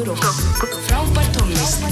gangur 0.00 0.12
og 0.12 0.18
frábær 0.86 1.26
tónlist. 1.34 1.82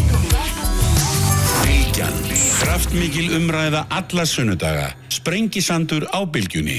Bilgjan. 1.64 2.14
Kraftmikil 2.60 3.36
umræða 3.36 3.86
alla 3.90 4.24
sunnudaga. 4.26 4.94
Sprengisandur 5.08 6.06
á 6.14 6.24
Bilgjunni. 6.24 6.78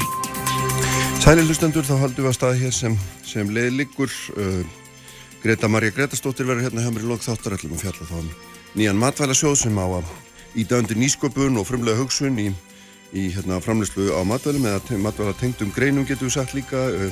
Sæli 1.19 1.43
hlustendur, 1.45 1.83
þá 1.83 1.99
haldum 1.99 2.25
við 2.25 2.29
að 2.29 2.37
staði 2.37 2.59
hér 2.63 2.73
sem, 2.73 2.97
sem 3.23 3.49
leið 3.49 3.77
liggur. 3.77 4.09
Uh, 4.37 4.65
Greta 5.43 5.67
Maria 5.67 5.91
Gretastóttir 5.91 6.47
verður 6.47 6.67
hérna 6.67 6.83
hjá 6.83 6.91
mér 6.91 7.05
í 7.05 7.11
lók 7.11 7.23
þáttar 7.23 7.55
ætlum 7.55 7.77
að 7.77 7.85
fjalla 7.85 8.09
þá 8.09 8.17
um 8.19 8.31
nýjan 8.75 8.99
matvælasjóð 8.99 9.55
sem 9.61 9.77
á 9.79 9.87
að 9.87 10.09
íta 10.59 10.81
undir 10.81 10.99
nýsköpun 10.99 11.61
og 11.61 11.67
frumlega 11.69 12.01
hugsun 12.01 12.41
í, 12.41 12.49
í 13.13 13.29
hérna, 13.31 13.61
framleyslu 13.63 14.11
á 14.11 14.21
matvælum 14.27 14.67
eða 14.67 14.99
matvæla 14.99 15.37
tengdum 15.39 15.71
greinum 15.71 16.03
getur 16.09 16.27
við 16.27 16.35
sagt 16.41 16.57
líka 16.57 16.89
uh, 16.91 17.07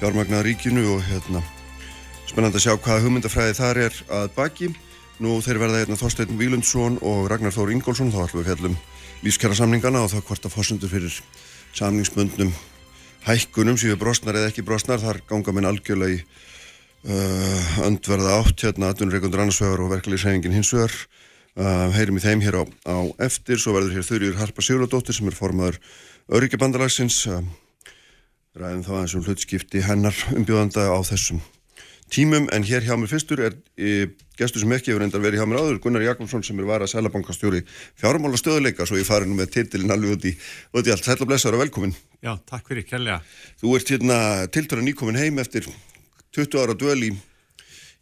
fjármagnar 0.00 0.46
ríkinu 0.48 0.86
og 0.94 1.04
hérna 1.10 1.44
spennand 2.28 2.56
að 2.56 2.64
sjá 2.66 2.74
hvaða 2.76 3.02
hugmyndafræði 3.04 3.56
þar 3.56 3.80
er 3.86 3.94
að 4.12 4.26
baki. 4.36 4.68
Nú 5.18 5.38
þeir 5.42 5.58
verða 5.62 5.80
hérna 5.82 5.96
Þorstein 5.98 6.36
Vílundsson 6.38 6.98
og 7.02 7.26
Ragnar 7.32 7.54
Þór 7.54 7.72
Ingólfsson 7.74 8.12
þá 8.12 8.20
ætlum 8.26 8.42
við 8.42 8.50
fjallum 8.50 8.76
lífskjara 9.24 9.56
samningana 9.58 10.04
og 10.04 10.12
þá 10.12 10.20
hvort 10.28 10.46
að 10.46 10.54
fórsendur 10.54 10.92
fyrir 10.92 11.16
samningsbundnum 11.74 12.52
hækkunum 13.26 13.78
sem 13.80 13.90
við 13.90 13.98
brostnar 14.04 14.38
eða 14.38 14.52
ekki 14.52 14.66
brostnar. 14.66 15.02
Þar 15.02 15.22
ganga 15.30 15.56
minn 15.56 15.66
algjörlega 15.66 16.18
í 16.18 16.22
uh, 16.22 17.82
öndverða 17.88 18.38
átt. 18.38 18.66
Hérna 18.68 18.92
aðunreikundur 18.92 19.46
annarsvegar 19.46 19.82
og 19.82 19.92
verkefliðsreyfingin 19.96 20.58
hins 20.60 20.72
vegar. 20.76 20.94
Uh, 21.58 21.88
heyrim 21.96 22.20
í 22.20 22.22
þeim 22.22 22.44
hér 22.44 22.60
á, 22.60 22.64
á 22.86 22.98
eftir. 23.26 23.58
Svo 23.58 23.74
verður 23.74 23.98
hér 23.98 24.06
þurriur 24.06 24.38
Harpa 24.38 24.62
Sigurðardóttir 24.62 25.18
sem 25.18 25.32
er 25.32 25.38
formaður 25.38 25.80
Öryggibandalagsins 26.28 27.24
uh, 27.32 27.40
ræðum 28.58 28.84
þá 28.86 28.92
aðeins 28.96 29.18
um 29.18 29.26
hlutskipti 29.26 29.82
hennar 29.86 30.26
umbjóðanda 30.36 30.92
á 30.92 30.98
þessum 31.08 31.42
tímum 32.12 32.48
en 32.54 32.64
hér 32.66 32.86
hjá 32.86 32.96
mér 32.98 33.10
fyrstur 33.10 33.42
er 33.46 33.56
e, 33.76 34.08
gestur 34.38 34.62
sem 34.62 34.72
ekki 34.76 34.92
hefur 34.92 35.04
endar 35.06 35.22
verið 35.22 35.42
hjá 35.42 35.48
mér 35.50 35.60
áður 35.62 35.80
Gunnar 35.84 36.04
Jakobsson 36.06 36.44
sem 36.46 36.58
er 36.60 36.68
varað 36.68 36.92
sælabankastjóri 36.92 37.64
fjármála 38.00 38.40
stöðuleika 38.40 38.86
svo 38.88 38.98
ég 39.00 39.08
fari 39.08 39.28
nú 39.28 39.38
með 39.38 39.52
titilin 39.56 39.92
alveg 39.94 40.16
út 40.16 40.28
í, 40.30 40.34
út 40.74 40.88
í 40.88 40.94
allt 40.94 41.06
sæl 41.06 41.18
og 41.18 41.30
blessaður 41.30 41.58
og 41.58 41.64
velkomin 41.66 41.96
Já, 42.24 42.34
takk 42.48 42.68
fyrir, 42.70 42.86
kærlega 42.88 43.20
Þú 43.60 43.76
ert 43.78 43.94
hérna 43.94 44.18
tiltöra 44.54 44.84
nýkomin 44.84 45.20
heim 45.20 45.40
eftir 45.42 45.68
20 46.36 46.60
ára 46.62 46.76
döl 46.78 46.98
í, 47.08 47.10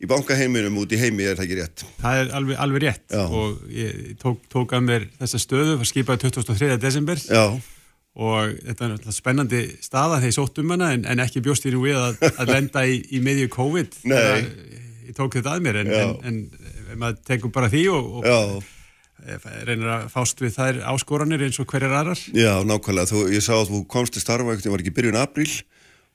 í 0.02 0.10
bankaheiminum 0.10 0.82
út 0.82 0.92
í 0.92 1.00
heimi, 1.00 1.24
er 1.26 1.38
það 1.38 1.46
ekki 1.46 1.60
rétt? 1.60 1.86
Það 2.02 2.20
er 2.20 2.34
alveg, 2.40 2.60
alveg 2.66 2.84
rétt 2.86 3.16
Já. 3.16 3.24
og 3.26 3.62
ég 3.72 4.12
tók, 4.22 4.42
tók 4.52 4.76
að 4.76 4.90
mér 4.90 5.08
þessa 5.20 5.40
stöðu 5.42 5.78
var 5.80 5.90
skipaði 5.90 6.28
23. 6.28 6.76
desember 6.82 7.22
Já, 7.22 7.44
og 8.16 8.54
þetta 8.64 8.88
er 8.94 9.12
spennandi 9.12 9.62
staða 9.84 10.20
þegar 10.20 10.30
ég 10.30 10.36
sótt 10.38 10.60
um 10.62 10.72
hana 10.72 10.92
en, 10.96 11.04
en 11.04 11.20
ekki 11.24 11.42
bjóst 11.44 11.66
í 11.68 11.74
nú 11.74 11.82
við 11.84 11.98
að, 12.00 12.22
að 12.30 12.52
lenda 12.54 12.86
í, 12.88 13.02
í 13.12 13.20
miðju 13.24 13.50
COVID 13.52 13.98
þegar 14.06 14.46
ég 15.06 15.18
tók 15.18 15.36
þetta 15.36 15.56
að 15.56 15.66
mér 15.66 15.82
en, 15.82 15.92
en, 15.92 16.16
en, 16.30 16.40
maður 16.96 17.20
tekur 17.28 17.52
bara 17.52 17.70
því 17.72 17.84
og, 17.92 18.08
og 18.24 18.72
reynir 19.66 19.88
að 19.90 20.08
fást 20.12 20.40
við 20.40 20.54
þær 20.56 20.80
áskoranir 20.92 21.44
eins 21.46 21.58
og 21.60 21.68
hverjar 21.70 21.94
aðrar. 21.98 22.20
Já, 22.36 22.52
nákvæmlega. 22.68 23.10
Þú, 23.10 23.22
ég 23.32 23.44
sá 23.44 23.54
að 23.56 23.70
þú 23.72 23.80
komst 23.90 24.14
til 24.14 24.22
starfa 24.22 24.52
ekkert, 24.52 24.68
ég 24.68 24.74
var 24.74 24.84
ekki 24.84 24.94
byrjun 24.96 25.18
apríl 25.20 25.50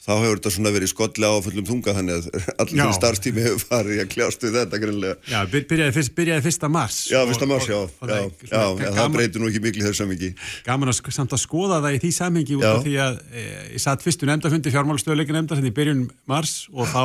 þá 0.02 0.12
hefur 0.18 0.40
þetta 0.40 0.52
svona 0.56 0.72
verið 0.74 0.90
skollega 0.90 1.30
á 1.30 1.40
fullum 1.46 1.66
þunga 1.68 1.94
þannig 1.98 2.16
að 2.18 2.28
allir 2.62 2.80
þinn 2.82 2.96
starfstími 2.98 3.44
hefur 3.46 3.66
farið 3.70 4.00
að 4.02 4.08
kljást 4.16 4.46
við 4.48 4.56
þetta 4.58 4.80
greinlega 4.82 5.16
Já, 5.30 5.40
byr- 5.52 5.68
byrjaði, 5.70 5.94
fyrst, 5.98 6.14
byrjaði 6.18 6.46
fyrsta 6.48 6.70
mars 6.74 6.98
Já, 7.12 7.20
og- 7.22 7.30
fyrsta 7.32 7.50
mars, 7.52 7.68
já, 7.70 7.78
og- 7.78 7.92
og 8.02 8.10
já, 8.10 8.18
já, 8.18 8.50
já, 8.50 8.64
það 8.82 8.98
gaman- 8.98 9.16
breytir 9.20 9.44
nú 9.44 9.52
ekki 9.52 9.62
miklu 9.68 9.86
þessum 9.86 10.16
ekki 10.16 10.32
gaman 10.66 10.90
að 10.94 11.12
samt 11.20 11.36
að 11.38 11.44
skoða 11.46 11.78
það 11.86 11.98
í 11.98 12.02
því 12.06 12.12
samhengi 12.18 12.58
út 12.58 12.66
af 12.72 12.82
því 12.88 12.96
að 13.06 13.22
e, 13.30 13.46
ég 13.78 13.84
satt 13.86 14.02
fyrstu 14.08 14.26
nefndafundi 14.32 14.74
fjármálastöðuleika 14.74 15.38
nefndar 15.38 15.62
hérna 15.62 15.70
í 15.70 15.78
byrjun 15.78 16.04
mars 16.34 16.56
og 16.74 16.90
þá 16.90 17.04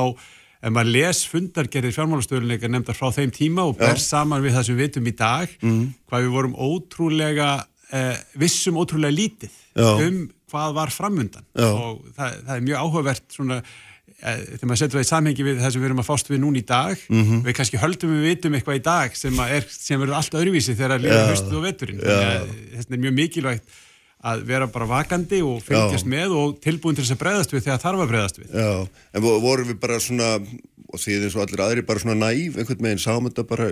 ef 0.66 0.72
maður 0.72 0.92
les 0.96 1.20
fundargerðir 1.28 1.92
fjármálastöðuleika 1.98 2.70
nefndar 2.72 2.96
frá 2.96 3.10
þeim 3.12 3.30
tíma 3.36 3.66
og 3.68 3.76
ber 3.78 4.00
saman 4.00 4.40
við 4.42 4.56
það 4.56 4.64
sem 4.70 4.78
við 4.80 4.86
vitum 4.88 5.10
í 5.12 5.14
dag 5.20 5.52
Mhm. 5.60 5.84
hvað 6.08 6.24
við 6.24 6.32
vorum 6.32 6.56
ótrúlega 6.56 7.50
e, 7.92 8.16
vissum 8.40 8.80
ótrúlega 8.80 9.12
lítið 9.14 9.52
Já. 9.76 9.92
um 10.08 10.30
hvað 10.52 10.74
var 10.78 10.92
framundan 10.94 11.44
Já. 11.56 11.68
og 11.72 12.02
það, 12.16 12.40
það 12.46 12.54
er 12.56 12.66
mjög 12.68 12.82
áhugavert 12.84 13.24
svona 13.34 13.56
e, 13.60 14.34
þegar 14.56 14.68
maður 14.70 14.80
setur 14.82 14.98
það 15.00 15.06
í 15.06 15.10
samhengi 15.10 15.46
við 15.48 15.58
það 15.62 15.72
sem 15.74 15.82
við 15.82 15.88
erum 15.90 16.02
að 16.04 16.08
fást 16.10 16.30
við 16.30 16.40
núna 16.44 16.60
í 16.60 16.66
dag 16.68 17.02
Mhm. 17.10 17.40
við 17.48 17.56
kannski 17.58 17.80
höldum 17.82 18.12
við 18.14 18.28
vitum 18.30 18.54
eitthvað 18.58 18.78
í 18.78 18.84
dag 18.86 19.16
sem, 19.18 19.40
er, 19.46 19.66
sem 19.70 20.00
verður 20.00 20.18
allt 20.20 20.38
öðruvísi 20.38 20.76
þegar 20.78 20.96
að 20.96 21.04
liða 21.06 21.26
haustið 21.32 21.58
og 21.58 21.66
veturinn 21.66 22.00
þess 22.06 22.86
vegna 22.86 22.96
er 22.96 23.04
mjög 23.06 23.18
mikilvægt 23.22 23.82
að 24.26 24.40
vera 24.48 24.66
bara 24.66 24.86
vakandi 24.90 25.42
og 25.44 25.60
fylgjast 25.62 26.06
Já. 26.06 26.10
með 26.14 26.32
og 26.34 26.54
tilbúin 26.64 26.96
til 26.96 27.04
þess 27.04 27.14
að 27.14 27.20
bregðast 27.20 27.52
við 27.52 27.66
þegar 27.66 27.82
þarf 27.82 28.00
að 28.02 28.08
bregðast 28.10 28.38
við. 28.40 28.48
Já, 28.56 28.70
en 29.14 29.22
vo- 29.22 29.40
vorum 29.44 29.68
við 29.68 29.76
bara 29.82 29.98
svona 30.02 30.30
og 30.40 30.98
því 31.02 31.18
eins 31.20 31.36
og 31.36 31.42
allir 31.44 31.62
aðri 31.66 31.84
bara 31.86 32.00
svona 32.02 32.16
næv 32.22 32.56
einhvern 32.58 32.82
veginn 32.86 33.02
sáum 33.02 33.26
þetta 33.28 33.44
bara 33.46 33.68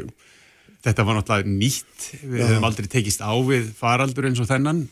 Þetta 0.84 1.04
var 1.08 1.16
náttúrulega 1.16 1.48
nýtt, 1.48 2.02
við 2.28 2.38
Já. 2.42 2.46
höfum 2.50 2.66
aldrei 2.68 2.86
tekist 2.92 3.22
á 3.24 3.32
við 3.40 3.70
faraldur 3.78 4.26
eins 4.28 4.40
og 4.44 4.46
þennan, 4.50 4.82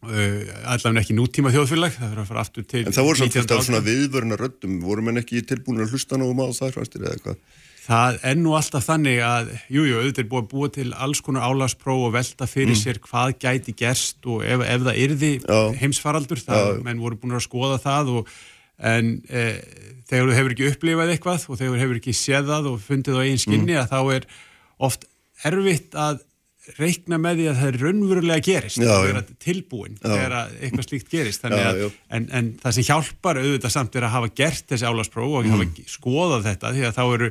allavega 0.00 1.02
ekki 1.04 1.14
nútíma 1.18 1.50
þjóðfélag, 1.52 1.92
það 1.98 2.08
verður 2.10 2.22
að 2.24 2.28
fara 2.30 2.44
aftur 2.46 2.64
til 2.70 2.84
en 2.86 2.94
það 2.96 3.04
voru 3.10 3.18
samt 3.20 3.34
19. 3.34 3.40
fullt 3.40 3.50
af 3.56 3.64
svona 3.66 3.80
aldar. 3.80 3.90
viðvöruna 3.90 4.38
röddum 4.40 4.78
vorum 4.84 5.08
en 5.12 5.20
ekki 5.20 5.42
tilbúin 5.44 5.82
að 5.84 5.92
hlusta 5.92 6.16
nógum 6.20 6.40
á 6.40 6.46
það 6.56 6.72
fannst 6.78 6.94
þér 6.96 7.04
eða 7.04 7.16
eitthvað 7.18 7.42
Það 7.90 8.18
er 8.28 8.36
nú 8.38 8.52
alltaf 8.54 8.84
þannig 8.86 9.18
að, 9.24 9.48
jújú, 9.72 9.88
jú, 9.88 9.96
auðvitað 9.98 10.20
er 10.22 10.26
búið 10.30 10.42
að 10.44 10.50
búa 10.52 10.68
til 10.76 10.90
alls 10.94 11.20
konar 11.26 11.46
álagspróf 11.48 12.02
og 12.06 12.12
velta 12.14 12.46
fyrir 12.46 12.76
sér 12.78 12.98
hvað 13.02 13.32
gæti 13.42 13.72
gerst 13.74 14.28
og 14.30 14.44
ef, 14.44 14.60
ef 14.62 14.84
það 14.84 15.00
yrði 15.04 15.30
Mm. 15.40 15.48
Já. 15.48 15.78
heimsfaraldur, 15.80 16.42
það, 16.44 16.68
Já. 16.76 16.82
menn 16.86 17.00
voru 17.02 17.16
búin 17.18 17.34
að 17.34 17.42
skoða 17.48 17.80
það 17.82 18.12
og 18.20 18.28
en 18.78 19.08
e, 19.28 19.42
þegar 20.06 20.28
þú 20.28 20.36
hefur 20.38 20.54
ekki 20.54 20.68
upplifað 20.70 21.10
eitthvað 21.16 21.48
og 21.50 21.58
þegar 21.58 21.72
þú 21.74 21.80
hefur 21.82 21.98
ekki 22.00 22.14
séð 22.20 22.46
það 22.52 22.68
og 22.70 22.78
fundið 22.84 23.18
á 23.18 23.22
eigin 23.24 23.42
skinni 23.42 23.74
Mm. 23.74 23.80
að 23.82 23.90
þá 23.90 24.00
er 24.14 24.26
oft 24.78 25.04
erfitt 25.44 25.94
að 25.96 26.20
reikna 26.78 27.18
með 27.20 27.40
því 27.40 27.46
að 27.50 27.58
það 27.60 27.68
er 27.70 27.78
raunverulega 27.84 28.44
gerist. 28.46 28.80
Já, 28.80 28.92
að 29.20 29.30
tilbúin 29.44 29.96
Já. 29.98 30.04
þegar 30.08 30.34
að 30.38 30.52
eitthvað 30.60 30.86
slíkt 30.88 31.10
gerist. 31.14 31.44
Að, 31.50 31.80
en, 32.18 32.26
en 32.40 32.50
það 32.62 32.76
sem 32.76 32.86
hjálpar 32.90 33.40
auðvitað 33.42 33.74
samt 33.76 33.96
er 34.00 34.06
að 34.08 34.14
hafa 34.16 34.32
gert 34.42 34.66
þessi 34.70 34.88
álagspróf 34.90 35.38
og 35.40 35.48
hafa 35.50 35.64
Mm. 35.70 35.86
skoðað 35.90 36.46
þetta 36.50 36.74
því 36.76 36.84
að 36.88 36.96
þá 36.98 37.02
eru 37.14 37.30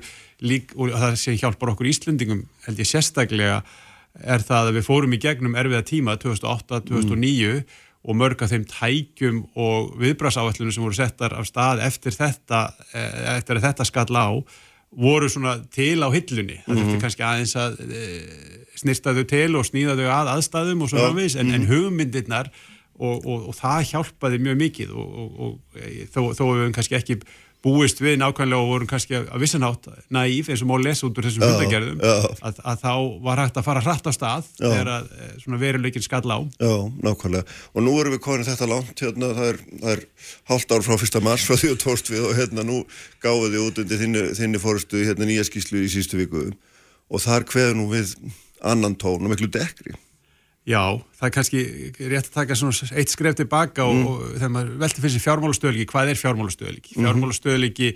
lík 0.49 0.73
og 0.75 0.89
það 0.95 1.15
sem 1.23 1.37
hjálpar 1.39 1.73
okkur 1.73 1.89
Íslendingum 1.91 2.41
held 2.67 2.79
ég 2.83 2.89
sérstaklega 2.89 3.61
er 4.23 4.39
það 4.43 4.69
að 4.71 4.75
við 4.79 4.87
fórum 4.89 5.13
í 5.13 5.19
gegnum 5.21 5.55
erfiða 5.55 5.85
tíma 5.85 6.17
2008-2009 6.19 7.63
og 8.09 8.15
mörg 8.15 8.41
af 8.45 8.51
þeim 8.53 8.63
tækjum 8.69 9.39
og 9.59 9.89
viðbrasáallunum 9.99 10.71
sem 10.73 10.83
voru 10.85 10.95
settar 10.95 11.33
af 11.35 11.47
stað 11.49 11.81
eftir 11.83 12.15
þetta, 12.15 12.61
eh, 12.93 13.37
eftir 13.37 13.59
að 13.59 13.65
þetta 13.67 13.85
skall 13.89 14.15
á 14.15 14.29
voru 14.89 15.29
svona 15.29 15.59
til 15.73 16.01
á 16.01 16.09
hillunni. 16.13 16.59
Það 16.65 16.81
þurfti 16.81 17.01
kannski 17.03 17.25
aðeins 17.25 17.55
að 17.59 17.79
e, 17.85 18.03
snirta 18.79 19.13
þau 19.17 19.25
til 19.29 19.49
og 19.59 19.67
snýða 19.67 19.95
þau 19.99 20.09
að 20.15 20.31
aðstæðum 20.33 20.83
og 20.85 20.91
svo 20.91 21.03
framvegis, 21.03 21.37
en, 21.39 21.53
en 21.53 21.67
hugmyndirnar 21.69 22.49
og, 22.99 23.21
og, 23.23 23.49
og 23.51 23.57
það 23.59 23.85
hjálpaði 23.93 24.41
mjög 24.47 24.57
mikið 24.63 24.95
og, 24.95 25.11
og, 25.23 25.29
og 25.45 25.77
e, 25.79 26.07
þó, 26.09 26.21
þó 26.33 26.43
við 26.47 26.63
höfum 26.63 26.75
kannski 26.79 26.99
ekki 26.99 27.19
búist 27.65 27.99
við 27.99 28.19
nákvæmlega 28.21 28.63
og 28.63 28.69
vorum 28.71 28.87
kannski 28.87 29.17
að 29.19 29.41
vissanátt 29.41 29.89
næýf 30.15 30.47
eins 30.51 30.61
og 30.63 30.69
má 30.69 30.77
lesa 30.79 31.07
út 31.09 31.17
úr 31.19 31.27
þessum 31.27 31.43
já. 31.43 32.13
að, 32.39 32.61
að 32.63 32.83
þá 32.85 32.93
var 33.25 33.41
hægt 33.43 33.59
að 33.59 33.67
fara 33.67 33.83
hratt 33.83 34.07
á 34.07 34.11
stað 34.15 34.47
Já. 34.55 34.63
þegar 34.63 34.91
að 34.93 35.09
e, 35.11 35.27
svona 35.43 35.59
veruleikin 35.59 36.05
skall 36.05 36.23
á 36.31 36.39
Já, 36.39 36.73
nákvæmlega. 37.03 37.57
Og 37.75 37.83
nú 37.83 37.97
erum 37.99 38.15
við 38.15 38.23
komin 38.23 38.47
þetta 38.47 38.69
langt, 38.71 38.95
hérna, 39.03 39.33
það 39.35 39.51
er, 39.51 39.61
það 39.83 39.93
er 39.97 40.03
hálft 40.53 40.71
ár 40.71 40.87
frá 40.87 40.99
fyrsta 41.03 41.23
mars 41.25 41.47
frá 41.49 41.59
því 41.59 41.73
og 41.75 41.81
tóst 41.83 42.11
við 42.13 42.27
og 42.29 42.35
hérna 42.39 42.67
nú 42.67 42.81
gáðu 43.23 43.51
þið 43.51 43.65
út 43.65 43.83
undir 43.83 44.03
þinni, 44.05 44.25
þinni 44.39 44.63
fórustu 44.63 45.03
hérna 45.03 45.27
nýja 45.27 45.47
skýslu 45.49 45.83
í 45.83 45.91
sístu 45.91 46.21
viku 46.21 46.47
og 47.09 47.25
þar 47.25 47.47
kveður 47.49 47.81
nú 47.81 47.89
við 47.91 48.15
annan 48.63 48.95
tón 48.99 49.25
og 49.25 49.33
miklu 49.33 49.51
dekri. 49.51 49.99
Já, 50.69 51.01
það 51.17 51.25
er 51.25 51.33
kannski 51.33 51.61
rétt 52.11 52.27
að 52.29 52.35
taka 52.35 52.57
svona 52.57 52.89
eitt 53.01 53.09
skref 53.09 53.37
tilbaka 53.39 53.87
og, 53.89 54.01
og 54.05 54.25
þegar 54.35 54.51
maður 54.53 54.73
velti 54.83 55.01
fyrir 55.01 55.15
sig 55.15 55.23
fjármálastöðliki, 55.25 55.89
hvað 55.89 56.11
er 56.11 56.19
fjármálastöðliki? 56.19 56.97
Fjármálastöðliki 56.99 57.89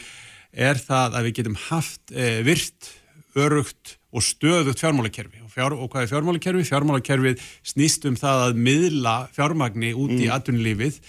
er 0.70 0.82
það 0.82 1.18
að 1.20 1.28
við 1.28 1.36
getum 1.40 1.60
haft 1.68 2.14
e, 2.14 2.32
virt, 2.48 2.90
örugt 3.38 3.96
og 4.14 4.26
stöðugt 4.26 4.82
fjármálakerfi. 4.82 5.44
Og, 5.46 5.54
fjár, 5.54 5.78
og 5.78 5.90
hvað 5.94 6.08
er 6.08 6.12
fjármálakerfi? 6.16 6.66
Fjármálakerfið 6.72 7.46
snýst 7.74 8.10
um 8.10 8.18
það 8.18 8.48
að 8.48 8.60
miðla 8.66 9.16
fjármagni 9.38 9.94
út 9.94 10.18
í 10.18 10.30
atvinnulífið, 10.34 11.02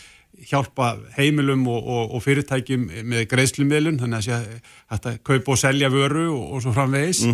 hjálpa 0.50 0.94
heimilum 1.16 1.64
og, 1.70 1.92
og, 2.08 2.16
fyrirtækjum 2.24 2.88
með 3.08 3.28
greiðslumiðlun, 3.32 4.00
þannig 4.02 4.32
að 4.34 4.48
að 4.92 5.12
kaupa 5.24 5.54
og 5.54 5.60
selja 5.60 5.92
vöru 5.92 6.30
og, 6.32 6.48
og 6.56 6.64
svo 6.64 6.76
framvegis. 6.76 7.24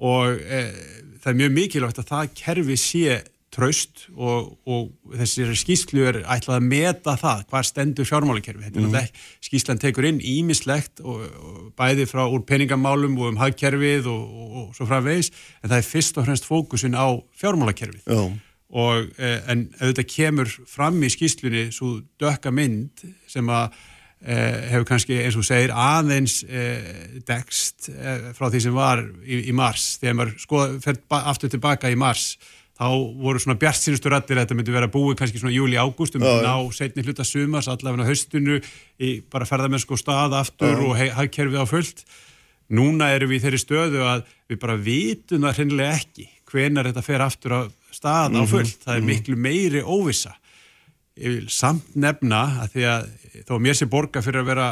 Og 0.00 0.40
e, 0.40 0.62
það 1.20 1.34
er 1.34 1.44
mjög 1.44 1.52
mikilvægt 1.58 2.00
að 2.02 2.14
það 2.16 2.32
kerfi 2.40 2.78
sé 2.80 3.20
traust 3.54 4.04
og, 4.14 4.52
og 4.70 5.14
þessi 5.18 5.46
skýslu 5.58 6.04
er 6.06 6.18
ætlað 6.22 6.60
að 6.60 6.68
meta 6.70 7.16
það 7.18 7.44
hvað 7.50 7.66
stendur 7.66 8.08
fjármálakerfi. 8.08 8.70
Er 8.70 8.98
ekki, 9.02 9.24
skýslan 9.48 9.80
tekur 9.82 10.06
inn 10.06 10.20
ímislegt 10.22 11.02
og, 11.02 11.24
og 11.26 11.72
bæði 11.78 12.06
frá 12.10 12.22
úr 12.28 12.44
peningamálum 12.46 13.18
og 13.18 13.32
um 13.32 13.40
hagkerfið 13.40 14.06
og, 14.10 14.22
og, 14.22 14.52
og 14.62 14.78
svo 14.78 14.86
framvegis 14.90 15.32
en 15.60 15.72
það 15.72 15.78
er 15.80 15.88
fyrst 15.88 16.20
og 16.20 16.28
fremst 16.28 16.46
fókusin 16.48 16.98
á 16.98 17.08
fjármálakerfið. 17.42 18.06
Já, 18.06 18.22
Og, 18.70 19.08
eh, 19.18 19.40
en 19.50 19.64
auðvitað 19.80 20.06
kemur 20.06 20.50
fram 20.70 21.00
í 21.02 21.08
skýslunni 21.10 21.72
svo 21.74 22.04
dökka 22.22 22.52
mynd 22.54 23.02
sem 23.26 23.48
að 23.50 23.72
eh, 24.22 24.68
hefur 24.70 24.86
kannski 24.92 25.16
eins 25.24 25.34
og 25.34 25.46
segir 25.48 25.72
aðeins 25.74 26.40
eh, 26.46 27.18
dekst 27.26 27.90
eh, 27.90 28.30
frá 28.36 28.46
því 28.46 28.62
sem 28.62 28.76
var 28.76 29.02
í, 29.24 29.40
í 29.50 29.56
mars 29.56 29.96
þegar 29.98 30.18
maður 30.20 30.36
skoða, 30.44 30.78
fer 30.84 31.00
aftur 31.18 31.50
tilbaka 31.50 31.90
í 31.90 31.98
mars 31.98 32.36
þá 32.80 32.88
voru 33.20 33.40
svona 33.42 33.58
bjart 33.60 33.76
sínustu 33.76 34.08
rættir 34.08 34.38
að 34.38 34.46
þetta 34.46 34.56
myndi 34.56 34.72
vera 34.72 34.88
búið 34.88 35.18
kannski 35.20 35.40
svona 35.42 35.52
júli-ágúst 35.52 36.16
um 36.16 36.24
Já, 36.24 36.30
já. 36.40 36.42
ná 36.48 36.54
setni 36.72 37.04
hluta 37.04 37.26
sumars 37.28 37.68
allavega 37.68 38.06
haustinu 38.08 38.56
í 38.96 39.10
bara 39.30 39.44
ferðamennsku 39.48 39.92
og 39.98 40.00
stað 40.00 40.36
aftur 40.40 40.80
og 40.88 40.96
hei- 40.96 41.12
hagkerfið 41.12 41.60
á 41.60 41.66
fullt. 41.68 42.04
Núna 42.70 43.10
erum 43.12 43.28
við 43.32 43.40
í 43.40 43.44
þeirri 43.44 43.60
stöðu 43.60 44.02
að 44.06 44.20
við 44.48 44.60
bara 44.62 44.76
vitum 44.80 45.42
það 45.44 45.56
hreinlega 45.58 45.96
ekki 46.00 46.28
hvenar 46.50 46.88
þetta 46.88 47.02
fer 47.04 47.24
aftur 47.26 47.52
á 47.52 47.60
stað 47.92 48.38
á 48.38 48.42
fullt. 48.48 48.78
Það 48.86 48.96
er 48.96 49.06
miklu 49.10 49.36
meiri 49.36 49.82
óvissa. 49.84 50.32
Ég 51.20 51.34
vil 51.36 51.48
samt 51.52 51.96
nefna 52.00 52.44
að 52.62 52.76
því 52.78 52.84
að 52.94 53.08
þó 53.44 53.52
að 53.58 53.64
mér 53.66 53.76
sé 53.76 53.88
borga 53.90 54.22
fyrir 54.24 54.40
að 54.40 54.48
vera 54.54 54.68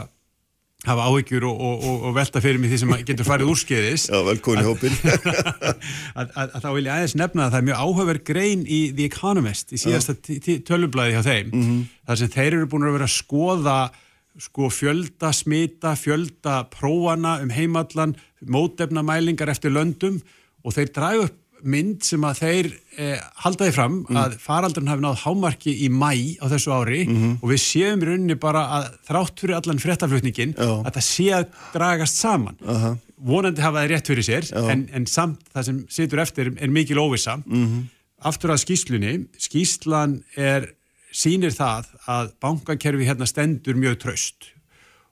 hafa 0.86 1.06
áhyggjur 1.10 1.42
og, 1.48 1.58
og, 1.58 1.84
og, 1.84 2.02
og 2.06 2.12
velta 2.14 2.40
fyrir 2.42 2.60
mig 2.62 2.70
því 2.70 2.78
sem 2.82 2.92
getur 3.08 3.26
farið 3.26 3.48
úrskeiðis. 3.50 4.04
Já, 4.12 4.18
velkomin 4.26 4.62
í 4.62 4.68
hópin. 4.68 4.94
að, 6.18 6.52
þá 6.62 6.68
vil 6.76 6.84
ég 6.86 6.92
aðeins 6.94 7.16
nefna 7.18 7.46
að 7.48 7.54
það 7.54 7.58
er 7.58 7.66
mjög 7.68 7.80
áhugaverð 7.82 8.26
grein 8.28 8.62
í 8.62 8.80
The 8.92 9.08
Economist 9.08 9.74
í 9.74 9.80
síðasta 9.82 10.14
tölublaði 10.68 11.16
hjá 11.16 11.24
þeim 11.26 11.56
þar 12.06 12.20
sem 12.20 12.30
þeir 12.36 12.52
eru 12.52 12.70
búin 12.70 12.86
að 12.86 12.94
vera 13.00 13.08
að 13.10 13.16
skoða 13.16 13.78
sko 14.38 14.68
fjölda 14.70 15.32
smita, 15.34 15.96
fjölda 15.98 16.60
prófana 16.70 17.40
um 17.42 17.50
heimallan, 17.50 18.14
mótefnamælingar 18.46 19.50
eftir 19.50 19.74
löndum 19.74 20.20
og 20.62 20.76
þeir 20.76 20.94
dragu 20.94 21.26
upp 21.26 21.38
mynd 21.66 22.04
sem 22.06 22.22
að 22.24 22.38
þeir 22.42 22.68
eh, 22.98 23.18
haldaði 23.42 23.74
fram 23.74 23.98
að 24.14 24.36
faraldurinn 24.42 24.90
hafi 24.92 25.04
náð 25.04 25.20
hámarki 25.24 25.74
í 25.84 25.88
mæ 25.90 26.38
á 26.38 26.46
þessu 26.52 26.72
ári 26.74 27.00
og 27.42 27.46
við 27.50 27.60
séum 27.64 28.02
í 28.02 28.08
rauninni 28.08 28.36
bara 28.38 28.62
að 28.78 28.88
þrátt 29.08 29.42
fyrir 29.42 29.56
allan 29.58 29.82
fréttaflutningin 29.82 30.54
Já. 30.54 30.70
að 30.86 30.92
það 30.98 31.06
sé 31.08 31.28
að 31.34 31.46
dragast 31.74 32.20
saman. 32.22 32.58
Aha. 32.66 32.96
vonandi 33.18 33.60
hafa 33.64 33.82
það 33.82 33.90
rétt 33.90 34.06
fyrir 34.12 34.26
sér 34.28 34.50
en, 34.70 34.88
en 34.94 35.06
samt 35.10 35.40
það 35.52 35.64
sem 35.66 35.78
situr 35.90 36.20
eftir 36.22 36.52
er 36.54 36.70
mikil 36.70 37.00
óvissa. 37.02 37.40
Aftur 38.18 38.50
að 38.54 38.62
skýslunni 38.62 39.16
skýslan 39.38 40.20
er 40.36 40.72
sýnir 41.14 41.54
það 41.54 41.88
að 42.06 42.30
bankakerfi 42.42 43.06
hérna 43.08 43.26
stendur 43.26 43.74
mjög 43.78 43.98
traust 44.04 44.52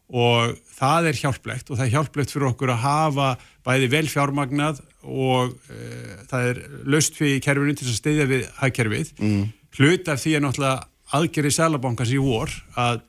og 0.06 0.54
það 0.76 1.08
er 1.10 1.18
hjálplegt 1.18 1.70
og 1.70 1.78
það 1.78 1.86
er 1.86 1.94
hjálplegt 1.96 2.30
fyrir 2.30 2.50
okkur 2.52 2.70
að 2.76 2.82
hafa 2.84 3.30
bæði 3.66 3.88
vel 3.90 4.06
fjármagnað 4.10 4.78
og 5.06 5.54
uh, 5.54 6.12
það 6.30 6.50
er 6.50 6.62
laust 6.90 7.18
fyrir 7.18 7.42
kerfinu 7.44 7.76
til 7.78 7.88
að 7.88 7.98
steyðja 8.00 8.28
við 8.30 8.46
hagkerfið 8.60 9.12
mm. 9.22 9.42
hlut 9.78 10.12
af 10.12 10.22
því 10.22 10.36
er 10.36 10.44
náttúrulega 10.44 11.16
aðgerið 11.16 11.56
Sælabankans 11.56 12.14
í 12.14 12.22
vor 12.22 12.52
að 12.74 13.04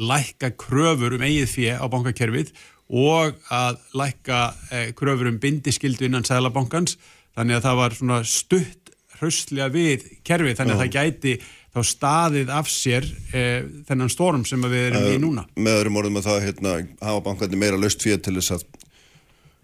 lækka 0.00 0.52
kröfur 0.58 1.16
um 1.16 1.24
eigið 1.26 1.48
fjö 1.50 1.76
á 1.76 1.86
bankakerfið 1.92 2.52
og 2.90 3.38
að 3.54 3.80
lækka 3.98 4.42
eh, 4.72 4.90
kröfur 4.98 5.30
um 5.30 5.38
bindiskildu 5.42 6.08
innan 6.08 6.26
Sælabankans 6.26 6.96
þannig 7.36 7.58
að 7.58 7.66
það 7.66 7.80
var 7.80 7.96
svona 7.98 8.20
stutt 8.26 8.94
hraustlega 9.20 9.68
við 9.72 10.06
kerfið 10.26 10.58
þannig 10.58 10.76
að 10.76 10.84
það 10.84 10.94
gæti 10.96 11.34
þá 11.70 11.80
staðið 11.86 12.52
af 12.54 12.70
sér 12.70 13.06
eh, 13.36 13.66
þennan 13.86 14.10
storm 14.10 14.46
sem 14.48 14.62
að 14.66 14.74
við 14.74 14.86
erum 14.88 15.06
í 15.06 15.18
núna. 15.22 15.44
Með 15.54 15.82
öðrum 15.82 16.00
orðum 16.00 16.18
að 16.18 16.26
það 16.26 16.46
hérna, 16.48 16.72
hafa 16.98 17.24
bankandi 17.28 17.60
meira 17.60 17.78
löst 17.78 18.02
fyrir 18.02 18.22
til 18.24 18.34
þess 18.40 18.56
að 18.56 18.64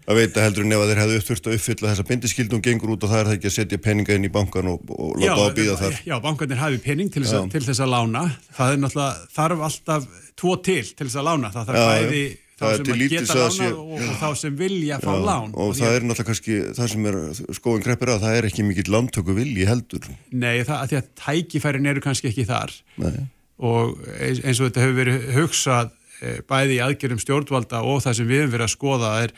að 0.07 0.19
veita 0.21 0.43
heldur 0.45 0.63
en 0.63 0.71
ef 0.77 0.81
að 0.85 0.89
þeir 0.93 1.01
hefðu 1.03 1.19
þurft 1.27 1.47
að 1.49 1.55
uppfylla 1.57 1.89
þessa 1.91 2.05
bindiskildum 2.07 2.61
gengur 2.63 2.93
út 2.95 3.03
og 3.03 3.11
það 3.11 3.19
er 3.19 3.27
það 3.29 3.37
ekki 3.37 3.49
að 3.51 3.55
setja 3.57 3.79
peninga 3.83 4.15
inn 4.15 4.27
í 4.27 4.31
bankan 4.31 4.69
og, 4.71 4.91
og 4.95 5.17
láta 5.19 5.35
á 5.35 5.43
að 5.49 5.55
býða 5.59 5.75
þar. 5.81 5.97
Já, 6.07 6.15
bankarnir 6.23 6.61
hafi 6.61 6.79
pening 6.85 7.11
til 7.11 7.23
þess, 7.25 7.35
að, 7.41 7.47
til 7.57 7.63
þess 7.67 7.83
að 7.83 7.91
lána. 7.91 8.21
Það 8.55 8.73
er 8.77 8.83
náttúrulega, 8.85 9.29
þarf 9.35 9.63
alltaf 9.67 10.07
tvo 10.39 10.53
til 10.63 10.83
til 10.95 11.07
þess 11.09 11.19
að 11.19 11.27
lána. 11.27 11.51
Það 11.57 11.67
þarf 11.71 11.81
Já, 11.81 11.87
bæði 11.91 12.21
já. 12.23 12.37
þá 12.57 12.65
sem 12.77 12.87
að 12.95 13.01
geta 13.11 13.33
að 13.35 13.41
lána 13.43 13.51
sé- 13.57 13.67
og, 13.75 13.91
og 13.97 14.15
þá 14.21 14.29
sem 14.41 14.55
vilja 14.63 14.97
fá 15.03 15.11
Já, 15.11 15.19
lán. 15.27 15.51
og 15.53 15.73
því 15.75 15.83
það 15.83 15.89
að- 15.91 15.97
er 15.99 16.07
náttúrulega 16.07 16.29
kannski 16.31 16.55
það 16.79 16.87
sem 16.93 17.05
er 17.11 17.19
skóin 17.59 17.83
kreppir 17.85 18.13
að 18.15 18.23
það 18.23 18.37
er 18.39 18.47
ekki 18.49 18.65
mikill 18.65 18.93
landtöku 18.95 19.35
vilji 19.37 19.67
heldur. 19.69 20.07
Nei, 20.31 20.55
það 20.63 20.77
að 20.79 20.87
því 20.93 20.97
að 21.01 21.11
tækifærin 21.25 21.91
eru 21.91 22.01
kannski 22.07 22.31
ekki 22.31 22.47
þar 22.49 22.73
Nei. 23.03 23.27
og 23.59 23.99
eins 24.17 24.39
eins 24.41 24.63
og 24.63 24.71
þetta 24.71 24.85
hefur 24.87 24.97
verið 25.03 25.29
hugsað 25.35 25.91
eh, 26.23 26.39
bæði 26.49 26.79
í 26.79 26.81
aðgerðum 26.87 27.21
stjórnvalda 27.21 27.83
og 27.85 28.01
það 28.07 28.17
sem 28.21 28.31
við 28.31 28.41
hefum 28.45 28.55
verið 28.55 28.69
að 28.71 28.73
skoða 28.73 29.11
er 29.27 29.35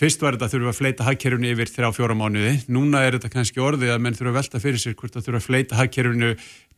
fyrst 0.00 0.24
var 0.24 0.36
þetta 0.36 0.48
að 0.48 0.54
þurfa 0.54 0.72
að 0.72 0.78
fleita 0.80 1.06
hagkerfinu 1.06 1.52
yfir 1.52 1.70
þrjá 1.70 1.90
fjóra 1.96 2.16
mánuði, 2.16 2.56
núna 2.72 3.04
er 3.04 3.18
þetta 3.18 3.32
kannski 3.34 3.62
orðið 3.62 3.94
að 3.94 4.02
menn 4.06 4.16
þurfa 4.16 4.32
að 4.32 4.38
velta 4.40 4.60
fyrir 4.64 4.80
sér 4.80 4.96
hvort 4.96 5.16
það 5.16 5.26
þurfa 5.28 5.40
að 5.42 5.46
fleita 5.46 5.80
hagkerfinu 5.80 6.30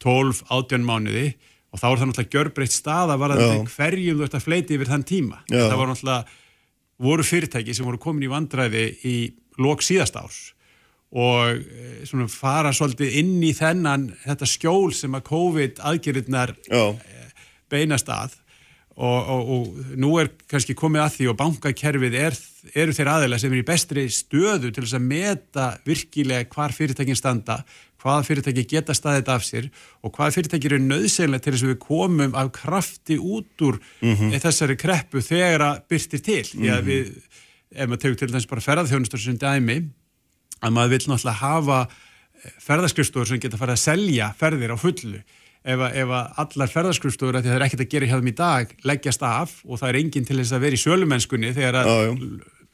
12, 0.02 0.44
18 0.50 0.86
mánuði. 0.88 1.26
Og 1.72 1.80
þá 1.80 1.86
er 1.88 2.00
það 2.00 2.08
náttúrulega 2.10 2.34
gjörbreytt 2.34 2.74
staða 2.74 3.14
varðandi 3.16 3.70
hverjum 3.72 4.18
þú 4.18 4.24
ert 4.26 4.34
að 4.36 4.42
fleita 4.44 4.74
yfir 4.76 4.90
þann 4.90 5.04
tíma. 5.08 5.38
Já. 5.48 5.62
Það 5.62 5.78
var 5.80 5.88
náttúrulega 5.88 6.40
voru 7.02 7.24
fyrirtæki 7.26 7.76
sem 7.76 7.86
voru 7.88 8.00
komin 8.02 8.26
í 8.26 8.32
vandræði 8.32 8.82
í 9.08 9.14
lok 9.62 9.84
síðast 9.84 10.18
árs 10.20 10.42
og 11.12 11.58
eh, 11.60 12.04
svona 12.08 12.28
fara 12.32 12.72
svolítið 12.72 13.18
inn 13.20 13.34
í 13.44 13.52
þennan 13.56 14.06
þetta 14.22 14.48
skjól 14.48 14.92
sem 14.96 15.12
að 15.16 15.26
COVID 15.28 15.82
aðgerðirnar 15.90 16.54
Já, 16.70 16.84
beinast 17.72 18.08
að 18.12 18.38
og, 18.96 19.28
og, 19.28 19.52
og 19.52 19.94
nú 19.96 20.10
er 20.20 20.28
kannski 20.50 20.74
komið 20.76 21.04
að 21.04 21.14
því 21.14 21.28
og 21.32 21.38
bankakerfið 21.40 22.16
er, 22.20 22.36
eru 22.76 22.96
þeir 22.96 23.10
aðeila 23.14 23.38
sem 23.40 23.54
er 23.54 23.62
í 23.62 23.68
bestri 23.68 24.04
stöðu 24.12 24.68
til 24.68 24.84
þess 24.84 24.98
að 24.98 25.06
meta 25.08 25.68
virkilega 25.88 26.48
hvar 26.52 26.74
fyrirtækin 26.76 27.16
standa, 27.16 27.62
hvaða 28.02 28.26
fyrirtæki 28.26 28.66
geta 28.68 28.96
staðið 28.96 29.32
af 29.32 29.46
sér 29.46 29.70
og 30.02 30.12
hvaða 30.12 30.36
fyrirtæki 30.36 30.68
eru 30.68 30.82
nöðsynlega 30.84 31.46
til 31.46 31.54
þess 31.54 31.66
að 31.66 31.72
við 31.72 31.80
komum 31.86 32.36
af 32.36 32.52
krafti 32.58 33.16
út 33.16 33.64
úr 33.64 33.80
þessari 34.42 34.76
kreppu 34.80 35.24
þegar 35.24 35.68
að 35.70 35.82
byrtir 35.88 36.24
til. 36.28 36.44
Því 36.52 36.72
að 36.76 36.88
við, 36.90 37.12
ef 37.72 37.88
maður 37.88 38.04
tegur 38.04 38.22
til 38.22 38.32
þess 38.34 38.50
bara 38.50 38.66
ferðarþjónustur 38.68 39.24
sem 39.24 39.40
dæmi 39.40 39.78
að 40.62 40.74
maður 40.76 40.96
vil 40.96 41.04
náttúrulega 41.06 41.40
hafa 41.40 41.84
ferðarskrifstofur 42.62 43.30
sem 43.30 43.40
geta 43.40 43.60
farið 43.60 43.78
að 43.78 43.86
selja 43.86 44.32
ferðir 44.36 44.74
á 44.74 44.76
fullu 44.76 45.22
ef, 45.64 45.78
að- 45.78 45.96
ef 46.02 46.12
að 46.18 46.38
allar 46.44 46.72
ferðarskrifstofur 46.76 47.38
að 47.38 47.42
því 47.44 47.50
að 47.50 47.54
það 47.54 47.60
er 47.60 47.66
ekkert 47.68 47.84
að 47.86 47.90
gera 47.96 48.06
hjá 48.10 48.16
þeim 48.20 48.30
í 48.32 48.36
dag 48.42 48.76
leggjast 48.92 49.26
af 49.28 49.56
og 49.66 49.78
það 49.82 49.88
er 49.92 50.00
enginn 50.02 50.28
til 50.28 50.38
þess 50.42 50.54
að 50.56 50.64
vera 50.66 50.78
í 50.78 50.84
sölumennskunni 50.84 51.52
þegar 51.56 51.80
að 51.82 51.90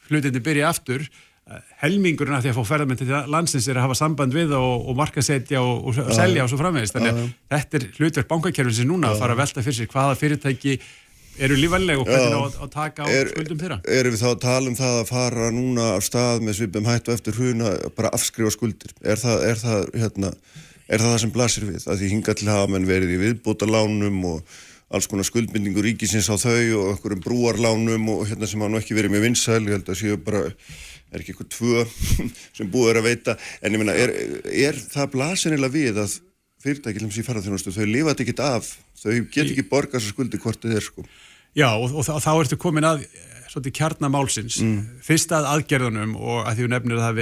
hlutindi 0.08 0.40
byrja 0.44 0.68
aftur. 0.72 1.08
Eh, 1.48 1.60
helmingurinn 1.80 2.36
af 2.36 2.42
því 2.44 2.50
að 2.52 2.56
fá 2.58 2.64
ferðarmenn 2.68 2.98
til 3.00 3.08
landsins 3.32 3.66
er 3.72 3.78
að 3.80 3.86
hafa 3.86 3.94
samband 3.96 4.34
við 4.36 4.50
og, 4.52 4.88
og 4.90 4.96
markasetja 4.98 5.62
og, 5.64 5.86
og, 5.88 6.00
selja 6.12 6.44
og 6.44 6.50
svo 6.52 6.58
framvegist 6.60 6.92
þannig 6.96 7.14
að 7.16 7.28
þetta 7.54 7.78
er 7.78 7.86
hlutverk 7.96 8.28
bankakerfisins 8.28 8.88
núna 8.90 9.14
að 9.14 9.22
fara 9.22 9.32
að 9.32 9.40
velta 9.40 9.64
fyrir 9.64 9.78
sér 9.78 9.88
hvaða 9.94 10.18
fyrirtæki 10.20 10.74
eru 11.38 11.56
lífælega 11.56 12.02
og 12.02 12.10
hvernig 12.10 12.36
á 12.36 12.40
að, 12.42 12.58
að 12.66 12.70
taka 12.74 13.06
á 13.06 13.08
er, 13.14 13.32
skuldum 13.32 13.62
þeirra. 13.62 13.78
erum 13.96 14.12
við 14.12 14.20
þá 14.20 14.28
að 14.28 14.40
tala 14.44 14.68
um 14.68 14.76
það 14.82 14.96
að 15.00 15.10
fara 15.14 15.50
núna 15.56 15.88
af 15.94 16.04
stað 16.04 16.44
með 16.44 16.58
svipum 16.58 16.88
hættu 16.90 17.14
eftir 17.16 17.38
hruna 17.40 17.72
bara 17.96 18.12
afskrifa 18.18 18.52
skuldir? 18.52 18.92
Er 19.00 19.16
það, 19.22 19.44
er 19.48 19.60
það, 19.62 19.88
hérna, 20.02 20.32
er 20.88 21.02
það 21.02 21.12
það 21.12 21.22
sem 21.24 21.32
blasir 21.36 21.68
við? 21.68 21.84
Að 21.86 22.00
því 22.02 22.10
hinga 22.14 22.34
til 22.38 22.48
hafa 22.50 22.68
menn 22.72 22.88
verið 22.88 23.14
í 23.14 23.20
viðbótalánum 23.22 24.20
og 24.32 24.58
alls 24.88 25.08
konar 25.10 25.26
skuldbindingu 25.28 25.82
ríkisins 25.84 26.30
á 26.32 26.36
þau 26.40 26.54
og 26.80 26.86
einhverjum 26.94 27.24
brúarlánum 27.26 28.06
og 28.14 28.22
hérna 28.30 28.48
sem 28.48 28.62
hafa 28.62 28.72
nú 28.72 28.80
ekki 28.80 28.96
verið 28.96 29.12
með 29.12 29.26
vinsæl, 29.26 29.60
ég 29.68 29.74
held 29.76 29.90
að 29.92 29.98
séu 30.00 30.16
bara, 30.24 30.46
er 31.12 31.20
ekki 31.20 31.34
eitthvað 31.34 31.50
tvö 31.52 31.84
sem 32.56 32.70
búið 32.72 32.94
er 32.94 33.00
að 33.02 33.08
veita, 33.10 33.36
en 33.60 33.76
ég 33.76 33.82
meina, 33.82 33.96
er, 34.00 34.14
er 34.48 34.80
það 34.80 35.10
blasinilega 35.16 35.76
við 35.76 36.00
að 36.06 36.16
fyrirtæki 36.64 37.04
sem 37.04 37.12
sé 37.14 37.26
ferðarþjónustu, 37.26 37.74
þau 37.76 37.84
lifa 37.86 38.14
þetta 38.14 38.24
ekkert 38.24 38.44
af, 38.48 38.70
þau 38.98 39.12
get 39.28 39.44
ekki 39.44 39.66
borgað 39.68 40.00
þessar 40.00 40.16
skuldi 40.16 40.40
hvort 40.42 40.64
þið 40.64 40.78
er 40.80 40.86
sko. 40.88 41.04
Já, 41.56 41.68
og, 41.76 41.92
og, 41.92 42.04
þá- 42.06 42.40
ertu 42.40 42.58
komin 42.60 42.86
að 42.88 43.04
svolítið 43.52 43.74
kjarnamálsins. 43.78 44.58
Mm. 44.64 44.76
Fyrst 45.04 45.32
að 45.34 45.48
aðgerðunum 45.54 46.14
og 46.18 46.44
að 46.44 46.58
því 46.58 46.66
þú 46.66 46.70
nefnir 46.74 46.98
að 46.98 47.04
það 47.06 47.18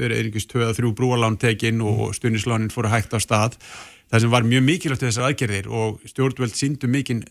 verið 0.00 0.22
einhvers 0.22 0.48
2-3 0.52 0.92
brúarlán 0.98 1.38
tekin 1.40 1.84
og 1.84 2.02
stunislánin 2.16 2.72
fóru 2.72 2.92
hægt 2.92 3.14
á 3.14 3.18
stað. 3.22 3.58
Það 4.08 4.24
sem 4.24 4.32
var 4.32 4.48
mjög 4.48 4.64
mikilvægt 4.64 5.04
við 5.04 5.10
þessar 5.10 5.28
aðgerðir 5.28 5.68
og 5.68 6.02
stjórnvöld 6.08 6.56
síndu 6.56 6.88
mikið, 6.88 7.24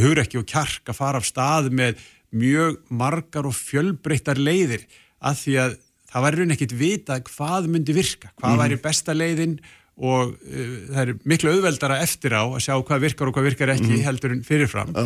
hugrekki 0.00 0.40
og 0.40 0.48
kjark 0.48 0.88
að 0.88 0.98
fara 0.98 1.20
af 1.20 1.28
stað 1.28 1.68
með 1.76 2.00
mjög 2.32 2.78
margar 2.88 3.48
og 3.48 3.56
fjölbreyttar 3.58 4.40
leiðir 4.40 4.86
að 5.20 5.42
því 5.42 5.58
að 5.60 5.76
það 6.12 6.24
var 6.26 6.38
raun 6.38 6.54
ekkit 6.56 6.74
vita 6.76 7.18
hvað 7.28 7.68
myndi 7.72 7.96
virka, 7.96 8.32
hvað 8.40 8.58
væri 8.62 8.80
besta 8.80 9.14
leiðin 9.16 9.58
og 10.02 10.32
uh, 10.32 10.74
það 10.88 11.02
er 11.02 11.12
miklu 11.28 11.52
auðveldara 11.52 12.00
eftir 12.04 12.32
á 12.32 12.42
að 12.44 12.62
sjá 12.64 12.74
hvað 12.80 13.06
virkar 13.06 13.28
og 13.28 13.36
hvað 13.36 13.48
virkar 13.50 13.74
ekki 13.74 14.00
heldur 14.06 14.32
en 14.34 14.44
fyrirfram 14.46 14.92
Já. 14.96 15.04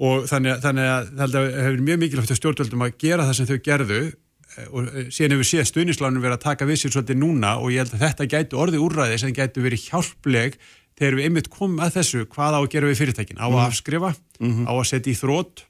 Og 0.00 0.26
þannig, 0.30 0.60
þannig 0.64 0.90
að 0.90 1.08
það 1.20 1.48
hefur 1.58 1.80
mjög 1.86 2.02
mikilvægt 2.02 2.36
stjórnvöldum 2.38 2.84
að 2.86 2.94
gera 3.02 3.26
það 3.28 3.38
sem 3.38 3.48
þau 3.50 3.58
gerðu 3.66 3.98
eh, 4.02 4.68
og 4.68 4.86
eh, 4.88 5.08
síðan 5.12 5.34
hefur 5.36 5.48
séð 5.50 5.66
stuðnislánum 5.68 6.24
verið 6.24 6.38
að 6.38 6.46
taka 6.46 6.68
við 6.68 6.80
sér 6.80 6.94
svolítið 6.94 7.20
núna 7.20 7.56
og 7.60 7.74
ég 7.74 7.84
held 7.84 7.96
að 7.98 8.06
þetta 8.06 8.28
gætu 8.32 8.62
orðið 8.62 8.86
úrræði 8.86 9.18
sem 9.20 9.34
gætu 9.36 9.64
verið 9.64 9.88
hjálpleg 9.90 10.56
þegar 10.98 11.18
við 11.18 11.28
einmitt 11.28 11.50
komum 11.52 11.82
að 11.84 11.98
þessu 11.98 12.24
hvað 12.32 12.56
á 12.56 12.60
að 12.60 12.70
gera 12.72 12.88
við 12.88 13.02
fyrirtækin, 13.02 13.42
á 13.42 13.48
að 13.48 13.64
afskrifa 13.66 14.12
á 14.12 14.72
að 14.72 14.88
setja 14.88 15.12
í 15.12 15.18
þrótt 15.18 15.66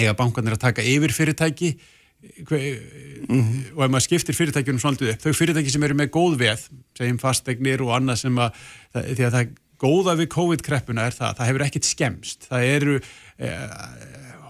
eða 0.00 0.16
bankarnir 0.18 0.56
að 0.56 0.64
taka 0.66 0.84
yfir 0.84 1.14
fyrirtæki 1.14 1.74
hve, 2.48 2.60
og 3.74 3.82
ef 3.84 3.90
maður 3.90 4.04
skiptir 4.06 4.36
fyrirtækjunum 4.36 4.82
svolítið 4.82 5.12
upp, 5.14 5.24
þau 5.24 5.38
fyrirtæki 5.40 5.72
sem 5.72 5.84
eru 5.86 5.96
með 5.98 6.12
góð 6.14 6.38
veð, 6.40 6.64
segjum 6.98 7.20
fastegnir 7.22 7.84
og 7.84 7.92
annað 7.96 8.22
sem 8.24 8.40
að, 8.40 8.62
því 8.94 9.26
að 9.26 9.36
það 9.36 9.52
góða 9.84 10.14
við 10.18 10.30
COVID-kreppuna 10.34 11.08
er 11.08 11.16
það, 11.16 11.36
það 11.38 11.50
hefur 11.50 11.64
ekkit 11.66 11.88
skemst. 11.88 12.48
Það 12.48 12.66
eru 12.70 12.98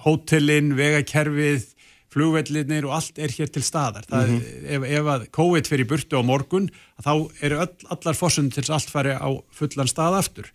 hótelin, 0.04 0.74
vegakerfið, 0.76 1.70
flugvellinir 2.14 2.86
og 2.86 2.94
allt 2.98 3.18
er 3.18 3.32
hér 3.34 3.50
til 3.50 3.64
staðar. 3.64 4.06
Það, 4.06 4.28
mm 4.28 4.40
-hmm. 4.40 4.64
ef, 4.76 4.82
ef 4.98 5.10
að 5.14 5.26
COVID 5.34 5.68
fyrir 5.70 5.88
burtu 5.90 6.20
á 6.20 6.22
morgun, 6.22 6.70
þá 7.02 7.12
eru 7.40 7.60
öll, 7.64 7.74
allar 7.90 8.14
fórsund 8.14 8.54
til 8.54 8.64
allt 8.70 8.90
fari 8.90 9.14
á 9.16 9.30
fullan 9.50 9.90
stað 9.90 10.18
aftur. 10.20 10.50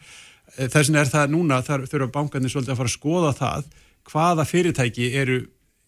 Eh, 0.58 0.68
Þessin 0.68 0.96
er 0.96 1.06
það 1.06 1.32
núna, 1.36 1.62
þar 1.62 1.88
þurfa 1.90 2.12
bankarnir 2.12 2.50
svolítið 2.50 2.74
að 2.74 2.82
fara 2.82 2.92
að 2.92 3.00
skoða 3.00 3.34
það 3.34 3.64
hvaða 4.10 4.46
fyrirtæki 4.46 5.14
eru 5.14 5.40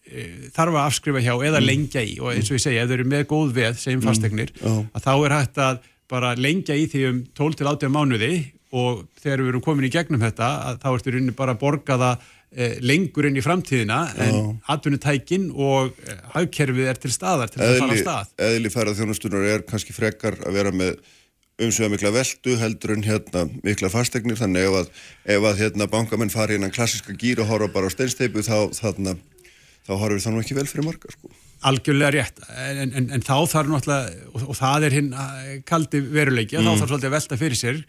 e, 0.06 0.50
þarf 0.54 0.76
að 0.76 0.86
afskrifa 0.86 1.22
hjá 1.22 1.34
eða 1.34 1.60
mm. 1.60 1.66
lengja 1.66 2.02
í 2.02 2.18
og 2.20 2.32
eins 2.34 2.50
og 2.50 2.58
ég 2.58 2.64
segja, 2.64 2.82
ef 2.82 2.90
þau 2.90 2.96
eru 2.98 3.08
með 3.10 3.24
góð 3.32 3.54
veð 3.56 3.86
mm. 3.86 4.02
fastegnir, 4.06 4.52
Já. 4.58 4.72
að 4.92 5.06
þá 5.06 5.12
er 5.14 5.36
hægt 5.36 5.62
að 5.62 5.80
bara 6.12 6.34
lengja 6.36 6.76
í 6.76 6.86
því 6.92 7.04
um 7.08 7.22
12 7.38 7.58
til 7.58 7.70
18 7.70 7.94
mánuði 7.94 8.32
og 8.72 9.02
þegar 9.20 9.42
við 9.42 9.50
erum 9.52 9.64
komin 9.64 9.88
í 9.88 9.92
gegnum 9.92 10.22
þetta 10.22 10.52
þá 10.82 10.88
ertu 10.92 11.12
rauninni 11.14 11.34
bara 11.36 11.54
að 11.56 11.62
borga 11.62 11.98
það 12.00 12.28
e, 12.50 12.68
lengur 12.84 13.28
inn 13.28 13.36
í 13.36 13.44
framtíðina 13.44 13.98
en 14.26 14.38
atvinnutækin 14.72 15.50
og 15.52 15.96
e, 16.00 16.18
hagkerfið 16.36 16.92
er 16.92 17.00
til 17.02 17.12
staðar 17.12 17.52
til 17.52 17.60
að 17.60 17.74
fara 17.80 17.88
á 17.88 17.92
eðli, 17.92 18.04
stað. 18.04 18.30
eðli 18.48 18.72
færað 18.72 19.02
þjónustunar 19.02 19.50
er 19.56 19.66
kannski 19.68 19.96
frekar 19.96 20.38
að 20.40 20.56
vera 20.56 20.72
með 20.74 20.96
umsveða 21.62 21.92
mikla 21.92 22.14
veldu 22.14 22.56
heldur 22.58 22.94
en 22.96 23.04
hérna 23.06 23.44
mikla 23.62 23.92
fastegnir 23.92 24.40
þannig 24.40 24.66
ef 24.66 24.78
að, 24.80 24.88
ef 25.36 25.50
að 25.50 25.60
hérna 25.60 25.88
bankamenn 25.92 26.32
fari 26.32 26.56
innan 26.58 26.72
klassiska 26.74 27.14
gýr 27.18 27.44
og 27.44 27.52
horfa 27.52 27.68
bara 27.74 27.92
á 27.92 27.94
steinsteipu 27.94 28.44
þá 28.46 28.72
þarna 28.78 29.18
þá 29.86 29.92
horfum 29.98 30.16
við 30.16 30.24
það 30.24 30.34
nú 30.34 30.42
ekki 30.42 30.56
vel 30.58 30.68
fyrir 30.70 30.86
marga 30.86 31.12
sko. 31.12 31.32
Algjörlega 31.68 32.10
rétt, 32.16 32.40
en, 32.58 32.94
en, 32.98 33.10
en 33.14 33.22
þá 33.22 33.36
þarf 33.50 33.68
náttúrulega, 33.70 34.30
og, 34.32 34.46
og 34.50 34.56
það 34.58 34.86
er 34.88 34.96
hinn 34.96 35.12
eh, 35.14 35.52
kaldi 35.66 36.00
veruleiki, 36.02 36.58
mm. 36.58 36.66
þá 36.66 36.80
þarf 36.80 36.90
svolítið 36.90 37.10
að 37.10 37.14
velta 37.14 37.38
fyrir 37.38 37.60
sér 37.60 37.82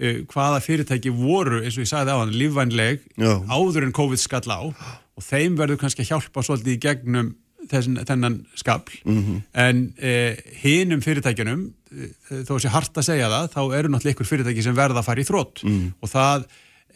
uh, 0.00 0.22
hvaða 0.32 0.60
fyrirtæki 0.64 1.10
voru, 1.12 1.60
eins 1.62 1.76
og 1.78 1.84
ég 1.84 1.90
sagði 1.92 2.14
á 2.16 2.20
hann, 2.22 2.32
lífvænleg 2.32 3.00
áður 3.48 3.84
en 3.86 3.92
COVID 3.92 4.18
skall 4.22 4.48
á 4.50 4.60
og 5.20 5.22
þeim 5.26 5.56
verður 5.58 5.76
kannski 5.82 6.02
að 6.06 6.10
hjálpa 6.14 6.42
svolítið 6.46 6.76
í 6.76 6.80
gegnum 6.80 7.34
þessin, 7.70 7.98
þennan 8.08 8.38
skapl, 8.56 8.96
Mhm. 9.04 9.42
en 9.54 9.82
uh, 10.02 10.34
hinum 10.62 11.02
fyrirtækjunum, 11.04 11.66
uh, 11.92 12.40
þó 12.48 12.56
að 12.56 12.62
sé 12.64 12.68
hart 12.72 12.94
að 12.96 13.04
segja 13.10 13.28
það, 13.28 13.52
þá 13.52 13.60
eru 13.78 13.88
náttúrulega 13.92 14.14
ykkur 14.16 14.30
fyrirtæki 14.32 14.62
sem 14.64 14.74
verða 14.74 14.98
að 15.02 15.04
fara 15.10 15.20
í 15.20 15.28
þrótt 15.28 15.62
Mm. 15.64 15.92
og 16.02 16.08
það 16.10 16.46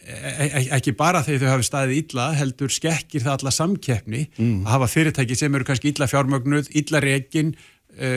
e- 0.06 0.50
e- 0.58 0.68
ekki 0.76 0.92
bara 0.96 1.22
þegar 1.22 1.40
þau 1.44 1.52
hafi 1.54 1.68
staðið 1.68 1.96
illa 2.00 2.24
heldur 2.34 2.68
skekkir 2.72 3.22
það 3.24 3.38
alla 3.38 3.50
samkeppni 3.50 4.26
Mm. 4.38 4.64
að 4.64 4.70
hafa 4.72 4.88
fyrirtæki 4.88 5.36
sem 5.36 5.54
eru 5.54 5.64
kannski 5.64 5.92
illa 5.92 6.06
fjármögnuð, 6.06 6.68
illa 6.74 7.00
uh, 7.00 7.54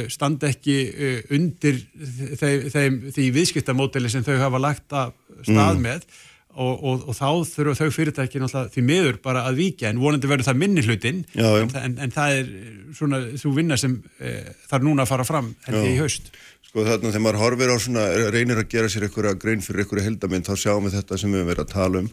standa 0.09 0.49
ekki 0.51 0.77
uh, 0.91 1.19
undir 1.37 1.81
þeim, 2.39 2.65
þeim, 2.73 2.97
því 3.15 3.27
viðskiptamódeli 3.35 4.09
sem 4.13 4.25
þau 4.25 4.37
hafa 4.41 4.63
lagt 4.63 4.97
að 4.97 5.13
stað 5.45 5.77
Mm. 5.77 5.85
með 5.85 6.07
og, 6.57 6.83
og, 6.89 7.01
og 7.11 7.13
þá 7.13 7.27
þurfa 7.45 7.75
þau 7.77 7.91
fyrirtæki 7.93 8.39
náttúrulega 8.41 8.73
því 8.73 8.83
miður 8.87 9.17
bara 9.21 9.43
að 9.45 9.59
víkja 9.61 9.91
en 9.91 9.99
vonandi 10.01 10.29
verður 10.31 10.47
það 10.47 10.61
minni 10.63 10.81
hlutin 10.81 11.19
Já, 11.37 11.45
já. 11.61 11.65
En, 11.83 11.97
en 12.01 12.13
það 12.15 12.37
er 12.39 12.47
svona 12.97 13.19
svo 13.37 13.51
vinna 13.53 13.77
sem 13.77 13.99
uh, 14.01 14.53
þarf 14.71 14.87
núna 14.87 15.05
að 15.05 15.11
fara 15.11 15.27
fram 15.27 15.51
held 15.67 15.83
ég 15.83 15.93
í 15.93 15.99
haust 16.01 16.31
Sko 16.67 16.83
þarna 16.83 17.13
þegar 17.13 17.23
maður 17.23 17.39
horfir 17.39 17.71
á 17.71 17.77
svona, 17.79 18.01
reynir 18.33 18.59
að 18.59 18.67
gera 18.73 18.89
sér 18.91 19.05
einhverja 19.07 19.37
grein 19.39 19.61
fyrir 19.63 19.85
einhverja 19.85 20.03
heldamind, 20.09 20.49
þá 20.49 20.59
sjáum 20.59 20.83
við 20.83 20.97
þetta 20.97 21.19
sem 21.21 21.31
við 21.31 21.45
verið 21.47 21.63
að 21.63 21.69
tala 21.71 22.01
um. 22.01 22.09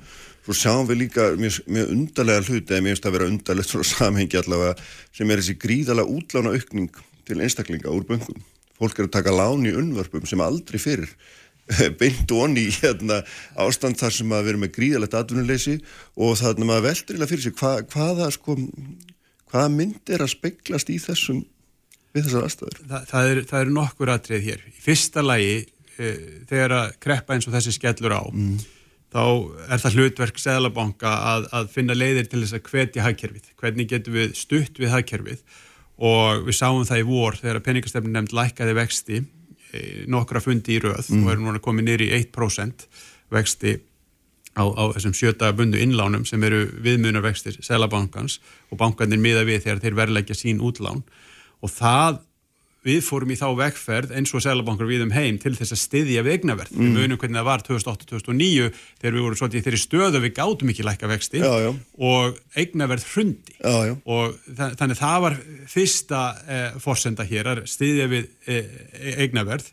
Svo 0.46 0.54
sjáum 0.54 0.86
við 0.86 1.00
líka 1.00 1.24
mjög, 1.40 1.56
mjög 1.74 1.90
undarlega 1.96 2.44
hluti, 2.46 2.70
eða 2.70 2.84
mér 2.84 2.94
finnst 2.94 3.08
að 3.10 3.16
vera 3.16 3.26
undarlegt 3.32 3.72
svona 3.72 3.88
samhengi 3.90 4.38
allavega, 4.38 4.76
sem 5.18 5.32
er 5.34 5.42
þessi 5.42 5.56
gríðalega 5.64 6.14
útlána 6.14 6.54
aukning 6.54 7.02
til 7.28 7.40
einstaklinga 7.40 7.92
úr 7.92 8.04
böngum. 8.08 8.42
Fólk 8.74 8.98
er 8.98 9.08
að 9.08 9.16
taka 9.16 9.34
lán 9.34 9.66
í 9.68 9.74
unnvörpum 9.74 10.26
sem 10.26 10.42
aldrei 10.42 10.80
fyrir 10.82 11.10
beint 12.00 12.32
onni 12.34 12.66
í 12.68 12.74
hérna, 12.76 13.22
ástand 13.60 13.96
þar 14.00 14.12
sem 14.18 14.36
að 14.36 14.52
erum 14.52 14.64
með 14.66 14.74
gríðalegt 14.76 15.16
atvinnuleysi 15.16 15.78
og 16.20 16.36
þannig 16.40 16.60
að 16.60 16.70
maður 16.70 16.86
veldur 16.88 17.26
fyrir 17.30 17.46
sig 17.46 17.56
hva, 17.60 17.72
hvaða, 17.94 18.28
sko, 18.34 18.56
hvaða 19.52 19.72
mynd 19.72 20.12
er 20.12 20.24
að 20.24 20.34
speglast 20.34 20.92
í 20.92 20.98
þessum 21.00 21.42
við 22.14 22.28
þessar 22.28 22.46
aðstæður. 22.46 22.80
það, 22.84 23.08
það, 23.10 23.30
er, 23.30 23.42
það 23.50 23.64
eru 23.64 23.76
nokkur 23.78 24.12
atrið 24.12 24.48
hér. 24.48 24.64
Í 24.70 24.80
fyrsta 24.84 25.24
lagi, 25.24 25.54
e, 25.96 26.14
þegar 26.50 26.76
að 26.78 26.96
kreppa 27.02 27.34
eins 27.34 27.48
og 27.48 27.56
þessi 27.56 27.74
skellur 27.74 28.14
á, 28.14 28.22
þá 29.14 29.22
er 29.24 29.82
það 29.82 29.98
hlutverk 29.98 30.40
Seðlabanka 30.42 31.14
að, 31.32 31.48
að 31.58 31.70
finna 31.74 31.96
leiðir 31.96 32.28
til 32.30 32.42
þess 32.44 32.58
að 32.58 32.70
hvetja 32.70 33.06
hagkerfið. 33.06 33.50
Hvernig 33.60 33.90
getum 33.90 34.18
við 34.18 34.36
stutt 34.38 34.78
við 34.82 34.94
hagkerfið 34.94 35.42
og 35.98 36.44
við 36.48 36.58
sáum 36.58 36.84
það 36.86 37.02
í 37.02 37.08
vor 37.08 37.38
þegar 37.38 37.60
að 37.60 37.66
peningastefni 37.68 38.12
nefnd 38.14 38.34
lækkaði 38.34 38.76
vexti 38.80 39.18
e, 39.20 39.80
nokkra 40.10 40.42
fundi 40.42 40.76
í 40.76 40.82
röð 40.82 41.10
og 41.20 41.32
erum 41.32 41.48
núna 41.48 41.62
komið 41.62 41.88
nýri 41.88 42.08
í 42.10 42.22
1% 42.22 42.86
vexti 43.34 43.76
á, 44.58 44.64
á 44.66 44.84
þessum 44.94 45.14
sjöta 45.14 45.52
bundu 45.56 45.78
innlánum 45.82 46.26
sem 46.26 46.42
eru 46.46 46.64
viðmunarvextir 46.82 47.58
Selabankans 47.62 48.40
og 48.70 48.78
bankarnir 48.80 49.22
miða 49.22 49.44
við 49.46 49.66
þegar 49.66 49.82
þeir 49.82 49.98
verleggja 49.98 50.38
sín 50.38 50.62
útlán. 50.62 51.02
Og 51.62 51.72
það 51.72 52.20
við 52.84 53.00
fórum 53.06 53.32
í 53.32 53.38
þá 53.40 53.46
vegferð 53.58 54.12
eins 54.18 54.34
og 54.36 54.44
Selabankar 54.44 54.88
við 54.88 55.06
um 55.06 55.14
heim 55.14 55.38
til 55.40 55.54
þess 55.56 55.74
að 55.74 55.80
styðja 55.80 56.24
við 56.26 56.36
eignaverð. 56.38 56.74
Við 56.76 56.92
munum 56.92 57.20
hvernig 57.20 57.40
það 57.40 57.48
var 57.48 57.64
2008-2009 57.68 58.68
þegar 59.00 59.16
við 59.16 59.24
vorum 59.24 59.40
svolítið 59.40 59.60
í 59.60 59.64
þeirri 59.68 59.80
stöðu 59.82 60.22
við 60.24 60.36
gátum 60.36 60.72
ekki 60.74 60.86
lækka 60.86 61.10
vexti 61.10 61.42
Já, 61.42 61.52
já. 61.64 61.70
og 62.10 62.38
eignaverð 62.60 63.08
hrundi 63.14 63.56
Já, 63.56 63.74
já. 63.88 63.96
og 64.04 64.38
þa 64.44 64.70
þannig 64.80 65.00
það 65.00 65.18
var 65.24 65.40
fyrsta 65.74 66.22
eh, 66.44 66.78
forsenda 66.84 67.28
hér 67.28 67.52
að 67.54 67.64
styðja 67.72 68.08
við 68.12 68.30
eh, 68.52 68.78
eignaverð 69.24 69.72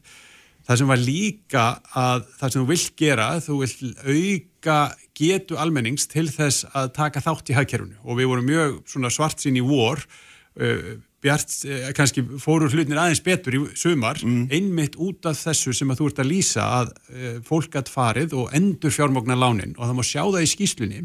það 0.68 0.82
sem 0.82 0.92
var 0.92 1.02
líka 1.02 1.68
að 1.98 2.26
það 2.40 2.54
sem 2.54 2.62
þú 2.62 2.68
vilt 2.70 2.92
gera, 3.02 3.30
þú 3.44 3.60
vilt 3.62 3.82
auka 4.08 4.80
getu 5.18 5.58
almennings 5.60 6.08
til 6.12 6.28
þess 6.32 6.68
að 6.78 6.92
taka 6.96 7.24
þátt 7.24 7.52
í 7.52 7.58
hagkerfunu 7.58 8.00
og 8.06 8.20
við 8.20 8.30
vorum 8.32 8.48
mjög 8.48 9.10
svart 9.12 9.42
sín 9.44 9.60
í 9.60 9.64
vor 9.66 10.00
uh, 10.00 10.94
bjart, 11.22 11.56
uh, 11.68 11.90
kannski 11.98 12.24
fóru 12.42 12.70
hlutinir 12.72 13.00
aðeins 13.02 13.24
betur 13.26 13.58
í 13.58 13.62
sumar 13.80 14.22
einmitt 14.24 14.98
út 15.02 15.30
af 15.30 15.40
þessu 15.40 15.74
sem 15.78 15.92
að 15.94 16.02
þú 16.02 16.10
ert 16.12 16.22
að 16.24 16.32
lýsa 16.32 16.68
að 16.82 16.94
uh, 16.94 17.40
fólk 17.48 17.78
að 17.80 17.94
farið 17.94 18.38
og 18.42 18.54
endur 18.58 18.94
fjármóknar 18.96 19.40
lánin. 19.40 19.76
Og 19.78 19.88
það 19.88 19.98
má 19.98 20.06
sjá 20.08 20.24
það 20.24 20.46
í 20.46 20.52
skýslunni 20.56 21.04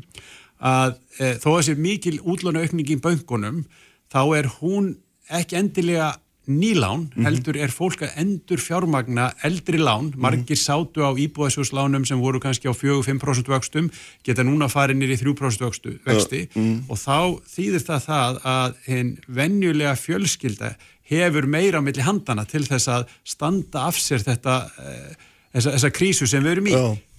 að 0.56 0.94
uh, 1.20 1.35
þó 1.42 1.50
að 1.56 1.64
sé 1.68 1.76
mikil 1.80 2.16
útlána 2.25 2.64
aukning 2.64 2.94
í 2.94 3.00
böngunum 3.02 3.64
þá 4.12 4.23
er 4.38 4.49
hún 4.61 4.94
ekki 5.37 5.58
endilega 5.58 6.14
nýlán, 6.47 7.09
heldur 7.25 7.59
er 7.59 7.73
fólk 7.75 8.05
að 8.07 8.19
endur 8.23 8.61
fjármagna 8.62 9.29
eldri 9.47 9.81
lán, 9.81 10.12
margir 10.15 10.59
sátu 10.59 11.03
á 11.03 11.11
íbúðasjóðslánum 11.11 12.07
sem 12.07 12.21
voru 12.23 12.41
kannski 12.43 12.71
á 12.71 12.75
4-5% 12.75 13.50
vöxtum, 13.50 13.91
geta 14.26 14.45
núna 14.47 14.69
farið 14.71 15.00
nýri 15.00 15.19
3% 15.19 15.67
vöxtu, 15.67 15.97
vexti. 16.07 16.45
og 16.88 17.00
þá 17.03 17.19
þýðir 17.50 17.87
það 17.88 18.05
það 18.07 18.38
að 18.53 18.76
hinn 18.87 19.15
venjulega 19.26 19.97
fjölskylda 19.99 20.76
hefur 21.11 21.47
meira 21.50 21.83
á 21.83 21.87
milli 21.87 22.05
handana 22.07 22.47
til 22.47 22.65
þess 22.67 22.91
að 22.91 23.11
standa 23.26 23.87
af 23.91 23.99
sér 24.03 24.23
þetta 24.26 24.61
eh, 24.83 25.11
þessa, 25.55 25.75
þessa 25.76 25.93
krísu 25.95 26.31
sem 26.31 26.47
við 26.47 26.57
erum 26.57 26.71
í. 26.71 26.76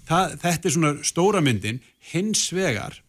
Það, 0.07 0.37
þetta 0.43 0.67
er 0.67 0.75
svona 0.75 0.93
stóra 1.03 1.43
myndin, 1.43 1.81
hins 2.13 2.47
vegar 2.55 3.01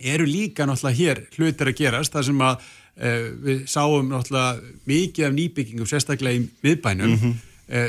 eru 0.00 0.26
líka 0.26 0.66
náttúrulega 0.66 0.98
hér 0.98 1.20
hlutir 1.36 1.70
að 1.70 1.78
gerast 1.78 2.14
þar 2.14 2.26
sem 2.26 2.40
að 2.42 2.72
við 2.94 3.64
sáum 3.66 4.06
náttúrulega 4.12 4.60
mikið 4.86 5.26
af 5.26 5.34
nýbyggingum 5.34 5.88
sérstaklega 5.90 6.38
í 6.38 6.46
miðbænum 6.62 7.16
mm 7.16 7.34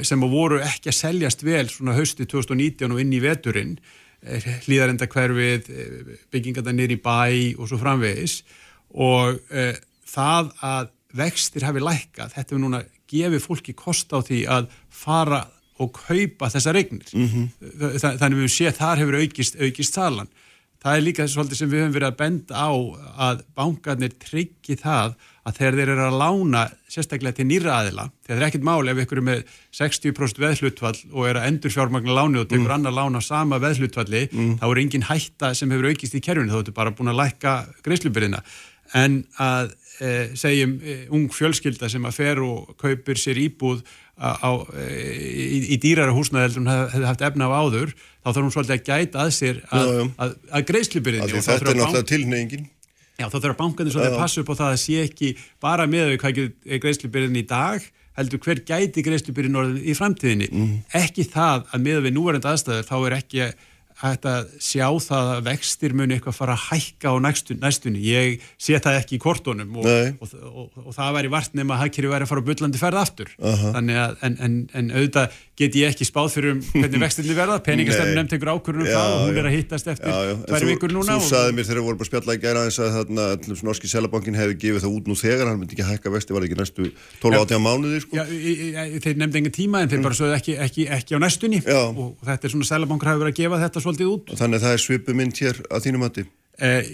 sem 0.08 0.22
að 0.24 0.32
voru 0.32 0.60
ekki 0.64 0.88
að 0.88 0.96
seljast 0.96 1.42
vel 1.44 1.66
svona 1.68 1.98
hausti 1.98 2.24
2019 2.32 2.94
og 2.96 3.02
inn 3.02 3.10
í 3.12 3.20
veturinn. 3.20 3.74
Uh, 4.24 4.46
hlýðarenda 4.66 5.08
hverfið 5.12 5.68
byggingarna 6.32 6.72
nýri 6.72 6.96
bæ 6.96 7.60
og 7.60 7.68
svo 7.68 7.80
framvegis. 7.82 8.38
Og 8.96 9.36
uh, 9.52 9.74
það 10.08 10.54
að 10.64 10.94
vextir 11.16 11.68
hafi 11.68 11.84
lækkað, 11.84 12.32
þetta 12.36 12.48
hefur 12.48 12.64
núna 12.64 12.82
gefið 13.12 13.44
fólki 13.44 13.76
kost 13.78 14.16
á 14.16 14.20
því 14.24 14.42
að 14.52 14.72
fara 14.92 15.44
og 15.80 15.92
kaupa 15.96 16.50
þessar 16.52 16.80
eignir. 16.80 17.12
Þa, 17.12 18.16
þannig 18.22 18.42
við 18.42 18.52
séð 18.56 18.80
þar 18.80 19.04
hefur 19.04 19.20
aukist, 19.22 19.60
aukist 19.60 20.00
salan 20.00 20.32
það 20.86 21.00
er 21.00 21.06
líka 21.06 21.26
svolítið 21.30 21.58
sem 21.58 21.72
við 21.72 21.82
höfum 21.82 21.94
verið 21.96 22.12
að 22.12 22.18
benda 22.20 22.62
á 22.62 22.70
að 23.26 23.40
bankarnir 23.58 24.14
tryggi 24.22 24.76
það 24.78 25.16
að 25.46 25.58
þegar 25.60 25.78
þeir 25.80 25.92
eru 25.94 26.04
að 26.06 26.18
lána 26.22 26.62
sérstaklega 26.90 27.38
til 27.38 27.46
nýra 27.50 27.80
aðila, 27.80 28.06
þegar 28.26 28.38
það 28.38 28.44
er 28.44 28.48
ekkit 28.48 28.68
máli 28.70 28.94
ef 28.94 29.02
ykkur 29.04 29.22
er 29.22 29.26
með 29.26 29.56
60% 29.80 30.42
veðhlutvall 30.44 31.00
og 31.12 31.28
er 31.30 31.40
að 31.42 31.48
endur 31.50 31.74
fjármagna 31.74 32.18
láni 32.18 32.42
og 32.42 32.48
tekur 32.52 32.76
annar 32.76 32.96
lána 32.98 33.22
sama 33.26 33.60
veðhlutvalli, 33.62 34.24
þá 34.62 34.66
er 34.70 34.82
engin 34.84 35.10
hætta 35.10 35.52
sem 35.58 35.74
hefur 35.74 35.90
aukist 35.90 36.18
í 36.18 36.22
kerfinu, 36.26 36.54
þá 36.54 36.62
ertu 36.62 36.78
bara 36.78 36.94
búin 36.98 37.14
að 37.14 37.22
lækka 37.24 37.56
greiðslubyrðina, 37.86 38.42
en 39.02 39.20
að 39.42 39.74
e, 40.00 40.10
segjum 40.38 40.80
e, 40.82 40.98
ung 41.14 41.30
fjölskylda 41.34 41.90
sem 41.94 42.06
að 42.06 42.18
fer 42.18 42.42
og 42.46 42.74
kaupir 42.82 43.22
sér 43.22 43.42
íbúð 43.42 43.86
á, 44.16 44.30
á, 44.40 44.50
í, 44.80 45.76
í 45.76 45.80
dýrara 45.82 46.14
húsnaðeldur 46.16 46.62
hún 46.62 46.72
hefði 46.72 47.10
haft 47.10 47.26
efna 47.28 47.50
á 47.52 47.58
áður 47.60 47.92
þá 47.96 48.30
þarf 48.30 48.44
hún 48.46 48.54
svolítið 48.56 48.76
að 48.76 48.86
gæta 48.88 49.26
að 49.26 49.34
sér 49.36 49.60
að, 49.70 49.92
að, 50.16 50.38
að 50.52 50.66
greiðslubyrðinni 50.72 51.34
því 51.34 51.44
Þetta 51.46 51.58
er 51.58 51.80
náttúrulega 51.82 52.10
tilneyingin. 52.14 52.66
Já, 53.16 53.28
þá 53.32 53.38
þurfa 53.38 53.60
bankarnir 53.60 53.96
svolítið 53.96 54.16
að 54.16 54.24
passa 54.24 54.42
upp 54.42 54.50
á 54.52 54.56
það 54.60 54.72
að 54.72 54.82
sé 54.86 54.98
ekki 55.04 55.30
bara 55.64 55.86
með 55.88 56.10
þau 56.10 56.18
hvað 56.24 56.42
er 56.44 56.82
greiðslubyrðin 56.84 57.40
í 57.40 57.46
dag 57.48 57.86
heldur 58.16 58.42
hver 58.44 58.62
gæti 58.68 59.04
greiðslubyrjun 59.04 59.60
orðin 59.60 59.84
í 59.84 59.96
framtíðinni. 59.96 60.50
Mhm. 60.52 60.76
Ekki 60.96 61.28
það 61.32 61.66
að 61.72 61.86
miða 61.88 62.04
við 62.06 62.16
núverandi 62.16 62.52
aðstæður 62.52 62.88
þá 62.88 62.96
er 63.00 63.18
ekki 63.20 63.48
hægt 64.12 64.28
að 64.30 64.52
sjá 64.64 64.88
það 65.06 65.32
að 65.36 65.42
vextir 65.50 65.96
muni 65.98 66.18
eitthvað 66.18 66.38
fara 66.38 66.56
að 66.56 66.66
hækka 66.70 67.14
á 67.14 67.16
næstu, 67.26 67.58
næstunni. 67.62 68.02
Ég 68.06 68.46
sé 68.62 68.80
það 68.80 69.00
ekki 69.02 69.18
í 69.18 69.22
kortónum 69.24 69.80
og, 69.82 69.88
og, 69.88 70.36
og, 70.46 70.80
og, 70.84 70.92
það 70.96 71.18
væri 71.20 71.34
vart 71.34 71.58
nema 71.58 71.78
að 71.78 71.86
hagkerfi 71.86 72.12
væri 72.14 72.28
að 72.28 72.32
fara 72.32 72.46
á 72.46 72.48
bullandi 72.50 72.82
ferð 72.82 73.02
aftur. 73.02 73.34
Aha. 73.42 73.74
Þannig 73.78 74.02
að, 74.04 74.16
en, 74.28 74.38
en, 74.46 74.58
en 74.76 74.94
auðvitað 74.96 75.40
get 75.56 75.78
ég 75.80 75.94
ekki 75.94 76.08
spáð 76.08 76.34
fyrir 76.36 76.56
um 76.56 76.62
hvernig 76.74 77.04
vextinni 77.06 77.38
verða. 77.38 77.60
Peningastefn 77.66 78.12
Nei. 78.12 78.18
nefnt 78.20 78.36
einhver 78.36 78.52
ákvörðun 78.56 78.86
um 78.86 78.92
Já, 78.92 78.98
það 79.00 79.16
og 79.16 79.26
hún 79.26 79.40
er 79.40 79.50
að 79.50 79.56
hittast 79.56 79.92
eftir 79.94 80.12
þú- 80.12 80.70
vikur 80.70 80.92
núna. 80.96 81.16
Þú 81.16 81.30
saði 81.30 81.56
mér 81.56 81.68
þegar 81.70 81.80
við 81.80 81.88
vorum 81.88 82.04
að 82.04 82.10
spjalla 82.10 82.36
í 82.36 82.42
gæra 82.44 82.64
eins 82.68 82.80
að 82.82 82.98
þarna 82.98 83.28
norski 83.70 83.90
selabankin 83.92 84.36
hefði 84.36 84.58
gefið 84.66 84.84
það 84.84 84.96
út 85.00 85.10
nú 85.10 85.16
þegar, 85.20 85.50
hann 85.50 85.62
myndi 85.62 85.78
ekki 85.78 85.88
hækka 85.88 86.12
vexti, 86.12 86.36
var 86.36 86.48
ekki 86.48 86.58
næstu 86.60 86.90
12-18 87.24 87.64
mánuði, 87.64 88.02
sko. 88.04 88.20
Já, 88.20 88.26
þeir 89.06 89.20
nefndi 89.22 89.42
engin 89.42 89.56
tíma 89.56 89.84
en 89.84 89.92
þeir 89.92 90.04
bara 90.06 90.18
sögðu 90.18 90.36
ekki, 90.36 90.58
ekki, 90.66 90.88
ekki 90.98 91.16
á 91.16 91.20
næstunni 91.24 91.62
Já. 91.64 91.80
og, 91.88 92.16
þetta 92.26 92.50
er 92.50 92.54
svona 92.56 92.70
sælabankar 92.70 93.12
hafi 93.14 93.24
verið 93.24 93.34
að 93.36 93.40
gefa 93.42 93.62
þetta 93.64 93.84
svolítið 93.96 94.14
út. 94.14 94.34
Þannig 94.40 94.60
að 94.60 94.66
það 94.66 94.76
er 94.76 94.84
svipu 94.84 95.16
mynd 95.16 95.42
hér 95.42 95.62
að 95.70 95.88
þínum 95.88 96.06
mati. 96.06 96.26
Eh, 96.60 96.92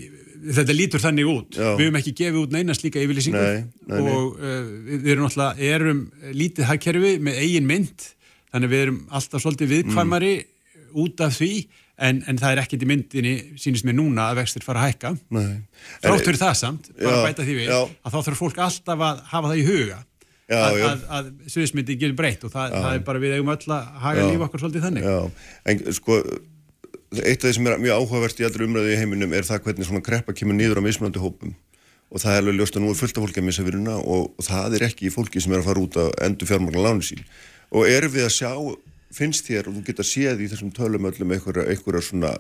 þetta 0.58 0.78
lítur 0.78 1.04
þannig 1.04 1.30
út. 1.32 1.58
Já. 1.58 1.68
Við 1.78 1.86
höfum 1.86 2.00
ekki 2.02 2.16
gefið 2.22 2.40
út 2.42 2.56
neina 2.56 2.78
slíka 2.78 3.04
yfirlýsingu 3.04 3.42
Nei, 3.42 3.62
nei, 3.90 4.00
nei. 4.00 4.16
og 4.16 4.40
uh, 4.40 4.72
við 4.88 5.12
erum 5.16 5.28
alltaf 5.28 5.62
erum 5.62 6.02
lítið 6.38 6.70
hagkerfi 6.70 7.14
með 7.22 7.44
eigin 7.44 7.70
mynd 7.70 8.08
þannig 8.52 8.74
við 8.74 8.86
erum 8.88 9.00
alltaf 9.12 9.44
svolítið 9.44 9.76
viðkvæmari 9.76 10.34
út 11.02 11.24
af 11.24 11.38
því 11.38 11.52
en, 12.02 12.24
en 12.28 12.40
það 12.42 12.56
er 12.56 12.62
ekkert 12.64 12.84
í 12.84 12.88
myndinni, 12.90 13.34
sínist 13.62 13.86
mér 13.86 13.96
núna 14.00 14.32
að 14.32 14.42
vextir 14.42 14.66
fara 14.66 14.82
að 14.82 14.96
hækka. 14.96 15.12
Þrátt 16.02 16.26
fyrir 16.26 16.40
það 16.42 16.56
samt, 16.58 16.90
bara 16.98 17.20
Já, 17.20 17.26
bæta 17.28 17.46
því 17.46 17.58
við, 17.60 17.70
já. 17.70 17.82
að 18.02 18.16
þá 18.16 18.18
þarf 18.26 18.42
fólk 18.42 18.64
alltaf 18.66 19.04
að 19.06 19.22
hafa 19.32 19.52
það 19.52 19.62
í 19.62 19.68
huga 19.70 20.00
Já, 20.52 20.58
að, 20.68 20.82
að, 20.84 21.04
að 21.16 21.28
sviðismyndi 21.54 21.96
getur 21.96 22.16
breytt 22.20 22.42
og 22.44 22.52
það, 22.52 22.74
það 22.76 22.96
er 22.98 23.04
bara 23.08 23.22
við 23.24 23.36
eigum 23.38 23.52
öll 23.54 23.76
að 23.76 23.92
haga 24.04 24.26
líf 24.28 24.42
okkar 24.48 24.64
svolítið 24.64 24.86
þannig. 24.88 25.06
Já, 25.08 25.46
en 25.72 25.84
sko, 25.96 26.18
eitt 27.20 27.44
af 27.44 27.50
því 27.50 27.54
sem 27.58 27.68
er 27.68 27.82
mjög 27.82 27.98
áhugavert 28.00 28.40
í 28.40 28.46
allri 28.48 28.68
umræðu 28.68 28.94
í 28.94 29.00
heiminum 29.00 29.34
er 29.36 29.48
það 29.48 29.66
hvernig 29.66 29.88
svona 29.88 30.04
kreppa 30.06 30.36
kemur 30.36 30.56
niður 30.56 30.80
á 30.80 30.86
mismunandi 30.86 31.20
hópum. 31.20 31.56
Og 32.12 32.24
það 32.24 32.36
er 32.36 32.42
alveg 32.44 32.60
ljóst 32.60 32.78
að 32.78 32.86
nú 32.86 32.92
er 32.92 33.00
fullt 33.00 33.18
af 33.18 33.26
fólki 33.26 33.42
að 33.42 33.48
missa 33.48 33.66
viruna 33.68 33.98
og, 34.00 34.32
og 34.36 34.48
það 34.48 34.78
er 34.78 34.86
ekki 34.88 35.08
í 35.08 35.12
fólki 35.12 35.44
sem 35.44 35.52
er 35.52 35.62
að 35.62 35.68
fara 35.70 35.84
út 35.84 36.00
að 36.00 36.10
endur 36.28 36.50
fjármagna 36.50 36.86
láni 36.86 37.08
sín. 37.08 37.26
Og 37.72 37.88
erum 37.88 38.12
við 38.12 38.28
að 38.28 38.34
sjá, 38.36 38.52
finnst 39.16 39.48
þér, 39.48 39.68
og 39.68 39.78
þú 39.78 39.84
geta 39.88 40.08
séð 40.08 40.44
í 40.44 40.50
þessum 40.52 40.72
tölum 40.76 41.08
öllum 41.08 41.36
einhverja, 41.36 41.68
einhverja 41.72 42.04
svona 42.08 42.34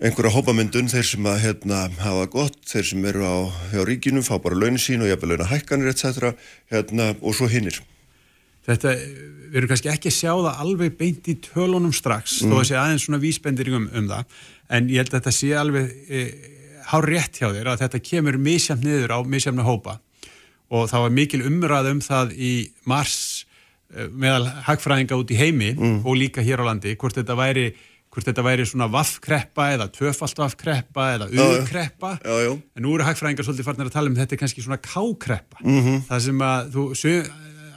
einhverja 0.00 0.32
hópamyndun, 0.32 0.88
þeir 0.88 1.08
sem 1.08 1.26
að 1.28 1.40
hérna, 1.44 1.80
hafa 2.00 2.26
gott, 2.32 2.60
þeir 2.68 2.86
sem 2.88 3.08
eru 3.12 3.24
á, 3.28 3.36
á 3.76 3.80
ríkinu, 3.84 4.24
fá 4.24 4.38
bara 4.40 4.56
launin 4.56 4.80
sín 4.80 5.04
og 5.04 5.10
jafnvel 5.12 5.34
launa 5.34 5.48
hækkanir, 5.52 5.92
etc. 5.92 6.32
Hérna, 6.72 7.12
og 7.20 7.36
svo 7.36 7.48
hinnir. 7.52 7.82
Þetta, 8.66 8.92
við 9.50 9.56
erum 9.56 9.68
kannski 9.72 9.88
ekki 9.90 10.10
að 10.10 10.16
sjá 10.18 10.32
það 10.36 10.60
alveg 10.64 10.96
beint 11.00 11.28
í 11.32 11.34
tölunum 11.42 11.92
strax, 11.96 12.40
þó 12.44 12.54
að 12.60 12.66
sé 12.68 12.76
aðeins 12.76 13.06
svona 13.06 13.20
vísbendir 13.22 13.70
um, 13.72 13.88
um 13.96 14.08
það, 14.10 14.24
en 14.70 14.88
ég 14.92 15.00
held 15.00 15.12
að 15.14 15.18
þetta 15.18 15.32
sé 15.32 15.52
alveg 15.56 15.90
e, 16.08 16.24
hár 16.90 17.04
rétt 17.08 17.40
hjá 17.40 17.48
þér 17.54 17.72
að 17.72 17.80
þetta 17.84 18.00
kemur 18.10 18.38
misjafn 18.38 18.84
niður 18.84 19.14
á 19.16 19.18
misjafna 19.24 19.62
hópa 19.66 19.98
og 20.70 20.88
það 20.90 21.00
var 21.06 21.10
mikil 21.10 21.42
umræð 21.48 21.88
um 21.90 22.00
það 22.00 22.34
í 22.38 22.52
mars 22.86 23.16
e, 23.90 24.06
meðal 24.12 24.46
hagfræðinga 24.68 25.18
út 25.18 25.30
í 25.34 25.38
heimi 25.40 25.72
og 26.04 26.14
líka 26.20 26.42
hér 26.46 26.60
á 26.62 26.68
landi, 26.70 26.94
hvort 27.00 27.16
þetta 27.18 27.34
væri 27.40 27.72
hvort 28.10 28.26
þetta 28.26 28.42
væri 28.42 28.64
svona 28.66 28.88
vaffkreppa 28.90 29.68
eða 29.76 29.86
tvöfalt 29.94 30.38
vaffkreppa 30.38 31.04
eða 31.14 31.28
já. 31.30 31.42
en 32.76 32.82
nú 32.82 32.94
eru 32.96 33.04
hagfræðingar 33.06 33.46
svolítið 33.46 33.64
farnir 33.68 33.86
að 33.86 33.92
tala 33.94 34.10
um 34.10 34.16
þetta 34.16 34.34
er 34.34 34.40
kannski 34.40 34.62
svona 34.62 34.78
kákreppa 34.82 35.58
Mhm. 35.62 35.78
-hmm. 35.86 36.00
það 36.08 36.20
sem 36.20 36.38
að 36.38 36.72
þú, 36.74 36.82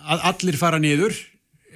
að 0.03 0.19
allir 0.31 0.57
fara 0.59 0.79
niður 0.83 1.15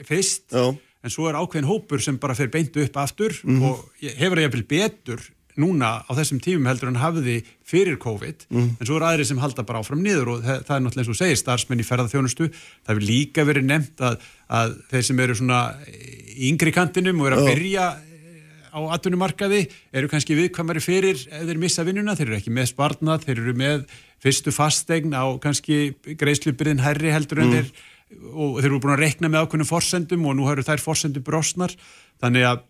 fyrst 0.07 0.51
Já. 0.53 0.67
en 1.03 1.09
svo 1.13 1.29
er 1.29 1.37
ákveðin 1.39 1.69
hópur 1.69 2.01
sem 2.03 2.17
bara 2.21 2.35
fer 2.35 2.47
beint 2.53 2.75
upp 2.77 2.97
aftur 3.01 3.33
Mhm. 3.43 3.63
og 3.63 3.89
ég- 4.01 4.15
hefur 4.17 4.37
það 4.37 4.47
jafnvel 4.49 4.67
betur 4.67 5.19
núna 5.57 6.03
á 6.05 6.11
þessum 6.13 6.37
tímum 6.39 6.67
heldur 6.69 6.87
en 6.91 6.99
hafði 7.01 7.43
fyrir 7.65 7.97
COVID, 7.97 8.45
Mhm. 8.51 8.77
en 8.79 8.85
svo 8.85 8.97
er 8.97 9.01
aðri 9.07 9.25
sem 9.25 9.37
halda 9.39 9.63
bara 9.65 9.79
áfram 9.81 10.03
niður 10.03 10.27
og 10.35 10.43
það, 10.43 10.63
það 10.65 10.75
er 10.75 10.81
náttúrulega 10.85 11.01
eins 11.01 11.09
og 11.09 11.15
segir 11.17 11.37
starfsmenn 11.41 11.79
í 11.81 11.87
ferðarþjónustu, 11.87 12.49
það 12.85 12.93
hefur 12.93 13.07
líka 13.07 13.41
verið 13.45 13.65
nefnt 13.65 13.95
að, 13.97 14.19
að 14.51 14.75
þeir 14.91 15.03
sem 15.03 15.19
eru 15.19 15.33
svona 15.33 15.75
í 15.89 16.51
yngri 16.51 16.71
kantinum 16.71 17.19
og 17.21 17.27
eru 17.31 17.35
að 17.41 17.55
byrja 17.55 17.87
eh, 17.97 18.69
á 18.69 18.79
atvinnumarkaði 18.93 19.67
eru 19.93 20.07
kannski 20.07 20.35
viðkvæmari 20.37 20.79
fyrir 20.83 21.17
ef 21.31 21.47
þeir 21.49 21.57
missa 21.57 21.83
vinnuna, 21.83 22.13
þeir 22.15 22.27
eru 22.29 22.37
ekki 22.37 22.53
með 22.53 22.67
sparnað, 22.75 23.25
þeir 23.25 23.37
eru 23.41 23.53
með 23.57 23.85
fyrstu 24.21 24.53
fastegn 24.53 25.13
á 25.17 25.25
kannski 25.41 25.95
greiðslubyrðin 26.05 26.81
herri 26.85 27.09
heldur 27.09 27.39
en 27.41 27.51
þeir 27.53 27.71
og 28.07 28.59
þeir 28.61 28.69
eru 28.69 28.81
búin 28.83 28.95
að 28.95 29.03
rekna 29.03 29.29
með 29.31 29.45
ákveðnum 29.45 29.69
forsendum 29.69 30.25
og 30.29 30.35
nú 30.37 30.47
eru 30.51 30.65
þær 30.65 30.83
forsendur 30.83 31.25
brosnar 31.27 31.73
þannig 32.21 32.47
að 32.47 32.65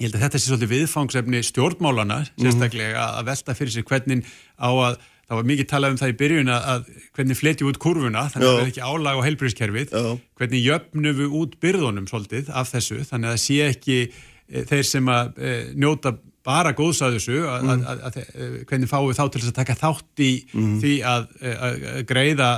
ég 0.00 0.08
held 0.08 0.16
að 0.16 0.24
þetta 0.24 0.40
sé 0.40 0.48
svolítið 0.48 0.72
viðfangsefni 0.74 1.40
stjórnmálana 1.44 2.20
sérstaklega 2.30 3.08
að 3.18 3.26
velta 3.28 3.56
fyrir 3.58 3.74
sér 3.74 3.88
hvernig 3.90 4.30
á 4.56 4.70
að 4.70 4.96
það 5.30 5.38
var 5.38 5.46
mikið 5.46 5.68
talað 5.70 5.92
um 5.92 6.00
það 6.00 6.10
í 6.10 6.16
byrjun 6.20 6.48
að, 6.56 6.88
hvernig 7.14 7.38
fletjum 7.38 7.68
við 7.68 7.74
út 7.74 7.82
kurvuna 7.84 8.24
þannig 8.32 8.48
að 8.48 8.56
það 8.56 8.64
er 8.64 8.72
ekki 8.72 8.88
álag 8.88 9.20
á 9.20 9.26
heilbríðskerfið 9.28 9.92
hvernig 10.40 10.64
jöfnum 10.64 11.20
við 11.20 11.36
út 11.42 11.54
byrðunum 11.62 12.08
svolítið 12.10 12.50
af 12.50 12.72
þessu 12.72 12.98
þannig 13.04 13.30
að 13.30 13.36
það 13.36 13.44
sé 13.44 13.60
ekki 13.68 13.98
e, 14.08 14.64
þeir 14.72 14.88
sem 14.88 15.12
að 15.12 15.38
e, 15.38 15.54
njóta 15.78 16.16
bara 16.50 16.72
góðs 16.74 17.04
að 17.04 17.18
þessu 17.18 17.38
að, 17.44 17.70
að, 17.76 17.86
að, 17.92 18.02
að, 18.08 18.18
e, 18.18 18.50
hvernig 18.72 18.90
fáum 18.90 19.06
við 19.06 19.20
þá 19.20 19.24
til 19.28 19.44
þess 19.44 19.52
að 19.52 19.58
taka 19.60 19.78
þátt 19.84 20.24
í 20.24 20.32
því 20.56 20.94
að, 21.12 21.30
e, 21.38 21.54
að, 21.54 21.80
að 21.92 22.04
greiða 22.10 22.50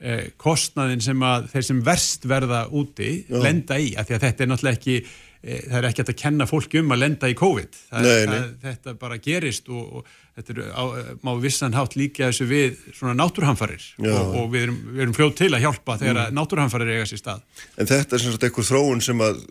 e, 0.00 0.16
kostnaðin 0.40 1.04
sem 1.04 1.22
að 1.26 1.50
þeir 1.52 1.68
sem 1.68 1.84
verst 1.86 2.26
verða 2.30 2.64
úti 2.74 3.12
lenda 3.30 3.78
í, 3.80 3.94
af 3.98 4.08
því 4.08 4.18
að 4.18 4.26
þetta 4.26 4.44
er 4.44 4.50
náttúrulega 4.50 4.78
ekki 4.80 4.96
e, 4.98 5.60
það 5.60 5.78
er 5.80 5.88
ekki 5.90 6.04
að 6.04 6.12
kenna 6.24 6.48
fólki 6.50 6.82
um 6.82 6.94
að 6.94 7.02
lenda 7.04 7.30
í 7.30 7.36
COVID 7.38 7.80
það, 7.80 8.08
Nei, 8.08 8.12
nei. 8.12 8.34
það, 8.34 8.46
þetta 8.66 8.96
bara 9.04 9.20
gerist 9.28 9.70
og, 9.72 10.00
og 10.00 10.12
þetta 10.34 10.56
er 10.56 10.62
á, 10.74 10.84
má 11.26 11.32
vissan 11.42 11.76
hátt 11.78 11.98
líka 11.98 12.30
þessu 12.30 12.48
við 12.50 12.80
svona 12.96 13.16
náttúrhamfarir 13.20 13.84
Já. 13.98 14.14
og, 14.14 14.34
og 14.40 14.48
við 14.54 14.68
erum, 14.68 14.80
erum 14.98 15.16
fljóð 15.16 15.36
til 15.42 15.52
að 15.52 15.66
hjálpa 15.66 15.98
þegar 16.02 16.22
mm. 16.24 16.38
náttúrhamfarir 16.40 16.96
eiga 16.96 17.10
sér 17.10 17.22
stað 17.22 17.62
En 17.78 17.90
þetta 17.90 18.18
er 18.18 18.24
sem 18.24 18.34
sagt 18.34 18.48
einhver 18.48 18.68
þróun 18.70 19.04
sem 19.04 19.24
að 19.24 19.44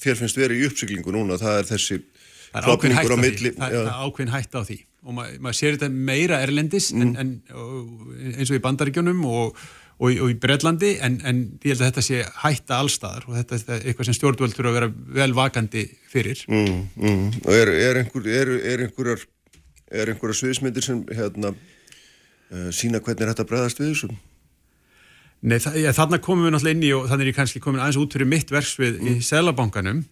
þér 0.00 0.22
finnst 0.22 0.38
verið 0.40 0.62
í 0.62 0.68
uppsiglingu 0.70 1.12
núna, 1.14 1.36
það 1.40 1.58
er 1.58 1.68
þessi 1.74 1.98
klofningur 2.50 3.14
á 3.14 3.18
milli. 3.20 3.52
það, 3.56 3.74
já. 3.74 3.80
er 3.82 3.90
ákveðin 4.00 4.32
hætt 4.34 4.56
á 4.56 4.62
því 4.64 4.78
og 5.00 5.16
ma 5.16 5.26
maður 5.40 5.56
sér 5.56 5.76
þetta 5.76 5.88
meira 6.10 6.40
erlendis 6.44 6.90
en, 6.92 7.14
en, 7.20 7.30
og, 7.56 8.08
eins 8.34 8.50
og 8.50 8.58
í 8.58 8.64
bandaríkjunum 8.64 9.22
og, 9.28 9.60
og, 10.00 10.06
í- 10.14 10.20
og 10.24 10.30
í 10.32 10.36
Breitlandi 10.40 10.94
en, 11.04 11.18
en 11.28 11.40
ég 11.60 11.74
held 11.74 11.82
að 11.84 11.90
þetta 11.90 12.04
sé 12.06 12.22
hætta 12.42 12.78
allstaðar 12.80 13.26
og 13.28 13.36
þetta 13.36 13.58
er 13.76 13.84
eitthvað 13.90 14.08
sem 14.08 14.16
stjórnvöld 14.16 14.56
þurfa 14.56 14.70
að 14.72 14.78
vera 14.78 14.88
vel 15.20 15.34
vakandi 15.36 15.84
fyrir 16.10 16.40
Mm, 16.48 16.80
mm. 16.96 17.26
Og 17.44 17.52
er, 17.54 17.72
er, 17.90 18.00
einhver, 18.04 18.26
er, 18.40 18.54
er 18.72 18.84
einhverjar 18.86 19.26
er 19.90 20.12
einhverjar 20.14 20.38
sviðismyndir 20.40 20.84
sem 20.86 21.04
hérna 21.10 21.50
uh, 21.52 22.70
sína 22.74 23.00
hvernig 23.02 23.26
er 23.26 23.32
þetta 23.34 23.46
bregðast 23.50 23.80
við 23.82 23.92
þessu? 23.92 24.10
Nei, 25.40 25.56
þa 25.62 25.70
ja, 25.80 25.92
þarna 25.96 26.18
komum 26.20 26.44
við 26.46 26.52
náttúrulega 26.54 26.76
inn 26.76 26.84
í 26.84 26.92
og 26.96 27.06
þannig 27.08 27.24
er 27.26 27.32
ég 27.32 27.36
kannski 27.38 27.62
komin 27.64 27.80
aðeins 27.80 27.98
út 28.02 28.12
fyrir 28.16 28.28
mitt 28.28 28.50
verksvið 28.52 28.98
í 29.08 29.14
Selabankanum 29.24 30.02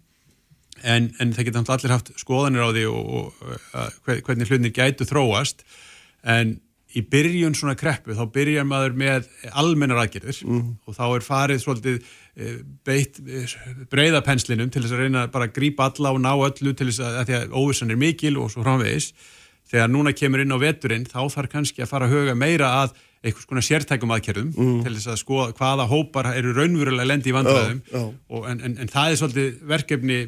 en, 0.89 1.09
en 1.21 1.35
það 1.37 1.49
geta 1.51 1.65
allir 1.75 1.93
haft 1.93 2.13
skoðanir 2.23 2.65
á 2.65 2.69
því 2.73 2.85
og, 2.89 3.11
og 3.19 3.43
uh, 3.77 3.91
hver- 4.07 4.23
hvernig 4.25 4.49
hlutinir 4.49 4.73
gætu 4.77 5.05
þróast 5.11 5.65
en 6.25 6.57
í 6.97 7.03
byrjun 7.05 7.57
svona 7.57 7.77
kreppu 7.77 8.15
þá 8.17 8.23
byrjar 8.33 8.65
maður 8.69 8.95
með 8.97 9.27
almennar 9.53 10.01
aðgerðir 10.05 10.39
og 10.49 10.97
þá 10.97 11.03
er 11.09 11.27
farið 11.27 11.59
svolítið 11.61 11.99
eh, 12.01 12.63
beitt 12.87 13.19
breyða 13.93 14.23
penslinum 14.25 14.71
til 14.73 14.83
þess 14.85 14.97
að 14.97 15.03
reyna 15.05 15.27
bara 15.33 15.51
að 15.51 15.57
grípa 15.59 15.91
alla 15.91 16.15
og 16.17 16.23
ná 16.25 16.33
öllu 16.33 16.73
til 16.73 16.89
þess 16.89 17.03
að, 17.05 17.19
að 17.21 17.27
því 17.29 17.37
að 17.41 17.59
óvissan 17.61 17.93
er 17.93 18.01
mikil 18.01 18.39
og 18.41 18.49
svo 18.55 18.65
framvegis. 18.65 19.13
Þegar 19.69 19.93
núna 19.93 20.15
kemur 20.17 20.41
inn 20.41 20.57
á 20.57 20.59
veturinn 20.63 21.05
þá 21.05 21.21
þarf 21.29 21.53
kannski 21.53 21.85
að 21.85 21.91
fara 21.93 22.09
að 22.09 22.17
huga 22.17 22.35
meira 22.39 22.73
að 22.87 22.97
einhvers 23.19 23.49
konar 23.51 23.67
sértækum 23.67 24.13
aðgerðum 24.15 24.53
til 24.87 24.95
þess 24.95 25.11
að 25.13 25.21
skoða 25.21 25.53
hvaða 25.59 25.89
hópar 25.91 26.31
eru 26.33 26.55
raunverulega 26.57 27.09
lendi 27.11 27.33
í 27.33 27.37
vandræðum. 27.37 27.81
Já. 27.91 28.05
og, 28.07 28.45
en, 28.49 28.61
en, 28.65 28.77
en 28.79 28.93
það 28.93 29.11
er 29.11 29.21
svolítið 29.21 29.63
verkefni 29.75 30.19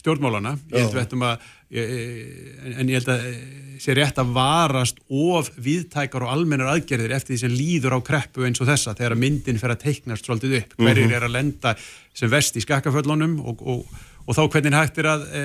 stjórnmálana 0.00 0.54
ég 0.70 0.84
held 0.84 0.94
við 0.94 1.02
ættum 1.02 1.24
að 1.26 1.48
en, 1.70 2.74
en 2.78 2.90
ég 2.90 3.00
held 3.00 3.08
að 3.10 3.24
eh, 3.26 3.38
sé 3.82 3.94
rétt 3.96 4.18
að 4.22 4.32
varast 4.36 5.00
of 5.10 5.50
viðtækar 5.60 6.24
og 6.26 6.32
almennar 6.32 6.70
aðgerðir 6.72 7.16
eftir 7.16 7.34
því 7.34 7.40
sem 7.42 7.54
líður 7.56 7.96
á 7.98 8.00
kreppu 8.06 8.46
eins 8.46 8.62
og 8.62 8.70
þessa 8.70 8.94
þegar 8.96 9.16
að 9.16 9.22
myndin 9.24 9.60
fer 9.60 9.74
að 9.74 9.82
teiknast 9.82 10.28
svolítið 10.28 10.60
upp. 10.62 10.76
Hverjir 10.80 11.16
er 11.18 11.26
að 11.26 11.34
lenda 11.34 11.74
sem 12.16 12.30
vest 12.32 12.56
í 12.56 12.62
skakkaföllunum 12.64 13.40
og, 13.42 13.64
og, 13.66 13.98
og 14.24 14.38
þá 14.38 14.44
hvernig 14.46 14.78
hægt 14.78 15.02
er 15.02 15.10
að 15.10 15.26
e, 15.26 15.42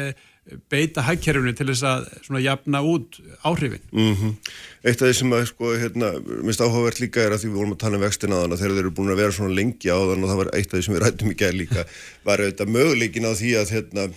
beita 0.71 1.03
hægkerfunu 1.05 1.53
til 1.57 1.67
þess 1.69 1.83
að 1.89 2.05
svona 2.25 2.41
jafna 2.45 2.81
út 2.85 3.19
áhrifin? 3.47 3.83
Mm 3.91 4.37
Eitt 4.81 5.01
af 5.01 5.09
því 5.09 5.13
sem 5.13 5.33
að 5.37 5.43
sko, 5.51 5.73
hérna, 5.77 6.07
minnst 6.41 6.63
áhugavert 6.63 7.01
líka 7.03 7.21
er 7.21 7.35
að 7.35 7.43
því 7.43 7.51
við 7.51 7.59
vorum 7.59 7.75
að 7.75 7.83
tala 7.83 7.99
um 7.99 8.05
vextina 8.05 8.39
á 8.39 8.41
þann 8.41 8.55
þegar 8.57 8.71
þeir 8.77 8.81
eru 8.81 8.93
búin 8.97 9.13
að 9.13 9.21
vera 9.21 9.35
svona 9.35 9.57
lengi 9.59 9.91
á 9.93 9.97
þann 9.99 10.23
og 10.23 10.31
það 10.31 10.39
var 10.41 10.49
eitt 10.57 10.71
af 10.71 10.77
því 10.77 10.85
sem 10.87 10.95
við 10.95 11.03
rættum 11.03 11.33
í 11.33 11.37
gær 11.37 11.53
líka 11.57 11.85
var 12.27 12.41
auðvitað 12.41 12.73
möguleikin 12.77 13.29
á 13.29 13.33
því 13.37 13.51
að 13.61 13.75
hérna, 13.75 14.07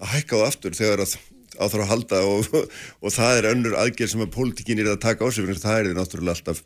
að 0.00 0.14
hækka 0.14 0.40
á 0.40 0.48
aftur 0.48 0.78
þegar 0.78 1.04
að 1.04 1.18
á 1.60 1.64
þarf 1.68 1.84
að 1.84 1.90
halda 1.92 2.20
og, 2.26 2.60
og 3.04 3.14
það 3.14 3.38
er 3.38 3.50
önnur 3.52 3.78
aðgerð 3.84 4.14
sem 4.14 4.24
að 4.24 4.32
pólitíkin 4.34 4.80
er 4.82 4.94
að 4.94 5.02
taka 5.04 5.26
á 5.26 5.28
sig 5.28 5.46
fyrir 5.46 5.62
það 5.62 5.78
er 5.78 5.90
því 5.90 5.98
náttúrulega 5.98 6.38
alltaf 6.38 6.62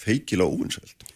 feikila 0.00 0.46
óvinsælt. 0.48 1.08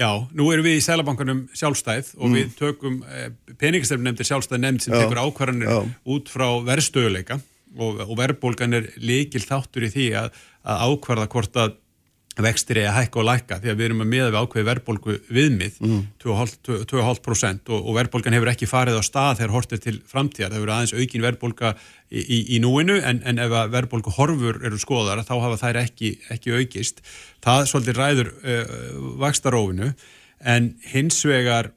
Já, 0.00 0.08
nú 0.32 0.46
erum 0.48 0.64
við 0.64 0.78
í 0.78 0.84
Sælabankanum 0.84 1.42
sjálfstæð 1.52 2.14
og 2.22 2.32
við 2.32 2.52
tökum 2.56 3.00
eh, 3.04 3.32
peningastefn 3.60 4.06
nefndir 4.06 4.28
sjálfstæð 4.30 4.62
nefnd 4.62 4.84
sem 4.86 4.94
Já. 4.94 5.02
tekur 5.02 5.20
ákvarðanir 5.26 5.68
Já. 5.68 5.80
út 6.14 6.30
frá 6.32 6.46
verðstöðuleika 6.64 7.36
og, 7.76 8.00
og 8.06 8.14
verðbólgan 8.16 8.78
er 8.78 8.88
líkil 8.96 9.42
þáttur 9.44 9.84
í 9.90 9.92
því 9.92 10.06
að, 10.22 10.30
að 10.64 10.84
ákvarða 10.86 11.28
hvort 11.34 11.60
að 11.60 11.76
vextir 12.44 12.80
er 12.80 12.90
að 12.90 12.96
hækka 12.98 13.20
og 13.20 13.26
lækka 13.28 13.58
því 13.62 13.70
að 13.72 13.78
við 13.78 13.86
erum 13.86 14.04
að 14.04 14.10
miða 14.12 14.28
við 14.30 14.38
ákveði 14.40 14.66
verðbólgu 14.68 15.16
viðmið 15.36 15.78
2,5% 16.24 16.70
2,5% 16.90 17.72
og, 17.74 17.80
og 17.80 17.98
verðbólgan 17.98 18.36
hefur 18.36 18.52
ekki 18.52 18.68
farið 18.70 19.00
á 19.00 19.02
stað 19.06 19.40
þegar 19.40 19.54
hortir 19.56 19.82
til 19.84 19.96
framtíðar, 20.10 20.52
það 20.52 20.58
hefur 20.58 20.74
aðeins 20.74 20.94
aukin 20.96 21.26
verðbólga 21.26 21.72
í, 22.10 22.20
í, 22.20 22.38
í 22.56 22.62
núinu 22.64 22.98
en, 23.00 23.22
en 23.26 23.42
ef 23.42 23.56
að 23.62 23.74
verðbólgu 23.76 24.14
horfur 24.16 24.60
eru 24.66 24.80
skoðar 24.80 25.24
þá 25.26 25.34
hafa 25.36 25.60
þær 25.64 25.82
ekki, 25.84 26.14
ekki 26.34 26.56
aukist 26.56 27.04
það 27.44 27.66
svolítið 27.72 28.00
ræður 28.00 28.32
uh, 28.40 28.74
vakstarófinu 29.22 29.92
en 30.40 30.74
hins 30.92 31.20
vegar 31.28 31.72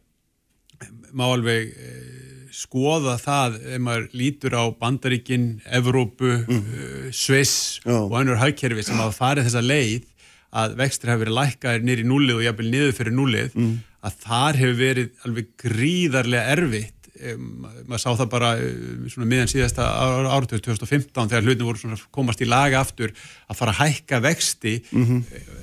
má 1.13 1.27
alveg 1.29 1.73
uh, 1.73 2.23
skoða 2.53 3.17
það 3.21 3.57
ef 3.65 3.81
maður 3.81 4.07
lítur 4.17 4.55
á 4.57 4.63
Bandaríkin, 4.77 5.47
Evrópu, 5.73 6.29
mm. 6.45 7.11
Sviss 7.13 7.81
Já. 7.81 7.97
og 7.97 8.13
önnur 8.19 8.39
hagkerfi 8.41 8.85
sem 8.85 8.99
hafa 9.01 9.15
farið 9.15 9.49
þessa 9.49 9.63
leið 9.65 10.09
að 10.53 10.75
vextir 10.79 11.11
hafa 11.11 11.23
verið 11.23 11.37
lækkaðir 11.39 11.87
nýri 11.87 12.03
núlið 12.07 12.39
og 12.39 12.43
jafnvel 12.45 12.67
niður 12.73 12.97
fyrir 12.97 13.15
núlið 13.17 13.55
að 14.03 14.19
þar 14.25 14.59
hefur 14.59 14.75
verið 14.81 15.23
alveg 15.25 15.47
gríðarlega 15.63 16.57
erfitt. 16.57 16.99
Um, 17.23 17.67
maður 17.87 18.01
sá 18.01 18.09
það 18.19 18.29
bara 18.33 18.49
um, 18.59 19.05
svona 19.07 19.29
miðan 19.29 19.51
síðasta 19.51 19.85
áratugur 20.33 20.63
2015 20.65 21.29
þegar 21.31 21.45
hlutin 21.45 21.67
voru 21.69 21.97
komast 22.11 22.41
í 22.41 22.47
laga 22.49 22.81
aftur 22.81 23.13
að 23.47 23.59
fara 23.59 23.71
að 23.71 23.79
hækka 23.83 24.19
vexti 24.25 24.73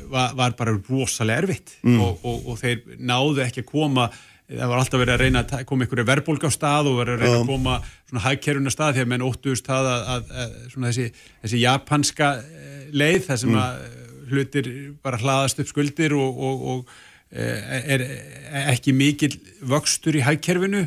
var, 0.08 0.32
var 0.38 0.54
bara 0.56 0.76
rosalega 0.88 1.42
erfitt. 1.42 1.74
Og, 1.84 2.22
og, 2.22 2.46
og 2.48 2.60
þeir 2.62 2.96
náðu 2.98 3.44
ekki 3.44 3.64
að 3.66 3.72
koma 3.72 4.10
það 4.50 4.70
var 4.72 4.80
alltaf 4.82 5.00
verið 5.00 5.14
að 5.14 5.22
reyna 5.22 5.44
að 5.44 5.64
koma 5.68 5.84
einhverju 5.86 6.06
verðbólg 6.08 6.44
á 6.46 6.50
stað 6.50 6.90
og 6.90 6.98
verið 6.98 7.14
að 7.14 7.20
reyna 7.22 7.40
að 7.40 7.50
koma 7.52 7.76
svona 8.08 8.24
hagkerfuna 8.24 8.72
stað 8.74 8.96
því 8.96 9.04
að 9.04 9.10
menn 9.12 9.26
óttuðust 9.26 9.68
það 9.68 9.90
að, 9.90 10.02
að, 10.14 10.32
að 10.42 10.56
svona 10.72 10.90
þessi, 10.90 11.26
þessi 11.44 11.60
japanska 11.62 12.30
eh, 12.40 12.80
leið 12.90 13.20
þar 13.28 13.40
sem 13.44 13.58
að 13.60 13.84
eh, 13.84 13.99
hlutir 14.32 14.70
bara 15.04 15.20
hlaðast 15.20 15.60
upp 15.62 15.70
skuldir 15.70 16.14
og, 16.16 16.40
og, 16.48 16.66
og 16.74 16.92
eh, 17.30 17.78
er 17.96 18.04
er 18.08 18.72
ekki 18.74 18.94
mikill 18.96 19.36
vöxtur 19.70 20.18
í 20.18 20.24
hagkerfinu 20.26 20.86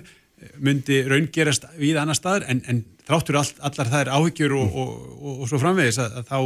myndi 0.60 1.02
raungerast 1.08 1.70
við 1.80 1.96
annar 2.02 2.18
staðar 2.20 2.44
en, 2.52 2.60
en 2.68 2.82
þráttur 3.08 3.38
all, 3.40 3.52
allar 3.64 3.92
þær 3.94 4.10
áhyggjur 4.18 4.56
og, 4.60 4.74
og, 4.76 4.96
og, 5.22 5.36
og 5.44 5.52
svo 5.52 5.60
framvegis 5.62 6.02
að, 6.04 6.18
að 6.20 6.26
þá 6.34 6.40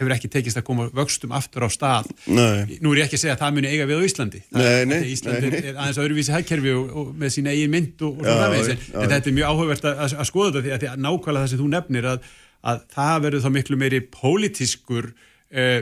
hefur 0.00 0.12
ekki 0.14 0.28
tekist 0.32 0.58
að 0.58 0.64
koma 0.66 0.86
vöxtum 0.96 1.32
aftur 1.36 1.66
á 1.66 1.70
stað 1.70 2.08
Nei. 2.30 2.78
Nú 2.82 2.92
er 2.94 3.00
ég 3.02 3.08
ekki 3.08 3.18
að 3.18 3.22
segja 3.24 3.34
að 3.36 3.40
það 3.44 3.54
muni 3.56 3.70
eiga 3.70 3.86
við 3.90 3.98
á 4.00 4.06
Íslandi 4.06 4.40
Það- 4.46 4.62
Nei, 4.64 4.84
nei, 4.90 5.00
Íslandi 5.12 5.50
er 5.60 5.70
aðeins 5.82 5.98
öðruvísi 6.02 6.34
hagkerfi 6.34 6.74
og, 6.78 6.92
og 7.02 7.08
með 7.20 7.32
sína 7.36 7.54
eigin 7.54 7.72
mynd 7.74 8.04
og, 8.06 8.14
og 8.18 8.22
svo 8.24 8.34
Já, 8.34 8.38
framvegis 8.42 8.70
en, 8.74 8.84
já, 8.86 8.94
en 8.94 9.04
já. 9.06 9.10
þetta 9.14 9.30
er 9.32 9.36
mjög 9.38 9.50
áhugavert 9.54 9.88
að, 9.90 10.02
að, 10.06 10.14
að 10.24 10.28
skoða 10.30 10.50
þetta 10.50 10.64
því 10.66 10.74
að, 10.76 10.80
því 10.84 10.90
að 10.92 11.02
nákvæmlega 11.06 11.42
það 11.44 11.52
sem 11.54 11.60
þú 11.62 11.68
nefnir 11.74 12.08
að, 12.14 12.28
að 12.72 12.84
það 12.96 13.24
verður 13.26 13.44
þá 13.46 13.50
miklu 13.58 13.80
meiri 13.82 14.00
pólitískur 14.14 15.10
uh, 15.10 15.80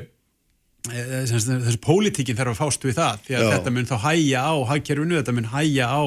þessi 0.88 1.80
pólitíkin 1.84 2.38
þarf 2.38 2.54
að 2.54 2.60
fást 2.62 2.84
við 2.88 2.98
það 2.98 3.24
því 3.26 3.38
að 3.38 3.44
Já. 3.46 3.50
þetta 3.56 3.74
mun 3.76 3.88
þá 3.88 3.96
hæja 4.04 4.44
á 4.44 4.54
hagkerfinu, 4.72 5.18
þetta 5.20 5.34
mun 5.36 5.50
hæja 5.52 5.88
á 5.88 6.02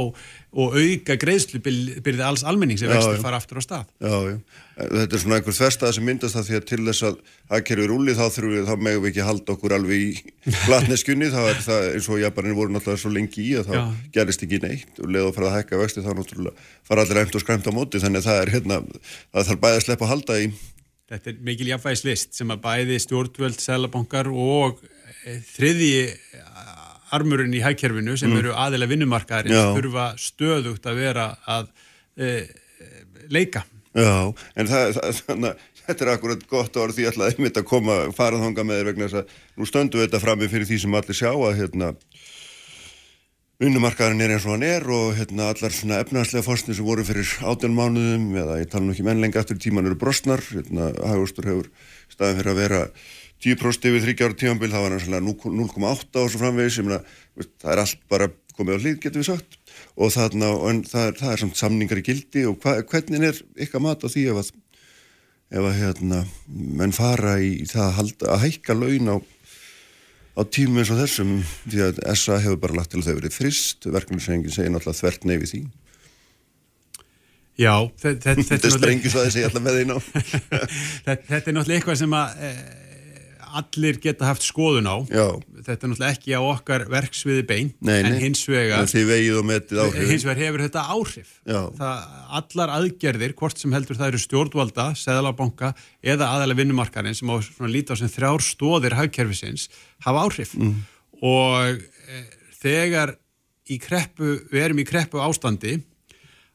og 0.52 0.74
auka 0.76 1.15
greiðslubyrði 1.15 2.24
alls 2.28 2.41
Já, 2.44 2.52
vextir 2.91 3.15
já. 3.15 3.22
fara 3.24 3.38
aftur 3.39 3.60
á 3.60 3.63
stað 3.63 3.86
Já, 4.04 4.15
já. 4.28 4.38
Þetta 4.82 5.15
er 5.15 5.22
svona 5.22 5.38
einhver 5.38 5.56
þverstað 5.56 5.94
sem 5.96 6.06
myndast 6.08 6.36
það 6.36 6.48
því 6.48 6.56
að 6.58 6.65
til 6.72 6.80
þess 6.88 7.06
að 7.08 7.17
hagkerfi 7.54 7.86
rúli 7.91 8.15
þá 8.17 8.24
þurfum 8.34 8.54
við, 8.56 8.63
þá 8.67 8.76
megum 8.88 9.04
við 9.06 9.12
ekki 9.12 9.26
halda 9.28 9.54
okkur 9.56 9.76
alveg 9.78 10.02
í 10.02 10.10
platneskjunni, 10.65 11.30
þá 11.32 11.39
er 11.52 11.62
það 11.67 11.88
eins 11.91 12.10
og 12.12 12.22
Japanin 12.24 12.58
voru 12.58 12.76
náttúrulega 12.76 13.04
svo 13.04 13.13
lengi 13.13 13.46
í 13.46 13.54
að 13.62 13.70
þá 13.70 13.74
Já. 13.78 13.84
gerist 14.17 14.46
ekki 14.48 14.62
neitt 14.65 15.00
og 15.04 15.12
leið 15.13 15.30
og 15.30 15.36
fara 15.38 15.52
að 15.52 15.58
hækka 15.60 15.82
vexti 15.84 16.04
þá 16.04 16.12
náttúrulega 16.17 16.67
fara 16.89 17.06
allir 17.06 17.22
emt 17.24 17.38
og 17.38 17.46
skræmt 17.46 17.70
á 17.70 17.78
móti 17.78 18.02
þannig 18.04 18.24
að 18.24 18.30
það 18.32 18.41
er 18.41 18.54
hérna, 18.58 18.82
það 19.32 19.50
þarf 19.52 19.63
bæði 19.67 19.80
að 19.80 19.86
sleppa 19.88 20.08
að 20.08 20.13
halda 20.15 20.39
í 20.41 20.52
Þetta 21.12 21.32
er 21.34 21.39
mikil 21.43 21.67
jafnvægislist 21.74 22.38
sem 22.38 22.54
að 22.54 22.62
bæði 22.63 23.00
stjórnvöld, 23.04 23.60
selabankar 23.60 24.30
og 24.32 24.80
e, 25.26 25.38
þriðji 25.52 26.06
armurinn 27.12 27.56
í 27.56 27.63
hagkerfinu 27.63 28.15
sem 28.19 28.32
eru 28.38 28.54
aðilega 28.56 28.93
vinnumarkaðarins 28.93 29.76
þurfa 29.76 30.08
stöðugt 30.21 30.88
að 30.88 31.02
vera 31.02 31.28
að 31.52 31.67
e, 32.15 32.32
leika. 33.32 33.65
Já, 33.91 34.32
en 34.56 34.69
það, 34.71 34.93
það, 34.95 35.19
þannig 35.28 35.50
að 35.50 35.65
þetta 35.82 36.06
er 36.06 36.12
akkurat 36.13 36.45
gott 36.47 36.78
orð 36.80 36.95
því 36.95 37.04
ég 37.04 37.12
ætlaði 37.12 37.36
einmitt 37.36 37.60
að 37.60 37.67
koma 37.67 37.97
faraðhanga 38.15 38.65
með 38.67 38.80
þér 38.80 38.89
vegna 38.91 39.10
þess 39.10 39.19
að 39.19 39.36
nú 39.58 39.67
stöndum 39.67 40.00
við 40.00 40.08
þetta 40.08 40.24
frammi 40.24 40.50
fyrir 40.52 40.69
því 40.69 40.80
sem 40.86 40.97
allir 41.02 41.17
sjá 41.17 41.32
að 41.34 41.58
hérna 41.60 41.91
vinnumarkaðurinn 43.62 44.24
er 44.26 44.32
eins 44.34 44.45
og 44.47 44.56
hann 44.56 44.63
er 44.65 44.86
og 44.89 45.12
hérna 45.19 45.52
allar 45.52 45.74
svona 45.76 46.00
efnaðslega 46.02 46.45
fórstni 46.47 46.74
sem 46.74 46.86
voru 46.86 47.04
fyrir 47.06 47.30
átján 47.45 47.76
mánuðum 47.78 48.32
eða 48.41 48.56
ég 48.58 48.69
tala 48.71 48.88
nú 48.88 48.95
ekki 48.95 49.06
menn 49.06 49.21
lengi 49.21 49.38
aftur 49.38 49.60
tíman 49.62 49.86
eru 49.86 49.97
brostnar, 50.02 50.41
hérna 50.50 50.88
hagustur 51.06 51.45
hefur 51.45 51.67
staðin 52.10 52.39
fyrir 52.39 52.54
að 52.56 52.62
vera 52.63 52.80
10% 53.41 53.86
yfir 53.89 54.04
þryggjára 54.06 54.38
tímanbíl, 54.38 54.71
það 54.74 54.86
var 54.88 55.04
svona 55.04 55.21
0,8 55.26 56.24
og 56.24 56.32
svo 56.34 56.41
framvegis, 56.41 56.80
ég 56.82 56.88
meina, 56.88 57.00
það 57.62 57.74
er 57.74 57.82
allt 57.84 58.02
bara 58.10 58.28
komið 58.58 58.78
á 58.78 58.82
hlýð, 58.82 58.97
getur 59.02 59.21
við 59.21 59.30
sagt. 59.30 59.58
Og 59.97 60.12
þarna, 60.13 60.52
það 60.89 61.15
það 61.21 61.32
er 61.32 61.41
samt 61.41 61.62
samningar 61.62 62.02
í 62.02 62.06
gildi 62.06 62.45
og 62.50 62.60
hva, 62.62 62.76
hvernig 62.89 63.28
er 63.30 63.41
ykkar 63.65 63.86
mat 63.86 64.06
á 64.06 64.08
því 64.10 64.28
ef 64.34 64.41
að, 64.41 64.52
ef 65.58 65.69
að 65.71 65.80
hérna, 65.80 66.24
menn 66.82 66.93
fara 66.97 67.38
í 67.41 67.65
það 67.69 67.86
að, 67.88 67.95
halda, 67.97 68.30
að 68.36 68.43
hækka 68.45 68.78
laun 68.78 69.13
á, 69.13 69.15
á 70.32 70.41
tímum 70.48 70.82
eins 70.82 70.91
og 70.94 71.02
þessum 71.02 71.32
því 71.65 71.86
að 71.88 72.02
SA 72.15 72.39
hefur 72.44 72.60
bara 72.62 72.80
lagt 72.80 72.94
til 72.94 73.02
að 73.02 73.10
þau 73.10 73.17
verið 73.20 73.38
frist 73.38 73.88
verkefnisengin 73.88 74.54
segir 74.54 74.74
náttúrulega 74.74 75.02
þvert 75.02 75.28
nei 75.28 75.38
við 75.38 75.54
því. 75.54 75.62
Já, 77.60 77.76
þetta, 78.02 78.36
er 78.56 78.74
sprengjus 78.74 79.17
að 79.20 79.28
þessi 79.28 79.44
alltaf 79.46 79.65
með 79.65 79.76
því 79.78 79.88
ná 79.89 79.98
þetta, 81.06 81.17
þetta 81.28 81.41
er 81.41 81.56
náttúrulega 81.58 81.78
eitthvað 81.78 82.00
sem 82.00 82.15
að 82.17 82.46
e, 82.48 82.52
allir 83.60 84.00
geta 84.02 84.28
haft 84.30 84.46
skoðun 84.46 84.90
á. 84.90 84.98
Já, 85.12 85.26
Þetta 85.62 85.74
er 85.74 85.92
náttúrulega 85.92 86.16
ekki 86.16 86.36
á 86.38 86.42
okkar 86.42 86.86
verksviði 86.92 87.44
bein 87.48 87.72
nei, 87.80 88.02
nei. 88.02 88.10
en 88.10 88.18
hins 88.22 88.44
vegar 88.50 88.82
hins 88.82 90.26
vegar 90.26 90.42
hefur 90.42 90.64
þetta 90.66 90.86
áhrif. 90.96 91.34
Það, 91.46 92.08
allar 92.40 92.74
aðgerðir, 92.78 93.36
hvort 93.38 93.62
sem 93.62 93.76
heldur 93.76 94.00
það 94.00 94.14
eru 94.14 94.22
stjórnvalda, 94.26 94.88
seðalabanka 95.00 95.74
eða 96.02 96.32
aðalega 96.36 96.62
vinnumarkarinn 96.64 97.18
sem 97.18 97.32
á 97.32 97.38
líta 97.70 97.98
sem 98.00 98.12
þrjár 98.12 98.46
stóðir 98.46 98.98
hagkerfisins 99.00 99.70
hafa 100.06 100.26
áhrif. 100.28 100.56
Mm. 100.58 100.82
og 101.22 101.78
e, 101.78 102.24
þegar 102.62 103.16
kreppu, 103.80 104.36
við 104.52 104.66
erum 104.66 104.82
í 104.82 104.88
kreppu 104.88 105.22
ástandi 105.24 105.78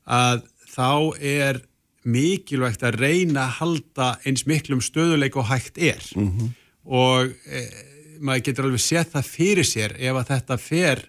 að 0.05 0.45
þá 0.75 1.17
er 1.23 1.63
mikilvægt 2.07 2.85
að 2.87 3.01
reyna 3.01 3.47
að 3.47 3.57
halda 3.61 4.09
eins 4.29 4.45
miklum 4.47 4.83
stöðuleik 4.85 5.37
og 5.41 5.49
hægt 5.51 5.79
er. 5.79 6.03
-hmm. 6.15 6.53
Og 6.87 7.33
e, 7.51 7.62
maður 8.22 8.44
getur 8.49 8.68
alveg 8.68 8.83
sett 8.83 9.12
það 9.14 9.31
fyrir 9.31 9.66
sér 9.66 9.96
ef 9.99 10.20
að 10.20 10.33
þetta 10.33 10.59
fer 10.61 11.03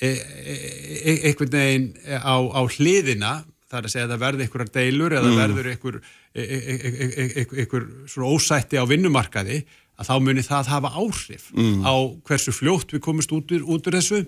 e, 0.00 0.08
e, 0.08 0.54
e, 0.54 1.14
einhvern 1.30 1.54
veginn 1.54 1.88
á, 2.22 2.36
á 2.38 2.60
hliðina 2.64 3.34
það 3.70 3.78
er 3.78 3.86
að 3.86 3.94
segja 3.94 4.06
að 4.06 4.14
það 4.14 4.24
verði 4.24 4.46
einhverjar 4.46 4.72
deilur 4.74 5.14
eða 5.18 5.36
verður 5.36 5.70
einhver, 5.74 6.00
e, 6.34 6.42
e, 6.42 7.44
einhver 7.44 7.86
svona 8.10 8.32
ósætti 8.34 8.80
á 8.80 8.84
vinnumarkaði 8.90 9.60
að 10.00 10.08
þá 10.08 10.14
muni 10.24 10.44
það 10.46 10.72
hafa 10.74 10.92
áhrif 10.96 11.50
á 11.84 11.94
hversu 12.26 12.54
fljótt 12.56 12.94
við 12.96 13.04
komumst 13.04 13.32
út 13.36 13.52
út 13.60 13.90
úr 13.90 13.98
þessu. 13.98 14.24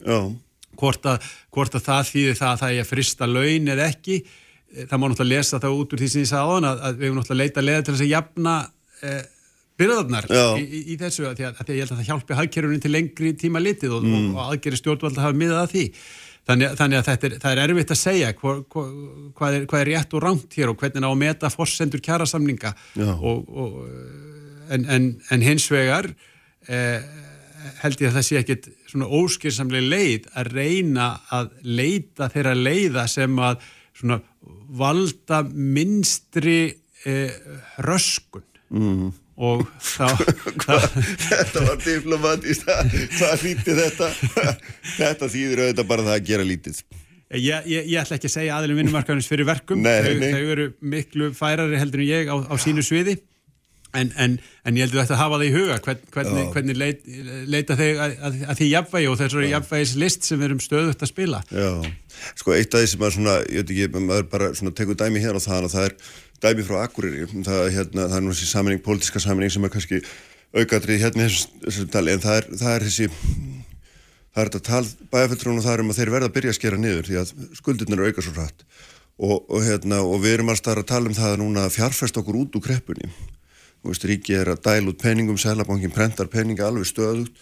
Hvort 0.79 1.05
að, 1.09 1.25
hvort 1.53 1.75
að 1.77 1.85
það 1.85 2.07
þýðir 2.09 2.37
það 2.39 2.51
að 2.51 2.61
það 2.63 2.75
er 2.75 2.83
að 2.83 2.91
frista 2.91 3.27
laun 3.29 3.73
eða 3.73 3.89
ekki. 3.93 4.19
Það 4.73 5.01
má 5.01 5.05
náttúrulega 5.05 5.37
lesa 5.37 5.61
það 5.61 5.79
út 5.81 5.93
úr 5.93 6.01
því 6.01 6.09
sem 6.13 6.23
ég 6.23 6.31
sagði 6.31 6.45
á 6.49 6.53
hann 6.53 6.69
að, 6.69 6.79
að 6.87 6.95
við 7.01 7.07
hefum 7.09 7.19
náttúrulega 7.19 7.49
leita 7.49 7.65
leða 7.65 7.83
til 7.83 7.95
þess 7.95 8.05
að 8.05 8.13
jafna 8.13 8.55
byrðarnar 9.81 10.29
í, 10.31 10.63
í, 10.63 10.83
í 10.93 10.99
þessu 11.01 11.29
að 11.29 11.39
því 11.39 11.47
að, 11.49 11.55
að 11.55 11.63
því 11.63 11.73
að 11.73 11.79
ég 11.79 11.85
held 11.85 11.95
að 11.95 12.01
það 12.01 12.11
hjálpi 12.11 12.39
hagkerfunu 12.41 12.83
til 12.83 12.93
lengri 12.93 13.33
tíma 13.41 13.63
litið 13.63 13.97
og, 13.97 14.05
og, 14.07 14.29
og 14.35 14.43
aðgeri 14.49 14.81
stjórnvalda 14.81 15.25
hafa 15.25 15.39
miðað 15.39 15.63
að 15.63 15.73
því. 15.77 15.87
Þannig, 16.43 16.73
þannig 16.79 16.99
að 16.99 17.11
er, 17.13 17.35
það 17.39 17.53
er 17.53 17.61
erfitt 17.63 17.93
að 17.95 18.01
segja 18.01 18.31
hva, 18.41 18.53
hva, 18.75 18.85
hvað, 19.39 19.57
er, 19.57 19.67
hvað 19.71 19.83
er 19.85 19.91
rétt 19.93 20.17
og 20.17 20.25
rangt 20.25 20.57
hér 20.59 20.73
og 20.73 20.81
hvernig 20.81 21.07
á 21.07 21.11
að 21.13 21.21
meta 21.21 21.51
fórsendur 21.55 22.03
kjærasamninga 22.03 22.73
Já. 22.99 23.13
og, 23.15 23.53
og, 23.63 23.77
en, 24.75 24.89
en, 24.91 25.07
en 25.31 25.45
hins 25.47 25.69
vegar 25.71 26.09
eh, 26.67 26.99
held 27.85 28.03
ég 28.03 28.11
að 28.11 28.19
það 28.19 28.27
sé 28.27 28.41
ekkit 28.41 28.69
svona 28.91 29.09
óskilsamlega 29.21 29.93
leið 29.93 30.29
að 30.43 30.53
reyna 30.57 31.09
að 31.31 31.53
leita 31.63 32.31
þeirra 32.33 32.57
leiða 32.59 33.07
sem 33.11 33.39
að 33.39 33.63
svona 34.01 34.19
valda 34.83 35.43
minnstri 35.47 36.59
eh, 37.07 37.35
röskun. 37.87 38.45
Mm. 38.73 39.13
Og 39.37 39.65
þá, 39.81 40.09
þetta 41.29 41.65
var 41.65 41.79
diplomatist 41.85 42.67
hvað 42.67 43.47
hlýtti 43.47 43.77
þetta. 43.79 44.11
Þetta 44.97 45.31
þýðir 45.33 45.65
auðvitað 45.65 45.89
bara 45.89 46.07
það 46.09 46.19
að 46.19 46.29
gera 46.29 46.47
lítið. 46.49 46.83
Ég, 47.33 47.65
ég, 47.65 47.87
ég 47.89 47.97
ætla 48.03 48.19
ekki 48.19 48.29
að 48.29 48.35
segja 48.35 48.57
aðilum 48.59 48.83
vinnumarkaðins 48.83 49.29
fyrir 49.31 49.49
verkum. 49.49 49.81
Nei, 49.81 50.03
þau, 50.05 50.15
nei. 50.21 50.33
þau 50.35 50.51
eru 50.53 50.67
miklu 50.85 51.31
færari 51.37 51.79
heldur 51.81 52.03
en 52.05 52.11
ég 52.11 52.29
á, 52.29 52.37
á 52.37 52.55
sínu 52.61 52.85
sviði. 52.85 53.17
En, 53.93 54.09
en, 54.17 54.39
en 54.65 54.77
ég 54.77 54.87
heldur 54.87 55.03
þetta 55.03 55.17
að 55.19 55.21
hafa 55.21 55.39
það 55.39 55.47
í 55.47 55.53
huga 55.53 55.75
hvern, 55.85 56.05
hvernig, 56.15 56.45
hvernig 56.55 56.79
leit, 56.81 57.03
leita 57.53 57.77
þig 57.77 57.99
að, 58.01 58.15
að, 58.25 58.39
að 58.49 58.61
því 58.61 58.69
jafnvægi 58.71 59.09
og 59.11 59.19
þessari 59.21 59.51
jafnvægis 59.51 59.93
list 60.01 60.29
sem 60.29 60.41
við 60.41 60.49
erum 60.49 60.63
stöðugt 60.65 61.05
að 61.05 61.11
spila. 61.11 61.41
Já, 61.53 61.69
sko 62.41 62.55
eitt 62.57 62.73
af 62.73 62.85
því 62.85 62.93
sem 62.93 63.05
að 63.05 63.13
svona, 63.19 63.35
ég 63.53 63.67
veit 63.67 63.75
ekki, 63.75 64.05
maður 64.09 64.31
bara 64.33 64.49
tekur 64.81 65.01
dæmi 65.03 65.25
hér 65.25 65.37
og 65.37 65.45
það, 65.45 65.69
það 65.75 65.89
er 65.91 65.99
dæmi 66.43 66.65
frá 66.67 66.83
Akureyri, 66.83 67.27
það, 67.47 67.65
hérna, 67.77 68.07
það 68.11 68.17
er 68.19 68.25
nú 68.25 68.35
þessi 68.35 68.49
saminning, 68.51 68.83
pólitíska 68.85 69.23
saminning 69.23 69.53
sem 69.55 69.67
er 69.67 69.73
kannski 69.73 70.01
aukaðrið 70.53 71.05
hérna 71.05 71.27
í 71.27 71.29
þessu, 71.31 71.51
þessu 71.67 71.85
tali, 71.93 72.15
en 72.15 72.23
það 72.23 72.39
er, 72.41 72.49
það 72.61 72.73
er 72.77 72.87
þessi, 72.89 73.09
það 74.33 74.43
er 74.43 74.51
þetta 74.51 74.63
tal 74.67 74.83
það 75.13 75.75
er 75.75 75.85
um 75.85 75.93
að 75.93 76.01
þeir 76.01 76.13
verða 76.17 76.31
að 76.31 76.35
byrja 76.39 76.55
að 76.55 76.59
skera 76.59 76.81
niður 76.81 77.09
því 77.09 77.21
að 77.21 77.33
skuldirnir 77.61 78.03
auka 78.09 78.25
svo 78.25 78.35
hratt. 78.37 78.67
Og, 79.23 79.37
og, 79.47 79.61
hérna, 79.63 80.01
og 80.03 80.23
við 80.25 80.39
erum 80.39 80.51
alltaf 80.51 80.81
að 80.81 80.89
tala 80.89 81.11
um 81.11 81.15
það 81.15 81.39
núna 81.39 81.67
að 81.69 81.77
fjárfæst 81.77 82.17
okkur 82.19 82.41
út 82.41 82.57
úr 82.59 82.65
kreppunni. 82.65 83.11
Veist, 83.87 84.07
ríki 84.09 84.35
er 84.39 84.51
að 84.51 84.63
dæla 84.65 84.91
út 84.91 84.99
peningum, 85.03 85.39
selabankin 85.39 85.93
prentar 85.95 86.31
peninga 86.33 86.67
alveg 86.67 86.89
stöðugt. 86.89 87.35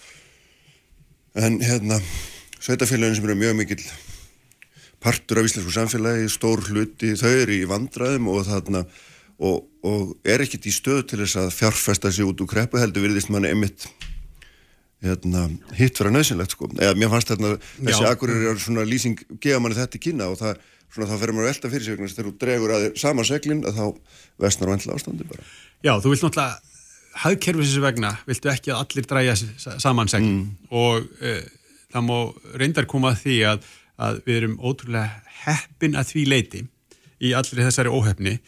En 1.38 1.60
hérna, 1.62 2.00
sveitafélagin 2.58 3.16
sem 3.16 3.28
eru 3.28 3.38
mjög 3.38 3.58
mikil 3.60 3.80
partur 5.00 5.40
af 5.40 5.48
íslensku 5.48 5.72
samfélagi, 5.74 6.28
stór 6.32 6.62
hluti, 6.68 7.14
þau 7.18 7.30
eru 7.30 7.56
í 7.56 7.66
vandraðum 7.68 8.28
og 8.32 8.44
þarna, 8.48 8.84
og, 9.40 9.64
og 9.86 10.14
er 10.28 10.44
ekkit 10.44 10.68
í 10.68 10.74
stöð 10.74 11.02
til 11.10 11.22
þess 11.22 11.40
að 11.40 11.52
fjárfesta 11.56 12.12
sig 12.12 12.28
út 12.28 12.42
úr 12.44 12.50
kreppu 12.50 12.80
heldur 12.80 13.06
virðist 13.06 13.32
manni 13.32 13.52
einmitt 13.52 13.88
hérna, 15.04 15.46
hitt 15.78 15.96
vera 15.96 16.12
nöðsynlegt 16.12 16.56
sko. 16.56 16.68
Eða 16.76 16.96
mér 16.98 17.12
fannst 17.12 17.32
þarna, 17.32 17.54
þessi 17.80 18.08
akkurir 18.08 18.50
er 18.50 18.60
svona 18.60 18.84
lýsing, 18.88 19.22
gefa 19.40 19.62
manni 19.62 19.78
þetta 19.78 19.96
í 19.96 20.02
kynna 20.04 20.28
og 20.32 20.40
það, 20.40 20.60
svona 20.92 21.08
þá 21.08 21.14
fer 21.22 21.32
maður 21.36 21.48
velta 21.48 21.70
fyrir 21.72 21.86
sig, 21.86 22.02
þegar 22.02 22.28
þú 22.28 22.34
dregur 22.44 22.74
að 22.74 22.84
þér 22.84 22.98
saman 23.00 23.28
seglinn 23.28 23.62
að 23.68 23.80
þá 23.80 23.86
vestnar 24.44 24.74
vantla 24.74 24.98
ástandi 24.98 25.28
bara. 25.30 25.46
Já, 25.80 25.94
þú 25.96 26.12
vilt 26.12 26.26
náttúrulega, 26.26 26.60
hagkerfisins 27.24 27.82
vegna 27.82 28.12
viltu 28.28 28.52
ekki 28.52 28.74
að 28.74 28.84
allir 28.84 29.08
dræja 29.08 29.38
samansegn 29.80 30.28
mm. 30.28 30.44
og 30.76 31.08
uh, 31.24 31.40
það 31.90 32.06
má 32.06 32.16
reyndar 32.60 32.88
koma 32.90 33.14
að 33.14 33.24
því 33.24 33.38
að, 33.50 33.70
að 34.00 34.22
við 34.26 34.38
erum 34.40 34.56
ótrúlega 34.58 35.36
heppin 35.44 35.98
að 35.98 36.14
því 36.14 36.24
leiti 36.28 36.64
í 37.20 37.34
allir 37.36 37.66
þessari 37.66 37.92
óheppni 37.92 38.38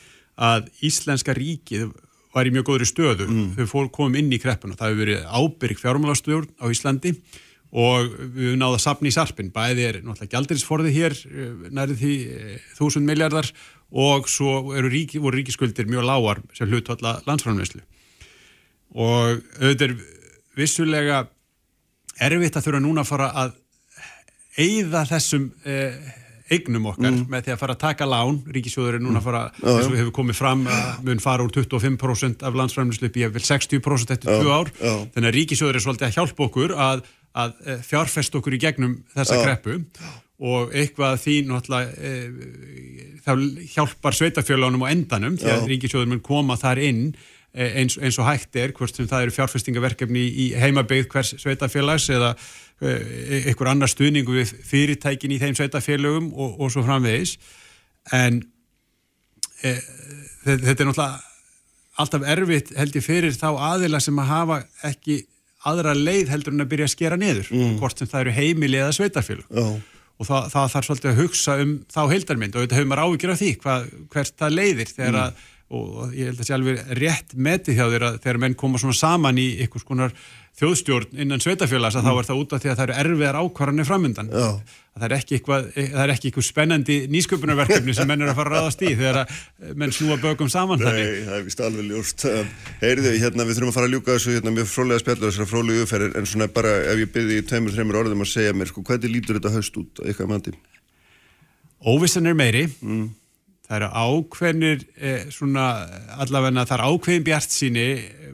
að 0.40 0.68
Íslenska 0.84 1.34
ríkið 1.36 1.92
var 2.32 2.48
í 2.48 2.52
mjög 2.54 2.70
góðri 2.70 2.88
stöðu. 2.88 3.28
Mm. 3.28 3.48
þau 3.58 3.66
fór 3.68 3.90
komum 3.92 4.16
inn 4.20 4.32
í 4.32 4.40
kreppun 4.40 4.72
og 4.72 4.80
það 4.80 4.92
hefur 4.92 5.02
verið 5.04 5.26
ábyrg 5.28 5.82
fjármálastjórn 5.82 6.48
á 6.56 6.66
Íslandi 6.72 7.12
og 7.72 8.08
við 8.34 8.50
hefum 8.50 8.58
náða 8.60 8.80
sapni 8.84 9.08
í 9.08 9.14
sarpin, 9.14 9.52
bæði 9.52 9.86
er 9.88 9.98
náttúrulega 10.04 10.36
gældirisforði 10.36 10.92
hér 10.92 11.16
nærið 11.72 12.02
því 12.02 12.16
þúsund 12.76 13.08
miljardar 13.08 13.48
og 13.92 14.28
svo 14.28 14.72
ríki, 14.88 15.20
voru 15.20 15.40
ríkiskuldir 15.40 15.88
mjög 15.88 16.08
lágar 16.08 16.42
sem 16.56 16.68
hlut 16.68 16.88
alla 16.92 17.18
landsframleyslu 17.28 17.80
og 18.92 19.40
auðvitað 19.60 19.86
er 19.88 19.96
vissulega 20.56 21.22
erfitt 22.20 22.56
að 22.58 22.66
þurfa 22.66 22.82
núna 22.84 23.04
að 23.04 23.08
fara 23.08 23.28
að 23.40 23.54
eigða 24.58 25.04
þessum 25.08 25.48
eh, 25.64 25.94
eignum 26.52 26.90
okkar 26.90 27.10
mm. 27.10 27.22
með 27.32 27.46
því 27.46 27.54
að 27.54 27.60
fara 27.62 27.76
að 27.76 27.82
taka 27.82 28.08
lán. 28.08 28.40
Ríkisjóður 28.56 28.98
er 28.98 29.04
núna 29.04 29.22
að 29.22 29.28
fara, 29.28 29.42
mm. 29.54 29.68
eins 29.72 29.88
og 29.88 29.96
hefur 30.00 30.16
komið 30.18 30.38
fram 30.38 30.66
mun 31.06 31.22
fara 31.22 31.46
úr 31.46 31.54
25% 31.54 32.44
af 32.46 32.58
landsframleyslu 32.58 33.08
upp 33.08 33.18
í 33.18 33.26
60% 33.48 34.16
eftir 34.16 34.42
2 34.42 34.52
ár. 34.52 34.72
þannig 35.14 35.30
að 35.30 35.38
ríkisjóður 35.38 35.78
er 35.78 35.86
svolítið 35.86 36.08
að 36.10 36.18
hjálpa 36.18 36.46
okkur 36.48 36.76
að, 36.88 37.06
að 37.44 37.54
eh, 37.64 37.86
fjárfest 37.86 38.36
okkur 38.40 38.58
í 38.58 38.60
gegnum 38.66 38.98
þessa 39.14 39.40
greppu 39.40 39.80
og 40.42 40.72
eitthvað 40.74 41.20
því 41.22 41.36
náttúrulega 41.46 41.92
e, 42.02 43.18
þá 43.22 43.32
hjálpar 43.76 44.16
sveitafjölaunum 44.18 44.82
á 44.82 44.90
endanum 44.90 45.36
því 45.38 45.52
að 45.52 45.68
ríkisjóður 45.70 46.10
mun 46.10 46.24
koma 46.24 46.56
þar 46.58 46.80
inn 46.82 47.04
e, 47.54 47.68
eins, 47.78 47.94
eins 48.00 48.18
og 48.18 48.26
hægt 48.26 48.58
er 48.58 48.74
hvort 48.74 48.96
sem 48.96 49.06
það 49.10 49.28
eru 49.28 49.36
fjárfestingaverkefni 49.36 50.24
í 50.26 50.48
heimabegð 50.58 51.06
hvers 51.14 51.36
sveitafjölags 51.38 52.08
eða 52.16 52.32
einhver 52.82 53.70
annar 53.70 53.90
stuðningu 53.90 54.34
við 54.34 54.54
fyrirtækin 54.66 55.34
í 55.34 55.40
þeim 55.42 55.58
sveitafjölögum 55.58 56.32
og, 56.32 56.56
og 56.60 56.72
svo 56.74 56.84
framvegis 56.86 57.36
en 58.14 58.40
e, 59.62 59.76
þetta 60.44 60.72
er 60.72 60.90
náttúrulega 60.90 61.20
alltaf 62.02 62.26
erfitt 62.34 62.72
held 62.74 62.96
ég 62.96 63.04
fyrir 63.04 63.36
þá 63.36 63.50
aðila 63.52 64.00
sem 64.02 64.18
að 64.18 64.30
hafa 64.32 64.58
ekki 64.88 65.20
aðra 65.68 65.94
leið 65.94 66.32
heldur 66.32 66.56
en 66.56 66.64
að 66.64 66.70
byrja 66.72 66.88
að 66.88 66.94
skera 66.96 67.18
niður 67.20 67.50
mm. 67.52 67.74
hvort 67.78 68.00
sem 68.00 68.10
það 68.10 68.24
eru 68.24 68.36
heimili 68.40 68.80
eða 68.80 68.96
sveitafjölu 68.96 69.46
og 69.62 70.26
það, 70.26 70.48
það 70.54 70.70
þarf 70.74 70.88
svolítið 70.88 71.10
að 71.12 71.20
hugsa 71.20 71.56
um 71.62 71.74
þá 71.92 72.02
heildarmynd 72.12 72.56
og 72.56 72.64
þetta 72.64 72.78
hefur 72.78 72.90
maður 72.90 73.04
ávíkjur 73.06 73.34
af 73.34 73.42
því 73.42 73.50
hvað, 73.62 73.88
hvert 74.14 74.38
það 74.42 74.56
leiðir 74.58 74.92
þegar 74.92 75.12
mm. 75.12 75.22
að 75.22 75.50
og 75.72 76.12
ég 76.12 76.28
held 76.28 76.36
að 76.36 76.42
það 76.42 76.48
sé 76.48 76.54
alveg 76.58 76.94
rétt 76.98 77.34
metið 77.34 77.78
hjá 77.78 77.84
að 77.88 78.20
þegar 78.20 78.38
menn 78.44 78.56
koma 78.58 78.80
svona 78.80 78.96
saman 78.96 79.40
í 79.40 79.48
einhvers 79.64 79.86
konar 79.88 80.14
þjóðstjórn 80.60 81.20
innan 81.24 81.40
sveitafélags 81.40 81.96
að 81.96 82.04
mm. 82.04 82.12
þá 82.12 82.20
er 82.20 82.28
það 82.28 82.40
út 82.42 82.52
af 82.52 82.62
því 82.62 82.70
að 82.70 82.78
það 82.78 82.90
eru 82.90 83.12
erfiðar 83.14 83.38
ákvarðanir 83.40 83.88
framöndan 83.88 84.32
það 84.92 85.06
er 85.06 85.14
ekki 85.16 85.38
eitthvað, 85.38 85.68
það 85.78 86.02
er 86.02 86.12
ekki 86.12 86.28
eitthvað 86.28 86.46
spennandi 86.46 86.96
nýsköpunarverkefni 87.14 87.94
sem 87.96 88.10
menn 88.10 88.24
er 88.26 88.32
að 88.32 88.36
fara 88.36 88.52
að 88.52 88.58
ráðast 88.58 88.84
í 88.84 88.90
þegar 88.98 89.22
menn 89.80 89.94
snúa 89.96 90.18
bögum 90.20 90.50
saman 90.52 90.82
Nei, 90.82 90.90
þannig. 90.90 91.22
það 91.30 91.38
er 91.38 91.46
vist 91.46 91.64
alveg 91.64 91.88
ljóst 91.88 92.26
Heyrðu, 92.82 93.14
hérna, 93.22 93.48
við 93.48 93.56
þurfum 93.56 93.72
að 93.72 93.78
fara 93.78 93.88
að 93.88 93.96
ljúka 93.96 94.18
þessu 94.18 94.36
hérna, 94.36 94.54
mjög 94.58 94.68
frólega 94.74 95.04
spjallu 95.06 95.30
þessara 95.30 95.50
frólega 95.54 95.86
uppferðir 95.86 96.20
en 96.20 96.28
svona 96.28 96.50
bara 96.52 96.76
ef 96.92 97.00
ég 97.00 97.16
byrði 97.16 97.40
í 97.40 97.46
tveimur, 97.48 97.72
þreimur 97.72 98.00
orðum 98.02 98.26
að 98.26 98.32
segja 98.34 98.52
mér, 98.52 98.68
sko, 98.68 98.84
hvernig 98.84 99.14
lítur 99.16 99.40
þetta 99.40 99.54
haust 99.56 99.80
út 99.80 100.04
eitthvað 100.04 100.32
mandi? 100.34 100.54
Óvissan 101.88 102.28
er 102.28 102.36
meiri 102.36 102.68
mm 102.68 103.08
það 103.66 103.76
eru 103.78 103.90
ákveðnir 103.92 104.82
eh, 104.98 105.28
svona 105.32 105.68
allavegna 106.20 106.66
það 106.68 106.78
er 106.78 106.84
ákveðin 106.90 107.26
bjart 107.28 107.54
síni 107.54 107.86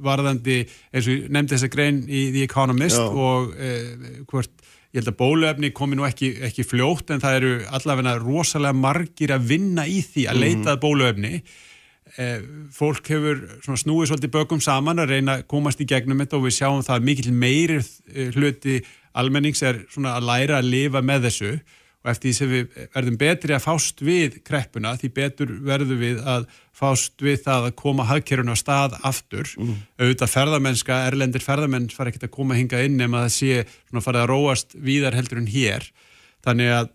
varðandi 0.03 0.63
eins 0.65 1.09
og 1.11 1.29
nefndi 1.35 1.55
þessa 1.55 1.71
grein 1.73 2.03
í 2.07 2.29
The 2.35 2.47
Economist 2.49 2.99
Já. 2.99 3.07
og 3.09 3.55
eh, 3.59 4.25
hvort 4.31 4.55
ég 4.89 5.03
held 5.03 5.13
að 5.13 5.19
bóluefni 5.21 5.71
komi 5.77 5.99
nú 5.99 6.07
ekki, 6.09 6.33
ekki 6.49 6.65
fljótt 6.65 7.13
en 7.13 7.23
það 7.23 7.41
eru 7.41 7.55
allavegna 7.77 8.15
rosalega 8.23 8.77
margir 8.77 9.35
að 9.35 9.51
vinna 9.51 9.85
í 9.85 10.01
því 10.05 10.29
að 10.31 10.39
mhm. 10.39 10.45
leitað 10.45 10.75
mm. 10.75 10.83
bóluefni 10.85 11.33
eh, 12.17 12.39
fólk 12.75 13.11
hefur 13.13 13.43
snúið 13.69 14.13
svolítið 14.13 14.35
bökum 14.39 14.63
saman 14.65 15.05
að 15.05 15.13
reyna 15.13 15.39
að 15.39 15.49
komast 15.53 15.83
í 15.85 15.89
gegnum 15.89 16.25
þetta 16.25 16.41
og 16.41 16.47
við 16.49 16.57
sjáum 16.61 16.87
það 16.87 17.11
mikil 17.11 17.35
meiri 17.37 17.83
eh, 17.83 18.33
hluti 18.33 18.81
almennings 19.19 19.63
er 19.67 19.85
svona 19.93 20.17
að 20.17 20.31
læra 20.31 20.63
að 20.63 20.73
lifa 20.73 21.05
með 21.05 21.29
þessu 21.29 21.53
og 22.05 22.11
eftir 22.13 22.29
því 22.29 22.35
sem 22.37 22.51
við 22.53 22.77
verðum 22.95 23.17
betri 23.19 23.55
að 23.57 23.65
fást 23.65 24.03
við 24.07 24.37
kreppuna 24.47 24.95
því 25.01 25.11
betur 25.17 25.55
verðum 25.67 26.03
við 26.03 26.21
að 26.23 26.45
fást 26.79 27.25
við 27.25 27.41
það 27.47 27.69
að 27.69 27.77
koma 27.81 28.07
hagkerfuna 28.07 28.55
á 28.55 28.59
stað 28.59 28.95
aftur 29.09 29.51
mm. 29.59 29.73
auðvitað 29.99 30.35
ferðamennska, 30.35 31.01
erlendir 31.09 31.43
ferðamenn 31.43 31.89
fara 31.95 32.13
ekkert 32.13 32.29
að 32.29 32.37
koma 32.37 32.59
hinga 32.59 32.85
inn 32.87 33.01
nema 33.01 33.25
það 33.27 33.35
sé 33.35 33.65
svona 33.89 34.05
farið 34.05 34.23
að 34.23 34.31
róast 34.33 34.79
víðar 34.79 35.19
heldur 35.19 35.43
en 35.43 35.51
hér 35.51 35.89
þannig 36.47 36.73
að 36.77 36.93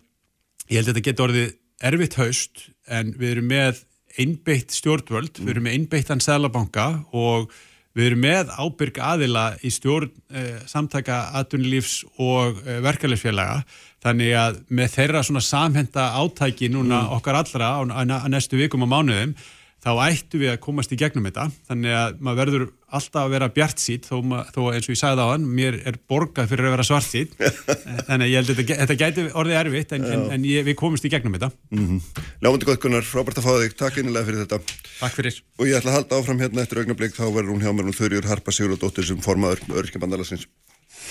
ég 0.69 0.79
held 0.79 0.87
að 0.87 0.93
þetta 0.93 1.05
getur 1.09 1.27
orðið 1.27 1.51
erfitt 1.91 2.17
haust 2.21 2.65
en 2.87 3.11
við 3.19 3.35
erum 3.35 3.51
með 3.51 3.83
einbeitt 4.13 4.71
stjórnvöld, 4.71 5.35
mm. 5.35 5.45
við 5.45 5.55
erum 5.55 5.67
með 5.67 5.77
einbeittan 5.79 6.23
selabanka 6.23 6.87
og 7.11 7.51
Við 7.93 8.07
erum 8.09 8.23
með 8.25 8.51
ábyrg 8.57 8.95
aðila 9.05 9.43
í 9.61 9.69
stjórn 9.73 10.09
eh, 10.33 10.61
samtaka 10.69 11.27
aðtunlífs 11.37 11.99
og 12.17 12.57
eh, 12.65 12.79
verkefælisfélaga 12.81 13.59
þannig 14.03 14.37
að 14.37 14.61
með 14.69 14.95
þeirra 14.97 15.25
svona 15.25 15.43
samhenda 15.43 16.11
átæki 16.19 16.71
núna 16.71 17.03
mm. 17.05 17.17
okkar 17.17 17.41
allra 17.41 17.75
á, 17.75 17.81
á, 17.83 18.01
á 18.03 18.27
næstu 18.31 18.59
vikum 18.59 18.85
og 18.85 18.91
mánuðum 18.91 19.35
þá 19.83 19.91
ættu 20.05 20.39
við 20.39 20.53
að 20.53 20.61
komast 20.63 20.93
í 20.95 20.97
gegnum 20.99 21.25
þetta. 21.27 21.49
Þannig 21.67 21.95
að 21.97 22.19
maður 22.23 22.39
verður 22.39 22.65
alltaf 22.93 23.25
að 23.25 23.33
vera 23.33 23.49
bjart 23.51 23.81
sít 23.83 24.07
þó, 24.07 24.15
þó 24.53 24.59
eins 24.71 24.87
og 24.87 24.93
ég 24.93 24.99
sagði 24.99 25.25
á 25.25 25.31
hann 25.33 25.47
mér 25.57 25.79
er 25.89 25.97
borgað 26.09 26.51
fyrir 26.51 26.69
að 26.69 26.75
vera 26.77 26.85
svart 26.87 27.09
sít 27.09 27.33
þannig 28.07 28.25
að 28.25 28.29
ég 28.31 28.37
held 28.37 28.53
að 28.53 28.59
þetta, 28.61 28.77
þetta 28.79 28.97
gæti 29.01 29.25
orðið 29.41 29.59
erfitt 29.59 29.95
en, 29.97 30.05
en, 30.07 30.25
en 30.37 30.47
ég, 30.47 30.67
við 30.69 30.77
komumst 30.79 31.07
í 31.07 31.11
gegnum 31.11 31.35
þetta. 31.35 31.51
Mm 31.75 31.87
-hmm. 31.89 32.27
Ljámundi 32.45 32.69
gott 32.69 32.83
Gunnar, 32.85 33.07
frábært 33.07 33.41
að 33.41 33.47
fá 33.49 33.53
þig. 33.59 33.77
Takk 33.79 33.99
einnilega 33.99 34.29
fyrir 34.29 34.45
þetta. 34.45 34.77
Takk 35.01 35.17
fyrir. 35.19 35.41
Og 35.59 35.67
ég 35.67 35.79
ætla 35.79 35.91
að 35.91 35.99
halda 35.99 36.21
áfram 36.21 36.43
hérna 36.45 36.63
eftir 36.63 36.83
augnablík 36.83 37.17
þá 37.17 37.25
verður 37.27 37.51
hún 37.55 37.65
hjá 37.65 37.73
mér 37.75 37.91
og 37.91 37.97
þurjur 37.99 38.29
Harpa 38.31 38.55
Sigurðardóttir 38.55 39.09
sem 39.09 39.19
formaður 39.25 39.65
örkjabandalarsins 39.83 40.47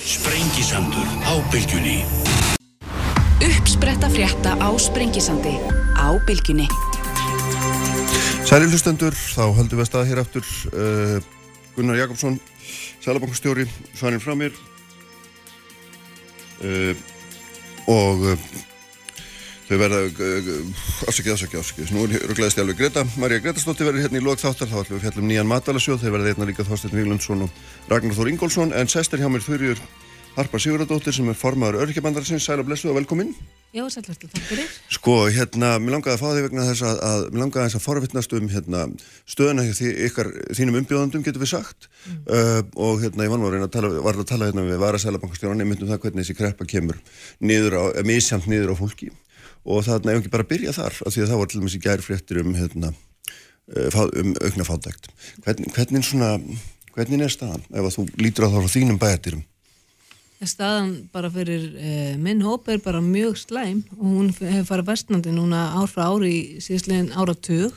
Sprengisandur 0.03 1.09
á 1.29 1.35
bylgjunni 1.53 2.01
Uppspretta 3.43 4.07
frétta 4.07 4.55
á 4.55 4.69
Sprengisandi. 4.79 5.59
Á 5.99 6.15
bylgjunni. 6.27 6.69
Sæli 8.47 8.69
hlustendur, 8.71 9.11
þá 9.11 9.51
höldum 9.57 9.81
við 9.81 9.83
að 9.83 9.89
staða 9.89 10.09
hér 10.11 10.21
aftur. 10.23 10.51
Uh, 10.71 11.19
Gunnar 11.75 11.99
Jakobsson 11.99 12.37
Sælabankastjóri, 13.03 13.67
svarinn 13.99 14.23
frá 14.23 14.37
mér. 14.39 14.55
Uh, 16.63 16.95
og 17.91 18.23
uh, 18.31 18.45
þau 19.67 19.75
verða 19.81 20.05
afsakið, 21.11 21.33
afsakið, 21.35 21.59
afsakið. 21.65 21.91
Nú 21.97 22.07
er 22.07 22.29
rugglaðist 22.31 22.61
ég 22.61 22.63
alveg 22.63 22.79
Greta, 22.79 23.03
Marja 23.19 23.43
Gretastóttir 23.43 23.91
verður 23.91 24.07
hérna 24.07 24.23
í 24.23 24.25
lók 24.29 24.39
þáttar, 24.39 24.71
þá 24.71 24.79
ætlum 24.85 25.01
við 25.01 25.09
fjallum 25.09 25.29
nýjan 25.33 25.51
matalasjóð 25.51 26.05
þau 26.05 26.15
verða 26.15 26.31
hérna 26.31 26.51
líka 26.53 26.69
Þorstein 26.69 26.95
Víglundsson 26.95 27.43
og 27.49 27.91
Ragnar 27.91 28.15
Þór 28.21 28.33
Ingólfsson, 28.37 28.77
en 28.79 28.93
sestir 28.93 29.19
hjá 29.19 29.27
mér 29.33 29.43
þurjur 29.43 29.83
Harpa 30.33 30.57
Sigurðardóttir 30.57 31.13
sem 31.13 31.27
er 31.29 31.37
formaður 31.37 31.83
örkjabandararsins, 31.85 32.47
sæla 32.47 32.65
blessu 32.65 32.89
og 32.89 32.97
velkomin 32.97 33.35
Já, 33.73 33.87
sælvertu, 33.89 34.29
takk 34.29 34.45
fyrir. 34.45 34.69
Sko, 34.93 35.15
hérna, 35.33 35.75
mér 35.81 35.95
langaði 35.95 36.13
að 36.13 36.21
fá 36.21 36.27
því 36.29 36.41
vegna 36.45 36.65
þess 36.69 36.85
að, 36.85 36.99
að 37.09 37.23
mér 37.31 37.41
langaði 37.41 37.69
þess 37.69 37.77
að 37.79 37.85
forvittnast 37.87 38.33
um 38.37 38.49
hérna, 38.53 38.81
stöðuna 39.33 39.65
því, 39.65 39.93
ykkar, 40.09 40.29
þínum 40.59 40.77
umbjóðandum, 40.83 41.23
getur 41.25 41.41
við 41.41 41.51
sagt 41.55 41.89
mm. 41.89 42.19
uh, 42.37 42.59
og 42.85 43.01
hérna, 43.01 43.25
ég 43.25 43.33
var 43.33 43.41
nú 43.41 43.49
að 43.49 43.57
að 43.63 43.71
tala, 43.77 43.93
var 44.05 44.19
að 44.21 44.29
tala 44.29 44.49
hérna 44.51 44.65
við 44.67 44.83
Varasælabankastjóran, 44.83 45.63
ég 45.65 45.71
myndum 45.71 45.89
það 45.89 46.03
hvernig 46.05 46.27
þessi 46.27 46.37
kreppa 46.37 46.67
kemur 46.69 46.99
niður 47.41 47.79
á, 47.81 47.85
misjamt 48.09 48.49
niður 48.53 48.75
á 48.77 48.81
fólki 48.83 49.09
og 49.65 49.87
það 49.87 50.11
er 50.11 50.21
ekki 50.21 50.33
bara 50.35 50.45
að 50.45 50.53
byrja 50.53 50.75
þar, 50.77 50.99
af 51.01 51.17
því 51.17 51.25
að 51.25 51.33
það 51.33 51.41
var 51.41 51.53
til 51.53 51.63
dæmis 51.63 51.79
í 51.79 51.83
gæri 51.87 52.05
fréttir 52.05 52.43
um, 52.43 52.53
hérna, 52.59 52.93
uh, 53.73 54.03
um 54.21 54.37
aukna 54.43 54.69
fádækt. 54.69 55.09
Hvernig, 55.47 55.73
hvernig, 55.79 56.05
svona, 56.11 56.35
hvernig 56.93 57.25
er 57.25 57.33
staðan 57.33 57.65
ef 57.73 57.89
að 57.89 57.97
þú 57.97 58.07
lítur 58.21 58.49
á 58.49 58.53
þá 58.53 58.61
frá 58.61 58.73
þínum 58.77 59.01
bæjartýrum? 59.01 59.47
Staðan 60.51 60.93
bara 61.13 61.31
fyrir 61.33 61.65
eh, 61.79 62.15
minn 62.21 62.43
hóp 62.45 62.69
er 62.73 62.81
bara 62.83 63.03
mjög 63.05 63.37
slæm 63.41 63.83
og 63.99 64.05
hún 64.07 64.31
hefur 64.39 64.69
farið 64.71 64.89
vestnandi 64.91 65.35
núna 65.35 65.69
ár 65.79 65.91
frá 65.91 66.07
ári 66.09 66.33
í 66.33 66.63
síðastlegin 66.65 67.13
áratug. 67.15 67.77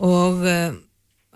Og 0.00 0.44
eh, 0.48 0.74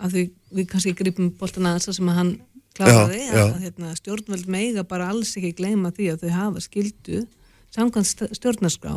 að 0.00 0.16
því 0.16 0.24
við 0.58 0.68
kannski 0.72 0.94
gripum 0.98 1.30
boltan 1.38 1.68
aðeins 1.70 1.88
sem 1.96 2.10
að 2.10 2.20
hann 2.20 2.34
kláði 2.74 3.22
að, 3.30 3.40
að 3.40 3.64
hérna, 3.64 3.94
stjórnveld 3.98 4.50
meiga 4.50 4.84
bara 4.88 5.08
alls 5.12 5.34
ekki 5.38 5.54
gleyma 5.60 5.92
því 5.94 6.10
að 6.12 6.24
þau 6.24 6.36
hafa 6.38 6.64
skildu 6.64 7.24
samkvæmst 7.74 8.24
stjórnarskrá 8.38 8.94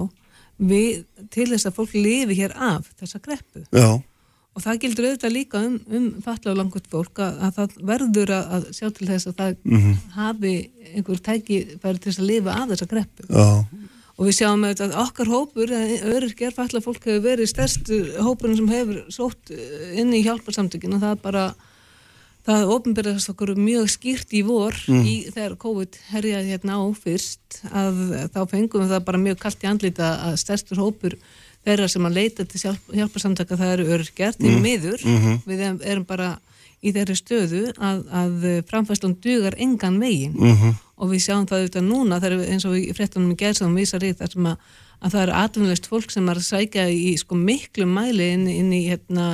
við, 0.57 1.03
til 1.33 1.47
þess 1.51 1.69
að 1.69 1.77
fólk 1.77 1.97
lifi 1.97 2.39
hér 2.41 2.55
af 2.57 2.89
þessa 2.97 3.21
greppu 3.21 3.65
Já 3.69 4.01
Og 4.57 4.63
það 4.65 4.79
gildur 4.81 5.05
auðvitað 5.05 5.33
líka 5.35 5.59
um, 5.61 5.75
um 5.93 6.05
falla 6.25 6.49
og 6.49 6.57
langt 6.57 6.87
fólk 6.89 7.19
að, 7.21 7.35
að 7.45 7.57
það 7.59 7.75
verður 7.91 8.31
að, 8.33 8.47
að 8.55 8.63
sjá 8.73 8.87
til 8.89 9.05
þess 9.11 9.29
að 9.29 9.35
það 9.37 9.51
mm 9.59 9.83
-hmm. 9.83 9.99
hafi 10.15 10.53
einhver 10.95 11.21
tæki 11.27 11.59
verið 11.83 11.99
til 12.01 12.09
þess 12.11 12.21
að 12.23 12.29
lifa 12.31 12.55
að 12.57 12.73
þessa 12.73 12.89
greppu. 12.93 13.27
Já. 13.29 13.49
Og 14.17 14.25
við 14.25 14.33
sjáum 14.39 14.65
auðvitað 14.65 14.95
að 14.95 15.01
okkar 15.03 15.29
hópur, 15.29 15.73
öðrurger 16.09 16.55
falla 16.57 16.81
fólk 16.81 17.03
hefur 17.05 17.21
verið 17.21 17.51
stærst 17.51 17.91
hópurinn 18.25 18.57
sem 18.57 18.71
hefur 18.73 19.03
sótt 19.13 19.51
inn 19.93 20.13
í 20.17 20.23
hjálparsamtökinu 20.25 20.97
og 20.97 21.03
það 21.03 21.13
er 21.13 21.21
bara, 21.21 21.43
það 22.47 22.71
ofnbyrðast 22.73 23.29
okkur 23.29 23.53
mjög 23.61 23.91
skýrt 23.93 24.33
í 24.33 24.41
vor 24.47 24.73
mm. 24.73 25.03
í 25.05 25.15
þegar 25.29 25.59
COVID 25.61 25.99
herjaði 26.09 26.55
hérna 26.55 26.79
á 26.81 26.85
fyrst 26.97 27.61
að 27.69 28.01
þá 28.33 28.41
fengum 28.49 28.87
við 28.87 28.95
það 28.95 29.05
bara 29.11 29.21
mjög 29.21 29.37
kallt 29.43 29.67
í 29.67 29.69
andlita 29.69 30.15
að 30.31 30.39
stærstur 30.41 30.81
hópur 30.81 31.19
þeirra 31.67 31.88
sem 31.91 32.08
að 32.08 32.17
leita 32.17 32.45
til 32.47 32.63
hjálp, 32.63 32.91
hjálparsamtaka 32.95 33.60
það 33.60 33.73
eru 33.75 33.88
örgjart 33.97 34.41
í 34.43 34.51
mm. 34.51 34.63
miður 34.63 35.03
mm 35.03 35.17
-hmm. 35.23 35.39
við 35.45 35.63
erum 35.91 36.08
bara 36.08 36.38
í 36.86 36.93
þeirri 36.93 37.15
stöðu 37.17 37.62
að, 37.82 38.03
að 38.13 38.49
framfæslan 38.69 39.15
dugar 39.21 39.58
engan 39.58 39.99
vegin 39.99 40.36
mm 40.38 40.56
-hmm. 40.56 40.75
og 40.97 41.13
við 41.13 41.23
sjáum 41.25 41.47
það 41.49 41.63
auðvitað 41.63 41.88
núna 41.88 42.19
er 42.21 42.36
eins 42.51 42.65
og 42.65 42.75
við 42.75 42.91
fréttunum 42.97 43.32
í 43.34 43.39
gerðsum 43.39 43.75
vísar 43.75 44.06
í 44.06 44.13
þar 44.13 44.32
sem 44.34 44.45
að, 44.45 44.58
að 45.01 45.12
það 45.13 45.23
eru 45.23 45.38
atvinnulegst 45.41 45.89
fólk 45.89 46.12
sem 46.12 46.30
er 46.30 46.38
að 46.38 46.49
sækja 46.49 46.89
í 46.89 47.17
sko 47.17 47.36
miklu 47.36 47.86
mæli 47.86 48.32
inn, 48.34 48.47
inn 48.47 48.73
í 48.73 48.84
hérna, 48.89 49.25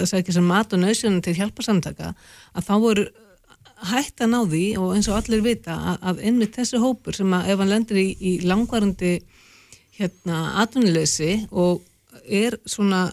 að 0.00 0.06
sækja 0.10 0.34
sem 0.38 0.46
mat 0.46 0.72
og 0.72 0.82
nöðsjónum 0.82 1.22
til 1.22 1.38
hjálparsamtaka 1.38 2.14
að 2.52 2.66
þá 2.66 2.74
voru 2.80 3.06
hægt 3.82 4.22
að 4.22 4.30
ná 4.30 4.40
því 4.46 4.66
og 4.78 4.94
eins 4.96 5.08
og 5.10 5.18
allir 5.18 5.42
vita 5.42 5.74
að, 5.74 5.96
að 6.02 6.24
einmitt 6.26 6.56
þessi 6.58 6.82
hópur 6.82 7.14
sem 7.14 7.32
að 7.34 7.50
ef 7.50 7.62
hann 7.62 7.72
lendir 7.72 7.98
í, 7.98 8.08
í 8.18 8.32
langvarandi 8.46 9.20
hérna 9.98 10.38
atvinnuleysi 10.62 11.46
og 11.50 11.82
er 12.24 12.56
svona 12.66 13.10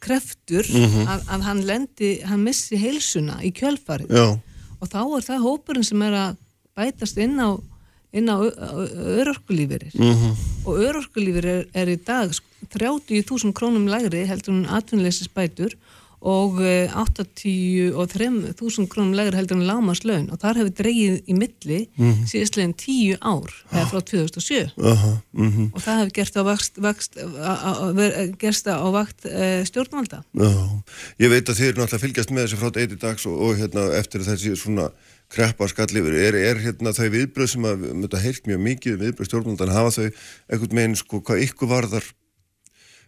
kreftur 0.00 0.66
mm 0.68 0.84
-hmm. 0.84 1.08
að, 1.12 1.20
að 1.34 1.46
hann 1.48 1.62
lendi, 1.66 2.10
hann 2.22 2.44
missi 2.44 2.76
heilsuna 2.76 3.40
í 3.42 3.52
kjölfarið 3.52 4.10
Já. 4.10 4.38
og 4.80 4.88
þá 4.88 5.00
er 5.16 5.24
það 5.28 5.46
hópurinn 5.46 5.84
sem 5.84 6.02
er 6.02 6.12
að 6.12 6.36
bætast 6.76 7.16
inn 7.18 7.40
á, 7.40 7.56
inn 8.12 8.28
á 8.28 8.36
örorkulífirir 8.36 9.94
mm 9.94 10.14
-hmm. 10.14 10.34
og 10.64 10.78
örorkulífir 10.78 11.44
er, 11.44 11.66
er 11.74 11.88
í 11.88 11.98
dag 12.06 12.30
30.000 12.74 13.52
krónum 13.52 13.88
lægri 13.88 14.26
heldur 14.26 14.54
en 14.54 14.66
atvinnuleysis 14.68 15.28
bætur 15.28 15.72
og 16.20 16.60
83.000 16.60 18.56
eh, 18.56 18.88
krónum 18.88 19.14
legur 19.16 19.36
heldur 19.36 19.58
en 19.58 19.66
lámaslaun 19.68 20.30
og 20.32 20.40
þar 20.40 20.62
hefur 20.62 20.74
dreigið 20.80 21.16
í 21.28 21.36
milli 21.36 21.80
mm 21.96 22.12
-hmm. 22.12 22.26
síðastleginn 22.30 22.74
10 22.74 23.18
ár 23.20 23.50
eða 23.72 23.86
frá 23.90 24.00
2007 24.00 24.72
uh 24.76 25.04
-huh, 25.04 25.16
mm 25.32 25.50
-hmm. 25.52 25.68
og 25.74 25.80
það 25.82 25.98
hefur 26.00 26.14
gert 26.18 26.36
á 26.36 26.42
vakt, 26.42 26.72
vakt, 26.78 27.12
á 28.66 28.88
vakt 28.92 29.26
e, 29.26 29.64
stjórnvalda 29.64 30.24
-huh. 30.34 30.82
Ég 31.18 31.28
veit 31.28 31.48
að 31.48 31.56
þið 31.58 31.66
eru 31.68 31.80
náttúrulega 31.80 32.04
fylgjast 32.04 32.30
með 32.30 32.42
þessi 32.42 32.56
frá 32.56 32.70
eiti 32.76 32.96
dags 32.96 33.26
og, 33.26 33.40
og 33.40 33.56
hérna, 33.56 33.92
eftir 33.98 34.20
þessi 34.20 34.56
svona 34.56 34.90
kreppa 35.28 35.68
skallifur, 35.68 36.14
er, 36.14 36.34
er 36.34 36.60
hérna 36.62 36.92
þau 36.94 37.08
viðbröð 37.10 37.48
sem 37.50 37.64
að, 37.64 37.76
mötum 37.94 38.18
að 38.18 38.24
heilt 38.24 38.46
mjög 38.46 38.60
mikið 38.60 39.00
viðbröð 39.02 39.26
stjórnvaldan, 39.26 39.74
hafa 39.74 39.90
þau 39.90 40.10
einhvern 40.52 40.74
meginn 40.74 40.96
sko 40.96 41.20
hvað 41.20 41.42
ykkur 41.42 41.68
varðar 41.68 42.04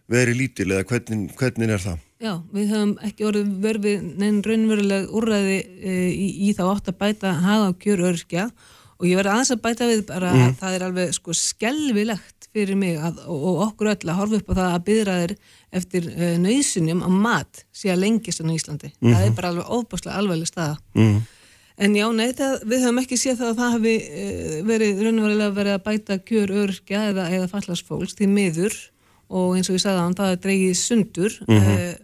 verið 0.09 0.39
lítil 0.41 0.71
eða 0.71 0.83
hvernig, 0.89 1.35
hvernig 1.39 1.75
er 1.75 1.83
það? 1.83 1.99
Já, 2.19 2.33
við 2.51 2.73
höfum 2.73 2.89
ekki 3.07 3.25
orðið 3.29 3.51
verfið 3.63 4.01
neinn 4.19 4.41
raunveruleg 4.43 5.11
úrræði 5.15 5.59
e, 5.79 5.93
í, 6.11 6.25
í 6.49 6.55
þá 6.57 6.65
átt 6.73 6.89
að 6.91 6.97
bæta 6.99 7.31
haga 7.39 7.69
á 7.71 7.79
kjör 7.79 8.01
örskja 8.09 8.49
og 8.99 9.05
ég 9.07 9.15
verði 9.15 9.31
aðeins 9.31 9.51
að 9.55 9.61
bæta 9.63 9.87
við 9.87 10.01
bara 10.09 10.33
mm. 10.35 10.41
að 10.49 10.57
það 10.59 10.75
er 10.75 10.85
alveg 10.89 11.13
sko 11.15 11.35
skelvilegt 11.39 12.49
fyrir 12.51 12.75
mig 12.75 12.99
að, 12.99 13.21
og, 13.23 13.45
og 13.53 13.61
okkur 13.69 13.91
öll 13.93 14.11
að 14.11 14.19
horfa 14.19 14.39
upp 14.41 14.51
á 14.51 14.57
það 14.57 14.71
að 14.73 14.83
byðra 14.89 15.15
þeir 15.21 15.33
eftir 15.79 16.09
e, 16.11 16.29
nöysunum 16.43 17.05
á 17.07 17.09
mat 17.13 17.63
síðan 17.71 18.03
lengist 18.03 18.43
á 18.43 18.51
Íslandi. 18.51 18.91
Mm 18.91 18.99
-hmm. 18.99 19.15
Það 19.15 19.25
er 19.29 19.37
bara 19.39 19.53
alveg 19.53 19.71
óbúslega 19.77 20.17
alveglega 20.19 20.51
staða. 20.51 20.77
Mm. 20.99 21.23
En 21.79 21.95
já, 21.95 22.05
nei, 22.11 22.33
það, 22.35 22.53
við 22.67 22.83
höfum 22.83 22.99
ekki 22.99 23.17
séð 23.17 23.39
það 23.39 23.49
að 23.53 23.59
það 23.61 23.73
hafi 23.77 23.95
e, 23.95 24.27
verið 24.67 25.03
raunverulega 25.05 25.55
verið 25.55 25.73
að 25.77 25.85
bæta 25.87 26.19
kjör 26.19 26.51
örskja 26.65 27.07
eða, 27.13 27.29
eða 27.31 27.47
fallasfólks 27.47 28.19
til 28.19 28.27
miður 28.27 28.75
og 29.29 29.55
eins 29.55 29.69
og 29.69 29.77
ég 29.77 29.83
sagði 29.85 30.03
að 30.03 30.19
það 30.19 30.31
er 30.33 30.43
dreigið 30.43 30.75
sundur 30.75 31.39
-hmm. 31.47 31.97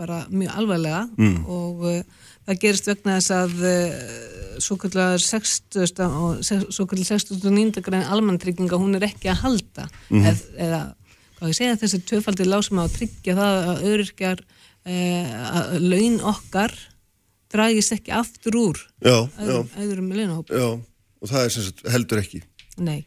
Bara 0.00 0.20
mjög 0.32 0.58
alvarlega 0.62 1.02
mm. 1.12 1.40
og 1.50 1.84
uh, 1.88 2.28
það 2.48 2.60
gerist 2.64 2.88
vegna 2.90 3.18
þess 3.18 3.34
að 3.36 3.66
uh, 3.68 3.98
svo 4.60 4.76
kallar 4.80 5.24
60 5.24 6.04
og 6.06 6.40
svo 6.44 6.86
kallar 6.88 7.06
69. 7.08 7.84
græn 7.84 8.08
almantrygginga 8.16 8.80
hún 8.80 8.98
er 8.98 9.08
ekki 9.10 9.32
að 9.32 9.44
halda 9.44 9.88
mm. 10.08 10.24
eð, 10.32 10.46
eða 10.68 10.80
hvað 11.38 11.52
ég 11.52 11.58
segja 11.60 11.80
þessi 11.80 12.02
tvöfaldi 12.08 12.48
lásum 12.48 12.80
að 12.82 12.96
tryggja 12.98 13.36
það 13.38 13.68
að 13.72 13.84
öryrkjar 13.92 14.42
uh, 14.44 15.36
að 15.60 15.76
laun 15.84 16.18
okkar 16.34 16.76
dragist 17.50 17.94
ekki 17.96 18.14
aftur 18.14 18.58
úr 18.60 18.80
já, 19.02 19.16
öðrum, 19.42 19.70
öðrum 19.82 20.10
launahóp 20.14 20.52
Já, 20.54 20.66
og 20.78 21.30
það 21.30 21.44
er 21.44 21.54
sem 21.54 21.66
sagt 21.66 21.86
heldur 21.90 22.22
ekki 22.22 22.42
Nei, 22.80 23.00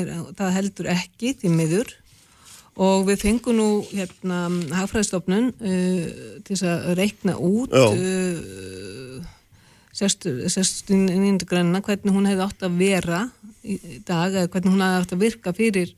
er, 0.00 0.12
það 0.38 0.54
heldur 0.56 0.90
ekki 0.94 1.34
því 1.38 1.52
miður 1.54 1.92
og 2.78 3.08
við 3.08 3.24
fengum 3.24 3.58
nú 3.58 3.68
hérna 3.90 4.46
hagfræðistofnun 4.78 5.50
uh, 5.50 6.04
til 6.46 6.58
að 6.62 6.92
reikna 6.98 7.34
út 7.36 7.74
uh, 7.74 9.18
69. 9.98 11.42
grænna 11.48 11.82
hvernig 11.82 12.14
hún 12.14 12.28
hefði 12.30 12.44
átt 12.46 12.66
að 12.68 12.78
vera 12.78 13.24
í 13.66 13.98
dag 14.06 14.30
eða 14.30 14.50
hvernig 14.52 14.74
hún 14.74 14.84
hefði 14.84 15.02
átt 15.02 15.16
að 15.16 15.24
virka 15.24 15.54
fyrir 15.56 15.94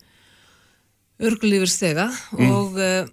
örgulífurstega 1.21 2.09
mm. 2.09 2.51
og 2.57 2.81
uh, 2.81 3.05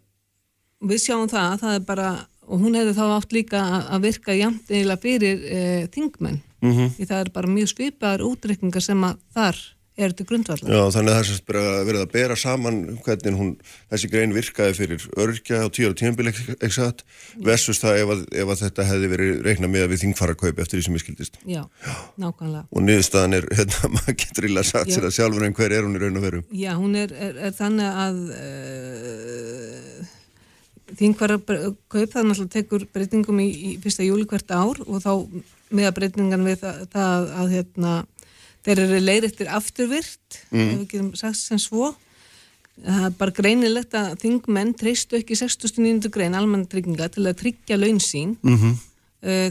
við 0.88 1.04
sjáum 1.04 1.28
það 1.32 1.48
að 1.52 1.64
það 1.66 1.78
er 1.78 1.88
bara 1.92 2.10
og 2.48 2.62
hún 2.64 2.78
hefði 2.80 2.94
þá 2.96 3.06
átt 3.18 3.34
líka 3.36 3.64
að 3.84 4.06
virka 4.08 4.36
jæmt 4.38 4.70
eða 4.72 5.00
fyrir 5.04 5.42
uh, 5.44 5.82
þingmenn 5.92 6.40
mm 6.64 6.72
-hmm. 6.72 6.94
því 6.96 7.10
það 7.10 7.24
er 7.26 7.34
bara 7.36 7.56
mjög 7.58 7.74
svipaðar 7.74 8.24
útreikningar 8.30 8.84
sem 8.84 9.04
að 9.04 9.20
þar 9.36 9.60
er 9.98 10.14
þetta 10.14 10.26
grundvallar. 10.30 10.70
Já, 10.70 10.82
þannig 10.94 11.14
að 11.14 11.18
það 11.18 11.32
er 11.34 11.44
bara 11.48 11.64
verið 11.88 12.04
að 12.04 12.12
bera 12.14 12.36
saman 12.38 12.76
hvernig 13.06 13.38
hún, 13.40 13.50
þessi 13.92 14.10
grein 14.12 14.36
virkaði 14.36 14.76
fyrir 14.78 15.06
örkja 15.24 15.62
og 15.66 15.74
tíur 15.74 15.94
og 15.94 15.98
tímanbíl 15.98 16.30
exakt, 16.68 17.04
versus 17.44 17.82
það 17.82 18.02
ef, 18.04 18.14
að, 18.14 18.22
ef 18.44 18.54
að 18.54 18.62
þetta 18.66 18.88
hefði 18.92 19.12
verið 19.14 19.32
reikna 19.48 19.72
með 19.74 19.88
að 19.88 19.94
við 19.94 20.04
þingfarakaup 20.06 20.62
eftir 20.64 20.78
því 20.78 20.86
sem 20.86 20.98
ég 21.00 21.06
skildist. 21.06 21.40
Já, 21.50 21.64
nákvæmlega. 22.22 22.64
Og 22.70 22.86
niðurstaðan 22.86 23.40
er, 23.40 23.50
hérna, 23.58 23.92
maður 23.98 24.20
getur 24.24 24.50
íla 24.52 24.66
satt 24.68 24.94
sér 24.94 25.10
að 25.10 25.18
sjálfur 25.18 25.48
en 25.48 25.58
hver 25.58 25.78
er 25.80 25.88
hún 25.88 25.98
í 25.98 26.04
raun 26.04 26.22
og 26.22 26.28
veru? 26.28 26.44
Já, 26.54 26.72
hún 26.78 26.94
er, 27.00 27.14
er, 27.18 27.42
er 27.50 27.58
þannig 27.58 28.02
að 28.06 28.22
uh, 28.38 30.14
þingfarakaup 31.02 32.14
það 32.14 32.30
náttúrulega 32.30 32.54
tekur 32.54 32.86
breytingum 32.94 33.42
í, 33.42 33.48
í 33.50 33.78
fyrsta 33.82 34.06
júli 34.06 34.28
hvert 34.30 34.54
ár 34.54 34.78
og 34.86 35.02
þá 35.04 35.14
með 35.74 35.90
að 35.90 35.98
breytingan 35.98 36.46
við 36.48 36.62
það, 36.62 36.86
það 36.94 37.34
að 37.42 37.56
hérna 37.58 37.96
þeir 38.68 38.84
eru 38.84 39.00
leiðrættir 39.00 39.50
afturvirt 39.56 40.42
mm. 40.52 40.60
ef 40.60 40.74
við 40.74 40.88
getum 40.92 41.14
sagt 41.16 41.40
sem 41.40 41.62
svo 41.62 41.94
það 42.84 43.06
er 43.08 43.14
bara 43.18 43.36
greinilegt 43.40 43.96
að 43.98 44.18
þingmenn 44.22 44.74
treystu 44.78 45.18
ekki 45.18 45.38
69. 45.40 46.12
grein 46.14 46.36
almannatrygginga 46.38 47.10
til 47.14 47.26
að 47.26 47.40
tryggja 47.42 47.80
laun 47.80 48.02
sín 48.04 48.36
mm 48.42 48.58
-hmm. 48.58 48.76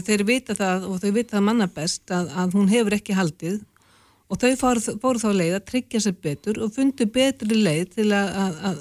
þeir 0.07 0.23
vita 0.27 0.55
það 0.55 0.87
og 0.87 1.01
þau 1.01 1.11
vita 1.11 1.37
það 1.37 1.47
manna 1.49 1.67
best 1.67 2.11
að, 2.11 2.31
að 2.31 2.55
hún 2.55 2.71
hefur 2.71 2.93
ekki 2.93 3.17
haldið 3.17 3.59
og 4.27 4.39
þau 4.39 4.55
fóru, 5.01 5.19
þá 5.19 5.31
leið 5.33 5.55
að 5.55 5.67
tryggja 5.71 6.03
sér 6.03 6.15
betur 6.21 6.59
og 6.63 6.73
fundu 6.75 7.05
betri 7.05 7.55
leið 7.55 7.85
til 7.95 8.09
að, 8.11 8.27
að, 8.43 8.57
að 8.69 8.77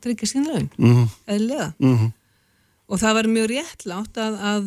tryggja 0.00 0.28
sín 0.28 0.46
laun 0.46 0.70
mm 0.78 0.92
-hmm. 0.94 1.08
eða 1.26 1.72
-hmm. 1.78 2.12
og 2.88 3.00
það 3.00 3.14
var 3.14 3.26
mjög 3.26 3.50
réttlátt 3.50 4.16
að 4.16 4.64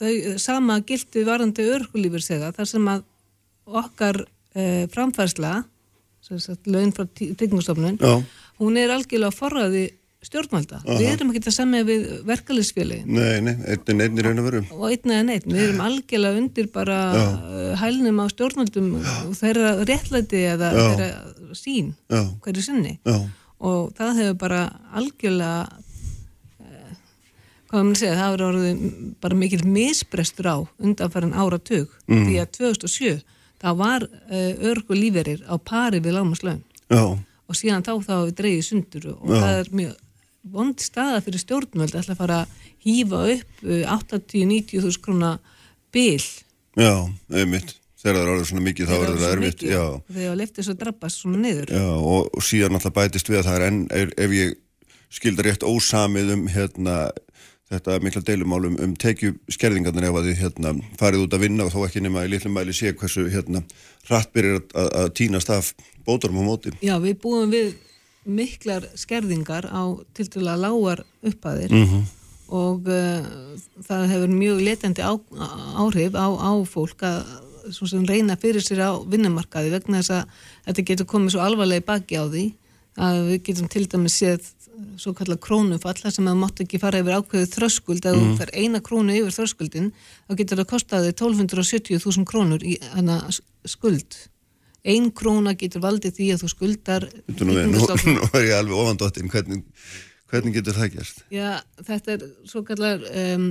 þau 0.00 0.38
sama 0.38 0.80
gildi 0.80 1.24
varandi 1.24 1.62
örkulífur 1.62 2.22
segja 2.22 2.52
þar 2.52 2.66
sem 2.66 2.88
að 2.88 3.02
okkar 3.70 4.24
eh, 4.54 4.86
framfærsla 4.92 5.64
laun 6.70 6.92
frá 6.94 7.06
tryggingastofnun, 7.16 7.96
Já. 7.98 8.22
hún 8.60 8.76
er 8.78 8.90
algjörlega 8.94 9.32
forraði 9.34 9.86
stjórnvalda. 10.22 10.82
Við 10.84 11.06
erum 11.14 11.30
ekki 11.32 11.40
að 11.48 11.54
semja 11.56 11.80
við 11.88 12.02
verkalisfélagin 12.28 13.06
Nei, 13.08 13.40
nei, 13.40 13.54
einn 13.72 14.02
einn 14.04 14.18
í 14.20 14.24
raun 14.26 14.38
og 14.42 14.44
veru. 14.50 14.60
og 14.76 14.84
einn 14.92 15.14
eða 15.16 15.24
neitt. 15.30 15.46
Við 15.48 15.62
erum 15.64 15.80
algjörlega 15.80 16.38
undir 16.42 16.68
bara 16.74 16.98
uh, 17.16 17.72
hælnum 17.80 18.20
á 18.20 18.26
stjórnvaldum 18.28 18.90
og 19.00 19.32
þeirra 19.40 19.70
réttlæti 19.88 20.42
eða 20.52 20.68
Já. 20.76 20.84
þeirra 21.00 21.56
sín 21.56 21.94
Já. 22.12 22.20
hverju 22.44 22.62
sinni. 22.68 22.98
Já, 23.08 23.16
og 23.64 23.94
það 23.96 24.20
hefur 24.20 24.38
bara 24.44 24.60
algjörlega 25.00 25.68
eh, 26.60 26.94
hvað 27.72 27.84
maður 27.88 28.00
segja, 28.02 28.14
það 28.20 28.28
hefur 28.28 28.46
orðið 28.50 28.84
bara 29.24 29.40
mikil 29.40 29.64
misbrestur 29.66 30.50
á 30.52 30.56
undanfærin 30.78 31.32
áratug 31.34 31.88
Mm. 32.10 32.26
því 32.28 32.38
að 32.44 32.52
2007 32.60 33.22
það 33.60 33.80
var 33.80 34.06
uh, 34.06 34.68
örgu 34.70 34.96
líferir 34.98 35.42
á 35.46 35.54
pari 35.58 36.00
við 36.02 36.16
lámaslaun 36.18 36.62
og 36.90 37.58
síðan 37.58 37.84
þá 37.86 37.92
þá 38.06 38.14
dreigið 38.38 38.66
sundur 38.66 39.10
og 39.16 39.26
Já. 39.30 39.40
það 39.40 39.56
er 39.58 39.74
mjög 39.80 39.98
vond 40.54 40.80
staða 40.80 41.20
fyrir 41.24 41.42
stjórnvöld 41.42 41.98
að 41.98 42.14
fara 42.16 42.42
að 42.44 42.54
hýfa 42.86 43.24
upp 43.34 43.66
uh, 43.66 43.82
80-90 43.98 44.86
þús 44.86 44.98
krona 45.02 45.34
bil. 45.92 46.22
Já, 46.78 46.94
einmitt. 47.34 47.76
Þegar 48.00 48.16
það 48.16 48.22
er 48.22 48.30
orðið 48.32 48.46
svona 48.48 48.64
mikið 48.64 48.88
þá 48.88 48.94
er 48.96 49.10
það 49.10 49.32
erfitt, 49.34 49.62
þegar 50.08 50.36
leftið 50.40 50.66
svo 50.66 50.74
drabbast 50.80 51.20
svona 51.20 51.40
niður. 51.42 51.72
Já, 51.76 51.88
og, 52.00 52.30
og 52.32 52.44
síðan 52.46 52.78
alltaf 52.78 52.94
bætist 52.96 53.28
við 53.28 53.42
að 53.42 53.48
það 53.50 53.56
er 53.58 53.64
enn, 53.66 53.80
ef, 53.92 54.14
ef 54.24 54.36
ég 54.38 54.54
skildar 55.12 55.48
rétt 55.50 55.66
ósamið 55.66 56.32
um 56.32 56.46
hérna, 56.48 56.94
þetta 57.70 57.98
mikla 58.02 58.22
deilumálum 58.26 58.76
um 58.82 58.94
tekju 58.98 59.34
skerðingarnir 59.52 60.08
ef 60.08 60.16
að 60.18 60.28
þið 60.30 60.40
hérna, 60.44 60.72
farið 60.98 61.24
út 61.26 61.36
að 61.36 61.44
vinna 61.44 61.66
og 61.68 61.74
þó 61.74 61.84
ekki 61.86 62.02
nema 62.02 62.24
í 62.26 62.30
litlum 62.32 62.56
mæli 62.56 62.74
sé 62.74 62.92
hversu 62.98 63.28
hérna, 63.30 63.62
hratt 64.08 64.32
byrjar 64.34 64.58
að, 64.60 64.72
að, 64.74 64.88
að 65.02 65.12
tínast 65.20 65.52
af 65.54 65.72
bótarum 66.06 66.40
á 66.42 66.44
móti. 66.48 66.72
Já, 66.82 66.96
við 67.02 67.20
búum 67.22 67.52
við 67.54 67.76
miklar 68.26 68.88
skerðingar 68.98 69.68
á 69.70 69.82
til 70.16 70.26
dæla 70.34 70.56
lágar 70.60 71.04
upphæðir 71.24 71.72
Mhm. 71.72 72.02
og 72.50 72.88
uh, 72.90 73.22
það 73.86 74.08
hefur 74.10 74.34
mjög 74.34 74.64
letandi 74.66 75.02
á, 75.06 75.14
áhrif 75.78 76.18
á, 76.18 76.26
á 76.34 76.52
fólk 76.66 77.06
að 77.06 77.22
reyna 78.08 78.34
fyrir 78.40 78.64
sér 78.64 78.82
á 78.82 78.98
vinnumarkaði 79.06 79.70
vegna 79.70 80.00
þess 80.02 80.10
að 80.10 80.24
þetta 80.66 80.84
getur 80.90 81.06
komið 81.06 81.30
svo 81.36 81.40
alvarlega 81.44 81.84
í 81.84 81.86
baki 81.86 82.18
á 82.18 82.24
því 82.26 82.44
að 82.98 83.20
við 83.28 83.42
getum 83.48 83.70
til 83.70 83.84
dæmis 83.90 84.18
séð 84.20 84.48
svo 85.00 85.12
kallar 85.16 85.38
krónufall 85.42 86.12
sem 86.12 86.28
að 86.28 86.40
mátt 86.40 86.60
ekki 86.64 86.80
fara 86.80 87.00
yfir 87.02 87.18
ákveðið 87.20 87.54
þröskuld 87.54 88.06
ef 88.08 88.18
þú 88.18 88.26
fer 88.40 88.52
eina 88.56 88.80
krónu 88.84 89.16
yfir 89.18 89.36
þröskuldin 89.36 89.88
þá 89.94 90.34
getur 90.40 90.60
það 90.60 90.68
kostaði 90.72 91.14
1270.000 91.14 92.28
krónur 92.28 92.64
í 92.64 92.76
hana 92.94 93.20
skuld. 93.68 94.16
Ein 94.88 95.10
króna 95.12 95.54
getur 95.60 95.84
valdið 95.84 96.16
því 96.16 96.28
að 96.34 96.44
þú 96.44 96.52
skuldar 96.54 97.08
nú, 97.28 97.50
nú, 97.52 97.82
nú 97.84 98.30
er 98.32 98.46
ég 98.46 98.54
alveg 98.56 98.78
ofandóttin, 98.80 99.28
hvernig, 99.32 99.66
hvernig 100.32 100.56
getur 100.56 100.78
það 100.78 100.94
gerst? 100.96 101.24
Já, 101.32 101.60
þetta 101.84 102.16
er 102.16 102.24
svo 102.48 102.64
kallar 102.64 103.04
um, 103.10 103.50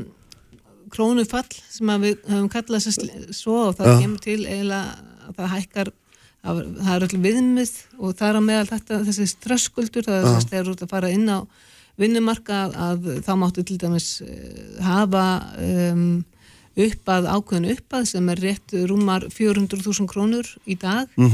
krónufall 0.89 1.49
sem 1.69 1.93
að 1.93 2.07
við 2.07 2.25
höfum 2.31 2.49
kallað 2.53 2.89
svo 3.37 3.59
og 3.67 3.77
það 3.77 3.95
kemur 4.01 4.23
til 4.25 4.39
eiginlega 4.47 5.09
að 5.29 5.37
það 5.37 5.53
hækkar 5.53 5.93
það 6.43 6.61
það 6.79 6.93
er 6.95 7.05
öll 7.07 7.21
viðmið 7.25 7.73
og 7.99 8.15
það 8.19 8.29
er 8.29 8.39
á 8.39 8.41
meðal 8.47 8.69
þetta 8.73 9.01
þessi 9.09 9.27
ströskuldur 9.33 10.07
það 10.07 10.17
er 10.19 10.27
þess 10.27 10.45
að 10.45 10.53
þegar 10.53 10.67
þú 10.67 10.75
ert 10.75 10.85
að 10.85 10.93
fara 10.95 11.13
inn 11.13 11.29
á 11.29 11.39
vinnumarka 11.99 12.59
að 12.87 13.07
þá 13.27 13.31
máttu 13.41 13.65
til 13.67 13.79
dæmis 13.81 14.09
eh, 14.23 14.75
hafa 14.85 15.23
um, 15.59 16.03
uppað 16.79 17.27
ákveðin 17.27 17.73
uppað 17.73 18.05
sem 18.13 18.29
er 18.31 18.43
rétt 18.45 18.75
rúmar 18.87 19.25
400.000 19.33 20.07
krónur 20.07 20.47
í 20.63 20.79
dag. 20.79 21.09
Mm 21.19 21.31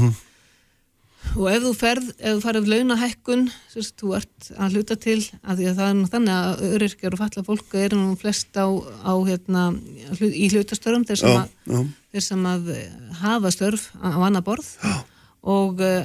Og 1.36 1.48
ef 1.50 1.64
þú 1.64 1.72
ferð, 1.76 2.10
ef 2.16 2.36
þú 2.36 2.42
farið 2.44 2.68
launahækkun, 2.72 3.46
sérst, 3.72 3.94
þú 4.00 4.12
ert 4.18 4.50
að 4.56 4.76
hluta 4.76 4.96
til 5.00 5.18
að 5.42 5.60
því 5.60 5.68
að 5.70 5.80
það 5.80 5.88
er 5.88 5.96
nú 5.98 6.10
þannig 6.12 6.36
að 6.36 6.62
öryrkjar 6.76 7.16
og 7.16 7.22
falla 7.22 7.44
fólk 7.46 7.76
eru 7.80 7.98
nú 8.00 8.16
flest 8.20 8.56
á, 8.56 8.66
á 9.04 9.12
hérna, 9.26 9.64
í 10.26 10.48
hlutastörum 10.52 11.04
þeir 11.08 11.20
sem, 11.22 11.34
Já, 11.34 11.42
að, 11.42 11.74
já, 11.74 11.82
þeir 12.14 12.26
sem 12.28 12.46
að 12.52 12.70
eh, 12.76 12.86
hafa 13.20 13.52
störf 13.54 13.88
á 14.00 14.16
annar 14.16 14.46
borð 14.46 14.70
já. 14.80 14.96
og 15.56 15.82
uh, 15.84 16.02